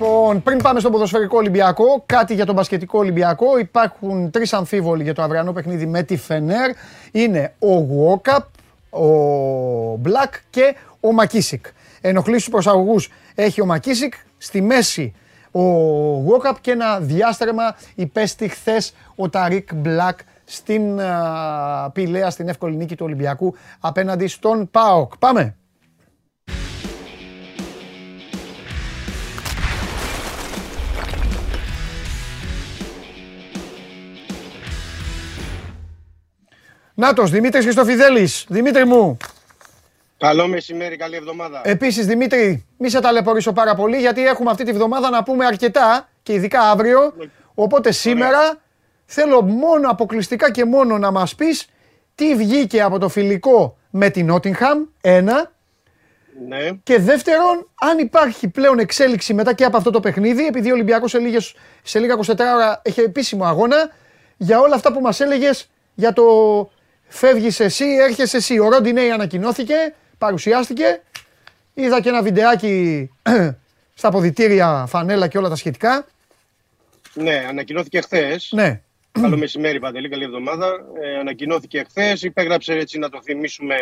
Λοιπόν, 0.00 0.42
πριν 0.42 0.58
πάμε 0.62 0.80
στον 0.80 0.92
ποδοσφαιρικό 0.92 1.36
Ολυμπιακό, 1.36 2.02
κάτι 2.06 2.34
για 2.34 2.46
τον 2.46 2.54
μπασκετικό 2.54 2.98
Ολυμπιακό. 2.98 3.58
Υπάρχουν 3.58 4.30
τρεις 4.30 4.52
αμφίβολοι 4.52 5.02
για 5.02 5.14
το 5.14 5.22
αυριανό 5.22 5.52
παιχνίδι 5.52 5.86
με 5.86 6.02
τη 6.02 6.16
Φενέρ. 6.16 6.70
Είναι 7.12 7.54
ο 7.58 7.72
Γουόκαπ, 7.72 8.44
ο 8.90 9.06
Μπλακ 9.96 10.34
και 10.50 10.76
ο 11.00 11.12
Μακίσικ. 11.12 11.66
Ενοχλήσει 12.00 12.44
του 12.44 12.50
προσαγωγούς 12.50 13.10
έχει 13.34 13.60
ο 13.60 13.66
Μακίσικ. 13.66 14.14
Στη 14.38 14.60
μέση 14.60 15.14
ο 15.50 15.62
Γουόκαπ 16.24 16.60
και 16.60 16.70
ένα 16.70 16.98
διάστρεμα 17.00 17.76
υπέστη 17.94 18.48
χθες 18.48 18.94
ο 19.16 19.28
Ταρίκ 19.28 19.74
Μπλακ 19.74 20.18
στην 20.44 21.00
α, 21.00 21.90
Πηλαία, 21.92 22.30
στην 22.30 22.48
εύκολη 22.48 22.76
νίκη 22.76 22.96
του 22.96 23.04
Ολυμπιακού 23.04 23.54
απέναντι 23.80 24.26
στον 24.26 24.70
ΠΑΟΚ. 24.70 25.16
Πάμε. 25.16 25.56
Νάτος, 36.98 37.30
Δημήτρης 37.30 37.64
Χριστοφιδέλης. 37.64 38.44
Δημήτρη 38.48 38.84
μου, 38.86 39.16
Καλό 40.18 40.48
μεσημέρι, 40.48 40.96
καλή 40.96 41.16
εβδομάδα. 41.16 41.60
Επίσης 41.64 42.06
Δημήτρη, 42.06 42.66
μη 42.78 42.88
σε 42.88 43.00
ταλαιπωρήσω 43.00 43.52
πάρα 43.52 43.74
πολύ 43.74 43.96
γιατί 43.96 44.26
έχουμε 44.26 44.50
αυτή 44.50 44.64
τη 44.64 44.72
βδομάδα 44.72 45.10
να 45.10 45.22
πούμε 45.22 45.46
αρκετά 45.46 46.08
και 46.22 46.32
ειδικά 46.32 46.60
αύριο. 46.60 47.14
Οπότε 47.54 47.92
σήμερα 47.92 48.60
θέλω 49.04 49.42
μόνο 49.42 49.90
αποκλειστικά 49.90 50.50
και 50.50 50.64
μόνο 50.64 50.98
να 50.98 51.10
μας 51.10 51.34
πεις 51.34 51.66
τι 52.14 52.34
βγήκε 52.34 52.82
από 52.82 52.98
το 52.98 53.08
φιλικό 53.08 53.76
με 53.90 54.10
την 54.10 54.26
Νότιγχαμ, 54.26 54.84
ένα. 55.00 55.52
Ναι. 56.48 56.70
Και 56.82 56.98
δεύτερον, 56.98 57.68
αν 57.74 57.98
υπάρχει 57.98 58.48
πλέον 58.48 58.78
εξέλιξη 58.78 59.34
μετά 59.34 59.54
και 59.54 59.64
από 59.64 59.76
αυτό 59.76 59.90
το 59.90 60.00
παιχνίδι, 60.00 60.46
επειδή 60.46 60.70
ο 60.70 60.74
Ολυμπιακός 60.74 61.10
σε, 61.10 61.18
λίγες, 61.18 61.54
σε 61.82 61.98
λίγα 61.98 62.16
24 62.26 62.38
ώρα 62.54 62.80
έχει 62.84 63.00
επίσημο 63.00 63.44
αγώνα, 63.44 63.90
για 64.36 64.60
όλα 64.60 64.74
αυτά 64.74 64.92
που 64.92 65.00
μας 65.00 65.20
έλεγες 65.20 65.70
για 65.94 66.12
το 66.12 66.22
φεύγεις 67.08 67.60
εσύ, 67.60 67.84
έρχεσαι 67.84 68.36
εσύ. 68.36 68.58
Ο 68.58 68.68
Ροντινέι 68.68 69.10
ανακοινώθηκε, 69.10 69.94
παρουσιάστηκε. 70.18 71.02
Είδα 71.74 72.00
και 72.00 72.08
ένα 72.08 72.22
βιντεάκι 72.22 73.10
στα 73.94 74.10
ποδητήρια, 74.10 74.86
φανέλα 74.88 75.28
και 75.28 75.38
όλα 75.38 75.48
τα 75.48 75.56
σχετικά. 75.56 76.06
Ναι, 77.14 77.44
ανακοινώθηκε 77.48 78.00
χθες. 78.00 78.50
Ναι. 78.52 78.80
Καλό 79.12 79.36
μεσημέρι, 79.36 79.78
Παντελή, 79.78 80.08
καλή 80.08 80.24
εβδομάδα. 80.24 80.66
Ε, 81.02 81.18
ανακοινώθηκε 81.18 81.84
χθες. 81.88 82.22
Υπέγραψε 82.22 82.72
έτσι 82.72 82.98
να 82.98 83.08
το 83.08 83.22
θυμίσουμε 83.22 83.74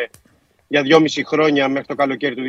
για 0.69 0.82
δυόμιση 0.82 1.24
χρόνια 1.27 1.69
μέχρι 1.69 1.86
το 1.86 1.94
καλοκαίρι 1.94 2.35
του 2.35 2.43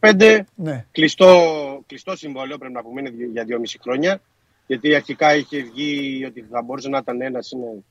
2025. 0.00 0.40
Ναι. 0.54 0.84
Κλειστό, 0.92 1.84
κλειστό 1.86 2.16
συμβόλαιο 2.16 2.58
πρέπει 2.58 2.74
να 2.74 2.82
πούμε 2.82 3.00
είναι 3.00 3.10
για 3.32 3.44
δυόμιση 3.44 3.78
χρόνια. 3.82 4.20
Γιατί 4.66 4.94
αρχικά 4.94 5.34
είχε 5.34 5.62
βγει 5.62 6.24
ότι 6.26 6.46
θα 6.50 6.62
μπορούσε 6.62 6.88
να 6.88 6.98
ήταν 6.98 7.20
ένας, 7.20 7.50
είναι 7.50 7.84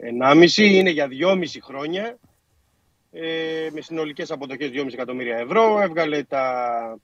ενάμιση. 0.00 0.64
Είναι 0.64 0.90
για 0.90 1.08
δυόμιση 1.08 1.62
χρόνια. 1.62 2.18
Ε, 3.12 3.68
με 3.72 3.80
συνολικές 3.80 4.30
αποδοχές 4.30 4.70
2,5 4.70 4.92
εκατομμύρια 4.92 5.36
ευρώ. 5.36 5.80
Έβγαλε 5.80 6.22
τα, 6.22 6.98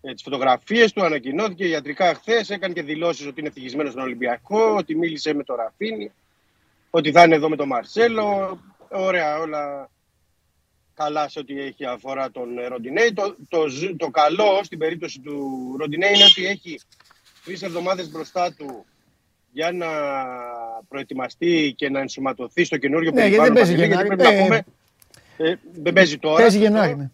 ε, 0.00 0.12
τις 0.12 0.22
φωτογραφίες 0.22 0.92
του, 0.92 1.04
ανακοινώθηκε 1.04 1.68
ιατρικά 1.68 2.14
χθες, 2.14 2.50
έκανε 2.50 2.74
και 2.74 2.82
δηλώσεις 2.82 3.26
ότι 3.26 3.40
είναι 3.40 3.48
ευτυχισμένος 3.48 3.92
στον 3.92 4.04
Ολυμπιακό, 4.04 4.74
ότι 4.74 4.96
μίλησε 4.96 5.34
με 5.34 5.44
τον 5.44 5.56
Ραφίνη, 5.56 6.12
ότι 6.90 7.10
θα 7.10 7.22
είναι 7.24 7.34
εδώ 7.34 7.48
με 7.48 7.56
τον 7.56 7.66
Μαρσέλο. 7.66 8.58
Ωραία, 8.90 9.38
όλα 9.38 9.90
καλά 10.94 11.28
σε 11.28 11.38
ό,τι 11.38 11.60
έχει 11.60 11.84
αφορά 11.84 12.30
τον 12.30 12.48
Ροντινέη. 12.68 13.12
Το, 13.12 13.36
το, 13.48 13.64
το 13.96 14.10
καλό 14.10 14.60
στην 14.62 14.78
περίπτωση 14.78 15.20
του 15.20 15.76
Ροντινέη 15.78 16.12
είναι 16.14 16.24
ότι 16.24 16.46
έχει 16.46 16.80
τρεις 17.44 17.62
εβδομάδες 17.62 18.10
μπροστά 18.10 18.52
του 18.52 18.84
για 19.52 19.72
να 19.72 19.86
προετοιμαστεί 20.88 21.74
και 21.76 21.90
να 21.90 22.00
ενσωματωθεί 22.00 22.64
στο 22.64 22.76
καινούριο 22.76 23.10
Ναι, 23.14 23.26
γιατί 23.26 23.44
δεν 23.44 23.52
παίζει 23.52 23.70
Παντελή, 23.72 23.88
Γενάρη. 23.88 24.06
πρέπει 24.06 24.22
να 24.22 24.32
Ε, 24.32 24.42
πούμε, 24.42 24.64
ε, 25.36 25.54
δεν 25.72 25.92
παίζει 25.92 26.18
τώρα. 26.18 26.36
Παίζει 26.42 26.58
Γενάρη, 26.58 26.96
ναι. 26.96 27.10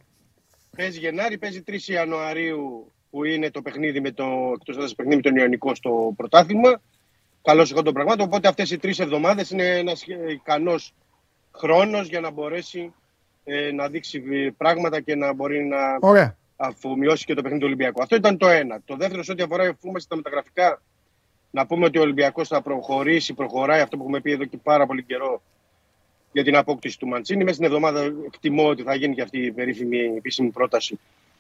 Παίζει 0.76 0.98
Γενάρη, 0.98 1.38
παίζει 1.38 1.62
3 1.66 1.74
Ιανουαρίου 1.92 2.92
που 3.10 3.24
είναι 3.24 3.50
το 3.50 3.62
παιχνίδι 3.62 4.00
με 4.00 4.10
το, 4.10 4.24
εκτός 4.54 4.76
έδρας 4.76 4.94
παιχνίδι 4.94 5.16
με 5.16 5.22
τον 5.22 5.36
Ιωνικό 5.36 5.74
στο 5.74 6.12
πρωτάθλημα. 6.16 6.80
Καλώς 7.42 7.70
εγώ 7.70 7.82
των 7.82 7.92
πραγμάτων. 7.94 8.26
Οπότε 8.26 8.48
αυτές 8.48 8.70
οι 8.70 8.78
τρεις 8.78 8.98
εβδομάδες 8.98 9.50
είναι 9.50 9.78
ένας 9.78 10.02
ε, 10.02 10.32
ικανός 10.32 10.94
χρόνος 11.56 12.08
για 12.08 12.20
να 12.20 12.30
μπορέσει 12.30 12.92
ε, 13.44 13.72
να 13.72 13.88
δείξει 13.88 14.22
ε, 14.30 14.48
πράγματα 14.56 15.00
και 15.00 15.14
να 15.14 15.32
μπορεί 15.32 15.64
να 15.64 15.76
Ωραία. 16.00 16.36
αφομοιώσει 16.56 17.24
και 17.24 17.34
το 17.34 17.40
παιχνίδι 17.42 17.60
του 17.60 17.66
Ολυμπιακού. 17.66 18.02
Αυτό 18.02 18.16
ήταν 18.16 18.36
το 18.36 18.48
ένα. 18.48 18.80
Το 18.84 18.96
δεύτερο, 18.96 19.22
σε 19.22 19.32
ό,τι 19.32 19.42
αφορά 19.42 19.62
εφού 19.62 19.78
είμαστε 19.88 20.00
στα 20.00 20.16
μεταγραφικά, 20.16 20.82
να 21.55 21.66
πούμε 21.66 21.85
ότι 21.85 21.98
ο 21.98 22.01
Ολυμπιακός 22.01 22.48
θα 22.48 22.62
προχωρήσει, 22.62 23.35
προχωράει 23.35 23.81
αυτό 23.81 23.97
που 23.97 24.02
έχουμε 24.02 24.20
πει 24.20 24.31
εδώ 24.31 24.44
και 24.44 24.56
πάρα 24.56 24.86
πολύ 24.86 25.02
καιρό 25.02 25.43
για 26.32 26.44
την 26.44 26.56
απόκτηση 26.56 26.98
του 26.98 27.06
Μαντσίνη. 27.06 27.43
Μέσα 27.43 27.55
στην 27.55 27.66
εβδομάδα 27.66 28.12
εκτιμώ 28.26 28.68
ότι 28.68 28.82
θα 28.82 28.94
γίνει 28.94 29.14
και 29.14 29.22
αυτή 29.22 29.39
η 29.39 29.52
περίφημη 29.52 29.98
επίσημη 29.98 30.51
πρόταση 30.51 30.94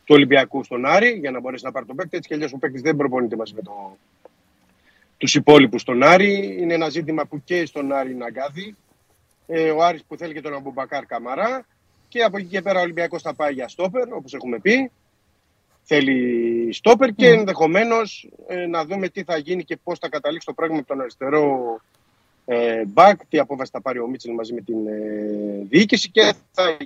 του 0.04 0.14
Ολυμπιακού 0.14 0.64
στον 0.64 0.86
Άρη 0.86 1.10
για 1.10 1.30
να 1.30 1.40
μπορέσει 1.40 1.64
να 1.64 1.72
πάρει 1.72 1.86
τον 1.86 1.96
παίκτη. 1.96 2.16
Έτσι 2.16 2.28
κι 2.28 2.34
αλλιώς 2.34 2.52
ο 2.52 2.58
παίκτης 2.58 2.82
δεν 2.82 2.96
προπονείται 2.96 3.36
μαζί 3.36 3.54
με 3.54 3.62
το... 3.62 3.96
τους 5.16 5.34
υπόλοιπους 5.34 5.80
στον 5.80 6.02
Άρη. 6.02 6.56
Είναι 6.60 6.74
ένα 6.74 6.88
ζήτημα 6.88 7.24
που 7.26 7.42
και 7.44 7.66
στον 7.66 7.92
Άρη 7.92 8.10
είναι 8.10 8.24
αγκάθι. 8.24 8.76
Ε, 9.46 9.70
ο 9.70 9.84
Άρης 9.84 10.04
που 10.04 10.16
θέλει 10.16 10.32
και 10.34 10.40
τον 10.40 10.54
Αμπουμπακάρ 10.54 11.06
Καμαρά. 11.06 11.66
Και 12.08 12.22
από 12.22 12.36
εκεί 12.38 12.46
και 12.46 12.62
πέρα 12.62 12.78
ο 12.78 12.82
Ολυμπιακός 12.82 13.22
θα 13.22 13.34
πάει 13.34 13.52
για 13.52 13.68
στόπερ, 13.68 14.12
όπως 14.12 14.34
έχουμε 14.34 14.58
πει. 14.58 14.90
Θέλει 15.86 16.72
στόπερ 16.72 17.10
και 17.10 17.28
ενδεχομένως 17.28 18.28
να 18.68 18.84
δούμε 18.84 19.08
τι 19.08 19.24
θα 19.24 19.36
γίνει 19.36 19.64
και 19.64 19.76
πώς 19.76 19.98
θα 19.98 20.08
καταλήξει 20.08 20.46
το 20.46 20.52
πράγμα 20.52 20.76
με 20.76 20.82
τον 20.82 21.00
αριστερό 21.00 21.80
ε, 22.46 22.84
μπακ, 22.84 23.26
τι 23.26 23.38
απόφαση 23.38 23.70
θα 23.70 23.80
πάρει 23.80 23.98
ο 23.98 24.06
Μίτσελ 24.06 24.34
μαζί 24.34 24.54
με 24.54 24.60
την 24.60 24.86
ε, 24.86 25.66
διοίκηση 25.68 26.10
και 26.10 26.34
θα 26.52 26.76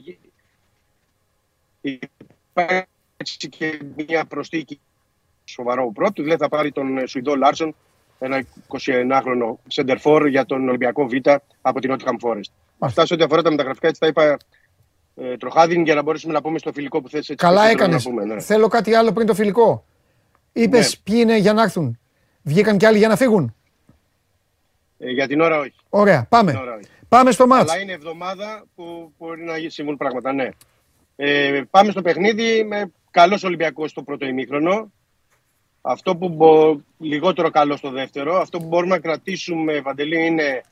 υπάρξει 1.81 3.49
και 3.49 3.81
μια 3.97 4.25
προσθήκη 4.25 4.81
σοβαρό 5.45 5.93
πρώτος, 5.93 6.25
δηλαδή 6.25 6.43
θα 6.43 6.49
πάρει 6.49 6.73
τον 6.73 6.99
ε, 6.99 7.07
Σουηδό 7.07 7.37
Λάρσον, 7.37 7.75
ένα 8.19 8.45
21χρονο 8.69 9.55
σεντερφόρ 9.67 10.27
για 10.27 10.45
τον 10.45 10.69
Ολυμπιακό 10.69 11.07
Β 11.07 11.13
από 11.61 11.81
την 11.81 11.95
Nottingham 11.95 12.29
Forest. 12.29 12.51
Αυτά 12.79 13.07
σε 13.07 13.15
ό,τι 13.15 13.23
αφορά 13.23 13.43
τα 13.43 13.51
μεταγραφικά, 13.51 13.89
έτσι 13.89 14.01
τα 14.01 14.07
είπα 14.07 14.37
ε, 15.21 15.37
τροχάδιν 15.37 15.83
για 15.85 15.95
να 15.95 16.03
μπορέσουμε 16.03 16.33
να 16.33 16.41
πούμε 16.41 16.59
στο 16.59 16.73
φιλικό 16.73 17.01
που 17.01 17.09
θες 17.09 17.21
έτσι. 17.21 17.35
Καλά 17.35 17.55
περισσότερο 17.55 17.85
έκανες. 17.85 18.05
να 18.05 18.11
πούμε, 18.11 18.25
ναι. 18.35 18.41
Θέλω 18.41 18.69
κάτι 18.69 18.95
άλλο 18.95 19.13
πριν 19.13 19.27
το 19.27 19.35
φιλικό. 19.35 19.85
Είπες 20.53 20.91
Ναι. 20.91 21.01
ποιοι 21.05 21.21
είναι 21.23 21.37
για 21.37 21.53
να 21.53 21.63
έρθουν. 21.63 21.99
Βγήκαν 22.43 22.79
κι 22.79 22.87
άλλοι 22.87 22.99
για 22.99 23.09
να 23.09 23.17
φύγουν. 23.17 23.55
Ε, 24.99 25.11
για 25.11 25.27
την 25.27 25.41
ώρα 25.41 25.59
όχι. 25.59 25.75
Ωραία, 25.89 26.27
πάμε. 26.29 26.51
Για 26.51 26.61
την 26.61 26.69
ώρα 26.69 26.79
όχι. 26.79 26.89
Πάμε 27.09 27.31
στο 27.31 27.47
μάτς. 27.47 27.71
Αλλά 27.71 27.81
είναι 27.83 27.93
εβδομάδα 27.93 28.65
που 28.75 29.13
μπορεί 29.19 29.43
να 29.45 29.53
συμβούν 29.67 29.97
πράγματα, 29.97 30.33
ναι. 30.33 30.49
Ε, 31.17 31.63
πάμε 31.71 31.91
στο 31.91 32.03
παιχνίδι 32.03 32.65
με 32.65 32.93
καλός 33.11 33.45
Ολυμπιακός 33.45 33.91
στο 33.91 34.03
πρώτο 34.03 34.27
ημίχρονο. 34.27 34.93
Αυτό 35.81 36.17
που 36.17 36.29
μπο... 36.29 36.81
λιγότερο 36.99 37.51
καλό 37.51 37.77
στο 37.77 37.91
δεύτερο. 37.91 38.41
Αυτό 38.41 38.59
που 38.59 38.67
μπορούμε 38.67 38.95
να 38.95 39.01
κρατήσουμε, 39.01 39.81
Βαντελή, 39.81 40.27
είναι 40.27 40.63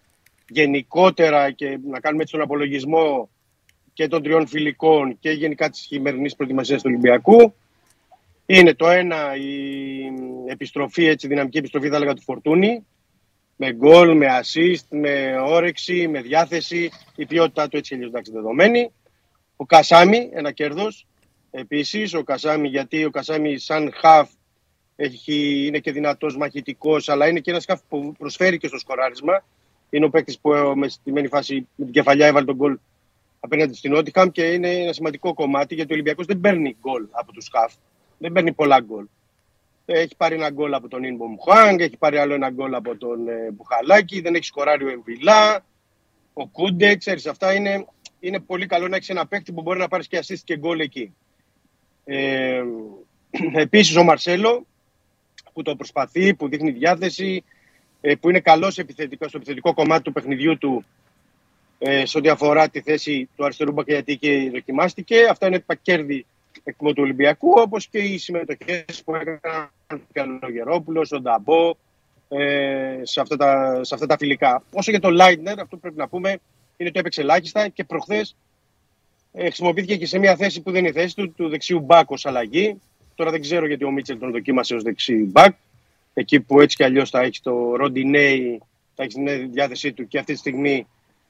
γενικότερα 0.48 1.50
και 1.50 1.78
να 1.90 2.00
κάνουμε 2.00 2.22
έτσι 2.22 2.34
τον 2.34 2.42
απολογισμό 2.42 3.28
και 3.96 4.08
των 4.08 4.22
τριών 4.22 4.46
φιλικών 4.46 5.18
και 5.18 5.30
γενικά 5.30 5.70
της 5.70 5.80
χειμερινής 5.80 6.36
προετοιμασίας 6.36 6.82
του 6.82 6.88
Ολυμπιακού. 6.88 7.54
Είναι 8.46 8.74
το 8.74 8.88
ένα 8.88 9.36
η 9.36 9.60
επιστροφή, 10.46 11.06
έτσι, 11.06 11.26
δυναμική 11.26 11.58
επιστροφή 11.58 11.88
θα 11.88 11.96
έλεγα 11.96 12.14
του 12.14 12.22
Φορτούνη 12.22 12.86
με 13.56 13.72
γκολ, 13.72 14.16
με 14.16 14.26
assist, 14.40 14.86
με 14.88 15.36
όρεξη, 15.46 16.08
με 16.08 16.20
διάθεση, 16.20 16.90
η 17.16 17.26
ποιότητά 17.26 17.68
του 17.68 17.76
έτσι 17.76 17.94
αλλιώς 17.94 18.08
εντάξει 18.08 18.32
δεδομένη. 18.32 18.92
Ο 19.56 19.66
Κασάμι, 19.66 20.30
ένα 20.32 20.52
κέρδος. 20.52 21.06
Επίσης, 21.50 22.14
ο 22.14 22.22
Κασάμι, 22.22 22.68
γιατί 22.68 23.04
ο 23.04 23.10
Κασάμι 23.10 23.58
σαν 23.58 23.92
χαφ 23.94 24.30
έχει, 24.96 25.66
είναι 25.66 25.78
και 25.78 25.92
δυνατός 25.92 26.36
μαχητικός, 26.36 27.08
αλλά 27.08 27.28
είναι 27.28 27.40
και 27.40 27.50
ένας 27.50 27.64
χαφ 27.64 27.80
που 27.88 28.12
προσφέρει 28.18 28.58
και 28.58 28.66
στο 28.66 28.78
σκοράρισμα. 28.78 29.44
Είναι 29.90 30.04
ο 30.04 30.10
παίκτης 30.10 30.38
που 30.38 30.52
ε, 30.52 30.74
με 30.74 30.88
στημένη 30.88 31.28
φάση 31.28 31.68
με 31.74 31.84
την 31.84 31.94
κεφαλιά 31.94 32.26
έβαλε 32.26 32.46
τον 32.46 32.54
γκολ 32.54 32.78
απέναντι 33.40 33.74
στην 33.74 33.92
Νότιχαμ 33.92 34.28
και 34.28 34.42
είναι 34.42 34.70
ένα 34.70 34.92
σημαντικό 34.92 35.34
κομμάτι 35.34 35.74
γιατί 35.74 35.90
ο 35.90 35.94
Ολυμπιακός 35.94 36.26
δεν 36.26 36.40
παίρνει 36.40 36.76
γκολ 36.80 37.06
από 37.10 37.32
τους 37.32 37.48
χαφ. 37.52 37.74
Δεν 38.18 38.32
παίρνει 38.32 38.52
πολλά 38.52 38.80
γκολ. 38.80 39.06
Έχει 39.84 40.16
πάρει 40.16 40.34
ένα 40.34 40.50
γκολ 40.50 40.74
από 40.74 40.88
τον 40.88 41.04
Ινμπομ 41.04 41.34
Χουάνγκ, 41.38 41.80
έχει 41.80 41.96
πάρει 41.96 42.18
άλλο 42.18 42.34
ένα 42.34 42.50
γκολ 42.50 42.74
από 42.74 42.96
τον 42.96 43.28
ε, 43.28 43.50
Μπουχαλάκη, 43.50 44.20
δεν 44.20 44.34
έχει 44.34 44.44
σκοράρει 44.44 44.84
ο 44.84 44.88
Εμβιλά, 44.88 45.64
ο 46.32 46.46
Κούντε, 46.46 46.96
ξέρεις, 46.96 47.26
αυτά 47.26 47.54
είναι, 47.54 47.86
είναι 48.20 48.40
πολύ 48.40 48.66
καλό 48.66 48.88
να 48.88 48.96
έχεις 48.96 49.08
ένα 49.08 49.26
παίκτη 49.26 49.52
που 49.52 49.62
μπορεί 49.62 49.78
να 49.78 49.88
πάρεις 49.88 50.06
και 50.06 50.18
assist 50.18 50.40
και 50.44 50.58
γκολ 50.58 50.80
εκεί. 50.80 51.14
Ε, 52.04 52.62
επίσης 53.66 53.96
ο 53.96 54.04
Μαρσέλο 54.04 54.66
που 55.52 55.62
το 55.62 55.76
προσπαθεί, 55.76 56.34
που 56.34 56.48
δείχνει 56.48 56.70
διάθεση, 56.70 57.44
ε, 58.00 58.14
που 58.14 58.30
είναι 58.30 58.40
καλός 58.40 58.78
επιθετικός, 58.78 59.28
στο 59.28 59.36
επιθετικό 59.36 59.74
κομμάτι 59.74 60.02
του 60.02 60.12
παιχνιδιού 60.12 60.58
του 60.58 60.84
ε, 61.78 62.06
σε 62.06 62.18
ό,τι 62.18 62.28
αφορά 62.28 62.68
τη 62.68 62.80
θέση 62.80 63.28
του 63.36 63.44
αριστερού 63.44 63.72
μπακ 63.72 63.86
γιατί 63.86 64.16
και 64.16 64.50
δοκιμάστηκε. 64.52 65.26
Αυτά 65.30 65.46
είναι 65.46 65.58
τα 65.58 65.74
κέρδη 65.74 66.26
εκτιμώ 66.64 66.92
του 66.92 67.02
Ολυμπιακού, 67.02 67.52
όπως 67.56 67.86
και 67.86 67.98
οι 67.98 68.18
συμμετοχές 68.18 69.02
που 69.04 69.14
έκαναν 69.14 69.70
και 70.12 70.46
ο 70.46 70.50
Γερόπουλος, 70.50 71.12
ο 71.12 71.20
Νταμπό, 71.20 71.74
ε, 72.28 73.00
σε, 73.02 73.20
αυτά 73.20 73.36
τα, 73.36 73.80
σε 73.84 73.94
αυτά 73.94 74.06
τα 74.06 74.16
φιλικά. 74.16 74.62
Όσο 74.72 74.90
για 74.90 75.00
το 75.00 75.10
Λάιντνερ, 75.10 75.60
αυτό 75.60 75.76
που 75.76 75.80
πρέπει 75.80 75.96
να 75.96 76.08
πούμε 76.08 76.38
είναι 76.76 76.88
ότι 76.88 76.98
έπαιξε 76.98 77.20
ελάχιστα 77.20 77.68
και 77.68 77.84
προχθές 77.84 78.36
ε, 79.32 79.42
χρησιμοποιήθηκε 79.42 79.96
και 79.96 80.06
σε 80.06 80.18
μια 80.18 80.36
θέση 80.36 80.60
που 80.60 80.70
δεν 80.70 80.80
είναι 80.80 80.88
η 80.88 80.92
θέση 80.92 81.14
του, 81.14 81.32
του 81.32 81.48
δεξιού 81.48 81.80
μπακ 81.80 82.10
ως 82.10 82.26
αλλαγή. 82.26 82.80
Τώρα 83.14 83.30
δεν 83.30 83.40
ξέρω 83.40 83.66
γιατί 83.66 83.84
ο 83.84 83.90
Μίτσελ 83.90 84.18
τον 84.18 84.30
δοκίμασε 84.30 84.74
ως 84.74 84.82
δεξί 84.82 85.14
μπακ. 85.14 85.54
Εκεί 86.14 86.40
που 86.40 86.60
έτσι 86.60 86.76
κι 86.76 86.84
αλλιώς 86.84 87.10
θα 87.10 87.20
έχει 87.20 87.40
το 87.42 87.76
Ροντινέι 87.76 88.60
θα 88.94 89.02
έχει 89.02 89.12
στην 89.12 89.52
διάθεσή 89.52 89.92
του 89.92 90.08
και 90.08 90.18
αυτή 90.18 90.32
τη 90.32 90.38
στιγμή 90.38 90.86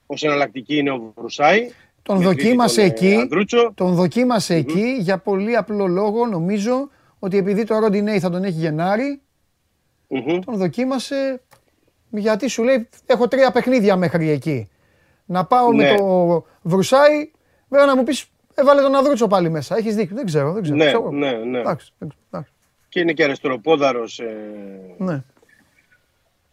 ως 0.07 0.23
εναλλακτική 0.23 0.77
είναι 0.77 0.91
ο 0.91 1.13
Βρουσάη. 1.17 1.71
Τον 2.03 2.17
Με 2.19 2.25
τρίτη 2.25 2.43
δοκίμασε 2.43 2.81
τον, 2.81 2.85
ε, 2.85 2.87
εκεί, 2.93 3.15
Ανδρούτσο. 3.15 3.73
τον 3.75 3.95
δοκίμασε 3.95 4.55
εκεί 4.55 4.97
για 4.99 5.19
πολύ 5.19 5.57
απλό 5.57 5.87
λόγο 5.87 6.27
νομίζω 6.27 6.89
ότι 7.19 7.37
επειδή 7.37 7.65
το 7.65 7.79
Ροντινέι 7.79 8.19
θα 8.21 8.31
τον 8.31 8.45
έχει 8.45 8.59
Γενάρη, 8.59 9.21
τον 10.45 10.57
δοκίμασε 10.57 11.43
γιατί 12.11 12.49
σου 12.49 12.63
λέει 12.63 12.89
έχω 13.07 13.29
τρία 13.29 13.51
παιχνίδια 13.51 13.97
μέχρι 13.97 14.31
εκεί. 14.31 14.69
Να 15.25 15.45
πάω 15.45 15.75
με 15.75 15.91
Ναι. 15.91 15.97
το 15.97 16.45
Βρουσάη, 16.63 17.31
βέβαια 17.69 17.87
να 17.87 17.97
μου 17.97 18.03
πεις 18.03 18.27
έβαλε 18.55 18.81
τον 18.83 18.95
Ανδρούτσο 18.97 19.27
πάλι 19.27 19.51
μέσα. 19.51 19.77
Έχεις 19.77 19.95
δίκιο, 19.95 20.17
δεν 20.17 20.25
ξέρω, 20.27 20.53
δεν 20.53 20.63
ξέρω. 20.63 20.77
Ναι, 20.77 20.85
ξέρω. 20.87 21.11
ναι, 21.11 21.33
ναι. 21.33 21.59
Εντάξει, 21.59 21.93
εντάξει, 22.31 22.53
Και 22.89 23.01
είναι 23.01 23.13
και 23.13 23.25
αριστεροπόδαρος 23.25 24.19
ε, 24.19 24.35
ναι. 24.99 25.23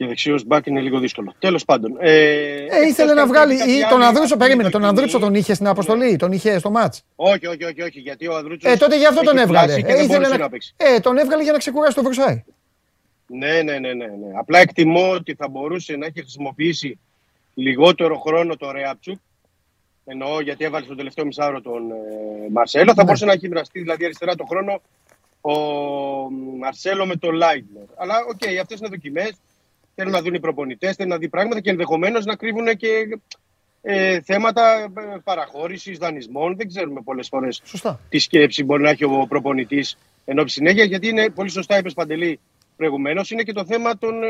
Και 0.03 0.09
δεξιό 0.09 0.39
μπακ 0.45 0.65
είναι 0.65 0.81
λίγο 0.81 0.99
δύσκολο. 0.99 1.33
Τέλος 1.39 1.65
πάντων. 1.65 1.95
Ε, 1.99 2.65
Ε, 2.65 2.87
ήθελε 2.87 3.13
να 3.13 3.27
βγάλει, 3.27 3.57
κάτι 3.57 3.71
ή 3.71 3.79
τον 3.89 3.93
άλλο, 3.97 4.03
Ανδρούτσο, 4.05 4.33
αυτή 4.33 4.37
περίμενε, 4.37 4.67
η 4.67 4.71
τον 4.71 4.81
δοκιμή. 4.81 4.99
Ανδρούτσο 4.99 5.19
τον 5.19 5.35
είχε 5.35 5.53
στην 5.53 5.67
αποστολή, 5.67 6.15
τον 6.15 6.31
είχε 6.31 6.59
στο 6.59 6.69
μάτς; 6.71 7.03
Όχι, 7.15 7.47
όχι, 7.47 7.63
όχι, 7.63 7.81
όχι, 7.81 7.99
γιατί 7.99 8.27
ο 8.27 8.35
Ανδρούτσος. 8.35 8.71
Ε, 8.73 8.77
τότε 8.77 8.97
γι' 8.97 9.05
αυτό 9.05 9.21
τον 9.21 9.37
έβγαλε. 9.37 9.81
Και 9.81 9.91
Ε, 9.91 9.95
δεν 9.95 10.03
ήθελε 10.03 10.07
μπορούσε 10.07 10.31
να... 10.31 10.37
να 10.37 10.49
παίξει. 10.49 10.73
ε, 10.77 10.99
τον 10.99 11.17
έβγαλε 11.17 11.43
για 11.43 11.51
να 11.51 11.57
ξεκουράσει 11.57 11.95
τον 11.95 12.03
Βρουσάη. 12.03 12.43
Ναι, 13.27 13.61
ναι, 13.61 13.79
ναι, 13.79 13.93
ναι, 13.93 14.05
ναι. 14.05 14.31
Απλά 14.39 14.59
εκτιμώ 14.59 15.11
ότι 15.11 15.35
θα 15.35 15.47
μπορούσε 15.47 15.95
να 15.95 16.05
έχει 16.05 16.19
χρησιμοποιήσει 16.19 16.99
λιγότερο 17.53 18.17
χρόνο 18.19 18.55
το 18.55 18.71
Ρέαμπτσιουκ. 18.71 19.17
Εννοώ 20.05 20.41
γιατί 20.41 20.63
έβαλε 20.65 20.85
στο 20.85 20.95
τελευταίο 20.95 21.25
μισάωρο 21.25 21.61
τον 21.61 21.91
ε, 21.91 21.95
Μαρσέλο. 22.51 22.85
Θα 22.85 22.93
Ναι. 22.97 23.03
μπορούσε 23.03 23.25
να 23.25 23.31
έχει 23.31 23.47
μοιραστεί 23.47 23.79
δηλαδή 23.79 24.05
αριστερά 24.05 24.35
το 24.35 24.45
χρόνο 24.49 24.81
ο 25.41 25.51
Μαρσέλο 26.59 27.05
με 27.05 27.15
τον 27.15 27.35
Λάιντνερ. 27.35 27.83
Αλλά 27.95 28.15
OK, 28.29 28.37
okay, 28.41 28.55
αυτές 28.61 28.79
είναι 28.79 28.87
δοκιμές. 28.89 29.31
Θέλουν 29.95 30.11
να 30.11 30.21
δουν 30.21 30.33
οι 30.33 30.39
προπονητές, 30.39 30.95
θέλουν 30.95 31.11
να 31.11 31.17
δει 31.17 31.29
πράγματα 31.29 31.59
και 31.61 31.69
ενδεχομένως 31.69 32.25
να 32.25 32.35
κρύβουν 32.35 32.65
και 32.77 33.19
ε, 33.81 34.21
θέματα 34.21 34.79
ε, 34.81 34.89
παραχώρησης, 35.23 35.97
δανεισμών. 35.97 36.55
Δεν 36.57 36.67
ξέρουμε 36.67 37.01
πολλές 37.01 37.27
φορές 37.27 37.61
Σωστά. 37.63 37.99
τι 38.09 38.19
σκέψη 38.19 38.63
μπορεί 38.63 38.83
να 38.83 38.89
έχει 38.89 39.03
ο 39.03 39.25
προπονητής 39.29 39.97
ενώ 40.25 40.47
συνέχεια. 40.47 40.83
Γιατί 40.83 41.07
είναι 41.07 41.29
πολύ 41.29 41.49
σωστά, 41.49 41.77
είπες 41.77 41.93
Παντελή 41.93 42.39
προηγουμένως, 42.77 43.31
είναι 43.31 43.43
και 43.43 43.53
το 43.53 43.65
θέμα 43.65 43.97
των 43.97 44.23
ε, 44.23 44.27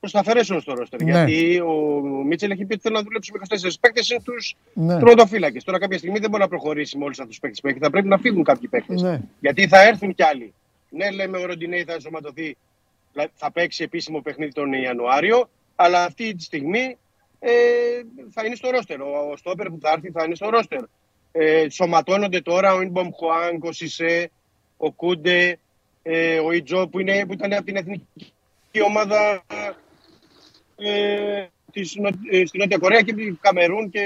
προσταφαιρέσεων 0.00 0.60
στο 0.60 0.74
ρόστερ. 0.74 1.02
Ναι. 1.02 1.10
Γιατί 1.10 1.60
ο 1.60 2.00
Μίτσελ 2.26 2.50
έχει 2.50 2.64
πει 2.64 2.72
ότι 2.72 2.82
θέλει 2.82 2.94
να 2.94 3.02
δουλέψει 3.02 3.32
με 3.32 3.38
24 3.68 3.70
παίκτες 3.80 4.10
είναι 4.10 4.20
τους 4.24 4.56
Ναι. 4.74 4.98
τροματοφύλακες. 4.98 5.64
Τώρα 5.64 5.78
κάποια 5.78 5.98
στιγμή 5.98 6.18
δεν 6.18 6.30
μπορεί 6.30 6.42
να 6.42 6.48
προχωρήσει 6.48 6.98
με 6.98 7.04
όλους 7.04 7.18
αυτούς 7.18 7.32
τους 7.32 7.40
παίκτες 7.40 7.60
που 7.60 7.68
έχει. 7.68 7.78
Θα 7.78 7.90
πρέπει 7.90 8.08
να 8.08 8.18
φύγουν 8.18 8.44
κάποιοι 8.44 8.68
παίκτες. 8.68 9.02
Ναι. 9.02 9.20
Γιατί 9.40 9.68
θα 9.68 9.82
έρθουν 9.86 10.14
κι 10.14 10.22
άλλοι. 10.22 10.54
Ναι, 10.90 11.10
λέμε 11.10 11.38
ο 11.38 11.46
Ροντινέη 11.46 11.84
θα 11.84 11.92
ενσωματωθεί, 11.92 12.32
δηλαδή 12.42 12.56
θα 13.34 13.52
παίξει 13.52 13.82
επίσημο 13.82 14.20
παιχνίδι 14.20 14.52
τον 14.52 14.72
Ιανουάριο, 14.72 15.50
αλλά 15.76 16.04
αυτή 16.04 16.34
τη 16.34 16.42
στιγμή 16.42 16.96
ε, 17.38 17.50
θα 18.30 18.44
είναι 18.46 18.54
στο 18.54 18.70
ρόστερ. 18.70 19.00
Ο, 19.00 19.30
ο 19.32 19.36
στόπερ 19.36 19.68
που 19.68 19.78
θα 19.82 19.90
έρθει 19.90 20.10
θα 20.10 20.24
είναι 20.24 20.34
στο 20.34 20.50
ρόστερ. 20.50 20.80
Ε, 21.32 21.68
σωματώνονται 21.68 22.40
τώρα 22.40 22.74
ο 22.74 22.80
Ινμπομ 22.80 23.08
Χουάνκ, 23.12 23.64
ο 23.64 23.72
Σισε, 23.72 24.30
ο 24.76 24.92
Κούντε, 24.92 25.58
ε, 26.02 26.38
ο 26.38 26.52
Ιτζο 26.52 26.88
που, 26.88 26.98
είναι, 26.98 27.26
που 27.26 27.32
ήταν 27.32 27.52
από 27.52 27.64
την 27.64 27.76
εθνική 27.76 28.82
ομάδα 28.84 29.44
ε, 30.76 31.46
της, 31.72 31.94
Νο- 31.94 32.18
ε, 32.30 32.46
στη 32.46 32.58
Νότια 32.58 32.78
Κορέα 32.78 33.00
και 33.00 33.14
Καμερούν 33.40 33.90
και 33.90 34.02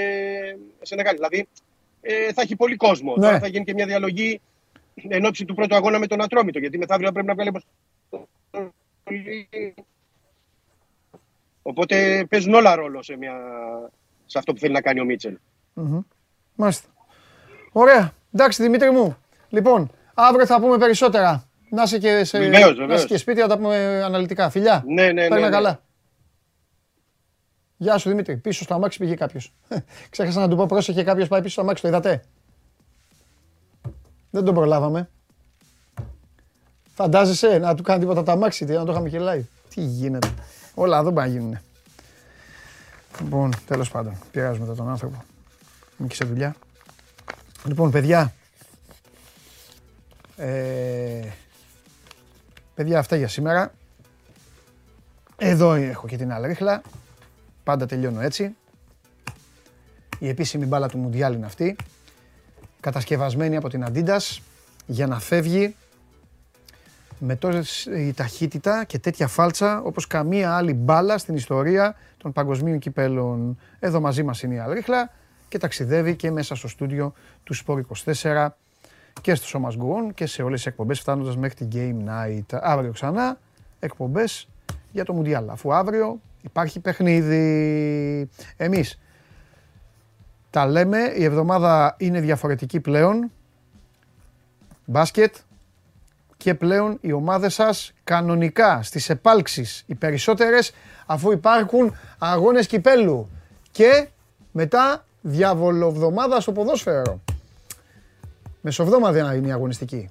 Σενεγάλη. 0.81 1.15
Δηλαδή 1.15 1.47
ε, 2.01 2.33
θα 2.33 2.41
έχει 2.41 2.55
πολύ 2.55 2.75
κόσμο. 2.75 3.15
Ναι. 3.15 3.25
Τώρα 3.25 3.39
θα 3.39 3.47
γίνει 3.47 3.65
και 3.65 3.73
μια 3.73 3.85
διαλογή 3.85 4.41
εν 5.07 5.25
ώψη 5.25 5.45
του 5.45 5.53
πρώτου 5.53 5.75
αγώνα 5.75 5.99
με 5.99 6.07
τον 6.07 6.21
Ατρόμητο. 6.21 6.59
Γιατί 6.59 6.77
μεθαύριο 6.77 7.11
πρέπει 7.11 7.27
να 7.27 7.33
βγάλει 7.33 7.51
αποστολή. 9.05 9.73
Οπότε 11.61 12.25
παίζουν 12.29 12.53
όλα 12.53 12.75
ρόλο 12.75 13.03
σε, 13.03 13.17
μια... 13.17 13.33
σε 14.25 14.37
αυτό 14.37 14.53
που 14.53 14.59
θέλει 14.59 14.73
να 14.73 14.81
κάνει 14.81 14.99
ο 14.99 15.05
Μίτσελ. 15.05 15.37
Μμμ. 15.73 15.99
Μάλιστα. 16.55 16.89
Ωραία. 17.71 18.13
Εντάξει, 18.33 18.63
Δημήτρη 18.63 18.91
μου. 18.91 19.17
Λοιπόν, 19.49 19.91
αύριο 20.13 20.45
θα 20.45 20.59
πούμε 20.59 20.77
περισσότερα. 20.77 21.49
Να 21.69 21.83
είσαι 21.83 21.99
και, 21.99 22.23
σε... 22.23 22.39
Βεβαίως, 22.39 22.61
να 22.61 22.67
είσαι 22.69 22.79
βεβαίως. 22.79 23.05
και 23.05 23.17
σπίτι, 23.17 23.41
θα 23.41 23.47
τα 23.47 23.55
πούμε 23.57 24.03
αναλυτικά. 24.03 24.49
Φιλιά. 24.49 24.83
Ναι, 24.87 25.11
ναι, 25.11 25.21
Παίρνα 25.21 25.35
ναι, 25.35 25.41
ναι. 25.41 25.49
καλά. 25.49 25.83
Γεια 27.77 27.97
σου 27.97 28.09
Δημήτρη. 28.09 28.37
Πίσω 28.37 28.63
στο 28.63 28.73
αμάξι 28.73 28.97
πήγε 28.97 29.15
κάποιος. 29.15 29.53
Ξέχασα 30.09 30.39
να 30.39 30.47
του 30.47 30.55
πω 30.55 30.65
πρόσεχε 30.65 31.03
κάποιος 31.03 31.27
πάει 31.27 31.41
πίσω 31.41 31.51
στο 31.51 31.61
αμάξι. 31.61 31.81
Το 31.81 31.87
είδατε; 31.87 32.23
Δεν 34.29 34.43
τον 34.43 34.53
προλάβαμε. 34.53 35.09
Φαντάζεσαι 36.95 37.57
να 37.57 37.75
του 37.75 37.83
κάνει 37.83 37.99
τίποτα 37.99 38.23
το 38.23 38.31
αμάξι, 38.31 38.65
να 38.65 38.85
το 38.85 38.91
είχαμε 38.91 39.09
και 39.09 39.19
live. 39.21 39.43
Τι 39.69 39.81
γίνεται. 39.81 40.33
Όλα 40.73 40.99
εδώ 40.99 41.09
μπορεί 41.11 41.27
να 41.27 41.33
γίνουν. 41.33 41.59
Λοιπόν, 43.21 43.53
τέλος 43.65 43.91
πάντων, 43.91 44.17
πειράζουμε 44.31 44.65
μετά 44.65 44.77
τον 44.77 44.89
άνθρωπο. 44.89 45.23
Είναι 45.97 46.07
και 46.07 46.15
σε 46.15 46.25
δουλειά. 46.25 46.55
Λοιπόν, 47.65 47.91
παιδιά. 47.91 48.33
Ε, 50.37 51.27
παιδιά, 52.75 52.99
αυτά 52.99 53.15
για 53.15 53.27
σήμερα. 53.27 53.73
Εδώ 55.37 55.73
έχω 55.73 56.07
και 56.07 56.17
την 56.17 56.31
άλλη 56.31 56.47
ρίχλα. 56.47 56.81
Πάντα 57.63 57.85
τελειώνω 57.85 58.21
έτσι. 58.21 58.55
Η 60.19 60.27
επίσημη 60.27 60.65
μπάλα 60.65 60.87
του 60.87 60.97
Μουντιάλ 60.97 61.33
είναι 61.33 61.45
αυτή. 61.45 61.75
Κατασκευασμένη 62.79 63.55
από 63.55 63.69
την 63.69 63.85
Adidas 63.87 64.37
για 64.85 65.07
να 65.07 65.19
φεύγει 65.19 65.75
με 67.19 67.35
τόση 67.35 68.13
ταχύτητα 68.13 68.83
και 68.83 68.99
τέτοια 68.99 69.27
φάλτσα 69.27 69.81
όπως 69.81 70.07
καμία 70.07 70.55
άλλη 70.55 70.73
μπάλα 70.73 71.17
στην 71.17 71.35
ιστορία 71.35 71.95
των 72.17 72.31
παγκοσμίων 72.31 72.79
κυπέλων. 72.79 73.57
Εδώ 73.79 73.99
μαζί 73.99 74.23
μας 74.23 74.41
είναι 74.41 74.53
η 74.53 74.59
Αλρίχλα 74.59 75.11
και 75.47 75.57
ταξιδεύει 75.57 76.15
και 76.15 76.31
μέσα 76.31 76.55
στο 76.55 76.67
στούντιο 76.67 77.13
του 77.43 77.55
Sport 77.55 77.81
24 78.23 78.47
και 79.21 79.35
στο 79.35 79.59
Show 79.59 79.69
Must 79.69 79.77
Go 79.77 80.09
On 80.09 80.13
και 80.13 80.25
σε 80.25 80.41
όλες 80.41 80.57
τις 80.57 80.65
εκπομπές 80.65 80.99
φτάνοντας 80.99 81.37
μέχρι 81.37 81.65
την 81.65 81.69
Game 81.73 82.09
Night. 82.09 82.59
Αύριο 82.61 82.91
ξανά 82.91 83.37
εκπομπές 83.79 84.47
για 84.91 85.05
το 85.05 85.13
Μουντιάλ, 85.13 85.49
αφού 85.49 85.73
αύριο 85.73 86.19
υπάρχει 86.41 86.79
παιχνίδι. 86.79 88.29
Εμείς 88.57 88.99
τα 90.49 90.65
λέμε, 90.67 90.97
η 91.15 91.23
εβδομάδα 91.23 91.95
είναι 91.97 92.19
διαφορετική 92.19 92.79
πλέον. 92.79 93.31
Μπάσκετ, 94.85 95.35
και 96.45 96.53
πλέον 96.53 96.97
οι 97.01 97.11
ομάδες 97.11 97.53
σας 97.53 97.93
κανονικά 98.03 98.83
στις 98.83 99.09
επάλξεις 99.09 99.83
οι 99.85 99.95
περισσότερες 99.95 100.71
αφού 101.05 101.31
υπάρχουν 101.31 101.95
αγώνες 102.17 102.67
κυπέλου 102.67 103.29
και 103.71 104.07
μετά 104.51 105.05
διαβολοβδομάδα 105.21 106.39
στο 106.39 106.51
ποδόσφαιρο. 106.51 107.21
Μεσοβδόμαδα 108.61 109.35
είναι 109.35 109.47
η 109.47 109.51
αγωνιστική. 109.51 110.09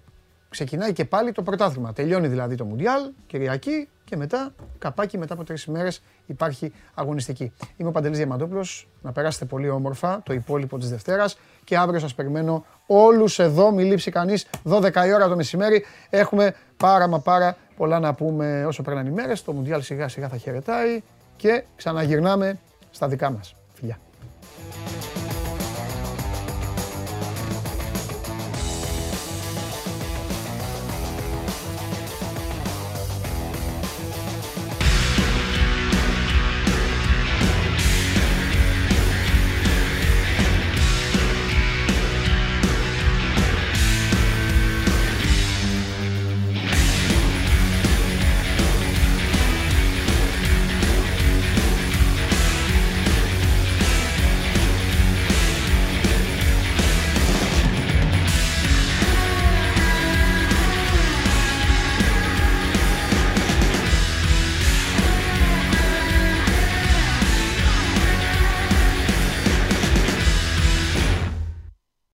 Ξεκινάει 0.48 0.92
και 0.92 1.04
πάλι 1.04 1.32
το 1.32 1.42
πρωτάθλημα. 1.42 1.92
Τελειώνει 1.92 2.28
δηλαδή 2.28 2.54
το 2.54 2.64
Μουντιάλ, 2.64 3.02
Κυριακή 3.26 3.88
και 4.04 4.16
μετά, 4.16 4.54
καπάκι 4.78 5.18
μετά 5.18 5.34
από 5.34 5.44
τρεις 5.44 5.64
ημέρες 5.64 6.02
υπάρχει 6.26 6.72
αγωνιστική. 6.94 7.52
Είμαι 7.76 7.88
ο 7.88 7.92
Παντελής 7.92 8.16
Διαμαντόπουλος, 8.18 8.88
να 9.02 9.12
περάσετε 9.12 9.44
πολύ 9.44 9.68
όμορφα 9.68 10.22
το 10.22 10.32
υπόλοιπο 10.32 10.78
της 10.78 10.90
Δευτέρας 10.90 11.38
και 11.64 11.76
αύριο 11.76 12.00
σας 12.00 12.14
περιμένω 12.14 12.64
όλους 12.86 13.38
εδώ, 13.38 13.70
μη 13.70 13.84
λείψει 13.84 14.10
κανείς, 14.10 14.46
12 14.64 15.06
η 15.06 15.12
ώρα 15.12 15.28
το 15.28 15.36
μεσημέρι. 15.36 15.84
Έχουμε 16.10 16.54
πάρα 16.76 17.08
μα 17.08 17.20
πάρα 17.20 17.56
πολλά 17.76 17.98
να 17.98 18.14
πούμε 18.14 18.64
όσο 18.66 18.82
περνάνε 18.82 19.08
οι 19.08 19.12
μέρες. 19.12 19.44
Το 19.44 19.52
Μουντιάλ 19.52 19.82
σιγά 19.82 20.08
σιγά 20.08 20.28
θα 20.28 20.36
χαιρετάει 20.36 21.02
και 21.36 21.64
ξαναγυρνάμε 21.76 22.58
στα 22.90 23.08
δικά 23.08 23.30
μας. 23.30 23.48
Φιλιά. 23.48 23.63